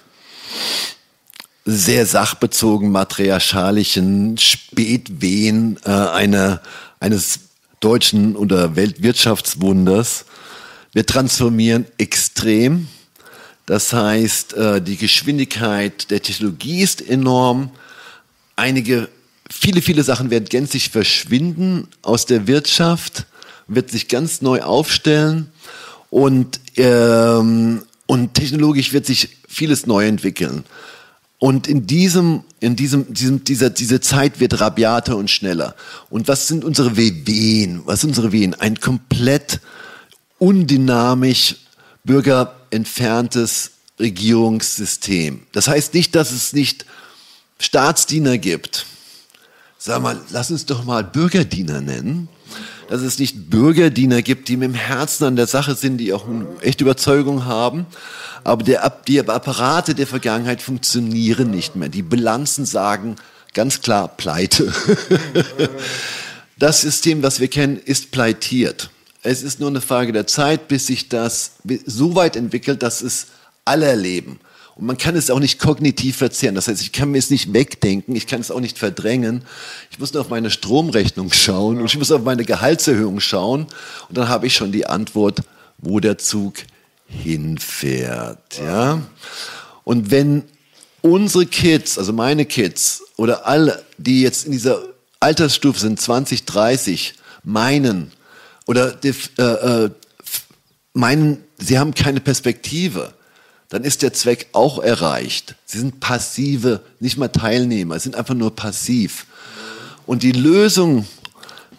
sehr 1.66 2.06
sachbezogen 2.06 2.92
matriarchalischen 2.92 4.38
Spätwehen 4.38 5.80
äh, 5.84 5.90
einer, 5.90 6.62
eines 7.00 7.40
deutschen 7.80 8.36
oder 8.36 8.76
Weltwirtschaftswunders. 8.76 10.26
Wir 10.94 11.06
transformieren 11.06 11.86
extrem. 11.98 12.88
Das 13.66 13.94
heißt, 13.94 14.54
äh, 14.54 14.82
die 14.82 14.98
Geschwindigkeit 14.98 16.12
der 16.12 16.22
Technologie 16.22 16.82
ist 16.82 17.02
enorm. 17.02 17.72
Einige 18.56 19.10
viele, 19.50 19.82
viele 19.82 20.04
Sachen 20.04 20.30
werden 20.30 20.46
gänzlich 20.46 20.90
verschwinden 20.90 21.88
aus 22.02 22.26
der 22.26 22.48
Wirtschaft, 22.48 23.26
wird 23.68 23.92
sich 23.92 24.08
ganz 24.08 24.42
neu 24.42 24.62
aufstellen 24.62 25.52
und, 26.10 26.60
ähm, 26.78 27.84
und 28.06 28.34
technologisch 28.34 28.94
wird 28.94 29.06
sich 29.06 29.30
vieles 29.48 29.86
neu 29.86 30.06
entwickeln. 30.06 30.64
Und 31.40 31.68
in 31.68 31.86
diesem, 31.86 32.44
in 32.60 32.76
diesem, 32.76 33.14
diesem, 33.14 33.44
dieser, 33.44 33.70
diese 33.70 34.00
Zeit 34.00 34.40
wird 34.40 34.60
rabiater 34.60 35.18
und 35.18 35.30
schneller. 35.30 35.76
Und 36.10 36.28
was 36.28 36.48
sind 36.48 36.64
unsere 36.64 36.96
Wehen? 36.96 37.82
Was 37.86 38.02
sind 38.02 38.12
unsere 38.12 38.32
Wehen? 38.32 38.54
Ein 38.56 38.80
komplett 38.80 39.60
undynamisch, 40.40 41.58
bürgerentferntes 42.04 43.72
Regierungssystem. 44.00 45.42
Das 45.52 45.68
heißt 45.68 45.94
nicht, 45.94 46.16
dass 46.16 46.32
es 46.32 46.54
nicht 46.54 46.86
Staatsdiener 47.60 48.38
gibt, 48.38 48.86
sag 49.86 50.02
mal, 50.02 50.20
lass 50.32 50.50
uns 50.50 50.66
doch 50.66 50.84
mal 50.84 51.04
Bürgerdiener 51.04 51.80
nennen. 51.80 52.28
dass 52.88 53.02
es 53.02 53.18
nicht 53.18 53.50
Bürgerdiener 53.50 54.22
gibt, 54.22 54.48
die 54.48 54.58
mit 54.58 54.70
dem 54.70 54.76
Herzen 54.76 55.24
an 55.26 55.36
der 55.36 55.48
Sache 55.48 55.74
sind, 55.74 55.98
die 55.98 56.14
auch 56.14 56.28
eine 56.28 56.46
echte 56.62 56.84
Überzeugung 56.84 57.46
haben. 57.46 57.88
Aber 58.44 58.64
der, 58.64 58.92
die 59.08 59.20
Apparate 59.20 59.96
der 59.96 60.06
Vergangenheit 60.06 60.62
funktionieren 60.62 61.50
nicht 61.50 61.76
mehr. 61.76 61.90
Die 61.90 62.04
Bilanzen 62.04 62.66
sagen 62.66 63.16
ganz 63.54 63.82
klar 63.82 64.08
Pleite. 64.08 64.74
Das 66.58 66.80
System, 66.80 67.22
was 67.22 67.42
wir 67.42 67.50
kennen, 67.50 67.76
ist 67.76 68.12
pleitiert. 68.12 68.90
Es 69.24 69.44
ist 69.44 69.60
nur 69.60 69.68
eine 69.68 69.82
Frage 69.82 70.14
der 70.14 70.26
Zeit, 70.26 70.70
bis 70.70 70.88
sich 70.88 71.10
das 71.10 71.56
so 71.86 72.16
weit 72.16 72.38
entwickelt, 72.38 72.82
dass 72.82 73.02
es 73.02 73.28
alle 73.66 73.88
erleben. 73.88 74.40
Und 74.76 74.86
man 74.86 74.98
kann 74.98 75.16
es 75.16 75.32
auch 75.32 75.40
nicht 75.40 75.60
kognitiv 75.60 76.18
verzehren. 76.18 76.54
Das 76.54 76.68
heißt, 76.68 76.82
ich 76.82 76.92
kann 76.92 77.12
mir 77.12 77.18
es 77.18 77.30
nicht 77.30 77.54
wegdenken, 77.54 78.14
ich 78.16 78.28
kann 78.28 78.42
es 78.42 78.52
auch 78.52 78.60
nicht 78.60 78.78
verdrängen. 78.78 79.44
Ich 79.90 80.00
muss 80.00 80.14
nur 80.14 80.22
auf 80.22 80.30
meine 80.30 80.52
Stromrechnung 80.52 81.32
schauen 81.32 81.80
und 81.80 81.86
ich 81.86 81.98
muss 81.98 82.12
auf 82.12 82.24
meine 82.24 82.44
Gehaltserhöhung 82.44 83.22
schauen. 83.22 83.68
Und 84.10 84.18
dann 84.18 84.28
habe 84.28 84.48
ich 84.48 84.56
schon 84.56 84.74
die 84.74 84.86
Antwort, 84.86 85.44
wo 85.78 86.02
der 86.02 86.18
Zug 86.18 86.56
hinfährt. 87.08 88.60
Ja? 88.60 89.02
Und 89.86 90.12
wenn 90.12 90.44
unsere 91.02 91.46
Kids, 91.46 91.98
also 91.98 92.12
meine 92.12 92.46
Kids 92.46 93.04
oder 93.16 93.48
alle, 93.48 93.84
die 93.98 94.24
jetzt 94.24 94.46
in 94.46 94.52
dieser 94.52 94.82
Altersstufe 95.22 95.80
sind, 95.80 96.02
20, 96.02 96.44
30, 96.46 97.14
meinen 97.44 98.12
oder 98.66 98.98
äh, 99.06 99.42
äh, 99.42 99.90
meinen, 100.94 101.44
sie 101.58 101.80
haben 101.80 101.94
keine 101.94 102.20
Perspektive, 102.20 103.14
dann 103.70 103.84
ist 103.84 104.02
der 104.02 104.14
Zweck 104.14 104.48
auch 104.52 104.80
erreicht. 104.80 105.56
Sie 105.66 105.80
sind 105.80 106.00
passive, 106.00 106.82
nicht 107.00 107.18
mal 107.18 107.30
Teilnehmer, 107.30 107.98
sie 108.00 108.04
sind 108.04 108.16
einfach 108.16 108.36
nur 108.36 108.56
passiv. 108.56 109.26
Und 110.06 110.24
die 110.24 110.32
Lösung 110.32 111.08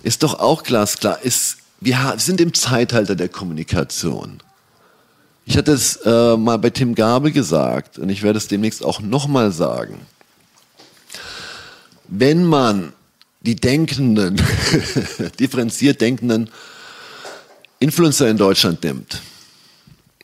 ist 0.02 0.22
doch 0.22 0.38
auch 0.40 0.62
glasklar. 0.62 1.22
Ist, 1.22 1.58
wir 1.80 2.14
sind 2.18 2.40
im 2.40 2.54
Zeitalter 2.54 3.14
der 3.14 3.28
Kommunikation. 3.28 4.42
Ich 5.44 5.56
hatte 5.56 5.72
es 5.72 5.96
äh, 6.04 6.36
mal 6.36 6.58
bei 6.58 6.70
Tim 6.70 6.96
Gabel 6.96 7.30
gesagt 7.30 7.98
und 7.98 8.08
ich 8.08 8.22
werde 8.22 8.38
es 8.38 8.48
demnächst 8.48 8.84
auch 8.84 9.00
nochmal 9.00 9.52
sagen. 9.52 10.00
Wenn 12.08 12.44
man 12.44 12.92
die 13.42 13.54
Denkenden, 13.54 14.42
differenziert 15.38 16.00
Denkenden 16.00 16.50
Influencer 17.78 18.28
in 18.28 18.38
Deutschland 18.38 18.82
nimmt, 18.82 19.22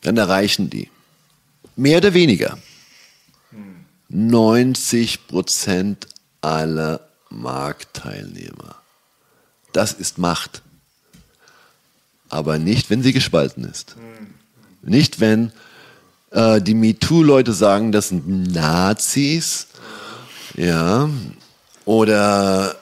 dann 0.01 0.17
erreichen 0.17 0.69
die 0.69 0.89
mehr 1.75 1.97
oder 1.97 2.13
weniger 2.13 2.57
90 4.09 5.27
Prozent 5.27 6.07
aller 6.41 7.01
Marktteilnehmer. 7.29 8.75
Das 9.71 9.93
ist 9.93 10.19
Macht. 10.19 10.61
Aber 12.29 12.59
nicht, 12.59 12.89
wenn 12.89 13.01
sie 13.01 13.13
gespalten 13.13 13.63
ist. 13.63 13.95
Nicht, 14.83 15.19
wenn 15.19 15.51
äh, 16.31 16.61
die 16.61 16.75
MeToo-Leute 16.75 17.53
sagen, 17.53 17.91
das 17.91 18.09
sind 18.09 18.53
Nazis. 18.53 19.67
Ja. 20.55 21.09
Oder 21.85 22.75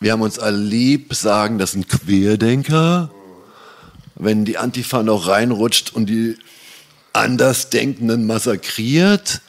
wir 0.00 0.12
haben 0.12 0.22
uns 0.22 0.38
alle 0.38 0.56
lieb, 0.56 1.14
sagen, 1.14 1.58
das 1.58 1.72
sind 1.72 1.88
Querdenker. 1.88 3.10
Wenn 4.14 4.44
die 4.44 4.56
Antifa 4.56 5.02
noch 5.02 5.28
reinrutscht 5.28 5.92
und 5.94 6.06
die 6.06 6.36
Andersdenkenden 7.12 8.26
massakriert. 8.26 9.40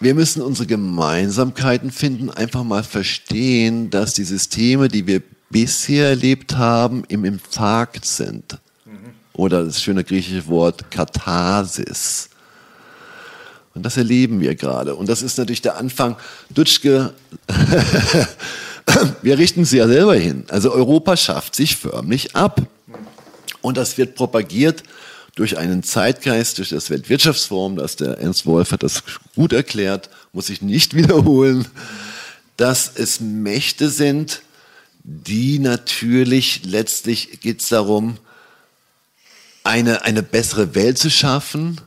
Wir 0.00 0.14
müssen 0.14 0.42
unsere 0.42 0.66
Gemeinsamkeiten 0.66 1.92
finden, 1.92 2.30
einfach 2.30 2.64
mal 2.64 2.82
verstehen, 2.82 3.90
dass 3.90 4.14
die 4.14 4.24
Systeme, 4.24 4.88
die 4.88 5.06
wir 5.06 5.22
bisher 5.50 6.08
erlebt 6.08 6.56
haben, 6.56 7.04
im 7.08 7.24
Infarkt 7.24 8.04
sind. 8.04 8.58
Oder 9.32 9.64
das 9.64 9.80
schöne 9.80 10.04
griechische 10.04 10.46
Wort 10.48 10.90
Katharsis. 10.90 12.28
Und 13.74 13.84
das 13.84 13.96
erleben 13.96 14.40
wir 14.40 14.54
gerade. 14.54 14.94
Und 14.94 15.08
das 15.08 15.22
ist 15.22 15.38
natürlich 15.38 15.62
der 15.62 15.76
Anfang. 15.76 16.16
Dutschke, 16.50 17.14
wir 19.22 19.38
richten 19.38 19.64
sie 19.64 19.78
ja 19.78 19.88
selber 19.88 20.14
hin. 20.14 20.44
Also 20.48 20.72
Europa 20.72 21.16
schafft 21.16 21.54
sich 21.54 21.76
förmlich 21.76 22.36
ab. 22.36 22.60
Und 23.62 23.76
das 23.76 23.96
wird 23.96 24.16
propagiert 24.16 24.82
durch 25.34 25.56
einen 25.56 25.82
Zeitgeist, 25.82 26.58
durch 26.58 26.70
das 26.70 26.90
Weltwirtschaftsforum, 26.90 27.76
das 27.76 27.96
der 27.96 28.18
Ernst 28.18 28.44
Wolf 28.46 28.72
hat 28.72 28.82
das 28.82 29.02
gut 29.34 29.52
erklärt, 29.52 30.10
muss 30.32 30.50
ich 30.50 30.62
nicht 30.62 30.94
wiederholen, 30.96 31.66
dass 32.56 32.92
es 32.94 33.20
Mächte 33.20 33.88
sind, 33.88 34.42
die 35.04 35.58
natürlich 35.58 36.64
letztlich 36.64 37.40
geht 37.40 37.60
es 37.60 37.68
darum, 37.68 38.18
eine, 39.64 40.02
eine 40.02 40.22
bessere 40.22 40.74
Welt 40.74 40.98
zu 40.98 41.10
schaffen, 41.10 41.80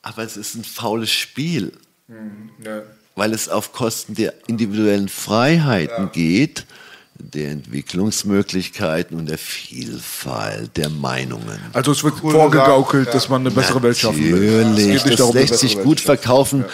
aber 0.00 0.22
es 0.22 0.36
ist 0.36 0.54
ein 0.54 0.64
faules 0.64 1.10
Spiel, 1.12 1.72
mhm, 2.08 2.50
ja. 2.64 2.82
weil 3.14 3.32
es 3.32 3.48
auf 3.48 3.72
Kosten 3.72 4.14
der 4.14 4.34
individuellen 4.48 5.08
Freiheiten 5.08 6.04
ja. 6.04 6.10
geht 6.10 6.66
der 7.32 7.50
Entwicklungsmöglichkeiten 7.50 9.18
und 9.18 9.28
der 9.28 9.38
Vielfalt 9.38 10.76
der 10.76 10.90
Meinungen. 10.90 11.58
Also 11.72 11.92
es 11.92 12.02
wird 12.02 12.18
vorgegaukelt, 12.18 13.06
ja. 13.06 13.12
dass 13.12 13.28
man 13.28 13.42
eine 13.42 13.50
bessere 13.50 13.80
Natürlich, 13.80 13.82
Welt 13.84 13.98
schaffen 13.98 14.32
will. 14.32 14.64
Natürlich, 14.64 15.02
das, 15.02 15.16
das 15.16 15.32
lässt 15.34 15.58
sich 15.58 15.80
gut 15.80 16.00
verkaufen. 16.00 16.64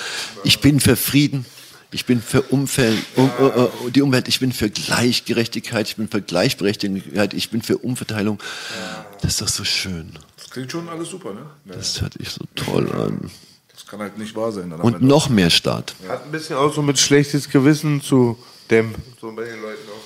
Ich 0.45 0.61
bin 0.61 0.81
für 0.81 0.97
Frieden. 0.97 1.45
Ich 1.91 2.05
bin 2.05 2.20
für 2.20 2.43
Umfeld, 2.43 2.99
um, 3.16 3.31
uh, 3.41 3.89
die 3.89 4.03
Umwelt, 4.03 4.29
ich 4.29 4.41
bin 4.41 4.53
für 4.53 4.69
Gleichgerechtigkeit, 4.69 5.89
ich 5.89 5.97
bin 5.97 6.07
für 6.07 6.20
Gleichberechtigung, 6.20 7.03
ich 7.33 7.49
bin 7.51 7.62
für 7.62 7.79
Umverteilung. 7.79 8.39
Das 9.23 9.33
ist 9.33 9.41
doch 9.41 9.49
so 9.49 9.65
schön. 9.65 10.12
Das 10.37 10.51
klingt 10.51 10.70
schon 10.70 10.87
alles 10.91 11.09
super, 11.09 11.33
ne? 11.33 11.47
Das 11.65 12.03
hört 12.03 12.12
sich 12.12 12.29
so 12.29 12.45
toll 12.55 12.93
an. 12.93 13.31
Das 13.73 13.87
kann 13.87 14.01
halt 14.01 14.19
nicht 14.19 14.37
wahr 14.37 14.53
sein. 14.53 14.70
Und 14.73 15.01
noch 15.01 15.31
mehr 15.31 15.49
Staat. 15.49 15.95
Hat 16.09 16.25
ein 16.25 16.31
bisschen 16.31 16.57
auch 16.57 16.75
so 16.75 16.83
mit 16.83 16.99
schlechtes 16.99 17.49
Gewissen 17.49 18.03
zu 18.03 18.37
dem, 18.70 18.95
so 19.20 19.33
bei 19.33 19.45
den 19.45 19.62
Leuten 19.62 19.89
auch. 19.89 19.98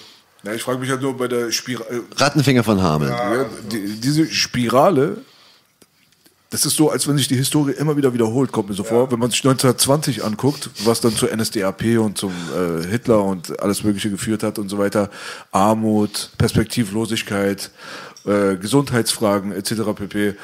Ja, 0.44 0.52
ich 0.52 0.62
frage 0.62 0.78
mich 0.78 0.90
halt 0.90 1.02
nur 1.02 1.16
bei 1.16 1.28
der 1.28 1.52
Spirale. 1.52 1.88
Äh, 1.90 2.00
Rattenfinger 2.16 2.64
von 2.64 2.82
Hameln. 2.82 3.10
Ja, 3.10 3.44
die, 3.70 4.00
diese 4.00 4.26
Spirale, 4.26 5.18
das 6.50 6.66
ist 6.66 6.76
so, 6.76 6.90
als 6.90 7.06
wenn 7.06 7.16
sich 7.16 7.28
die 7.28 7.36
Historie 7.36 7.72
immer 7.72 7.96
wieder 7.96 8.12
wiederholt, 8.12 8.50
kommt 8.50 8.68
mir 8.68 8.74
so 8.74 8.82
ja. 8.82 8.88
vor. 8.88 9.10
Wenn 9.12 9.18
man 9.18 9.30
sich 9.30 9.40
1920 9.40 10.24
anguckt, 10.24 10.68
was 10.84 11.00
dann 11.00 11.14
zur 11.14 11.34
NSDAP 11.34 11.98
und 11.98 12.18
zum 12.18 12.32
äh, 12.32 12.86
Hitler 12.86 13.22
und 13.24 13.58
alles 13.60 13.84
Mögliche 13.84 14.10
geführt 14.10 14.42
hat 14.42 14.58
und 14.58 14.68
so 14.68 14.78
weiter. 14.78 15.10
Armut, 15.52 16.30
Perspektivlosigkeit, 16.38 17.70
äh, 18.26 18.56
Gesundheitsfragen 18.56 19.52
etc. 19.52 19.94
pp 19.94 20.34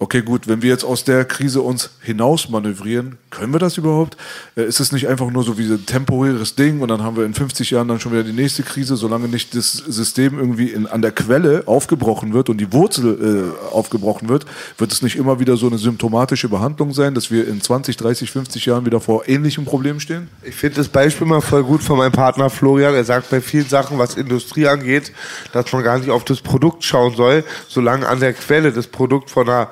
okay, 0.00 0.22
gut, 0.22 0.48
wenn 0.48 0.60
wir 0.60 0.70
jetzt 0.70 0.84
aus 0.84 1.04
der 1.04 1.24
Krise 1.24 1.62
uns 1.62 1.90
hinaus 2.02 2.48
manövrieren, 2.48 3.16
können 3.30 3.52
wir 3.52 3.60
das 3.60 3.78
überhaupt? 3.78 4.16
Äh, 4.56 4.64
ist 4.64 4.80
es 4.80 4.92
nicht 4.92 5.08
einfach 5.08 5.30
nur 5.30 5.44
so 5.44 5.56
wie 5.56 5.64
ein 5.64 5.86
temporäres 5.86 6.56
Ding 6.56 6.80
und 6.80 6.88
dann 6.88 7.02
haben 7.02 7.16
wir 7.16 7.24
in 7.24 7.34
50 7.34 7.70
Jahren 7.70 7.88
dann 7.88 8.00
schon 8.00 8.12
wieder 8.12 8.24
die 8.24 8.32
nächste 8.32 8.64
Krise, 8.64 8.96
solange 8.96 9.28
nicht 9.28 9.54
das 9.54 9.72
System 9.72 10.38
irgendwie 10.38 10.68
in, 10.68 10.86
an 10.86 11.00
der 11.00 11.12
Quelle 11.12 11.62
aufgebrochen 11.66 12.32
wird 12.32 12.48
und 12.48 12.58
die 12.58 12.72
Wurzel 12.72 13.54
äh, 13.70 13.72
aufgebrochen 13.72 14.28
wird, 14.28 14.46
wird 14.78 14.92
es 14.92 15.02
nicht 15.02 15.16
immer 15.16 15.38
wieder 15.38 15.56
so 15.56 15.68
eine 15.68 15.78
symptomatische 15.78 16.48
Behandlung 16.48 16.92
sein, 16.92 17.14
dass 17.14 17.30
wir 17.30 17.46
in 17.46 17.60
20, 17.60 17.96
30, 17.96 18.30
50 18.30 18.66
Jahren 18.66 18.86
wieder 18.86 19.00
vor 19.00 19.28
ähnlichen 19.28 19.64
Problemen 19.64 20.00
stehen? 20.00 20.28
Ich 20.42 20.56
finde 20.56 20.76
das 20.76 20.88
Beispiel 20.88 21.26
mal 21.26 21.40
voll 21.40 21.62
gut 21.62 21.82
von 21.82 21.98
meinem 21.98 22.12
Partner 22.12 22.50
Florian. 22.50 22.94
Er 22.94 23.04
sagt 23.04 23.30
bei 23.30 23.40
vielen 23.40 23.68
Sachen, 23.68 23.98
was 23.98 24.16
Industrie 24.16 24.66
angeht, 24.66 25.12
dass 25.52 25.72
man 25.72 25.84
gar 25.84 25.98
nicht 25.98 26.10
auf 26.10 26.24
das 26.24 26.40
Produkt 26.40 26.82
schauen 26.82 27.14
soll, 27.14 27.44
solange 27.68 28.08
an 28.08 28.20
der 28.20 28.32
Quelle 28.32 28.72
das 28.72 28.88
Produkt 28.88 29.30
von 29.30 29.48
einer 29.48 29.70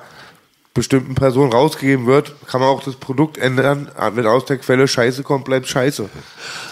bestimmten 0.74 1.14
Person 1.14 1.52
rausgegeben 1.52 2.06
wird, 2.06 2.34
kann 2.46 2.60
man 2.60 2.70
auch 2.70 2.82
das 2.82 2.96
Produkt 2.96 3.36
ändern. 3.38 3.90
Wenn 4.14 4.26
aus 4.26 4.46
der 4.46 4.58
Quelle 4.58 4.88
Scheiße 4.88 5.22
kommt, 5.22 5.44
bleibt 5.44 5.68
Scheiße. 5.68 6.08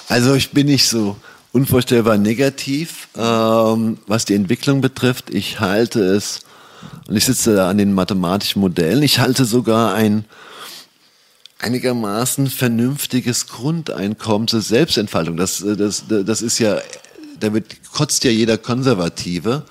Also 0.08 0.34
ich 0.34 0.52
bin 0.52 0.66
nicht 0.66 0.88
so 0.88 1.16
unvorstellbar 1.52 2.16
negativ, 2.16 3.08
ähm, 3.16 3.98
was 4.06 4.24
die 4.24 4.34
Entwicklung 4.34 4.80
betrifft. 4.80 5.30
Ich 5.30 5.60
halte 5.60 6.00
es, 6.00 6.40
und 7.08 7.16
ich 7.16 7.26
sitze 7.26 7.54
da 7.54 7.68
an 7.68 7.78
den 7.78 7.92
mathematischen 7.92 8.60
Modellen, 8.60 9.02
ich 9.02 9.18
halte 9.18 9.44
sogar 9.44 9.94
ein 9.94 10.24
einigermaßen 11.58 12.46
vernünftiges 12.46 13.48
Grundeinkommen 13.48 14.48
zur 14.48 14.62
Selbstentfaltung. 14.62 15.36
Das, 15.36 15.62
das, 15.62 16.04
das 16.08 16.40
ist 16.40 16.58
ja, 16.58 16.78
da 17.38 17.52
wird, 17.52 17.66
kotzt 17.92 18.24
ja 18.24 18.30
jeder 18.30 18.56
Konservative. 18.56 19.64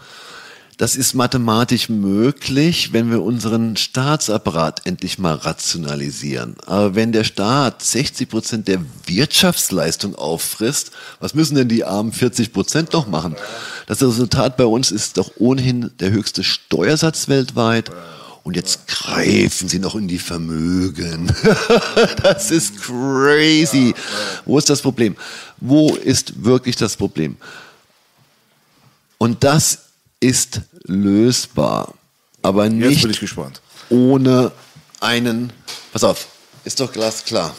Das 0.79 0.95
ist 0.95 1.13
mathematisch 1.13 1.89
möglich, 1.89 2.93
wenn 2.93 3.11
wir 3.11 3.21
unseren 3.21 3.75
Staatsapparat 3.75 4.85
endlich 4.85 5.19
mal 5.19 5.35
rationalisieren. 5.35 6.55
Aber 6.67 6.95
wenn 6.95 7.11
der 7.11 7.25
Staat 7.25 7.83
60 7.83 8.29
Prozent 8.29 8.69
der 8.69 8.79
Wirtschaftsleistung 9.05 10.15
auffrisst, 10.15 10.91
was 11.19 11.33
müssen 11.33 11.55
denn 11.55 11.67
die 11.67 11.83
armen 11.83 12.13
40 12.13 12.53
Prozent 12.53 12.93
noch 12.93 13.07
machen? 13.07 13.35
Das 13.87 14.01
Resultat 14.01 14.55
bei 14.55 14.63
uns 14.63 14.89
ist 14.89 15.17
doch 15.17 15.31
ohnehin 15.35 15.91
der 15.99 16.11
höchste 16.11 16.45
Steuersatz 16.45 17.27
weltweit. 17.27 17.91
Und 18.43 18.55
jetzt 18.55 18.87
greifen 18.87 19.67
sie 19.67 19.79
noch 19.79 19.95
in 19.95 20.07
die 20.07 20.17
Vermögen. 20.17 21.29
das 22.23 22.51
ist 22.51 22.81
crazy. 22.81 23.93
Wo 24.45 24.57
ist 24.57 24.69
das 24.69 24.81
Problem? 24.81 25.17
Wo 25.57 25.93
ist 25.93 26.45
wirklich 26.45 26.77
das 26.77 26.95
Problem? 26.95 27.35
Und 29.17 29.43
das 29.43 29.88
ist 30.19 30.61
lösbar. 30.83 31.93
Aber 32.41 32.69
nicht 32.69 33.05
ohne 33.89 34.51
einen. 34.99 35.51
Pass 35.91 36.03
auf, 36.03 36.27
ist 36.63 36.79
doch 36.79 36.91
glasklar. 36.91 37.55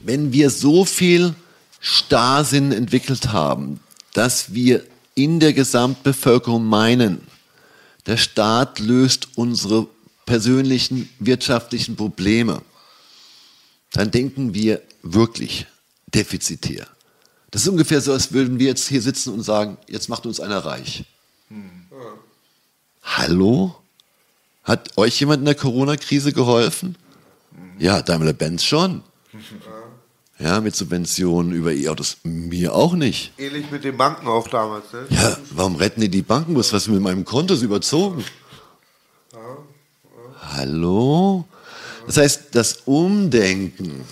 Wenn 0.00 0.32
wir 0.32 0.50
so 0.50 0.84
viel 0.84 1.34
Starrsinn 1.80 2.72
entwickelt 2.72 3.32
haben, 3.32 3.80
dass 4.12 4.52
wir 4.54 4.84
in 5.14 5.40
der 5.40 5.52
Gesamtbevölkerung 5.52 6.64
meinen, 6.64 7.26
der 8.06 8.16
Staat 8.16 8.78
löst 8.78 9.28
unsere 9.36 9.86
persönlichen 10.26 11.08
wirtschaftlichen 11.18 11.96
Probleme, 11.96 12.62
dann 13.92 14.10
denken 14.10 14.54
wir 14.54 14.82
wirklich 15.02 15.66
defizitär. 16.06 16.86
Das 17.50 17.62
ist 17.62 17.68
ungefähr 17.68 18.00
so, 18.00 18.12
als 18.12 18.32
würden 18.32 18.58
wir 18.58 18.68
jetzt 18.68 18.88
hier 18.88 19.02
sitzen 19.02 19.32
und 19.32 19.42
sagen, 19.42 19.76
jetzt 19.88 20.08
macht 20.08 20.24
uns 20.24 20.40
einer 20.40 20.64
reich. 20.64 21.04
Hallo? 23.02 23.74
Hat 24.64 24.96
euch 24.96 25.18
jemand 25.18 25.40
in 25.40 25.44
der 25.46 25.54
Corona-Krise 25.54 26.32
geholfen? 26.32 26.96
Ja, 27.78 28.00
Daimler-Benz 28.00 28.64
schon. 28.64 29.02
Ja, 30.38 30.60
mit 30.60 30.74
Subventionen 30.74 31.52
über 31.52 31.72
E-Autos. 31.72 32.18
Mir 32.22 32.74
auch 32.74 32.94
nicht. 32.94 33.32
Ähnlich 33.38 33.70
mit 33.70 33.84
den 33.84 33.96
Banken 33.96 34.26
auch 34.26 34.48
damals. 34.48 34.92
Ne? 34.92 35.06
Ja, 35.10 35.36
warum 35.50 35.76
retten 35.76 36.00
die 36.00 36.08
die 36.08 36.22
Banken? 36.22 36.56
Was 36.56 36.72
was 36.72 36.88
mit 36.88 37.00
meinem 37.00 37.24
Konto 37.24 37.54
ist 37.54 37.62
überzogen? 37.62 38.24
Hallo? 40.40 41.44
Das 42.06 42.16
heißt, 42.16 42.54
das 42.54 42.82
Umdenken 42.84 44.04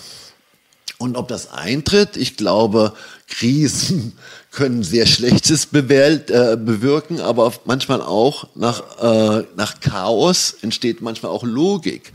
und 1.01 1.17
ob 1.17 1.27
das 1.27 1.51
eintritt, 1.51 2.15
ich 2.15 2.37
glaube, 2.37 2.93
Krisen 3.27 4.13
können 4.51 4.83
sehr 4.83 5.07
Schlechtes 5.07 5.65
bewält, 5.65 6.29
äh, 6.29 6.57
bewirken, 6.59 7.19
aber 7.19 7.51
manchmal 7.65 8.01
auch 8.01 8.47
nach, 8.55 8.83
äh, 9.01 9.43
nach 9.55 9.79
Chaos 9.79 10.55
entsteht 10.61 11.01
manchmal 11.01 11.31
auch 11.31 11.43
Logik. 11.43 12.13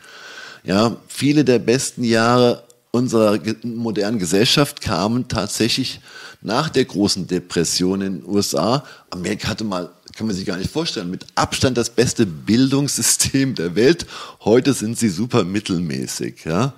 Ja, 0.63 0.97
viele 1.09 1.45
der 1.45 1.59
besten 1.59 2.05
Jahre 2.05 2.63
unserer 2.93 3.39
modernen 3.63 4.19
Gesellschaft 4.19 4.81
kamen 4.81 5.29
tatsächlich 5.29 6.01
nach 6.41 6.69
der 6.69 6.85
großen 6.85 7.27
Depression 7.27 8.01
in 8.01 8.21
den 8.21 8.29
USA. 8.29 8.85
Amerika 9.11 9.49
hatte 9.49 9.65
mal, 9.65 9.91
kann 10.17 10.27
man 10.27 10.37
sich 10.37 10.47
gar 10.47 10.57
nicht 10.57 10.71
vorstellen, 10.71 11.11
mit 11.11 11.27
Abstand 11.35 11.77
das 11.77 11.91
beste 11.91 12.25
Bildungssystem 12.25 13.55
der 13.55 13.75
Welt. 13.75 14.07
Heute 14.45 14.73
sind 14.73 14.99
sie 14.99 15.09
super 15.09 15.45
mittelmäßig. 15.45 16.45
Ja. 16.45 16.75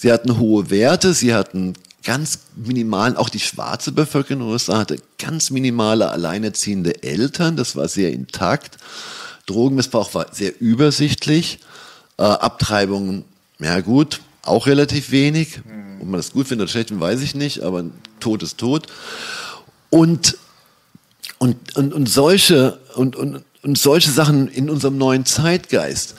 Sie 0.00 0.12
hatten 0.12 0.38
hohe 0.38 0.70
Werte, 0.70 1.12
sie 1.12 1.34
hatten 1.34 1.74
ganz 2.04 2.38
minimalen, 2.54 3.16
auch 3.16 3.28
die 3.28 3.40
schwarze 3.40 3.90
Bevölkerung 3.90 4.42
in 4.42 4.46
den 4.46 4.52
USA 4.52 4.78
hatte 4.78 4.98
ganz 5.18 5.50
minimale 5.50 6.08
alleinerziehende 6.10 7.02
Eltern, 7.02 7.56
das 7.56 7.74
war 7.74 7.88
sehr 7.88 8.12
intakt. 8.12 8.78
Drogenmissbrauch 9.46 10.14
war 10.14 10.32
sehr 10.32 10.60
übersichtlich. 10.60 11.58
Äh, 12.16 12.22
Abtreibungen, 12.22 13.24
ja 13.58 13.80
gut, 13.80 14.20
auch 14.42 14.68
relativ 14.68 15.10
wenig. 15.10 15.62
Ob 16.00 16.06
man 16.06 16.20
das 16.20 16.30
gut 16.30 16.46
findet 16.46 16.66
oder 16.66 16.70
schlecht, 16.70 17.00
weiß 17.00 17.20
ich 17.20 17.34
nicht, 17.34 17.64
aber 17.64 17.84
Tod 18.20 18.44
ist 18.44 18.58
tot. 18.58 18.86
Und, 19.90 20.38
und, 21.38 21.76
und, 21.76 21.92
und, 21.92 22.08
solche, 22.08 22.78
und, 22.94 23.16
und, 23.16 23.42
und 23.64 23.78
solche 23.78 24.12
Sachen 24.12 24.46
in 24.46 24.70
unserem 24.70 24.96
neuen 24.96 25.26
Zeitgeist. 25.26 26.14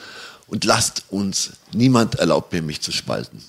Und 0.48 0.66
lasst 0.66 1.04
uns, 1.08 1.52
niemand 1.72 2.16
erlaubt 2.16 2.52
mir, 2.52 2.60
mich 2.60 2.82
zu 2.82 2.92
spalten. 2.92 3.42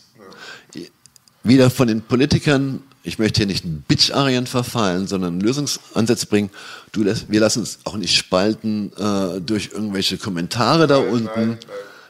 Wieder 1.44 1.70
von 1.70 1.88
den 1.88 2.02
Politikern, 2.02 2.84
ich 3.04 3.18
möchte 3.18 3.38
hier 3.38 3.48
nicht 3.48 3.66
in 3.66 3.82
Bitch-Arien 3.82 4.46
verfallen, 4.46 5.08
sondern 5.08 5.40
Lösungsansätze 5.40 6.28
bringen. 6.28 6.52
Du, 6.92 7.04
wir 7.04 7.40
lassen 7.40 7.62
uns 7.62 7.80
auch 7.84 7.98
nicht 7.98 8.16
spalten 8.16 8.92
äh, 8.98 9.42
durch 9.42 9.72
irgendwelche 9.74 10.18
Kommentare 10.18 10.88
da 10.88 10.98
unten. 10.98 11.26
Nein, 11.26 11.48
nein. 11.50 11.60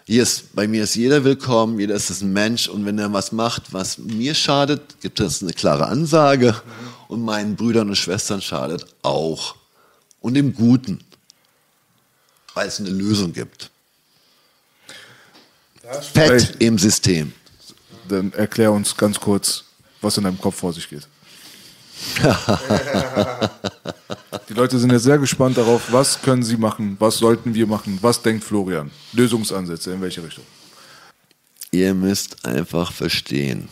Hier 0.06 0.24
ist, 0.24 0.54
bei 0.54 0.68
mir 0.68 0.84
ist 0.84 0.96
jeder 0.96 1.24
willkommen, 1.24 1.80
jeder 1.80 1.96
ist 1.96 2.22
ein 2.22 2.34
Mensch 2.34 2.68
und 2.68 2.86
wenn 2.86 3.00
er 3.00 3.14
was 3.14 3.32
macht, 3.32 3.72
was 3.72 3.98
mir 3.98 4.34
schadet, 4.34 5.00
gibt 5.00 5.22
es 5.22 5.42
eine 5.42 5.54
klare 5.54 5.88
Ansage 5.88 6.48
mhm. 6.48 7.06
und 7.08 7.22
meinen 7.22 7.56
Brüdern 7.56 7.88
und 7.88 7.96
Schwestern 7.96 8.42
schadet 8.42 8.86
auch. 9.04 9.56
Und 10.20 10.36
im 10.36 10.54
Guten, 10.54 11.00
weil 12.54 12.68
es 12.68 12.80
eine 12.80 12.90
Lösung 12.90 13.32
gibt. 13.32 13.70
Fett 16.14 16.58
im 16.60 16.78
System. 16.78 17.34
Dann 18.12 18.34
erklär 18.34 18.74
uns 18.74 18.98
ganz 18.98 19.18
kurz, 19.18 19.64
was 20.02 20.18
in 20.18 20.26
deinem 20.26 20.40
Kopf 20.40 20.58
vor 20.58 20.74
sich 20.74 20.90
geht. 20.90 21.08
Die 24.50 24.54
Leute 24.54 24.78
sind 24.80 24.92
jetzt 24.92 25.04
sehr 25.04 25.18
gespannt 25.18 25.58
darauf, 25.58 25.94
was 25.94 26.22
können 26.22 26.44
sie 26.44 26.58
machen, 26.58 26.98
was 27.00 27.20
sollten 27.20 27.54
wir 27.54 27.68
machen, 27.68 28.00
was 28.02 28.22
denkt 28.22 28.44
Florian? 28.44 28.92
Lösungsansätze, 29.14 29.94
in 29.94 30.02
welche 30.02 30.22
Richtung? 30.22 30.44
Ihr 31.72 31.94
müsst 31.94 32.46
einfach 32.46 32.92
verstehen, 32.92 33.70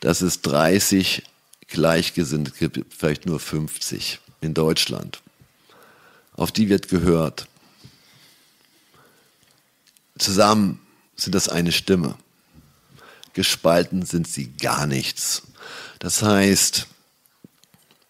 dass 0.00 0.20
es 0.20 0.42
30 0.42 1.22
Gleichgesinnte 1.68 2.50
gibt, 2.50 2.92
vielleicht 2.92 3.24
nur 3.24 3.40
50 3.40 4.20
in 4.42 4.52
Deutschland. 4.52 5.22
Auf 6.34 6.52
die 6.52 6.68
wird 6.68 6.88
gehört. 6.88 7.46
Zusammen 10.18 10.81
sind 11.22 11.34
das 11.34 11.48
eine 11.48 11.72
Stimme. 11.72 12.16
Gespalten 13.34 14.04
sind 14.04 14.28
sie 14.28 14.52
gar 14.60 14.86
nichts. 14.86 15.42
Das 15.98 16.22
heißt, 16.22 16.86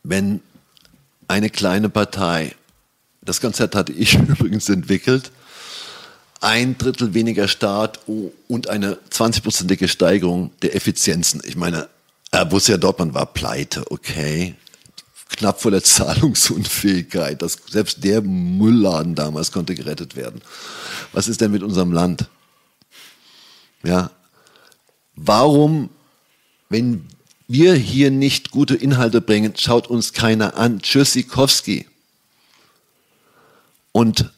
wenn 0.03 0.41
eine 1.29 1.51
kleine 1.51 1.89
Partei, 1.89 2.55
das 3.21 3.41
Konzept 3.41 3.75
hatte 3.75 3.93
ich 3.93 4.15
übrigens 4.29 4.69
entwickelt, 4.69 5.31
ein 6.41 6.77
Drittel 6.77 7.15
weniger 7.15 7.47
Staat 7.47 8.01
und 8.49 8.69
eine 8.69 8.99
20-prozentige 9.11 9.87
Steigerung 9.87 10.51
der 10.63 10.75
Effizienzen. 10.75 11.41
Ich 11.45 11.55
meine, 11.55 11.89
äh, 12.33 12.45
Borussia 12.45 12.77
Dortmund 12.79 13.15
war 13.15 13.27
pleite, 13.27 13.89
okay. 13.91 14.57
Knapp 15.29 15.63
vor 15.63 15.71
der 15.71 15.85
Zahlungsunfähigkeit. 15.85 17.41
Das, 17.41 17.59
selbst 17.71 18.03
der 18.03 18.23
Müllladen 18.23 19.15
damals 19.15 19.53
konnte 19.53 19.77
gerettet 19.77 20.17
werden. 20.17 20.43
Was 21.13 21.29
ist 21.29 21.41
denn 21.41 21.53
mit 21.53 21.63
unserem 21.63 21.93
Land? 21.93 22.27
Ja. 23.83 24.11
Warum, 25.15 25.91
wenn 26.69 27.07
wir 27.49 27.75
hier 27.75 28.11
nicht 28.11 28.51
gute 28.51 28.75
Inhalte 28.75 29.21
bringen, 29.21 29.55
schaut 29.57 29.87
uns 29.89 30.13
keiner 30.13 30.57
an. 30.57 30.81
Tschüssikowski. 30.81 31.87
Und 33.93 34.33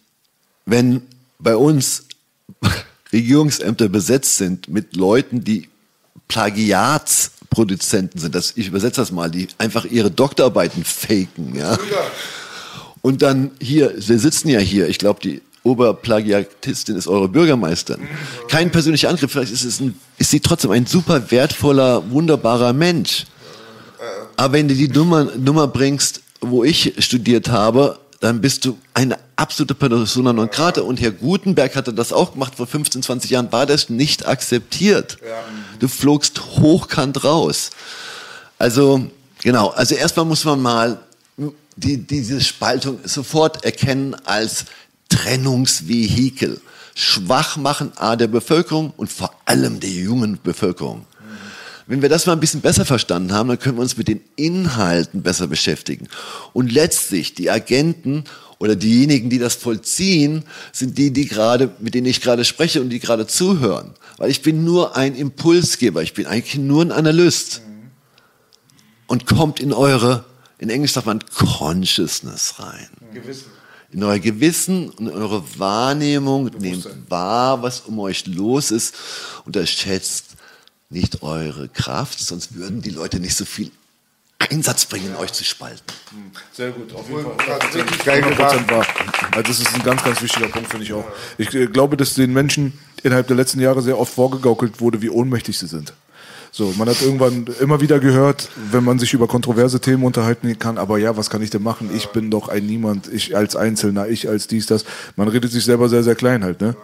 wenn 0.66 1.02
bei 1.38 1.56
uns 1.56 2.06
Regierungsämter 3.12 3.88
besetzt 3.88 4.36
sind 4.36 4.68
mit 4.68 4.96
Leuten, 4.96 5.44
die 5.44 5.68
Plagiatsproduzenten 6.26 8.20
sind, 8.20 8.34
das, 8.34 8.54
ich 8.56 8.68
übersetze 8.68 9.00
das 9.00 9.12
mal, 9.12 9.30
die 9.30 9.46
einfach 9.58 9.84
ihre 9.84 10.10
Doktorarbeiten 10.10 10.84
faken, 10.84 11.54
ja. 11.54 11.78
Und 13.02 13.22
dann 13.22 13.50
hier, 13.60 13.94
wir 13.96 14.18
sitzen 14.18 14.48
ja 14.48 14.58
hier, 14.58 14.88
ich 14.88 14.98
glaube, 14.98 15.20
die 15.20 15.42
Oberplagiatistin 15.64 16.96
ist 16.96 17.08
eure 17.08 17.28
Bürgermeisterin. 17.28 18.06
Kein 18.48 18.70
persönlicher 18.70 19.08
Angriff, 19.08 19.32
vielleicht 19.32 19.52
ist, 19.52 19.64
es 19.64 19.80
ein, 19.80 19.98
ist 20.18 20.30
sie 20.30 20.40
trotzdem 20.40 20.70
ein 20.70 20.86
super 20.86 21.30
wertvoller, 21.30 22.08
wunderbarer 22.10 22.72
Mensch. 22.72 23.24
Aber 24.36 24.52
wenn 24.52 24.68
du 24.68 24.74
die 24.74 24.88
Nummer, 24.88 25.24
Nummer 25.36 25.66
bringst, 25.66 26.20
wo 26.40 26.64
ich 26.64 26.94
studiert 26.98 27.48
habe, 27.48 27.98
dann 28.20 28.40
bist 28.40 28.64
du 28.64 28.78
eine 28.92 29.18
absolute 29.36 29.74
Persona 29.74 30.32
non 30.32 30.50
grata. 30.50 30.82
Und 30.82 31.00
Herr 31.00 31.10
Gutenberg 31.10 31.74
hatte 31.76 31.92
das 31.92 32.12
auch 32.12 32.32
gemacht 32.32 32.54
vor 32.56 32.66
15, 32.66 33.02
20 33.02 33.30
Jahren, 33.30 33.52
war 33.52 33.66
das 33.66 33.88
nicht 33.88 34.26
akzeptiert. 34.26 35.18
Du 35.78 35.88
flogst 35.88 36.40
hochkant 36.58 37.24
raus. 37.24 37.70
Also, 38.58 39.10
genau, 39.42 39.68
also 39.70 39.94
erstmal 39.94 40.26
muss 40.26 40.44
man 40.44 40.62
mal 40.62 40.98
die, 41.76 41.98
diese 41.98 42.40
Spaltung 42.40 43.00
sofort 43.04 43.64
erkennen 43.64 44.14
als 44.24 44.66
Trennungsvehikel. 45.14 46.60
Schwach 46.96 47.56
machen 47.56 47.92
A 47.96 48.16
der 48.16 48.26
Bevölkerung 48.26 48.92
und 48.96 49.12
vor 49.12 49.32
allem 49.44 49.78
der 49.78 49.90
jungen 49.90 50.40
Bevölkerung. 50.42 51.06
Wenn 51.86 52.02
wir 52.02 52.08
das 52.08 52.26
mal 52.26 52.32
ein 52.32 52.40
bisschen 52.40 52.62
besser 52.62 52.84
verstanden 52.84 53.32
haben, 53.32 53.48
dann 53.48 53.58
können 53.58 53.76
wir 53.76 53.82
uns 53.82 53.96
mit 53.96 54.08
den 54.08 54.22
Inhalten 54.36 55.22
besser 55.22 55.46
beschäftigen. 55.46 56.08
Und 56.52 56.72
letztlich 56.72 57.34
die 57.34 57.50
Agenten 57.50 58.24
oder 58.58 58.74
diejenigen, 58.74 59.30
die 59.30 59.38
das 59.38 59.54
vollziehen, 59.54 60.44
sind 60.72 60.96
die, 60.98 61.12
die 61.12 61.26
gerade, 61.26 61.70
mit 61.78 61.94
denen 61.94 62.06
ich 62.06 62.20
gerade 62.20 62.44
spreche 62.44 62.80
und 62.80 62.88
die 62.88 63.00
gerade 63.00 63.26
zuhören. 63.26 63.92
Weil 64.16 64.30
ich 64.30 64.42
bin 64.42 64.64
nur 64.64 64.96
ein 64.96 65.14
Impulsgeber, 65.14 66.02
ich 66.02 66.14
bin 66.14 66.26
eigentlich 66.26 66.56
nur 66.56 66.82
ein 66.82 66.92
Analyst. 66.92 67.60
Und 69.06 69.26
kommt 69.26 69.60
in 69.60 69.72
eure, 69.72 70.24
in 70.58 70.70
Englisch 70.70 70.92
sagt 70.92 71.06
man 71.06 71.20
Consciousness 71.34 72.54
rein. 72.58 72.88
Gewissen 73.12 73.50
in 73.94 74.02
euer 74.02 74.18
Gewissen 74.18 74.90
und 74.90 75.06
in 75.06 75.12
eure 75.12 75.42
Wahrnehmung, 75.58 76.50
nehmt 76.58 76.88
wahr, 77.08 77.62
was 77.62 77.80
um 77.80 78.00
euch 78.00 78.26
los 78.26 78.72
ist, 78.72 78.94
unterschätzt 79.44 80.34
nicht 80.90 81.22
eure 81.22 81.68
Kraft, 81.68 82.18
sonst 82.18 82.56
würden 82.56 82.82
die 82.82 82.90
Leute 82.90 83.20
nicht 83.20 83.36
so 83.36 83.44
viel 83.44 83.70
Einsatz 84.38 84.84
bringen, 84.86 85.14
euch 85.16 85.32
zu 85.32 85.44
spalten. 85.44 85.80
Sehr 86.52 86.72
gut, 86.72 86.92
auf 86.92 87.08
jeden 87.08 87.22
Fall. 87.22 87.58
Geil 88.04 88.24
100% 88.24 88.70
wahr. 88.70 88.86
Also 89.30 89.42
das 89.42 89.60
ist 89.60 89.74
ein 89.74 89.82
ganz, 89.84 90.02
ganz 90.02 90.20
wichtiger 90.20 90.48
Punkt, 90.48 90.68
finde 90.68 90.84
ich 90.84 90.92
auch. 90.92 91.04
Ich 91.38 91.54
äh, 91.54 91.66
glaube, 91.66 91.96
dass 91.96 92.14
den 92.14 92.32
Menschen 92.32 92.72
innerhalb 93.04 93.28
der 93.28 93.36
letzten 93.36 93.60
Jahre 93.60 93.80
sehr 93.80 93.98
oft 93.98 94.12
vorgegaukelt 94.12 94.80
wurde, 94.80 95.00
wie 95.02 95.08
ohnmächtig 95.08 95.56
sie 95.56 95.68
sind. 95.68 95.92
So, 96.56 96.72
man 96.78 96.88
hat 96.88 97.02
irgendwann 97.02 97.46
immer 97.58 97.80
wieder 97.80 97.98
gehört, 97.98 98.48
wenn 98.70 98.84
man 98.84 99.00
sich 99.00 99.12
über 99.12 99.26
kontroverse 99.26 99.80
Themen 99.80 100.04
unterhalten 100.04 100.56
kann, 100.56 100.78
aber 100.78 100.98
ja, 100.98 101.16
was 101.16 101.28
kann 101.28 101.42
ich 101.42 101.50
denn 101.50 101.64
machen? 101.64 101.90
Ich 101.92 102.10
bin 102.10 102.30
doch 102.30 102.46
ein 102.46 102.64
Niemand, 102.64 103.12
ich 103.12 103.36
als 103.36 103.56
Einzelner, 103.56 104.06
ich 104.06 104.28
als 104.28 104.46
dies, 104.46 104.66
das. 104.66 104.84
Man 105.16 105.26
redet 105.26 105.50
sich 105.50 105.64
selber 105.64 105.88
sehr, 105.88 106.04
sehr 106.04 106.14
klein 106.14 106.44
halt, 106.44 106.60
ne? 106.60 106.76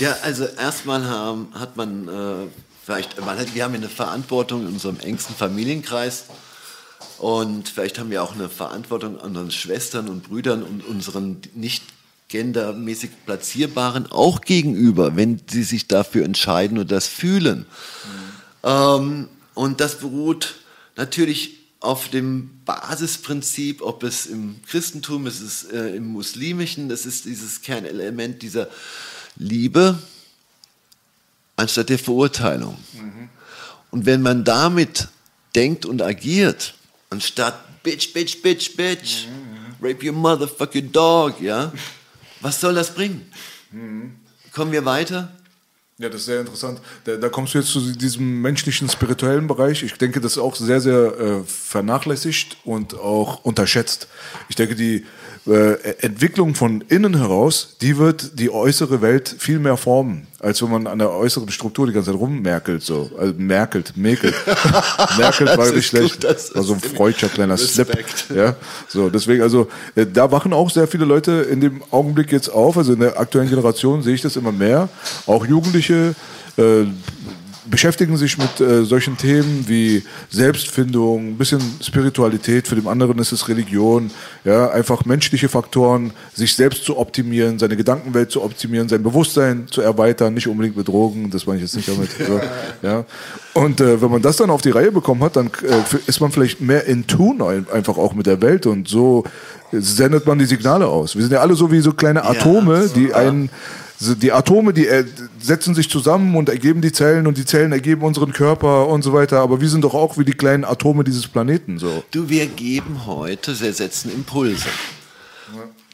Ja, 0.00 0.16
also 0.24 0.44
erstmal 0.44 1.04
hat 1.54 1.76
man 1.76 2.08
äh, 2.08 2.48
vielleicht, 2.84 3.24
man 3.24 3.38
hat, 3.38 3.54
wir 3.54 3.62
haben 3.62 3.74
ja 3.74 3.78
eine 3.78 3.88
Verantwortung 3.88 4.62
in 4.62 4.72
unserem 4.72 4.98
engsten 4.98 5.36
Familienkreis 5.36 6.24
und 7.18 7.68
vielleicht 7.68 8.00
haben 8.00 8.10
wir 8.10 8.24
auch 8.24 8.34
eine 8.34 8.48
Verantwortung 8.48 9.20
an 9.20 9.28
unseren 9.28 9.52
Schwestern 9.52 10.08
und 10.08 10.24
Brüdern 10.24 10.64
und 10.64 10.84
unseren 10.84 11.36
nicht 11.54 11.84
gendermäßig 12.26 13.10
platzierbaren 13.24 14.10
auch 14.10 14.40
gegenüber, 14.40 15.14
wenn 15.14 15.40
sie 15.48 15.62
sich 15.62 15.86
dafür 15.86 16.24
entscheiden 16.24 16.76
und 16.76 16.90
das 16.90 17.06
fühlen. 17.06 17.58
Mhm. 17.60 18.29
Ähm, 18.62 19.28
und 19.54 19.80
das 19.80 19.98
beruht 19.98 20.56
natürlich 20.96 21.58
auf 21.80 22.08
dem 22.08 22.60
Basisprinzip, 22.66 23.80
ob 23.80 24.02
es 24.02 24.26
im 24.26 24.60
Christentum, 24.66 25.26
es 25.26 25.40
ist 25.40 25.72
äh, 25.72 25.96
im 25.96 26.08
Muslimischen, 26.08 26.88
das 26.88 27.06
ist 27.06 27.24
dieses 27.24 27.62
Kernelement 27.62 28.42
dieser 28.42 28.68
Liebe 29.36 29.98
anstatt 31.56 31.88
der 31.88 31.98
Verurteilung. 31.98 32.76
Mhm. 32.92 33.28
Und 33.90 34.06
wenn 34.06 34.22
man 34.22 34.44
damit 34.44 35.08
denkt 35.54 35.86
und 35.86 36.02
agiert, 36.02 36.74
anstatt 37.08 37.82
Bitch, 37.82 38.12
Bitch, 38.12 38.42
Bitch, 38.42 38.76
Bitch, 38.76 39.26
mhm. 39.26 39.84
rape 39.84 40.06
your 40.06 40.12
motherfucking 40.12 40.92
dog, 40.92 41.40
ja, 41.40 41.72
was 42.40 42.60
soll 42.60 42.74
das 42.74 42.94
bringen? 42.94 43.30
Mhm. 43.70 44.16
Kommen 44.52 44.72
wir 44.72 44.84
weiter? 44.84 45.32
Ja, 46.00 46.08
das 46.08 46.22
ist 46.22 46.26
sehr 46.28 46.40
interessant. 46.40 46.80
Da, 47.04 47.16
da, 47.16 47.28
kommst 47.28 47.52
du 47.52 47.58
jetzt 47.58 47.68
zu 47.68 47.92
diesem 47.92 48.40
menschlichen, 48.40 48.88
spirituellen 48.88 49.46
Bereich. 49.46 49.82
Ich 49.82 49.92
denke, 49.98 50.18
das 50.22 50.32
ist 50.32 50.38
auch 50.38 50.56
sehr, 50.56 50.80
sehr 50.80 51.18
äh, 51.20 51.44
vernachlässigt 51.44 52.56
und 52.64 52.94
auch 52.94 53.44
unterschätzt. 53.44 54.08
Ich 54.48 54.56
denke, 54.56 54.74
die 54.74 55.04
äh, 55.46 55.72
Entwicklung 56.00 56.54
von 56.54 56.82
innen 56.88 57.16
heraus, 57.16 57.76
die 57.80 57.96
wird 57.96 58.38
die 58.38 58.50
äußere 58.50 59.00
Welt 59.00 59.34
viel 59.38 59.58
mehr 59.58 59.76
formen, 59.78 60.26
als 60.38 60.62
wenn 60.62 60.70
man 60.70 60.86
an 60.86 60.98
der 60.98 61.10
äußeren 61.10 61.50
Struktur 61.50 61.86
die 61.86 61.94
ganze 61.94 62.10
Zeit 62.10 62.20
rummerkelt, 62.20 62.82
so. 62.82 63.10
Also 63.18 63.32
merkelt, 63.38 63.96
mäkelt. 63.96 64.34
merkelt 65.18 65.56
war 65.56 65.70
nicht 65.70 65.86
schlecht. 65.86 66.20
Gut, 66.26 66.54
war 66.54 66.62
so 66.62 66.74
ein 66.74 66.80
freudscher 66.80 67.28
kleiner 67.28 67.54
Respekt. 67.54 68.18
Slip. 68.18 68.36
Ja, 68.36 68.56
so, 68.88 69.08
deswegen, 69.08 69.42
also, 69.42 69.68
äh, 69.94 70.06
da 70.06 70.30
wachen 70.30 70.52
auch 70.52 70.68
sehr 70.68 70.86
viele 70.86 71.06
Leute 71.06 71.32
in 71.50 71.60
dem 71.60 71.82
Augenblick 71.90 72.30
jetzt 72.32 72.48
auf. 72.50 72.76
Also 72.76 72.92
in 72.92 73.00
der 73.00 73.18
aktuellen 73.18 73.48
Generation 73.48 74.02
sehe 74.02 74.14
ich 74.14 74.22
das 74.22 74.36
immer 74.36 74.52
mehr. 74.52 74.88
Auch 75.26 75.46
Jugendliche, 75.46 76.14
äh, 76.58 76.84
beschäftigen 77.66 78.16
sich 78.16 78.38
mit 78.38 78.60
äh, 78.60 78.84
solchen 78.84 79.16
Themen 79.16 79.64
wie 79.66 80.02
Selbstfindung, 80.30 81.28
ein 81.28 81.38
bisschen 81.38 81.60
Spiritualität, 81.82 82.68
für 82.68 82.74
den 82.74 82.86
anderen 82.86 83.18
ist 83.18 83.32
es 83.32 83.48
Religion, 83.48 84.10
ja, 84.44 84.70
einfach 84.70 85.04
menschliche 85.04 85.48
Faktoren, 85.48 86.12
sich 86.34 86.54
selbst 86.54 86.84
zu 86.84 86.98
optimieren, 86.98 87.58
seine 87.58 87.76
Gedankenwelt 87.76 88.30
zu 88.30 88.42
optimieren, 88.42 88.88
sein 88.88 89.02
Bewusstsein 89.02 89.66
zu 89.70 89.80
erweitern, 89.80 90.34
nicht 90.34 90.48
unbedingt 90.48 90.76
mit 90.76 90.88
Drogen, 90.88 91.30
das 91.30 91.46
meine 91.46 91.58
ich 91.58 91.64
jetzt 91.64 91.76
nicht 91.76 91.88
damit. 91.88 92.10
so, 92.26 92.40
ja. 92.82 93.04
Und 93.52 93.80
äh, 93.80 94.00
wenn 94.00 94.10
man 94.10 94.22
das 94.22 94.36
dann 94.36 94.50
auf 94.50 94.62
die 94.62 94.70
Reihe 94.70 94.92
bekommen 94.92 95.22
hat, 95.22 95.36
dann 95.36 95.48
äh, 95.48 95.96
ist 96.06 96.20
man 96.20 96.30
vielleicht 96.30 96.60
mehr 96.60 96.86
in 96.86 97.06
Tune 97.06 97.64
einfach 97.72 97.98
auch 97.98 98.14
mit 98.14 98.26
der 98.26 98.40
Welt 98.40 98.66
und 98.66 98.88
so 98.88 99.24
sendet 99.72 100.26
man 100.26 100.38
die 100.38 100.46
Signale 100.46 100.86
aus. 100.86 101.14
Wir 101.14 101.22
sind 101.22 101.32
ja 101.32 101.40
alle 101.40 101.54
so 101.54 101.70
wie 101.70 101.80
so 101.80 101.92
kleine 101.92 102.24
Atome, 102.24 102.74
ja, 102.74 102.82
so, 102.82 102.94
die 102.94 103.14
einen 103.14 103.50
die 104.00 104.32
Atome, 104.32 104.72
die 104.72 104.86
äh, 104.86 105.04
setzen 105.40 105.74
sich 105.74 105.90
zusammen 105.90 106.34
und 106.34 106.48
ergeben 106.48 106.80
die 106.80 106.92
Zellen 106.92 107.26
und 107.26 107.36
die 107.36 107.44
Zellen 107.44 107.72
ergeben 107.72 108.02
unseren 108.02 108.32
Körper 108.32 108.88
und 108.88 109.02
so 109.02 109.12
weiter. 109.12 109.40
Aber 109.40 109.60
wir 109.60 109.68
sind 109.68 109.84
doch 109.84 109.94
auch 109.94 110.16
wie 110.16 110.24
die 110.24 110.32
kleinen 110.32 110.64
Atome 110.64 111.04
dieses 111.04 111.28
Planeten. 111.28 111.78
So. 111.78 112.02
Du, 112.10 112.28
wir 112.28 112.46
geben 112.46 113.06
heute, 113.06 113.58
wir 113.60 113.72
setzen 113.74 114.10
Impulse. 114.10 114.68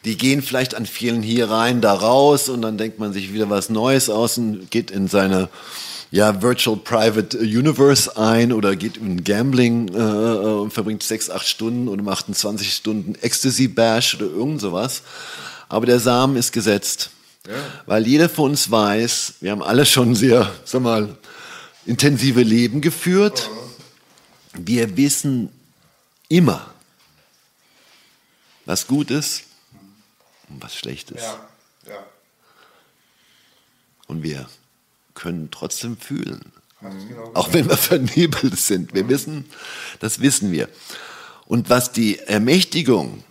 Die 0.05 0.16
gehen 0.16 0.41
vielleicht 0.41 0.77
an 0.77 0.87
vielen 0.87 1.20
hier 1.20 1.51
rein, 1.51 1.81
da 1.81 1.95
raus 1.95 2.49
und 2.49 2.62
dann 2.62 2.78
denkt 2.78 3.01
man 3.01 3.12
sich 3.12 3.33
wieder 3.33 3.51
was 3.51 3.70
Neues 3.70 4.09
aus 4.09 4.39
und 4.39 4.70
geht 4.70 4.93
in 4.93 5.09
seine 5.09 5.49
ja, 6.12 6.41
Virtual 6.43 6.77
Private 6.77 7.37
Universe 7.39 8.16
ein 8.16 8.53
oder 8.53 8.77
geht 8.77 8.99
in 8.99 9.24
Gambling 9.24 9.89
äh, 9.89 9.99
äh 9.99 10.61
und 10.61 10.73
verbringt 10.73 11.03
sechs, 11.03 11.28
acht 11.28 11.49
Stunden 11.49 11.89
oder 11.89 12.05
macht 12.05 12.27
einen 12.27 12.35
20 12.35 12.73
Stunden 12.73 13.16
Ecstasy 13.20 13.66
Bash 13.66 14.15
oder 14.15 14.27
irgend 14.27 14.61
sowas. 14.61 15.03
Aber 15.69 15.87
der 15.87 15.99
Samen 15.99 16.37
ist 16.37 16.53
gesetzt. 16.53 17.11
Weil 17.86 18.06
jeder 18.06 18.28
von 18.28 18.51
uns 18.51 18.70
weiß, 18.70 19.35
wir 19.40 19.51
haben 19.52 19.62
alle 19.62 19.86
schon 19.86 20.14
sehr, 20.14 20.52
sag 20.64 20.82
mal, 20.82 21.16
intensive 21.85 22.43
Leben 22.43 22.81
geführt. 22.81 23.51
Wir 24.52 24.97
wissen 24.97 25.51
immer, 26.28 26.66
was 28.64 28.86
gut 28.86 29.10
ist 29.10 29.44
und 30.48 30.62
was 30.62 30.74
schlecht 30.74 31.10
ist. 31.10 31.23
Ja. 31.23 31.48
Ja. 31.89 32.06
Und 34.06 34.23
wir 34.23 34.48
können 35.14 35.51
trotzdem 35.51 35.97
fühlen. 35.97 36.40
Genau 36.81 37.32
auch 37.35 37.52
wenn 37.52 37.68
wir 37.68 37.77
vernebelt 37.77 38.59
sind. 38.59 38.94
Wir 38.94 39.09
wissen, 39.09 39.47
das 40.01 40.20
wissen 40.20 40.52
wir. 40.52 40.68
Und 41.47 41.70
was 41.70 41.93
die 41.93 42.18
Ermächtigung 42.18 43.24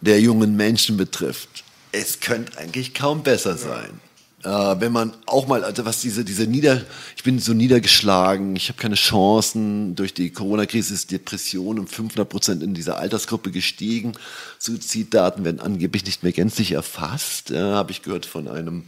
der 0.00 0.20
jungen 0.20 0.56
Menschen 0.56 0.96
betrifft, 0.96 1.64
es 1.92 2.20
könnte 2.20 2.58
eigentlich 2.58 2.94
kaum 2.94 3.22
besser 3.22 3.56
sein. 3.56 4.00
Äh, 4.44 4.80
wenn 4.80 4.92
man 4.92 5.12
auch 5.26 5.48
mal, 5.48 5.64
also 5.64 5.84
was 5.84 6.00
diese, 6.00 6.24
diese 6.24 6.46
Nieder, 6.46 6.82
ich 7.16 7.24
bin 7.24 7.40
so 7.40 7.54
niedergeschlagen, 7.54 8.54
ich 8.54 8.68
habe 8.68 8.78
keine 8.78 8.94
Chancen, 8.94 9.96
durch 9.96 10.14
die 10.14 10.30
Corona-Krise 10.30 10.94
ist 10.94 11.10
Depression 11.10 11.78
um 11.78 11.88
500 11.88 12.28
Prozent 12.28 12.62
in 12.62 12.72
dieser 12.72 12.98
Altersgruppe 12.98 13.50
gestiegen. 13.50 14.12
Suiziddaten 14.58 15.44
werden 15.44 15.60
angeblich 15.60 16.04
nicht 16.04 16.22
mehr 16.22 16.32
gänzlich 16.32 16.72
erfasst, 16.72 17.50
äh, 17.50 17.58
habe 17.58 17.90
ich 17.90 18.02
gehört 18.02 18.26
von 18.26 18.46
einem 18.46 18.84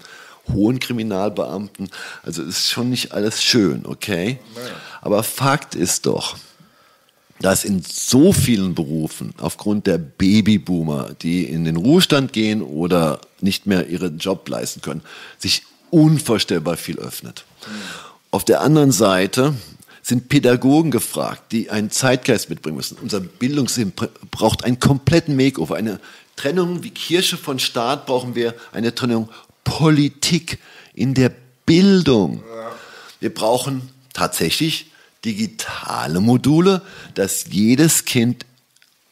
hohen 0.52 0.78
Kriminalbeamten. 0.78 1.90
Also 2.22 2.42
ist 2.42 2.70
schon 2.70 2.90
nicht 2.90 3.12
alles 3.12 3.42
schön, 3.42 3.86
okay? 3.86 4.38
Aber 5.00 5.22
Fakt 5.22 5.74
ist 5.74 6.06
doch, 6.06 6.36
dass 7.40 7.64
in 7.64 7.82
so 7.82 8.32
vielen 8.32 8.74
Berufen 8.74 9.34
aufgrund 9.38 9.86
der 9.86 9.98
Babyboomer, 9.98 11.14
die 11.22 11.44
in 11.44 11.64
den 11.64 11.76
Ruhestand 11.76 12.32
gehen 12.32 12.62
oder 12.62 13.20
nicht 13.40 13.66
mehr 13.66 13.88
ihren 13.88 14.18
Job 14.18 14.48
leisten 14.48 14.82
können, 14.82 15.02
sich 15.38 15.62
unvorstellbar 15.90 16.76
viel 16.76 16.98
öffnet. 16.98 17.44
Mhm. 17.66 17.72
Auf 18.30 18.44
der 18.44 18.60
anderen 18.60 18.92
Seite 18.92 19.54
sind 20.02 20.28
Pädagogen 20.28 20.90
gefragt, 20.90 21.52
die 21.52 21.70
einen 21.70 21.90
Zeitgeist 21.90 22.50
mitbringen 22.50 22.76
müssen. 22.76 22.98
Unser 23.00 23.20
Bildungssystem 23.20 23.92
braucht 24.30 24.64
einen 24.64 24.78
kompletten 24.78 25.36
Makeover. 25.36 25.76
Eine 25.76 26.00
Trennung 26.36 26.82
wie 26.82 26.90
Kirche 26.90 27.36
von 27.36 27.58
Staat 27.58 28.06
brauchen 28.06 28.34
wir 28.34 28.54
eine 28.72 28.94
Trennung 28.94 29.28
Politik 29.64 30.58
in 30.94 31.14
der 31.14 31.32
Bildung. 31.66 32.42
Wir 33.20 33.32
brauchen 33.32 33.90
tatsächlich 34.12 34.89
digitale 35.24 36.20
Module, 36.20 36.82
dass 37.14 37.46
jedes 37.50 38.04
Kind 38.04 38.46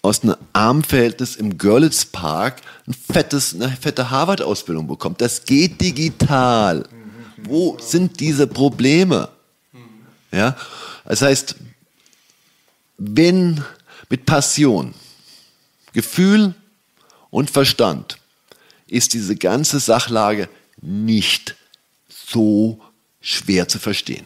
aus 0.02 0.22
einem 0.22 0.36
Armverhältnis 0.52 1.36
im 1.36 1.58
Görlitz 1.58 2.04
Park 2.04 2.62
ein 2.86 2.94
fettes, 2.94 3.54
eine 3.54 3.68
fette 3.68 4.10
Harvard-Ausbildung 4.10 4.86
bekommt. 4.86 5.20
Das 5.20 5.44
geht 5.44 5.80
digital. 5.80 6.88
Wo 7.36 7.76
sind 7.80 8.20
diese 8.20 8.46
Probleme? 8.46 9.28
Ja, 10.32 10.56
das 11.04 11.22
heißt, 11.22 11.56
wenn 12.98 13.64
mit 14.08 14.26
Passion, 14.26 14.94
Gefühl 15.92 16.54
und 17.30 17.50
Verstand 17.50 18.18
ist 18.86 19.14
diese 19.14 19.36
ganze 19.36 19.80
Sachlage 19.80 20.48
nicht 20.80 21.56
so 22.08 22.80
schwer 23.20 23.68
zu 23.68 23.78
verstehen. 23.78 24.24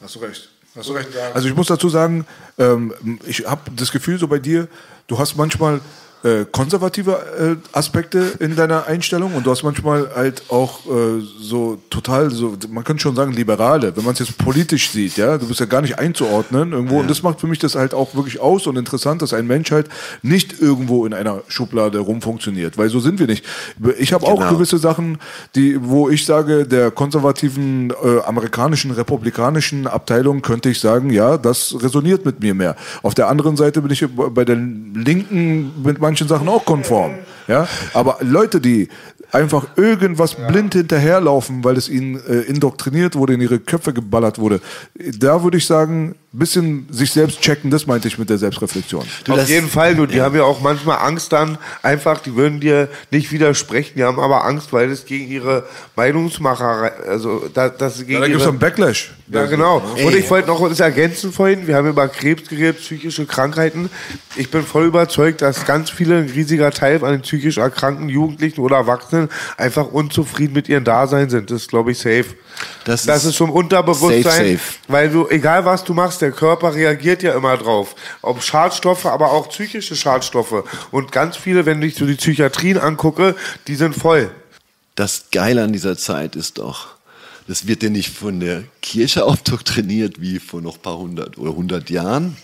Hast 0.00 0.14
du 0.14 0.18
recht. 0.20 0.48
Hast 0.76 0.88
du 0.88 0.92
recht. 0.92 1.08
Also 1.34 1.48
ich 1.48 1.54
muss 1.54 1.68
dazu 1.68 1.88
sagen, 1.88 2.26
ähm, 2.58 2.92
ich 3.26 3.46
habe 3.46 3.70
das 3.74 3.92
Gefühl 3.92 4.18
so 4.18 4.28
bei 4.28 4.38
dir, 4.38 4.68
du 5.06 5.18
hast 5.18 5.36
manchmal 5.36 5.80
äh, 6.22 6.44
konservative 6.50 7.58
äh, 7.72 7.76
Aspekte 7.76 8.32
in 8.40 8.56
deiner 8.56 8.86
Einstellung 8.86 9.34
und 9.34 9.46
du 9.46 9.50
hast 9.50 9.62
manchmal 9.62 10.10
halt 10.14 10.44
auch 10.50 10.86
äh, 10.86 11.22
so 11.40 11.78
total, 11.90 12.30
so 12.30 12.56
man 12.70 12.84
könnte 12.84 13.02
schon 13.02 13.14
sagen 13.14 13.32
liberale, 13.32 13.96
wenn 13.96 14.04
man 14.04 14.14
es 14.14 14.20
jetzt 14.20 14.38
politisch 14.38 14.90
sieht, 14.90 15.16
ja, 15.16 15.38
du 15.38 15.46
bist 15.46 15.60
ja 15.60 15.66
gar 15.66 15.82
nicht 15.82 15.98
einzuordnen 15.98 16.72
irgendwo 16.72 16.96
ja. 16.96 17.00
und 17.02 17.10
das 17.10 17.22
macht 17.22 17.40
für 17.40 17.46
mich 17.46 17.58
das 17.58 17.74
halt 17.74 17.94
auch 17.94 18.14
wirklich 18.14 18.40
aus 18.40 18.66
und 18.66 18.76
interessant, 18.76 19.22
dass 19.22 19.32
ein 19.32 19.46
Mensch 19.46 19.70
halt 19.70 19.88
nicht 20.22 20.60
irgendwo 20.60 21.06
in 21.06 21.14
einer 21.14 21.42
Schublade 21.48 21.98
rumfunktioniert, 21.98 22.78
weil 22.78 22.88
so 22.88 22.98
sind 22.98 23.18
wir 23.18 23.26
nicht. 23.26 23.44
Ich 23.98 24.12
habe 24.12 24.26
auch 24.26 24.38
genau. 24.38 24.52
gewisse 24.52 24.78
Sachen, 24.78 25.18
die, 25.54 25.78
wo 25.82 26.08
ich 26.08 26.24
sage, 26.24 26.66
der 26.66 26.90
konservativen 26.90 27.90
äh, 27.90 28.20
amerikanischen 28.24 28.90
republikanischen 28.90 29.86
Abteilung 29.86 30.42
könnte 30.42 30.70
ich 30.70 30.80
sagen, 30.80 31.10
ja, 31.10 31.36
das 31.36 31.76
resoniert 31.82 32.24
mit 32.24 32.40
mir 32.40 32.54
mehr. 32.54 32.76
Auf 33.02 33.14
der 33.14 33.28
anderen 33.28 33.56
Seite 33.56 33.82
bin 33.82 33.90
ich 33.90 34.04
bei 34.08 34.44
der 34.44 34.56
Linken 34.56 35.82
mit 35.82 36.00
manchen 36.06 36.28
Sachen 36.28 36.48
auch 36.48 36.64
konform. 36.64 37.14
Ja? 37.48 37.66
Aber 37.92 38.18
Leute, 38.20 38.60
die 38.60 38.88
einfach 39.32 39.76
irgendwas 39.76 40.36
ja. 40.38 40.46
blind 40.46 40.74
hinterherlaufen, 40.74 41.64
weil 41.64 41.76
es 41.76 41.88
ihnen 41.88 42.20
äh, 42.28 42.42
indoktriniert 42.42 43.16
wurde, 43.16 43.34
in 43.34 43.40
ihre 43.40 43.58
Köpfe 43.58 43.92
geballert 43.92 44.38
wurde, 44.38 44.60
da 44.94 45.42
würde 45.42 45.58
ich 45.58 45.66
sagen, 45.66 46.14
bisschen 46.38 46.86
sich 46.90 47.12
selbst 47.12 47.40
checken, 47.40 47.70
das 47.70 47.86
meinte 47.86 48.08
ich 48.08 48.18
mit 48.18 48.28
der 48.28 48.38
Selbstreflexion. 48.38 49.04
Du, 49.24 49.32
Auf 49.32 49.48
jeden 49.48 49.68
Fall, 49.68 49.94
du, 49.94 50.06
die 50.06 50.16
ja. 50.16 50.24
haben 50.24 50.36
ja 50.36 50.42
auch 50.42 50.60
manchmal 50.60 50.98
Angst 50.98 51.32
dann, 51.32 51.58
einfach, 51.82 52.20
die 52.20 52.34
würden 52.34 52.60
dir 52.60 52.88
nicht 53.10 53.32
widersprechen, 53.32 53.92
die 53.96 54.04
haben 54.04 54.20
aber 54.20 54.44
Angst, 54.44 54.72
weil 54.72 54.90
es 54.90 55.04
gegen 55.04 55.30
ihre 55.30 55.64
Meinungsmacher, 55.96 56.92
also 57.08 57.48
da, 57.52 57.68
das 57.68 57.98
gegen 57.98 58.12
ja, 58.12 58.20
da 58.20 58.28
gibt 58.28 58.40
es 58.40 58.46
einen 58.46 58.58
Backlash. 58.58 59.12
Ja, 59.28 59.46
genau. 59.46 59.78
Und 59.78 60.14
ich 60.14 60.30
wollte 60.30 60.48
noch 60.48 60.68
das 60.68 60.80
ergänzen 60.80 61.32
vorhin, 61.32 61.66
wir 61.66 61.76
haben 61.76 61.88
über 61.88 62.06
Krebs 62.08 62.48
geredet, 62.48 62.78
psychische 62.78 63.26
Krankheiten. 63.26 63.90
Ich 64.36 64.50
bin 64.50 64.62
voll 64.62 64.84
überzeugt, 64.84 65.42
dass 65.42 65.64
ganz 65.64 65.90
viele, 65.90 66.18
ein 66.18 66.28
riesiger 66.28 66.70
Teil 66.70 67.02
an 67.04 67.12
den 67.12 67.22
psychisch 67.22 67.56
erkrankten 67.58 68.08
Jugendlichen 68.08 68.60
oder 68.60 68.76
Erwachsenen 68.76 69.28
einfach 69.56 69.86
unzufrieden 69.86 70.52
mit 70.52 70.68
ihrem 70.68 70.84
Dasein 70.84 71.28
sind. 71.28 71.50
Das 71.50 71.62
ist, 71.62 71.68
glaube 71.68 71.92
ich, 71.92 71.98
safe. 71.98 72.26
Das, 72.84 73.04
das 73.04 73.24
ist, 73.24 73.30
ist 73.30 73.36
zum 73.36 73.50
Unterbewusstsein, 73.50 74.22
safe, 74.22 74.52
safe. 74.52 74.78
weil 74.88 75.10
du, 75.10 75.28
egal 75.28 75.64
was 75.64 75.84
du 75.84 75.92
machst, 75.94 76.22
der 76.22 76.32
Körper 76.32 76.74
reagiert 76.74 77.22
ja 77.22 77.34
immer 77.34 77.56
drauf. 77.56 77.94
Ob 78.22 78.42
Schadstoffe, 78.42 79.06
aber 79.06 79.32
auch 79.32 79.48
psychische 79.48 79.96
Schadstoffe. 79.96 80.64
Und 80.90 81.12
ganz 81.12 81.36
viele, 81.36 81.66
wenn 81.66 81.82
ich 81.82 81.96
so 81.96 82.06
die 82.06 82.14
Psychiatrien 82.14 82.78
angucke, 82.78 83.34
die 83.66 83.74
sind 83.74 83.94
voll. 83.94 84.30
Das 84.94 85.26
Geile 85.30 85.64
an 85.64 85.72
dieser 85.72 85.98
Zeit 85.98 86.36
ist 86.36 86.58
doch, 86.58 86.88
das 87.48 87.66
wird 87.66 87.82
ja 87.82 87.90
nicht 87.90 88.10
von 88.10 88.40
der 88.40 88.64
Kirche 88.82 89.24
aufdoktriniert 89.26 90.20
wie 90.20 90.38
vor 90.38 90.60
noch 90.60 90.76
ein 90.76 90.82
paar 90.82 90.98
hundert 90.98 91.38
oder 91.38 91.54
hundert 91.54 91.90
Jahren. 91.90 92.36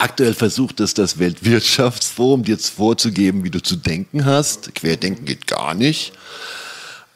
Aktuell 0.00 0.34
versucht 0.34 0.78
es 0.78 0.94
das 0.94 1.18
Weltwirtschaftsforum 1.18 2.44
dir 2.44 2.52
jetzt 2.52 2.68
vorzugeben, 2.68 3.42
wie 3.42 3.50
du 3.50 3.60
zu 3.60 3.74
denken 3.74 4.24
hast. 4.24 4.72
Querdenken 4.76 5.24
geht 5.24 5.48
gar 5.48 5.74
nicht. 5.74 6.12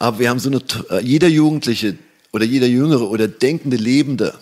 Aber 0.02 0.18
wir 0.18 0.30
haben 0.30 0.40
so 0.40 0.50
eine, 0.50 0.60
äh, 0.90 1.00
jeder 1.04 1.28
Jugendliche 1.28 1.96
oder 2.32 2.44
jeder 2.44 2.66
Jüngere 2.66 3.08
oder 3.08 3.28
denkende 3.28 3.76
Lebende 3.76 4.36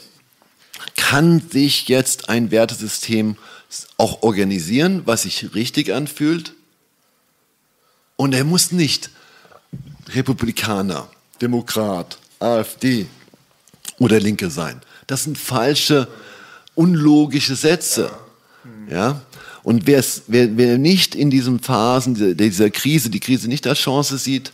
kann 0.97 1.43
sich 1.51 1.87
jetzt 1.87 2.31
ein 2.31 2.51
Wertesystem 2.51 3.37
auch 3.99 4.23
organisieren, 4.23 5.03
was 5.05 5.25
sich 5.25 5.55
richtig 5.55 5.93
anfühlt. 5.93 6.55
Und 8.17 8.33
er 8.33 8.45
muss 8.45 8.73
nicht 8.73 9.11
Republikaner, 10.15 11.11
Demokrat, 11.43 12.17
AfD 12.39 13.05
oder 13.99 14.19
Linke 14.19 14.49
sein. 14.49 14.81
Das 15.09 15.25
sind 15.25 15.37
falsche, 15.37 16.09
unlogische 16.75 17.55
Sätze. 17.55 18.11
Ja? 18.89 19.21
Und 19.63 19.87
wer, 19.87 20.03
wer 20.27 20.79
nicht 20.79 21.15
in 21.15 21.29
diesen 21.29 21.61
Phasen 21.61 22.39
dieser 22.39 22.71
Krise, 22.71 23.11
die 23.11 23.21
Krise 23.21 23.47
nicht 23.47 23.67
als 23.67 23.81
Chance 23.81 24.17
sieht, 24.17 24.53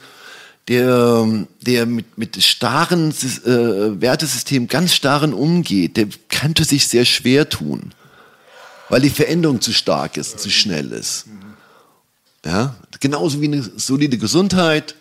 der, 0.68 1.46
der 1.60 1.86
mit, 1.86 2.18
mit 2.18 2.42
starren 2.42 3.10
äh, 3.10 4.00
Wertesystem 4.00 4.66
ganz 4.66 4.94
starren 4.94 5.32
umgeht, 5.32 5.96
der 5.96 6.08
könnte 6.28 6.64
sich 6.64 6.88
sehr 6.88 7.04
schwer 7.04 7.48
tun, 7.48 7.92
weil 8.88 9.00
die 9.00 9.10
Veränderung 9.10 9.60
zu 9.60 9.72
stark 9.72 10.16
ist, 10.16 10.40
zu 10.40 10.50
schnell 10.50 10.92
ist. 10.92 11.26
Ja, 12.44 12.76
genauso 13.00 13.40
wie 13.40 13.46
eine 13.46 13.62
solide 13.62 14.18
Gesundheit, 14.18 14.94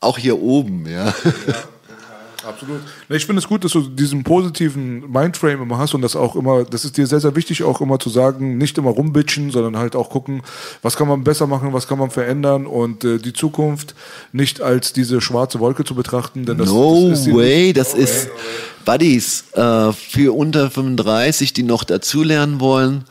auch 0.00 0.18
hier 0.18 0.40
oben, 0.40 0.86
ja. 0.86 1.06
ja. 1.06 1.14
Absolut. 2.46 2.80
Ich 3.08 3.26
finde 3.26 3.40
es 3.40 3.48
gut, 3.48 3.64
dass 3.64 3.72
du 3.72 3.82
diesen 3.82 4.24
positiven 4.24 5.10
Mindframe 5.10 5.62
immer 5.62 5.78
hast 5.78 5.94
und 5.94 6.02
das 6.02 6.16
auch 6.16 6.36
immer, 6.36 6.64
das 6.64 6.84
ist 6.84 6.96
dir 6.96 7.06
sehr, 7.06 7.20
sehr 7.20 7.36
wichtig, 7.36 7.62
auch 7.62 7.80
immer 7.80 7.98
zu 7.98 8.08
sagen, 8.08 8.56
nicht 8.58 8.78
immer 8.78 8.90
rumbitchen, 8.90 9.50
sondern 9.50 9.76
halt 9.76 9.94
auch 9.94 10.10
gucken, 10.10 10.42
was 10.82 10.96
kann 10.96 11.08
man 11.08 11.24
besser 11.24 11.46
machen, 11.46 11.72
was 11.72 11.86
kann 11.86 11.98
man 11.98 12.10
verändern 12.10 12.66
und 12.66 13.04
äh, 13.04 13.18
die 13.18 13.32
Zukunft 13.32 13.94
nicht 14.32 14.60
als 14.60 14.92
diese 14.92 15.20
schwarze 15.20 15.60
Wolke 15.60 15.84
zu 15.84 15.94
betrachten. 15.94 16.46
Denn 16.46 16.58
das, 16.58 16.68
no 16.68 17.10
das 17.10 17.20
ist 17.20 17.34
way, 17.34 17.72
das 17.72 17.94
no 17.94 18.00
ist. 18.00 18.28
Buddies 18.84 19.44
äh, 19.52 19.92
für 19.92 20.34
unter 20.34 20.70
35, 20.70 21.52
die 21.52 21.62
noch 21.62 21.84
dazulernen 21.84 22.60
wollen, 22.60 23.04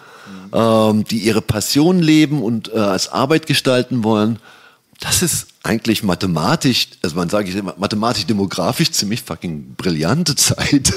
mhm. 0.52 0.52
ähm, 0.54 1.04
die 1.06 1.20
ihre 1.20 1.42
Passion 1.42 2.00
leben 2.00 2.42
und 2.42 2.74
äh, 2.74 2.78
als 2.78 3.12
Arbeit 3.12 3.46
gestalten 3.46 4.04
wollen. 4.04 4.40
Das 5.00 5.22
ist 5.22 5.48
eigentlich 5.64 6.04
mathematisch, 6.04 6.90
also 7.02 7.16
man 7.16 7.30
sage 7.30 7.50
ich 7.50 7.56
immer, 7.56 7.74
mathematisch-demografisch 7.78 8.92
ziemlich 8.92 9.22
fucking 9.22 9.76
brillante 9.76 10.36
Zeit, 10.36 10.94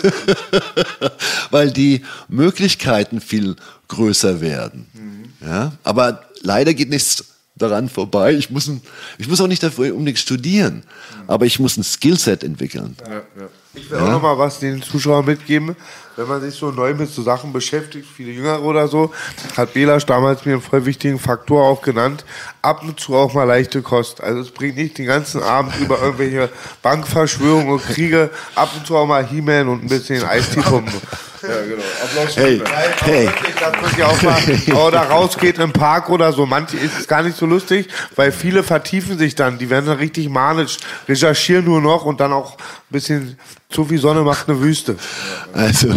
weil 1.50 1.70
die 1.70 2.02
Möglichkeiten 2.28 3.20
viel 3.20 3.56
größer 3.88 4.40
werden. 4.40 4.86
Mhm. 4.92 5.46
Ja, 5.46 5.72
aber 5.84 6.24
leider 6.40 6.74
geht 6.74 6.90
nichts 6.90 7.24
daran 7.54 7.88
vorbei. 7.88 8.34
Ich 8.34 8.50
muss, 8.50 8.66
ein, 8.66 8.80
ich 9.18 9.28
muss 9.28 9.40
auch 9.40 9.46
nicht 9.46 9.62
dafür 9.62 9.94
unbedingt 9.94 10.18
studieren, 10.18 10.76
mhm. 10.76 11.30
aber 11.30 11.46
ich 11.46 11.60
muss 11.60 11.76
ein 11.76 11.84
Skillset 11.84 12.42
entwickeln. 12.42 12.96
Ja, 13.06 13.14
ja. 13.14 13.22
Ich 13.74 13.90
will 13.90 13.98
ja? 13.98 14.04
auch 14.04 14.10
noch 14.10 14.22
mal 14.22 14.38
was 14.38 14.58
den 14.58 14.82
Zuschauern 14.82 15.24
mitgeben 15.24 15.76
wenn 16.16 16.28
man 16.28 16.40
sich 16.40 16.54
so 16.54 16.70
neu 16.70 16.94
mit 16.94 17.10
so 17.10 17.22
Sachen 17.22 17.52
beschäftigt, 17.52 18.06
viele 18.06 18.32
Jüngere 18.32 18.62
oder 18.62 18.88
so, 18.88 19.12
hat 19.56 19.72
Belasch 19.74 20.06
damals 20.06 20.44
mir 20.44 20.52
einen 20.52 20.62
voll 20.62 20.84
wichtigen 20.84 21.18
Faktor 21.18 21.64
auch 21.64 21.82
genannt, 21.82 22.24
ab 22.60 22.82
und 22.82 22.98
zu 23.00 23.14
auch 23.14 23.34
mal 23.34 23.44
leichte 23.44 23.82
Kost. 23.82 24.20
Also 24.20 24.40
es 24.40 24.50
bringt 24.50 24.76
nicht 24.76 24.98
den 24.98 25.06
ganzen 25.06 25.42
Abend 25.42 25.74
über 25.80 26.00
irgendwelche 26.00 26.50
Bankverschwörungen 26.82 27.72
und 27.72 27.82
Kriege, 27.82 28.30
ab 28.54 28.70
und 28.76 28.86
zu 28.86 28.96
auch 28.96 29.06
mal 29.06 29.26
He-Man 29.26 29.68
und 29.68 29.84
ein 29.84 29.88
bisschen 29.88 30.24
Eistee 30.24 30.60
pumpen. 30.60 31.00
Ja, 31.42 31.48
genau. 31.62 31.82
Applaus 32.04 32.36
hey, 32.36 32.58
Nein, 32.58 32.72
hey. 33.00 33.26
Wirklich, 33.26 33.54
dass 33.56 33.72
man 33.72 33.98
ja 33.98 34.06
auch 34.06 34.22
mal 34.22 34.86
oder 34.86 35.00
rausgeht 35.00 35.58
im 35.58 35.72
Park 35.72 36.08
oder 36.08 36.32
so. 36.32 36.46
Manche 36.46 36.76
ist 36.76 37.00
es 37.00 37.08
gar 37.08 37.22
nicht 37.22 37.36
so 37.36 37.46
lustig, 37.46 37.88
weil 38.14 38.30
viele 38.30 38.62
vertiefen 38.62 39.18
sich 39.18 39.34
dann. 39.34 39.58
Die 39.58 39.68
werden 39.68 39.86
dann 39.86 39.98
richtig 39.98 40.28
manisch, 40.28 40.78
recherchieren 41.08 41.64
nur 41.64 41.80
noch 41.80 42.04
und 42.04 42.20
dann 42.20 42.32
auch 42.32 42.52
ein 42.52 42.90
bisschen 42.90 43.38
zu 43.70 43.84
viel 43.86 43.98
Sonne 43.98 44.22
macht 44.22 44.48
eine 44.48 44.60
Wüste. 44.60 44.96
Also, 45.52 45.88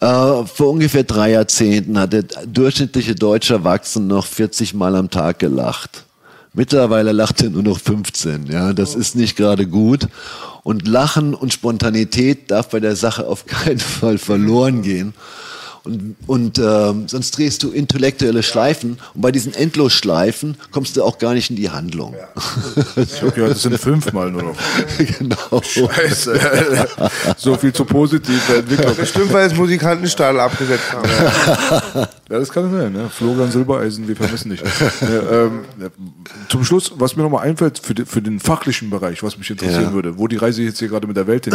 vor 0.00 0.70
ungefähr 0.70 1.04
drei 1.04 1.32
Jahrzehnten 1.32 1.98
hat 1.98 2.12
der 2.12 2.22
durchschnittliche 2.22 3.14
deutsche 3.14 3.54
Erwachsene 3.54 4.06
noch 4.06 4.26
40 4.26 4.74
Mal 4.74 4.96
am 4.96 5.10
Tag 5.10 5.38
gelacht. 5.38 6.04
Mittlerweile 6.52 7.12
lacht 7.12 7.42
er 7.42 7.50
nur 7.50 7.62
noch 7.62 7.78
15. 7.78 8.46
Ja, 8.46 8.72
das 8.72 8.94
ist 8.94 9.14
nicht 9.14 9.36
gerade 9.36 9.66
gut. 9.66 10.08
Und 10.62 10.88
Lachen 10.88 11.34
und 11.34 11.52
Spontanität 11.52 12.50
darf 12.50 12.70
bei 12.70 12.80
der 12.80 12.96
Sache 12.96 13.26
auf 13.26 13.46
keinen 13.46 13.78
Fall 13.78 14.18
verloren 14.18 14.82
gehen. 14.82 15.14
Und, 15.84 16.16
und 16.26 16.58
äh, 16.58 16.92
sonst 17.06 17.36
drehst 17.36 17.62
du 17.62 17.70
intellektuelle 17.70 18.42
Schleifen. 18.42 18.98
Und 19.14 19.20
bei 19.22 19.32
diesen 19.32 19.54
Endlosschleifen 19.54 20.56
kommst 20.70 20.96
du 20.96 21.02
auch 21.02 21.18
gar 21.18 21.34
nicht 21.34 21.50
in 21.50 21.56
die 21.56 21.70
Handlung. 21.70 22.14
Ja. 22.14 22.28
Ich 23.10 23.22
habe 23.22 23.32
gehört, 23.32 23.52
es 23.52 23.62
sind 23.62 23.78
fünfmal 23.78 24.30
nur 24.30 24.42
noch. 24.42 24.56
genau. 25.18 25.62
Scheiße. 25.62 26.38
so 27.36 27.56
viel 27.56 27.72
zu 27.72 27.84
positiver 27.84 28.56
Entwicklung. 28.56 28.94
Bestimmt, 28.96 29.32
weil 29.32 29.46
es 29.46 29.56
Musikantenstall 29.56 30.38
abgesetzt 30.38 30.92
haben. 30.92 31.08
Ja, 32.30 32.38
das 32.38 32.50
kann 32.50 32.70
sein. 32.70 32.92
Ne? 32.92 33.08
Florian 33.10 33.50
Silbereisen, 33.50 34.06
wir 34.06 34.16
vermissen 34.16 34.50
dich. 34.50 34.60
Ja, 35.00 35.44
ähm, 35.44 35.60
zum 36.48 36.64
Schluss, 36.64 36.92
was 36.96 37.16
mir 37.16 37.22
nochmal 37.22 37.46
einfällt 37.46 37.78
für, 37.78 37.94
die, 37.94 38.04
für, 38.04 38.22
den 38.22 38.38
fachlichen 38.38 38.90
Bereich, 38.90 39.22
was 39.22 39.38
mich 39.38 39.50
interessieren 39.50 39.84
ja. 39.84 39.92
würde, 39.92 40.18
wo 40.18 40.28
die 40.28 40.36
Reise 40.36 40.62
jetzt 40.62 40.78
hier 40.78 40.88
gerade 40.88 41.06
mit 41.06 41.16
der 41.16 41.26
Welt 41.26 41.46
hin. 41.46 41.54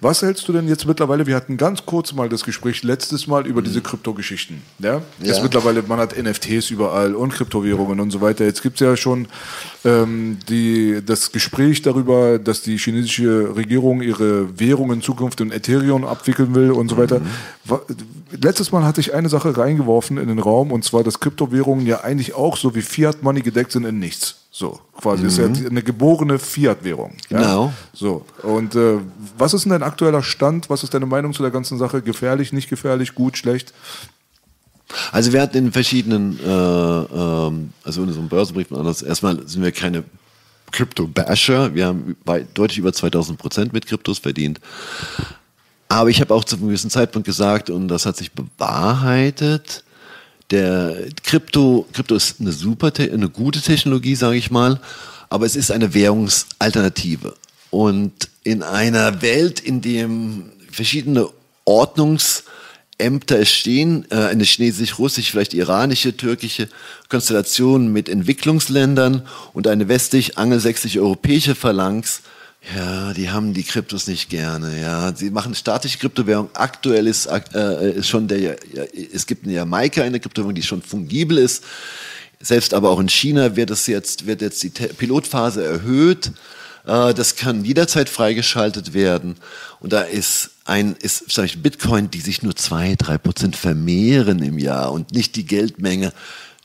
was 0.00 0.22
hältst 0.22 0.48
du 0.48 0.52
denn 0.52 0.68
jetzt 0.68 0.86
mittlerweile? 0.86 1.26
Wir 1.26 1.36
hatten 1.36 1.56
ganz 1.56 1.84
kurz 1.84 2.12
mal 2.12 2.28
das 2.28 2.44
Gespräch 2.44 2.82
letztes 2.82 3.26
Mal 3.26 3.46
über 3.46 3.60
diese 3.64 3.80
Kryptogeschichten. 3.80 4.62
Ja? 4.78 5.02
Jetzt 5.20 5.42
mittlerweile, 5.42 5.82
man 5.82 5.98
hat 5.98 6.16
NFTs 6.16 6.70
überall 6.70 7.14
und 7.14 7.32
Kryptowährungen 7.32 8.00
und 8.00 8.10
so 8.10 8.20
weiter. 8.20 8.44
Jetzt 8.44 8.62
gibt 8.62 8.80
es 8.80 8.86
ja 8.86 8.96
schon 8.96 9.26
ähm, 9.84 10.38
die, 10.48 11.00
das 11.04 11.32
Gespräch 11.32 11.82
darüber, 11.82 12.38
dass 12.38 12.62
die 12.62 12.78
chinesische 12.78 13.56
Regierung 13.56 14.02
ihre 14.02 14.58
Währung 14.58 14.92
in 14.92 15.02
Zukunft 15.02 15.40
in 15.40 15.50
Ethereum 15.50 16.04
abwickeln 16.04 16.54
will 16.54 16.70
und 16.70 16.88
so 16.88 16.96
weiter. 16.96 17.20
Mhm. 17.20 17.78
Letztes 18.40 18.72
Mal 18.72 18.84
hatte 18.84 19.00
ich 19.00 19.14
eine 19.14 19.28
Sache 19.28 19.56
reingeworfen 19.56 20.18
in 20.18 20.28
den 20.28 20.38
Raum 20.38 20.72
und 20.72 20.84
zwar, 20.84 21.02
dass 21.02 21.20
Kryptowährungen 21.20 21.86
ja 21.86 22.02
eigentlich 22.02 22.34
auch 22.34 22.56
so 22.56 22.74
wie 22.74 22.82
Fiat 22.82 23.22
Money 23.22 23.40
gedeckt 23.40 23.72
sind 23.72 23.84
in 23.84 23.98
nichts. 23.98 24.43
So, 24.56 24.78
quasi. 25.00 25.22
Mhm. 25.22 25.28
Ist 25.28 25.38
ja 25.38 25.46
eine 25.46 25.82
geborene 25.82 26.38
Fiat-Währung. 26.38 27.16
Ja? 27.28 27.38
Genau. 27.38 27.72
So. 27.92 28.24
Und 28.44 28.76
äh, 28.76 28.98
was 29.36 29.52
ist 29.52 29.64
denn 29.64 29.70
dein 29.70 29.82
aktueller 29.82 30.22
Stand? 30.22 30.70
Was 30.70 30.84
ist 30.84 30.94
deine 30.94 31.06
Meinung 31.06 31.32
zu 31.32 31.42
der 31.42 31.50
ganzen 31.50 31.76
Sache? 31.76 32.02
Gefährlich, 32.02 32.52
nicht 32.52 32.70
gefährlich, 32.70 33.16
gut, 33.16 33.36
schlecht? 33.36 33.74
Also 35.10 35.32
wir 35.32 35.42
hatten 35.42 35.56
in 35.56 35.72
verschiedenen, 35.72 36.38
äh, 36.38 36.48
ähm, 36.48 37.72
also 37.82 38.02
in 38.02 38.08
unserem 38.08 38.28
Börsenbrief 38.28 38.70
und 38.70 38.78
anders, 38.78 39.02
erstmal 39.02 39.44
sind 39.48 39.64
wir 39.64 39.72
keine 39.72 40.04
Crypto-Basher. 40.70 41.74
Wir 41.74 41.86
haben 41.86 42.14
bei 42.24 42.46
deutlich 42.54 42.78
über 42.78 42.92
2000 42.92 43.36
Prozent 43.36 43.72
mit 43.72 43.86
Kryptos 43.86 44.20
verdient. 44.20 44.60
Aber 45.88 46.10
ich 46.10 46.20
habe 46.20 46.32
auch 46.32 46.44
zu 46.44 46.54
einem 46.54 46.66
gewissen 46.66 46.90
Zeitpunkt 46.90 47.26
gesagt, 47.26 47.70
und 47.70 47.88
das 47.88 48.06
hat 48.06 48.16
sich 48.16 48.30
bewahrheitet, 48.30 49.83
der 50.50 50.96
Krypto, 51.22 51.86
Krypto 51.92 52.14
ist 52.14 52.40
eine 52.40 52.52
super, 52.52 52.92
eine 52.98 53.28
gute 53.28 53.60
Technologie, 53.60 54.14
sage 54.14 54.36
ich 54.36 54.50
mal, 54.50 54.80
aber 55.30 55.46
es 55.46 55.56
ist 55.56 55.70
eine 55.70 55.94
Währungsalternative. 55.94 57.34
Und 57.70 58.12
in 58.44 58.62
einer 58.62 59.22
Welt, 59.22 59.58
in 59.58 59.80
dem 59.80 60.52
verschiedene 60.70 61.28
Ordnungsämter 61.64 63.44
stehen, 63.44 64.06
äh, 64.10 64.16
eine 64.16 64.44
chinesisch-russisch, 64.44 65.30
vielleicht 65.30 65.54
iranische, 65.54 66.16
türkische 66.16 66.68
Konstellation 67.08 67.92
mit 67.92 68.08
Entwicklungsländern 68.08 69.22
und 69.54 69.66
eine 69.66 69.88
westlich-angelsächsisch-europäische 69.88 71.54
Phalanx, 71.54 72.20
ja, 72.74 73.12
die 73.12 73.30
haben 73.30 73.52
die 73.52 73.62
Kryptos 73.62 74.06
nicht 74.06 74.30
gerne. 74.30 74.80
Ja, 74.80 75.14
sie 75.14 75.30
machen 75.30 75.54
statische 75.54 75.98
Kryptowährung. 75.98 76.48
Aktuell 76.54 77.06
ist, 77.06 77.26
äh, 77.26 77.90
ist 77.90 78.08
schon 78.08 78.26
der, 78.26 78.38
ja, 78.38 78.56
es 79.12 79.26
gibt 79.26 79.44
eine 79.44 79.54
Jamaika, 79.54 80.02
eine 80.02 80.18
Kryptowährung, 80.18 80.54
die 80.54 80.62
schon 80.62 80.80
fungibel 80.80 81.38
ist. 81.38 81.64
Selbst 82.40 82.72
aber 82.72 82.90
auch 82.90 83.00
in 83.00 83.08
China 83.08 83.56
wird 83.56 83.70
es 83.70 83.86
jetzt, 83.86 84.26
wird 84.26 84.40
jetzt 84.40 84.62
die 84.62 84.70
Pilotphase 84.70 85.64
erhöht. 85.64 86.32
Äh, 86.86 87.12
das 87.12 87.36
kann 87.36 87.64
jederzeit 87.64 88.08
freigeschaltet 88.08 88.94
werden. 88.94 89.36
Und 89.80 89.92
da 89.92 90.00
ist 90.00 90.50
ein, 90.64 90.96
ist, 91.00 91.30
sag 91.30 91.44
ich, 91.44 91.62
Bitcoin, 91.62 92.10
die 92.10 92.20
sich 92.20 92.42
nur 92.42 92.56
zwei, 92.56 92.94
drei 92.96 93.18
Prozent 93.18 93.56
vermehren 93.56 94.42
im 94.42 94.58
Jahr 94.58 94.92
und 94.92 95.12
nicht 95.12 95.36
die 95.36 95.44
Geldmenge 95.44 96.12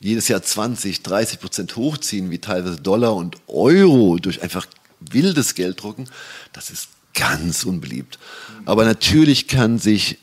jedes 0.00 0.28
Jahr 0.28 0.42
20, 0.42 1.02
30 1.02 1.40
Prozent 1.40 1.76
hochziehen, 1.76 2.30
wie 2.30 2.38
teilweise 2.38 2.76
Dollar 2.76 3.14
und 3.14 3.36
Euro 3.46 4.16
durch 4.18 4.42
einfach 4.42 4.66
wildes 5.00 5.54
Geld 5.54 5.82
drucken, 5.82 6.06
das 6.52 6.70
ist 6.70 6.88
ganz 7.14 7.64
unbeliebt. 7.64 8.18
Aber 8.64 8.84
natürlich 8.84 9.48
kann 9.48 9.78
sich, 9.78 10.18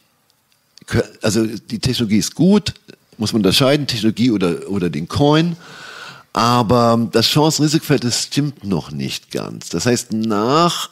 also 1.21 1.45
die 1.45 1.79
Technologie 1.79 2.17
ist 2.17 2.35
gut, 2.35 2.73
muss 3.17 3.33
man 3.33 3.39
unterscheiden, 3.39 3.87
Technologie 3.87 4.31
oder, 4.31 4.69
oder 4.69 4.89
den 4.89 5.07
Coin. 5.07 5.57
Aber 6.33 7.09
das 7.11 7.27
Chancen-Risikofeld, 7.27 8.05
stimmt 8.13 8.63
noch 8.63 8.91
nicht 8.91 9.31
ganz. 9.31 9.69
Das 9.69 9.85
heißt, 9.85 10.13
nach, 10.13 10.91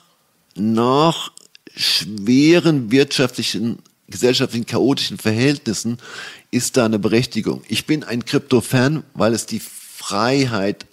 nach 0.56 1.32
schweren 1.76 2.92
wirtschaftlichen, 2.92 3.80
gesellschaftlichen, 4.08 4.66
chaotischen 4.66 5.18
Verhältnissen 5.18 6.00
ist 6.52 6.78
da 6.78 6.86
eine 6.86 7.00
Berechtigung. 7.00 7.62
Ich 7.68 7.86
bin 7.86 8.04
ein 8.04 8.26
Krypto-Fan, 8.26 9.04
weil 9.14 9.34
es 9.34 9.46
die 9.46 9.60
Freiheit 9.60 10.86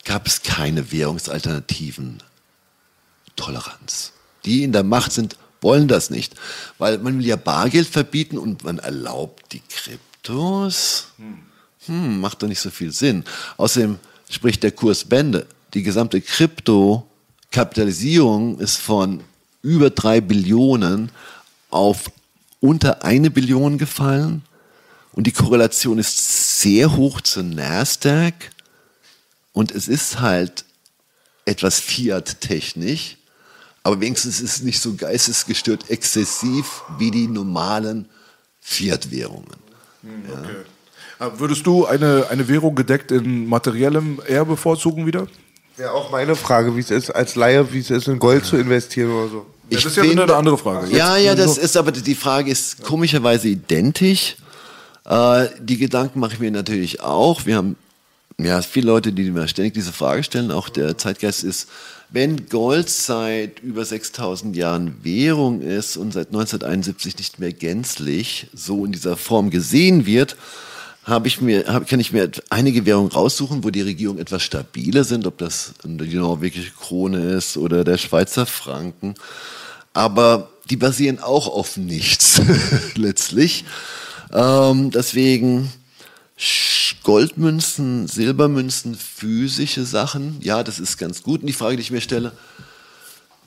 gab 0.05 0.27
es 0.27 0.41
keine 0.41 0.91
Währungsalternativen. 0.91 2.23
Toleranz. 3.35 4.13
Die 4.45 4.63
in 4.63 4.71
der 4.71 4.83
Macht 4.83 5.11
sind, 5.11 5.37
wollen 5.61 5.87
das 5.87 6.09
nicht, 6.09 6.35
weil 6.79 6.97
man 6.97 7.19
will 7.19 7.25
ja 7.25 7.35
Bargeld 7.35 7.87
verbieten 7.87 8.37
und 8.37 8.63
man 8.63 8.79
erlaubt 8.79 9.53
die 9.53 9.61
Kryptos. 9.61 11.07
Hm, 11.85 12.19
macht 12.19 12.41
doch 12.41 12.47
nicht 12.47 12.59
so 12.59 12.69
viel 12.69 12.91
Sinn. 12.91 13.23
Außerdem 13.57 13.99
spricht 14.29 14.63
der 14.63 14.71
Kurs 14.71 15.05
Bände. 15.05 15.47
Die 15.73 15.83
gesamte 15.83 16.21
Krypto 16.21 17.07
Kapitalisierung 17.51 18.59
ist 18.59 18.77
von 18.77 19.21
über 19.61 19.89
drei 19.89 20.21
Billionen 20.21 21.11
auf 21.69 22.11
unter 22.59 23.03
eine 23.03 23.29
Billion 23.29 23.77
gefallen 23.77 24.43
und 25.11 25.27
die 25.27 25.31
Korrelation 25.31 25.99
ist 25.99 26.61
sehr 26.61 26.95
hoch 26.95 27.21
zu 27.21 27.43
Nasdaq 27.43 28.51
und 29.51 29.71
es 29.71 29.87
ist 29.87 30.19
halt 30.19 30.63
etwas 31.45 31.79
Fiat-technisch, 31.79 33.17
aber 33.83 33.99
wenigstens 33.99 34.39
ist 34.39 34.57
es 34.57 34.61
nicht 34.61 34.79
so 34.79 34.93
geistesgestört 34.93 35.89
exzessiv 35.89 36.83
wie 36.97 37.11
die 37.11 37.27
normalen 37.27 38.07
Fiat-Währungen. 38.61 39.57
Hm, 40.03 40.23
okay. 40.31 40.55
ja. 41.19 41.39
Würdest 41.39 41.65
du 41.67 41.85
eine, 41.85 42.27
eine 42.29 42.47
Währung 42.47 42.75
gedeckt 42.75 43.11
in 43.11 43.47
materiellem 43.47 44.21
eher 44.27 44.45
bevorzugen 44.45 45.05
wieder? 45.05 45.27
Wäre 45.81 45.93
auch 45.93 46.11
meine 46.11 46.35
Frage, 46.35 46.75
wie 46.75 46.79
es 46.79 46.91
ist, 46.91 47.09
als 47.09 47.33
Laie, 47.33 47.73
wie 47.73 47.79
es 47.79 47.89
ist, 47.89 48.07
in 48.07 48.19
Gold 48.19 48.45
zu 48.45 48.55
investieren 48.55 49.11
oder 49.11 49.29
so. 49.29 49.45
Ich 49.67 49.77
das 49.77 49.85
ist 49.87 49.95
ja 49.97 50.03
eine 50.03 50.31
andere 50.31 50.55
Frage. 50.55 50.95
Ja, 50.95 51.17
ja, 51.17 51.33
das 51.33 51.57
ist 51.57 51.75
aber 51.75 51.91
die 51.91 52.13
Frage 52.13 52.51
ist 52.51 52.83
komischerweise 52.83 53.47
identisch. 53.47 54.35
Äh, 55.05 55.47
die 55.59 55.79
Gedanken 55.79 56.19
mache 56.19 56.33
ich 56.33 56.39
mir 56.39 56.51
natürlich 56.51 57.01
auch. 57.01 57.47
Wir 57.47 57.55
haben 57.55 57.77
ja 58.37 58.61
viele 58.61 58.85
Leute, 58.85 59.11
die 59.11 59.31
mir 59.31 59.47
ständig 59.47 59.73
diese 59.73 59.91
Frage 59.91 60.23
stellen. 60.23 60.51
Auch 60.51 60.69
der 60.69 60.99
Zeitgeist 60.99 61.43
ist, 61.43 61.67
wenn 62.11 62.47
Gold 62.47 62.87
seit 62.87 63.59
über 63.61 63.83
6000 63.83 64.55
Jahren 64.55 65.03
Währung 65.03 65.61
ist 65.61 65.97
und 65.97 66.13
seit 66.13 66.27
1971 66.27 67.17
nicht 67.17 67.39
mehr 67.39 67.53
gänzlich 67.53 68.49
so 68.53 68.85
in 68.85 68.91
dieser 68.91 69.17
Form 69.17 69.49
gesehen 69.49 70.05
wird, 70.05 70.37
habe 71.03 71.27
ich 71.27 71.41
mir, 71.41 71.65
hab, 71.67 71.87
kann 71.87 71.99
ich 71.99 72.11
mir 72.11 72.29
einige 72.49 72.85
Währungen 72.85 73.11
raussuchen, 73.11 73.63
wo 73.63 73.69
die 73.69 73.81
Regierungen 73.81 74.19
etwas 74.19 74.43
stabiler 74.43 75.03
sind, 75.03 75.25
ob 75.25 75.37
das 75.37 75.73
die 75.83 76.15
norwegische 76.15 76.71
Krone 76.71 77.31
ist 77.31 77.57
oder 77.57 77.83
der 77.83 77.97
Schweizer 77.97 78.45
Franken. 78.45 79.15
Aber 79.93 80.49
die 80.69 80.77
basieren 80.77 81.19
auch 81.19 81.47
auf 81.47 81.77
nichts 81.77 82.41
letztlich. 82.95 83.65
Ähm, 84.31 84.91
deswegen 84.91 85.71
Goldmünzen, 87.03 88.07
Silbermünzen, 88.07 88.95
physische 88.95 89.85
Sachen, 89.85 90.37
ja, 90.41 90.63
das 90.63 90.79
ist 90.79 90.97
ganz 90.97 91.23
gut. 91.23 91.41
Und 91.41 91.47
die 91.47 91.53
Frage, 91.53 91.77
die 91.77 91.81
ich 91.81 91.91
mir 91.91 92.01
stelle, 92.01 92.31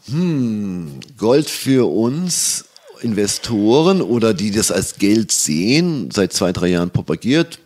hm, 0.06 1.00
Gold 1.16 1.48
für 1.48 1.90
uns 1.90 2.66
Investoren 3.04 4.02
oder 4.02 4.34
die 4.34 4.50
das 4.50 4.72
als 4.72 4.96
Geld 4.96 5.30
sehen, 5.30 6.10
seit 6.10 6.32
zwei, 6.32 6.52
drei 6.52 6.68
Jahren 6.68 6.90
propagiert, 6.90 7.60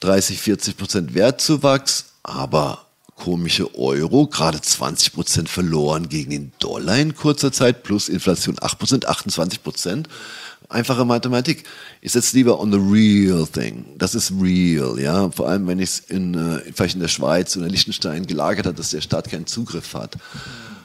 30, 0.00 0.38
40 0.38 0.76
Prozent 0.76 1.14
Wertzuwachs, 1.14 2.12
aber 2.22 2.86
komische 3.16 3.74
Euro, 3.76 4.26
gerade 4.26 4.60
20 4.60 5.12
Prozent 5.12 5.48
verloren 5.48 6.08
gegen 6.08 6.30
den 6.30 6.52
Dollar 6.60 6.98
in 6.98 7.14
kurzer 7.14 7.50
Zeit, 7.50 7.82
plus 7.82 8.08
Inflation 8.08 8.56
8 8.60 8.78
Prozent, 8.78 9.08
28 9.08 9.62
Prozent. 9.62 10.08
Einfache 10.70 11.06
Mathematik. 11.06 11.64
Ich 12.02 12.12
setze 12.12 12.36
lieber 12.36 12.60
on 12.60 12.70
the 12.70 12.78
real 12.78 13.46
thing. 13.46 13.86
Das 13.96 14.14
ist 14.14 14.32
real, 14.38 15.00
ja. 15.00 15.30
Vor 15.30 15.48
allem, 15.48 15.66
wenn 15.66 15.78
ich 15.78 15.88
es 15.88 15.98
in, 16.00 16.34
äh, 16.34 16.60
vielleicht 16.74 16.94
in 16.94 17.00
der 17.00 17.08
Schweiz 17.08 17.56
oder 17.56 17.68
Liechtenstein 17.68 18.26
gelagert 18.26 18.66
hat, 18.66 18.78
dass 18.78 18.90
der 18.90 19.00
Staat 19.00 19.30
keinen 19.30 19.46
Zugriff 19.46 19.94
hat. 19.94 20.18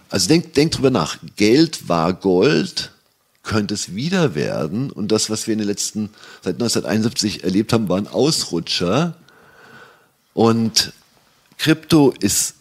Also 0.09 0.29
denk, 0.29 0.53
denk 0.53 0.71
drüber 0.71 0.89
nach. 0.89 1.17
Geld 1.35 1.89
war 1.89 2.13
Gold, 2.13 2.92
könnte 3.43 3.73
es 3.73 3.93
wieder 3.93 4.35
werden. 4.35 4.89
Und 4.89 5.11
das, 5.11 5.29
was 5.29 5.47
wir 5.47 5.53
in 5.53 5.59
den 5.59 5.67
letzten, 5.67 6.09
seit 6.41 6.55
1971 6.55 7.43
erlebt 7.43 7.73
haben, 7.73 7.89
war 7.89 7.97
ein 7.97 8.07
Ausrutscher. 8.07 9.15
Und 10.33 10.93
Krypto 11.57 12.13
ist, 12.19 12.55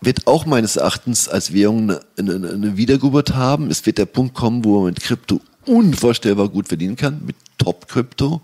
wird 0.00 0.26
auch 0.26 0.46
meines 0.46 0.76
Erachtens 0.76 1.28
als 1.28 1.52
Währung 1.52 1.90
eine, 1.90 2.00
eine, 2.16 2.50
eine 2.50 2.76
Wiedergeburt 2.76 3.34
haben. 3.34 3.70
Es 3.70 3.84
wird 3.84 3.98
der 3.98 4.06
Punkt 4.06 4.34
kommen, 4.34 4.64
wo 4.64 4.78
man 4.78 4.86
mit 4.86 5.00
Krypto 5.00 5.40
unvorstellbar 5.66 6.48
gut 6.48 6.68
verdienen 6.68 6.96
kann, 6.96 7.24
mit 7.24 7.36
Top-Krypto, 7.58 8.40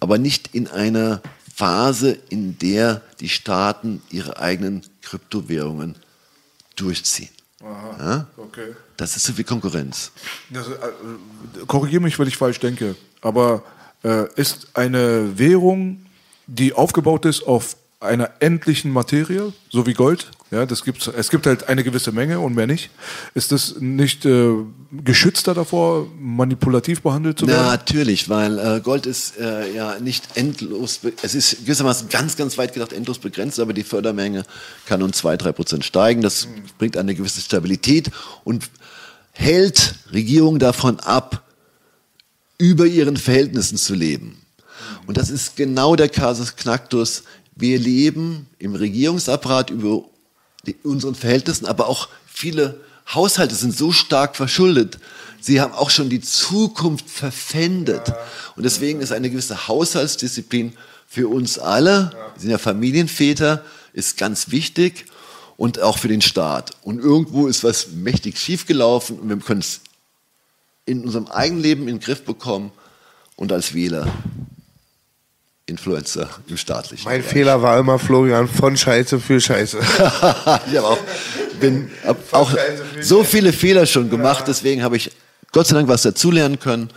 aber 0.00 0.18
nicht 0.18 0.54
in 0.54 0.66
einer 0.68 1.20
Phase, 1.54 2.16
in 2.30 2.58
der 2.58 3.02
die 3.20 3.28
Staaten 3.28 4.02
ihre 4.10 4.38
eigenen 4.38 4.82
Kryptowährungen 5.02 5.96
durchziehen. 6.76 7.28
Aha, 7.62 7.96
ja? 7.98 8.26
okay. 8.36 8.74
Das 9.02 9.16
ist 9.16 9.24
so 9.24 9.32
viel 9.32 9.44
Konkurrenz. 9.44 10.12
Das, 10.50 10.68
äh, 10.68 10.70
Korrigiere 11.66 12.02
mich, 12.02 12.18
wenn 12.18 12.28
ich 12.28 12.36
falsch 12.36 12.60
denke, 12.60 12.94
aber 13.20 13.64
äh, 14.04 14.32
ist 14.36 14.68
eine 14.74 15.38
Währung, 15.38 16.06
die 16.46 16.72
aufgebaut 16.72 17.24
ist 17.24 17.42
auf 17.42 17.76
einer 17.98 18.30
endlichen 18.40 18.90
Materie, 18.90 19.52
so 19.70 19.86
wie 19.86 19.94
Gold, 19.94 20.30
ja, 20.52 20.66
das 20.66 20.84
gibt's, 20.84 21.06
es 21.06 21.30
gibt 21.30 21.46
halt 21.46 21.68
eine 21.68 21.82
gewisse 21.82 22.12
Menge 22.12 22.38
und 22.38 22.54
mehr 22.54 22.66
nicht. 22.66 22.90
Ist 23.34 23.52
das 23.52 23.76
nicht 23.80 24.26
äh, 24.26 24.52
geschützter 24.90 25.54
davor, 25.54 26.06
manipulativ 26.18 27.00
behandelt 27.00 27.38
zu 27.38 27.46
werden? 27.46 27.64
Natürlich, 27.64 28.28
weil 28.28 28.58
äh, 28.58 28.80
Gold 28.80 29.06
ist 29.06 29.38
äh, 29.38 29.74
ja 29.74 29.98
nicht 29.98 30.36
endlos, 30.36 31.00
es 31.22 31.34
ist 31.34 31.60
gewissermaßen 31.64 32.10
ganz, 32.10 32.36
ganz 32.36 32.58
weit 32.58 32.74
gedacht 32.74 32.92
endlos 32.92 33.18
begrenzt, 33.18 33.60
aber 33.60 33.72
die 33.72 33.82
Fördermenge 33.82 34.44
kann 34.84 35.02
um 35.02 35.12
zwei, 35.14 35.38
drei 35.38 35.52
Prozent 35.52 35.86
steigen. 35.86 36.20
Das 36.20 36.46
mhm. 36.46 36.64
bringt 36.76 36.96
eine 36.98 37.14
gewisse 37.14 37.40
Stabilität 37.40 38.10
und 38.44 38.68
hält 39.32 39.94
Regierungen 40.12 40.58
davon 40.58 41.00
ab, 41.00 41.42
über 42.58 42.86
ihren 42.86 43.16
Verhältnissen 43.16 43.76
zu 43.76 43.94
leben. 43.94 44.40
Und 45.06 45.16
das 45.16 45.30
ist 45.30 45.56
genau 45.56 45.96
der 45.96 46.08
Kasus 46.08 46.54
Knacktus 46.56 47.24
wir 47.54 47.78
leben 47.78 48.46
im 48.58 48.74
Regierungsapparat 48.74 49.70
über 49.70 50.04
die, 50.66 50.76
unseren 50.82 51.14
Verhältnissen, 51.14 51.66
aber 51.66 51.88
auch 51.88 52.08
viele 52.26 52.80
Haushalte 53.12 53.54
sind 53.54 53.76
so 53.76 53.92
stark 53.92 54.36
verschuldet. 54.36 54.98
Sie 55.40 55.60
haben 55.60 55.72
auch 55.72 55.90
schon 55.90 56.08
die 56.08 56.20
Zukunft 56.20 57.10
verpfändet. 57.10 58.12
Und 58.56 58.62
deswegen 58.62 59.00
ist 59.00 59.12
eine 59.12 59.28
gewisse 59.28 59.68
Haushaltsdisziplin 59.68 60.74
für 61.08 61.28
uns 61.28 61.58
alle, 61.58 62.10
wir 62.34 62.40
sind 62.40 62.50
ja 62.50 62.58
Familienväter, 62.58 63.64
ist 63.92 64.16
ganz 64.16 64.50
wichtig 64.50 65.04
und 65.62 65.80
auch 65.80 65.96
für 65.96 66.08
den 66.08 66.22
Staat. 66.22 66.72
Und 66.82 66.98
irgendwo 66.98 67.46
ist 67.46 67.62
was 67.62 67.92
mächtig 67.92 68.36
schiefgelaufen 68.36 69.20
und 69.20 69.28
wir 69.28 69.36
können 69.36 69.60
es 69.60 69.80
in 70.86 71.04
unserem 71.04 71.28
eigenen 71.28 71.62
Leben 71.62 71.82
in 71.82 71.98
den 71.98 72.00
Griff 72.00 72.24
bekommen 72.24 72.72
und 73.36 73.52
als 73.52 73.72
Wähler 73.72 74.12
Influencer 75.66 76.28
im 76.48 76.56
staatlichen. 76.56 77.04
Mein 77.04 77.20
Bereich. 77.20 77.32
Fehler 77.32 77.62
war 77.62 77.78
immer 77.78 78.00
Florian 78.00 78.48
von 78.48 78.76
Scheiße 78.76 79.20
für 79.20 79.40
Scheiße. 79.40 79.78
ich 79.88 80.76
habe 80.76 80.82
auch, 80.82 80.98
bin, 81.60 81.92
hab 82.04 82.34
auch 82.34 82.52
so 83.00 83.22
viele 83.22 83.52
Fehler 83.52 83.86
schon 83.86 84.10
gemacht, 84.10 84.46
deswegen 84.48 84.82
habe 84.82 84.96
ich 84.96 85.12
Gott 85.52 85.68
sei 85.68 85.76
Dank 85.76 85.86
was 85.86 86.02
dazulernen 86.02 86.58
können. 86.58 86.90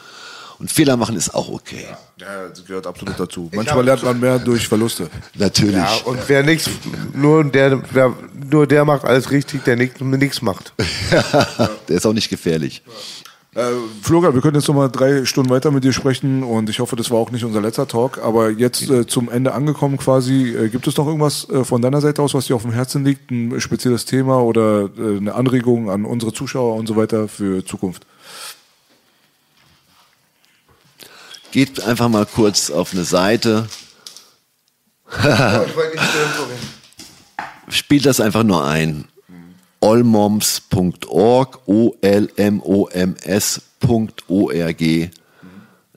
Und 0.60 0.72
Fehler 0.72 0.98
machen 0.98 1.16
ist 1.16 1.34
auch 1.34 1.50
okay. 1.50 1.86
Ja, 2.20 2.48
das 2.48 2.66
gehört 2.66 2.88
absolut 2.88 3.20
dazu. 3.20 3.50
Manchmal 3.54 3.84
lernt 3.86 4.04
man 4.04 4.20
mehr 4.20 4.40
durch 4.46 4.68
Verluste. 4.68 5.10
Natürlich. 5.36 5.76
Ja, 5.76 5.96
und 6.06 6.20
wer 6.28 6.44
nichts, 6.44 6.70
nur 7.14 7.44
der, 7.44 7.82
wer, 7.92 8.14
nur 8.50 8.66
der 8.68 8.86
macht 8.86 9.04
alles 9.04 9.32
richtig, 9.32 9.64
der 9.64 9.76
nichts 9.76 10.42
macht. 10.42 10.74
der 11.90 11.98
ist 11.98 12.06
auch 12.06 12.14
nicht 12.14 12.30
gefährlich. 12.30 12.84
Äh, 13.56 13.72
Florian, 14.02 14.34
wir 14.34 14.42
können 14.42 14.56
jetzt 14.56 14.68
noch 14.68 14.76
mal 14.76 14.90
drei 14.90 15.24
Stunden 15.24 15.50
weiter 15.50 15.72
mit 15.72 15.86
dir 15.86 15.94
sprechen 15.94 16.44
und 16.44 16.70
ich 16.70 16.80
hoffe, 16.82 16.98
das 16.98 17.10
war 17.10 17.20
auch 17.20 17.32
nicht 17.32 17.46
unser 17.46 17.62
letzter 17.62 17.88
Talk, 17.88 18.20
aber 18.22 18.50
jetzt 18.50 18.90
äh, 18.90 19.08
zum 19.08 19.30
Ende 19.30 19.54
angekommen 19.54 19.98
quasi, 19.98 20.50
äh, 20.50 20.68
gibt 20.68 20.86
es 20.88 20.98
noch 20.98 21.08
irgendwas 21.08 21.50
äh, 21.50 21.64
von 21.64 21.82
deiner 21.82 22.02
Seite 22.02 22.22
aus, 22.22 22.34
was 22.34 22.48
dir 22.48 22.58
auf 22.58 22.64
dem 22.64 22.74
Herzen 22.74 23.06
liegt, 23.06 23.32
ein 23.32 23.62
spezielles 23.62 24.04
Thema 24.04 24.42
oder 24.42 24.90
äh, 24.98 25.18
eine 25.18 25.36
Anregung 25.36 25.90
an 25.90 26.04
unsere 26.04 26.34
Zuschauer 26.34 26.76
und 26.76 26.88
so 26.88 26.98
weiter 26.98 27.30
für 27.30 27.64
Zukunft? 27.64 28.06
Geht 31.56 31.82
einfach 31.82 32.10
mal 32.10 32.26
kurz 32.26 32.70
auf 32.70 32.92
eine 32.92 33.06
Seite. 33.06 33.70
Spielt 37.70 38.06
das 38.06 38.20
einfach 38.20 38.44
nur 38.44 38.66
ein 38.66 39.08
olmoms.org, 39.80 41.60
O-L-M-O-M-S.org. 41.66 42.32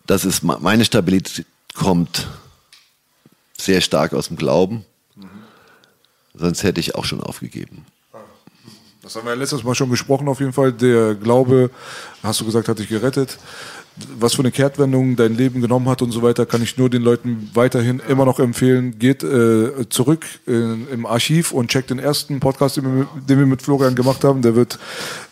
Das 0.07 0.25
ist 0.25 0.45
meine 0.45 0.85
Stabilität 0.85 1.45
kommt 1.75 2.29
sehr 3.59 3.81
stark 3.81 4.15
aus 4.15 4.29
dem 4.29 4.37
Glauben. 4.37 4.85
Sonst 6.35 6.63
hätte 6.63 6.79
ich 6.79 6.95
auch 6.95 7.05
schon 7.05 7.21
aufgegeben. 7.21 7.85
Das 9.09 9.17
haben 9.17 9.25
wir 9.25 9.33
ja 9.33 9.39
letztes 9.39 9.65
Mal 9.65 9.75
schon 9.75 9.89
gesprochen, 9.89 10.29
auf 10.29 10.39
jeden 10.41 10.53
Fall. 10.53 10.71
Der 10.71 11.15
Glaube, 11.15 11.71
hast 12.23 12.43
du 12.43 12.45
gesagt, 12.45 12.69
hat 12.69 12.79
dich 12.79 12.91
gerettet 12.91 13.39
was 14.19 14.35
für 14.35 14.43
eine 14.43 14.51
Kehrtwendung 14.51 15.17
dein 15.17 15.35
Leben 15.35 15.61
genommen 15.61 15.89
hat 15.89 16.03
und 16.03 16.13
so 16.13 16.23
weiter, 16.23 16.47
kann 16.47 16.63
ich 16.63 16.77
nur 16.79 16.91
den 16.91 17.03
Leuten 17.03 17.51
weiterhin 17.55 18.01
immer 18.09 18.25
noch 18.25 18.39
empfehlen. 18.39 18.99
Geht 18.99 19.23
äh, 19.23 19.89
zurück 19.89 20.25
äh, 20.47 20.53
im 20.53 21.07
Archiv 21.07 21.53
und 21.53 21.69
checkt 21.69 21.91
den 21.91 21.99
ersten 21.99 22.41
Podcast, 22.41 22.77
den 22.77 22.85
wir, 22.85 23.09
den 23.29 23.39
wir 23.39 23.47
mit 23.47 23.63
Florian 23.63 23.95
gemacht 23.95 24.25
haben. 24.25 24.43
Der 24.43 24.55
wird 24.55 24.79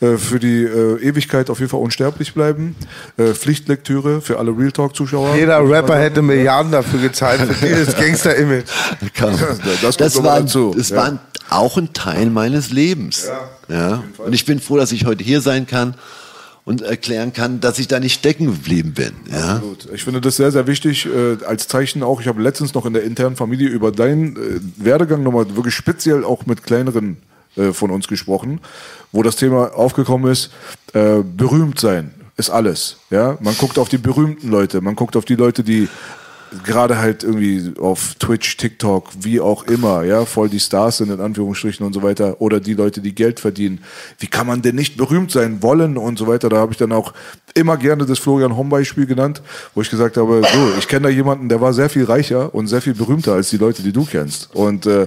äh, 0.01 0.17
für 0.17 0.39
die 0.39 0.65
äh, 0.65 1.01
Ewigkeit 1.03 1.51
auf 1.51 1.59
jeden 1.59 1.71
Fall 1.71 1.81
unsterblich 1.81 2.35
bleiben. 2.35 2.77
Äh, 3.17 3.35
Pflichtlektüre 3.35 4.21
für 4.21 4.39
alle 4.39 4.57
Real 4.57 4.73
Talk-Zuschauer. 4.73 5.37
Jeder 5.37 5.69
Rapper 5.69 5.99
hätte 5.99 6.23
Milliarden 6.23 6.73
dafür 6.73 7.01
gezahlt 7.01 7.41
für 7.41 7.67
dieses 7.67 7.95
Gangster-Image. 7.97 8.67
Das, 9.83 9.97
das, 9.97 10.23
war, 10.23 10.41
das 10.41 10.91
ja. 10.91 10.97
war 10.97 11.21
auch 11.51 11.77
ein 11.77 11.93
Teil 11.93 12.31
meines 12.31 12.71
Lebens. 12.71 13.29
Ja, 13.69 13.77
ja. 13.77 14.05
Und 14.19 14.33
ich 14.35 14.45
bin 14.45 14.61
froh, 14.61 14.77
dass 14.77 14.93
ich 14.93 15.05
heute 15.05 15.23
hier 15.25 15.41
sein 15.41 15.67
kann 15.67 15.95
und 16.65 16.83
erklären 16.83 17.33
kann, 17.33 17.61
dass 17.61 17.79
ich 17.79 17.87
da 17.87 18.01
nicht 18.01 18.15
stecken 18.15 18.47
geblieben 18.47 18.93
bin. 18.93 19.13
Ja? 19.31 19.55
Absolut. 19.57 19.89
Ich 19.95 20.05
finde 20.05 20.21
das 20.21 20.37
sehr, 20.37 20.51
sehr 20.51 20.67
wichtig 20.67 21.07
äh, 21.07 21.37
als 21.47 21.69
Zeichen 21.69 22.03
auch. 22.03 22.21
Ich 22.21 22.27
habe 22.27 22.43
letztens 22.43 22.75
noch 22.75 22.87
in 22.87 22.93
der 22.93 23.05
internen 23.05 23.37
Familie 23.37 23.69
über 23.69 23.93
deinen 23.93 24.37
äh, 24.37 24.61
Werdegang 24.77 25.23
nochmal 25.23 25.55
wirklich 25.55 25.75
speziell 25.75 26.25
auch 26.25 26.45
mit 26.47 26.65
kleineren 26.65 27.19
äh, 27.57 27.73
von 27.73 27.91
uns 27.91 28.09
gesprochen, 28.09 28.61
wo 29.13 29.23
das 29.23 29.37
Thema 29.37 29.75
aufgekommen 29.75 30.31
ist, 30.31 30.51
äh, 30.93 31.23
berühmt 31.23 31.79
sein 31.79 32.13
ist 32.37 32.51
alles. 32.51 32.99
Ja, 33.11 33.39
man 33.41 33.57
guckt 33.57 33.79
auf 33.79 33.89
die 33.89 33.99
berühmten 33.99 34.51
Leute, 34.51 34.81
man 34.81 34.95
guckt 34.95 35.17
auf 35.17 35.25
die 35.25 35.37
Leute, 35.37 35.65
die 35.65 35.89
gerade 36.65 36.99
halt 36.99 37.23
irgendwie 37.23 37.79
auf 37.79 38.15
Twitch, 38.19 38.57
TikTok, 38.57 39.11
wie 39.21 39.41
auch 39.41 39.65
immer, 39.65 40.05
ja, 40.05 40.25
voll 40.25 40.49
die 40.49 40.61
Stars 40.61 40.99
sind 40.99 41.11
in 41.11 41.21
Anführungsstrichen 41.21 41.85
und 41.85 41.93
so 41.93 42.03
weiter 42.03 42.41
oder 42.41 42.61
die 42.61 42.75
Leute, 42.75 43.01
die 43.01 43.15
Geld 43.15 43.41
verdienen. 43.41 43.81
Wie 44.19 44.27
kann 44.27 44.47
man 44.47 44.63
denn 44.63 44.75
nicht 44.75 44.97
berühmt 44.97 45.31
sein 45.31 45.63
wollen 45.63 45.97
und 45.97 46.19
so 46.19 46.27
weiter? 46.27 46.49
Da 46.49 46.57
habe 46.57 46.73
ich 46.73 46.79
dann 46.79 46.93
auch 46.93 47.13
immer 47.57 47.77
gerne 47.77 48.05
das 48.05 48.19
Florian 48.19 48.57
Homm 48.57 48.69
Beispiel 48.69 49.07
genannt, 49.07 49.41
wo 49.75 49.81
ich 49.81 49.89
gesagt 49.89 50.17
habe, 50.17 50.43
so, 50.53 50.79
ich 50.79 50.87
kenne 50.87 51.05
da 51.05 51.09
jemanden, 51.09 51.49
der 51.49 51.61
war 51.61 51.73
sehr 51.73 51.89
viel 51.89 52.05
reicher 52.05 52.55
und 52.55 52.67
sehr 52.67 52.83
viel 52.83 52.95
berühmter 52.95 53.33
als 53.33 53.51
die 53.51 53.57
Leute, 53.57 53.83
die 53.83 53.93
du 53.93 54.05
kennst. 54.05 54.55
Und 54.55 54.87
äh, 54.87 55.07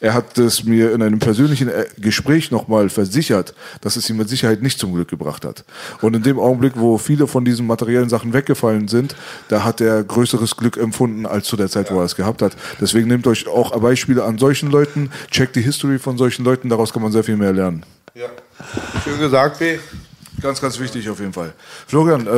er 0.00 0.14
hat 0.14 0.38
es 0.38 0.64
mir 0.64 0.92
in 0.92 1.02
einem 1.02 1.18
persönlichen 1.18 1.68
äh, 1.68 1.84
Gespräch 1.98 2.50
nochmal 2.50 2.88
versichert, 2.88 3.54
dass 3.82 3.96
es 3.96 4.08
ihm 4.08 4.16
mit 4.16 4.28
Sicherheit 4.28 4.62
nicht 4.62 4.78
zum 4.78 4.94
Glück 4.94 5.08
gebracht 5.08 5.44
hat. 5.44 5.64
Und 6.00 6.16
in 6.16 6.22
dem 6.22 6.38
Augenblick, 6.38 6.72
wo 6.76 6.96
viele 6.96 7.26
von 7.26 7.44
diesen 7.44 7.66
materiellen 7.66 8.08
Sachen 8.08 8.32
weggefallen 8.32 8.88
sind, 8.88 9.14
da 9.48 9.62
hat 9.62 9.82
er 9.82 10.02
größeres 10.02 10.56
Glück 10.56 10.78
empfunden 10.78 11.26
als 11.26 11.46
zu 11.46 11.56
der 11.56 11.68
Zeit, 11.68 11.92
wo 11.92 11.98
er 11.98 12.06
es 12.06 12.16
gehabt 12.16 12.40
hat. 12.40 12.56
Deswegen 12.80 13.08
nehmt 13.08 13.26
euch 13.26 13.46
auch 13.46 13.78
Beispiele 13.78 14.24
an 14.24 14.38
solchen 14.38 14.70
Leuten, 14.70 15.10
checkt 15.30 15.54
die 15.54 15.62
History 15.62 15.98
von 15.98 16.16
solchen 16.16 16.44
Leuten, 16.44 16.70
daraus 16.70 16.92
kann 16.92 17.02
man 17.02 17.12
sehr 17.12 17.24
viel 17.24 17.36
mehr 17.36 17.52
lernen. 17.52 17.84
Ja. 18.14 18.26
Schön 19.04 19.18
gesagt, 19.18 19.58
B. 19.58 19.78
Ganz, 20.42 20.60
ganz 20.60 20.78
wichtig 20.78 21.08
auf 21.08 21.18
jeden 21.20 21.32
Fall. 21.32 21.52
Florian, 21.86 22.26
äh, 22.26 22.30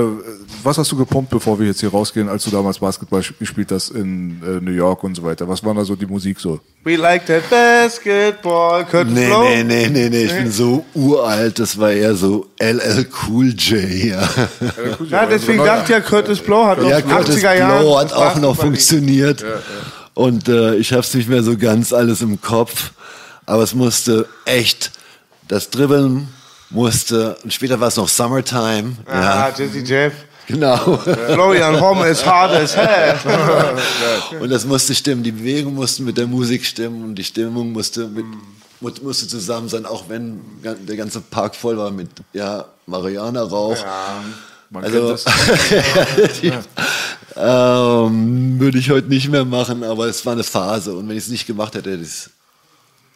was 0.63 0.79
hast 0.79 0.91
du 0.91 0.97
gepumpt, 0.97 1.31
bevor 1.31 1.59
wir 1.59 1.67
jetzt 1.67 1.81
hier 1.81 1.91
rausgehen, 1.91 2.29
als 2.29 2.45
du 2.45 2.51
damals 2.51 2.79
Basketball 2.79 3.23
gespielt 3.39 3.71
hast 3.71 3.91
in 3.91 4.43
äh, 4.43 4.61
New 4.61 4.73
York 4.73 5.05
und 5.05 5.15
so 5.15 5.23
weiter? 5.23 5.49
Was 5.49 5.65
war 5.65 5.75
da 5.75 5.85
so 5.85 5.95
die 5.95 6.07
Musik 6.07 6.41
so? 6.41 6.61
We 6.85 6.97
like 6.97 7.27
that 7.27 7.49
basketball. 7.49 8.85
Curtis 8.85 9.13
nee, 9.13 9.27
Blow. 9.27 9.43
nee, 9.43 9.63
nee, 9.63 9.89
nee, 9.89 10.09
nee, 10.09 10.25
ich 10.25 10.33
bin 10.33 10.51
so 10.51 10.85
uralt, 10.95 11.59
das 11.59 11.79
war 11.79 11.93
eher 11.93 12.15
so 12.15 12.47
LL 12.59 13.07
Cool 13.27 13.51
J, 13.51 13.83
ja. 14.05 14.29
ja, 15.09 15.27
deswegen 15.31 15.65
dachte 15.65 15.85
ich 15.85 15.91
ja, 15.91 16.01
Curtis 16.01 16.41
Blow 16.41 16.67
hat 16.67 16.83
ja, 16.83 17.01
noch 17.01 17.21
80er 17.21 17.55
Jahren. 17.57 17.81
Blow 17.83 17.99
hat 17.99 18.13
auch 18.13 18.37
noch 18.37 18.57
funktioniert. 18.57 19.43
Ja, 19.43 19.49
ja. 19.49 19.55
Und 20.15 20.49
äh, 20.49 20.75
ich 20.75 20.93
habe 20.93 21.01
es 21.01 21.15
nicht 21.15 21.29
mehr 21.29 21.43
so 21.43 21.57
ganz 21.57 21.93
alles 21.93 22.21
im 22.21 22.41
Kopf, 22.41 22.93
aber 23.47 23.63
es 23.63 23.75
musste 23.75 24.27
echt 24.45 24.93
das 25.49 25.71
Dribbeln 25.71 26.29
musste, 26.73 27.37
und 27.43 27.53
später 27.53 27.79
war 27.79 27.89
es 27.89 27.97
noch 27.97 28.09
Summertime. 28.09 28.97
Ah, 29.07 29.49
ja. 29.49 29.55
Jesse 29.57 29.79
Jeff. 29.79 30.13
Genau. 30.47 30.99
Florian 30.99 31.81
Homme 31.81 32.09
ist 32.09 32.27
hard 32.27 32.53
as 32.53 32.77
hell. 32.77 33.17
und 34.41 34.51
das 34.51 34.65
musste 34.65 34.95
stimmen. 34.95 35.23
Die 35.23 35.33
Bewegung 35.33 35.75
musste 35.75 36.03
mit 36.03 36.19
der 36.19 36.27
Musik 36.27 36.65
stimmen 36.65 37.05
und 37.05 37.15
die 37.15 37.25
Stimmung 37.25 37.73
musste 37.73 38.09
mit, 38.09 38.25
musste 39.03 39.29
zusammen 39.29 39.69
sein, 39.69 39.87
auch 39.87 40.09
wenn 40.09 40.41
der 40.63 40.97
ganze 40.97 41.21
Park 41.21 41.55
voll 41.55 41.79
war 41.79 41.91
mit 41.91 42.11
ja, 42.33 42.65
Marihuana-Rauch. 42.87 43.77
Ja, 43.77 44.23
also, 44.75 45.17
ähm, 47.37 48.59
würde 48.59 48.79
ich 48.79 48.91
heute 48.91 49.09
nicht 49.09 49.29
mehr 49.29 49.45
machen, 49.45 49.85
aber 49.85 50.07
es 50.07 50.25
war 50.25 50.33
eine 50.33 50.45
Phase 50.45 50.95
und 50.95 51.09
wenn 51.09 51.17
ich 51.17 51.25
es 51.25 51.31
nicht 51.31 51.47
gemacht 51.47 51.75
hätte, 51.75 51.91
hätte 51.91 52.03
ich 52.03 52.09
es 52.09 52.31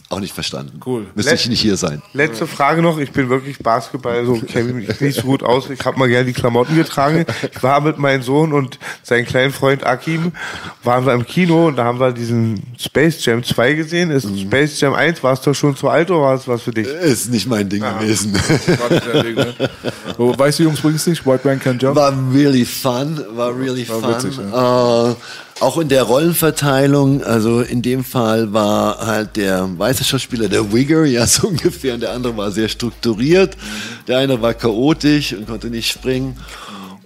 auch 0.08 0.20
nicht 0.20 0.34
verstanden. 0.34 0.80
Cool. 0.86 1.06
Müsste 1.16 1.32
Let 1.32 1.40
ich 1.40 1.48
nicht 1.48 1.60
hier 1.60 1.76
sein. 1.76 2.00
Letzte 2.12 2.46
Frage 2.46 2.80
noch. 2.80 2.98
Ich 2.98 3.10
bin 3.10 3.28
wirklich 3.28 3.58
Basketball, 3.58 4.24
so 4.24 4.34
kenne 4.36 4.72
mich 4.72 5.00
nicht 5.00 5.16
so 5.16 5.22
gut 5.22 5.42
aus. 5.42 5.68
Ich 5.68 5.84
habe 5.84 5.98
mal 5.98 6.08
gerne 6.08 6.26
die 6.26 6.32
Klamotten 6.32 6.76
getragen. 6.76 7.24
Ich 7.52 7.62
war 7.62 7.80
mit 7.80 7.98
meinem 7.98 8.22
Sohn 8.22 8.52
und 8.52 8.78
seinem 9.02 9.26
kleinen 9.26 9.52
Freund 9.52 9.84
Akim, 9.84 10.32
waren 10.84 11.06
wir 11.06 11.12
im 11.12 11.26
Kino 11.26 11.66
und 11.66 11.76
da 11.76 11.84
haben 11.84 11.98
wir 11.98 12.12
diesen 12.12 12.62
Space 12.78 13.24
Jam 13.24 13.42
2 13.42 13.72
gesehen. 13.72 14.10
Ist 14.12 14.30
mhm. 14.30 14.38
Space 14.38 14.80
Jam 14.80 14.94
1, 14.94 15.24
warst 15.24 15.44
du 15.44 15.54
schon 15.54 15.74
zu 15.74 15.88
alt 15.88 16.08
oder 16.10 16.20
war 16.20 16.34
es 16.34 16.46
was 16.46 16.62
für 16.62 16.72
dich? 16.72 16.86
Ist 16.86 17.30
nicht 17.30 17.48
mein 17.48 17.68
Ding 17.68 17.82
Aha. 17.82 17.98
gewesen. 17.98 18.32
Ding, 18.32 19.34
ne? 19.34 19.54
weißt 20.18 20.60
du, 20.60 20.62
Jungs, 20.62 20.80
bringst 20.80 21.08
nicht? 21.08 21.26
White 21.26 21.46
Man 21.46 21.58
Can 21.58 21.80
Jump? 21.80 21.96
War 21.96 22.14
really 22.32 22.64
fun. 22.64 23.20
War 23.32 23.58
really 23.58 23.88
war 23.88 24.00
fun. 24.00 24.14
Witzig, 24.14 24.38
ja. 24.38 25.10
uh, 25.10 25.16
auch 25.60 25.78
in 25.78 25.88
der 25.88 26.02
Rollenverteilung, 26.02 27.22
also 27.22 27.60
in 27.60 27.80
dem 27.80 28.04
Fall 28.04 28.52
war 28.52 29.06
halt 29.06 29.36
der 29.36 29.68
weiße 29.78 30.04
Schauspieler 30.04 30.48
der 30.48 30.72
Wigger, 30.72 31.04
ja 31.04 31.26
so 31.26 31.48
ungefähr, 31.48 31.94
und 31.94 32.00
der 32.00 32.12
andere 32.12 32.36
war 32.36 32.50
sehr 32.50 32.68
strukturiert. 32.68 33.56
Der 34.06 34.18
eine 34.18 34.40
war 34.40 34.54
chaotisch 34.54 35.32
und 35.32 35.46
konnte 35.46 35.68
nicht 35.68 35.90
springen. 35.90 36.36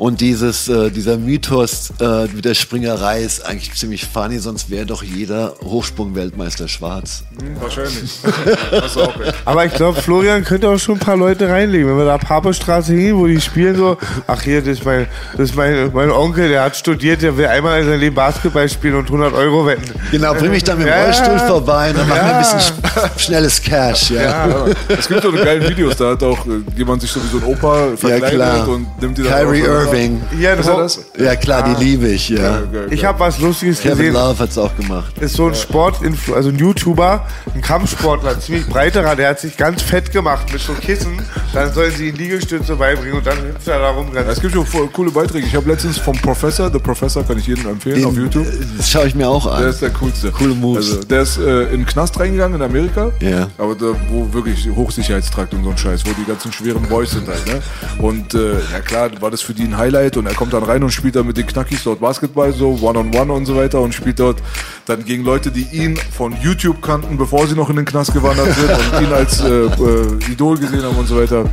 Und 0.00 0.22
dieses, 0.22 0.66
äh, 0.66 0.90
dieser 0.90 1.18
Mythos 1.18 1.92
äh, 2.00 2.24
mit 2.34 2.46
der 2.46 2.54
Springerei 2.54 3.20
ist 3.20 3.44
eigentlich 3.44 3.74
ziemlich 3.74 4.06
funny, 4.06 4.38
sonst 4.38 4.70
wäre 4.70 4.86
doch 4.86 5.02
jeder 5.02 5.52
Hochsprung-Weltmeister 5.62 6.68
schwarz. 6.68 7.22
Hm, 7.38 7.60
wahrscheinlich. 7.60 8.10
Auch. 8.96 9.12
Aber 9.44 9.66
ich 9.66 9.74
glaube, 9.74 10.00
Florian 10.00 10.42
könnte 10.42 10.70
auch 10.70 10.78
schon 10.78 10.94
ein 10.96 11.00
paar 11.00 11.18
Leute 11.18 11.50
reinlegen. 11.50 11.86
Wenn 11.86 11.98
wir 11.98 12.06
da 12.06 12.16
Papestraße 12.16 12.94
hin, 12.94 13.14
wo 13.14 13.26
die 13.26 13.38
spielen 13.42 13.76
so, 13.76 13.98
ach 14.26 14.40
hier, 14.40 14.60
das 14.62 14.78
ist 14.78 14.86
mein, 14.86 15.06
das 15.36 15.50
ist 15.50 15.54
mein, 15.56 15.90
mein 15.92 16.10
Onkel, 16.10 16.48
der 16.48 16.62
hat 16.64 16.76
studiert, 16.76 17.20
der 17.20 17.36
will 17.36 17.46
einmal 17.48 17.80
in 17.80 17.86
seinem 17.86 18.00
Leben 18.00 18.14
Basketball 18.16 18.66
spielen 18.70 18.94
und 18.94 19.04
100 19.04 19.34
Euro 19.34 19.66
wetten. 19.66 19.82
Genau, 20.10 20.32
bring 20.32 20.50
mich 20.50 20.64
dann 20.64 20.78
mit 20.78 20.86
dem 20.86 20.94
Ja. 20.94 21.04
Rollstuhl 21.04 21.38
vorbei 21.40 21.90
und 21.90 21.98
dann 21.98 22.08
machen 22.08 22.20
wir 22.24 22.36
ein 22.36 22.42
bisschen 22.42 22.60
sch- 22.60 23.18
schnelles 23.18 23.60
Cash. 23.60 24.10
Ja, 24.12 24.22
Ja, 24.48 24.66
es 24.98 25.06
gibt 25.06 25.22
so 25.22 25.28
eine 25.30 25.44
geile 25.44 25.68
Videos, 25.68 25.94
da 25.96 26.12
hat 26.12 26.22
auch 26.22 26.46
äh, 26.46 26.62
jemand 26.74 27.02
sich 27.02 27.10
sowieso 27.10 27.36
ein 27.36 27.44
Opa 27.44 27.88
verkleidet 27.98 28.66
und 28.66 28.86
nimmt 29.02 29.18
die 29.18 29.22
dann 29.24 29.32
Kyrie 29.32 29.68
auf- 29.68 29.89
Irving. 29.92 30.20
Hier, 30.36 30.54
Ist 30.54 30.68
das? 30.68 31.00
Ja 31.18 31.36
klar, 31.36 31.62
die 31.74 31.84
liebe 31.84 32.08
ich, 32.08 32.28
ja. 32.28 32.60
Ich 32.90 33.04
habe 33.04 33.20
was 33.20 33.38
Lustiges 33.38 33.80
Kevin 33.80 33.98
gesehen. 33.98 34.14
Love 34.14 34.38
hat's 34.38 34.58
auch 34.58 34.74
gemacht. 34.76 35.16
ist 35.18 35.34
so 35.34 35.46
ein 35.48 35.54
Sport, 35.54 36.00
also 36.34 36.48
ein 36.48 36.56
YouTuber, 36.58 37.26
ein 37.54 37.60
Kampfsportler, 37.60 38.30
ein 38.32 38.40
ziemlich 38.40 38.66
breiterer, 38.66 39.16
der 39.16 39.30
hat 39.30 39.40
sich 39.40 39.56
ganz 39.56 39.82
fett 39.82 40.10
gemacht 40.12 40.52
mit 40.52 40.60
so 40.60 40.72
Kissen. 40.74 41.20
Dann 41.52 41.72
sollen 41.72 41.92
sie 41.96 42.08
ihn 42.08 42.16
Liegestütze 42.16 42.76
beibringen 42.76 43.18
und 43.18 43.26
dann 43.26 43.38
hüpft 43.38 43.66
er 43.68 43.78
da 43.80 43.90
rum. 43.90 44.08
Es 44.28 44.40
gibt 44.40 44.54
schon 44.54 44.66
voll 44.66 44.88
coole 44.88 45.10
Beiträge. 45.10 45.46
Ich 45.46 45.54
habe 45.54 45.68
letztens 45.68 45.98
vom 45.98 46.16
Professor, 46.18 46.70
The 46.72 46.78
Professor 46.78 47.24
kann 47.26 47.38
ich 47.38 47.46
jedem 47.46 47.68
empfehlen 47.68 47.96
Den, 47.96 48.04
auf 48.06 48.16
YouTube. 48.16 48.46
äh, 48.46 48.52
Das 48.76 48.90
schaue 48.90 49.06
ich 49.06 49.14
mir 49.14 49.28
auch 49.28 49.44
Der 49.44 49.54
an. 49.54 49.64
ist 49.70 49.82
der 49.82 49.90
coolste. 49.90 50.30
Coole 50.30 50.54
Moves. 50.54 50.90
Also, 50.92 51.04
der 51.04 51.22
ist 51.22 51.38
äh, 51.38 51.62
in 51.64 51.80
den 51.80 51.86
Knast 51.86 52.18
reingegangen 52.20 52.56
in 52.60 52.62
Amerika. 52.62 53.10
Ja. 53.20 53.48
Aber 53.58 53.74
da, 53.74 53.86
wo 54.08 54.32
wirklich 54.32 54.68
Hochsicherheitstrakt 54.74 55.52
und 55.54 55.64
so 55.64 55.70
ein 55.70 55.78
Scheiß, 55.78 56.04
wo 56.06 56.10
die 56.12 56.24
ganzen 56.24 56.52
schweren 56.52 56.82
Boys 56.84 57.10
sind 57.12 57.26
halt, 57.28 57.44
ne? 57.46 57.60
Und 57.98 58.34
äh, 58.34 58.52
ja 58.72 58.80
klar, 58.84 59.10
war 59.20 59.30
das 59.30 59.40
für 59.42 59.54
die 59.54 59.64
ein 59.64 59.76
Highlight 59.80 60.16
und 60.18 60.26
er 60.26 60.34
kommt 60.34 60.52
dann 60.52 60.62
rein 60.62 60.82
und 60.82 60.90
spielt 60.90 61.16
dann 61.16 61.26
mit 61.26 61.36
den 61.36 61.46
Knackis 61.46 61.84
dort 61.84 62.00
Basketball, 62.00 62.52
so 62.52 62.78
One-on-One 62.80 63.32
und 63.32 63.46
so 63.46 63.56
weiter 63.56 63.80
und 63.80 63.94
spielt 63.94 64.20
dort 64.20 64.38
dann 64.86 65.04
gegen 65.04 65.24
Leute, 65.24 65.50
die 65.50 65.66
ihn 65.72 65.96
von 65.96 66.36
YouTube 66.42 66.82
kannten, 66.82 67.16
bevor 67.16 67.46
sie 67.46 67.54
noch 67.54 67.70
in 67.70 67.76
den 67.76 67.84
Knast 67.86 68.12
gewandert 68.12 68.54
sind 68.54 68.70
und 68.70 69.06
ihn 69.06 69.12
als 69.12 69.40
äh, 69.40 69.48
äh, 69.48 70.32
Idol 70.32 70.58
gesehen 70.58 70.82
haben 70.82 70.96
und 70.96 71.06
so 71.06 71.16
weiter. 71.16 71.44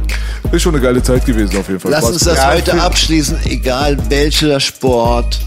Ist 0.51 0.61
schon 0.61 0.75
eine 0.75 0.83
geile 0.83 1.01
Zeit 1.01 1.25
gewesen 1.25 1.57
auf 1.57 1.67
jeden 1.67 1.79
Fall. 1.79 1.91
Lass 1.91 2.05
uns 2.05 2.23
das 2.23 2.37
Ja, 2.37 2.51
heute 2.53 2.81
abschließen, 2.81 3.37
egal 3.45 3.97
welcher 4.09 4.59
Sport 4.59 5.39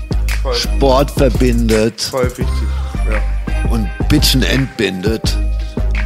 Voll. 0.42 0.54
Sport 0.54 1.10
verbindet 1.10 2.00
voll 2.00 2.24
wichtig. 2.24 2.46
und 3.70 3.88
Bitchen 4.08 4.42
entbindet. 4.42 5.36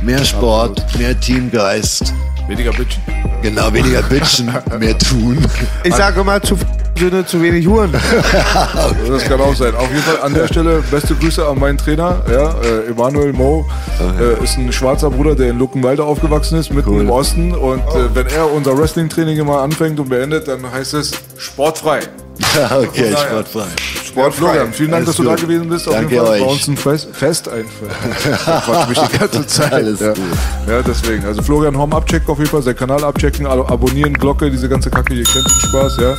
Mehr 0.02 0.24
Sport, 0.24 0.84
mehr 0.98 1.18
Teamgeist. 1.18 2.12
Weniger 2.48 2.72
Bitchen. 2.72 3.02
Genau, 3.42 3.72
weniger 3.72 4.02
Bitchen, 4.02 4.46
mehr 4.78 4.98
tun. 4.98 5.38
Ich 5.82 5.94
sage 5.94 6.20
immer, 6.20 6.40
zu 6.42 6.56
Söhne, 6.96 7.26
zu 7.26 7.42
wenig 7.42 7.66
Huren. 7.66 7.92
Das 9.08 9.24
kann 9.24 9.40
auch 9.40 9.54
sein. 9.54 9.74
Auf 9.74 9.88
jeden 9.88 10.02
Fall 10.02 10.20
an 10.22 10.32
der 10.34 10.46
Stelle 10.46 10.82
beste 10.90 11.14
Grüße 11.14 11.46
an 11.46 11.58
meinen 11.58 11.76
Trainer, 11.78 12.22
ja, 12.30 12.54
äh, 12.62 12.90
Emanuel 12.90 13.32
Mo. 13.32 13.66
Äh, 14.20 14.42
ist 14.44 14.56
ein 14.58 14.72
schwarzer 14.72 15.10
Bruder, 15.10 15.34
der 15.34 15.50
in 15.50 15.58
Luckenwalde 15.58 16.04
aufgewachsen 16.04 16.58
ist, 16.58 16.72
mitten 16.72 16.90
Cool. 16.90 17.00
im 17.02 17.10
Osten. 17.10 17.52
Und 17.54 17.80
äh, 17.80 18.14
wenn 18.14 18.26
er 18.28 18.50
unser 18.52 18.76
Wrestling-Training 18.78 19.38
immer 19.38 19.60
anfängt 19.60 19.98
und 20.00 20.08
beendet, 20.08 20.46
dann 20.48 20.70
heißt 20.70 20.94
es 20.94 21.12
sportfrei. 21.36 22.00
Ja, 22.56 22.78
okay, 22.78 23.10
daher. 23.12 23.28
sportfrei. 23.28 23.66
Sport 24.04 24.34
Florian, 24.34 24.72
vielen 24.72 24.90
Dank, 24.90 25.04
Alles 25.06 25.06
dass 25.08 25.16
du 25.16 25.22
da 25.24 25.30
gut. 25.36 25.40
gewesen 25.42 25.68
bist. 25.68 25.86
Auf 25.88 25.94
Danke 25.94 26.14
jeden 26.14 26.26
Fall 26.26 26.34
euch. 26.36 26.42
bei 26.44 26.50
uns 26.50 26.66
ein 26.68 26.76
Fest, 26.76 27.08
Fest 27.12 27.48
einfach. 27.48 28.88
Mich 28.88 28.98
die 28.98 29.18
ganze 29.18 29.46
Zeit. 29.46 29.72
Alles 29.72 30.00
ja. 30.00 30.08
gut. 30.08 30.18
ja, 30.68 30.82
deswegen. 30.82 31.24
Also 31.26 31.42
Florian 31.42 31.76
Hom 31.78 31.92
abchecken 31.92 32.28
auf 32.28 32.38
jeden 32.38 32.50
Fall, 32.50 32.62
seinen 32.62 32.76
Kanal 32.76 33.02
abchecken, 33.04 33.46
ab- 33.46 33.70
abonnieren, 33.70 34.14
Glocke, 34.14 34.50
diese 34.50 34.68
ganze 34.68 34.90
Kacke, 34.90 35.14
ihr 35.14 35.24
kennt 35.24 35.44
den 35.46 35.68
Spaß, 35.68 35.96
ja. 36.00 36.14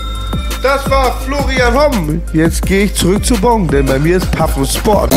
Das 0.62 0.90
war 0.90 1.20
Florian 1.22 1.74
Homm. 1.74 2.22
Jetzt 2.34 2.66
gehe 2.66 2.86
ich 2.86 2.96
zurück 2.96 3.24
zu 3.26 3.36
Bon, 3.40 3.68
denn 3.68 3.86
bei 3.86 4.00
mir 4.00 4.18
ist 4.18 4.28
Sport. 4.74 5.14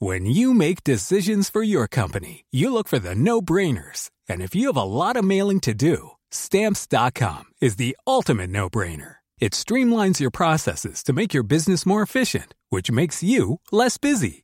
When 0.00 0.26
you 0.26 0.52
make 0.52 0.84
decisions 0.84 1.48
for 1.48 1.62
your 1.62 1.86
company, 1.88 2.44
you 2.50 2.70
look 2.70 2.88
for 2.88 2.98
the 2.98 3.14
no 3.14 3.40
brainers. 3.40 4.10
And 4.28 4.42
if 4.42 4.54
you 4.54 4.66
have 4.66 4.76
a 4.76 4.82
lot 4.82 5.16
of 5.16 5.24
mailing 5.24 5.60
to 5.60 5.72
do, 5.72 6.10
stamps.com 6.30 7.44
is 7.60 7.76
the 7.76 7.96
ultimate 8.06 8.50
no 8.50 8.68
brainer. 8.68 9.16
It 9.38 9.52
streamlines 9.52 10.20
your 10.20 10.30
processes 10.30 11.02
to 11.04 11.12
make 11.12 11.32
your 11.32 11.42
business 11.42 11.86
more 11.86 12.02
efficient, 12.02 12.54
which 12.70 12.90
makes 12.90 13.22
you 13.22 13.60
less 13.72 13.98
busy. 13.98 14.43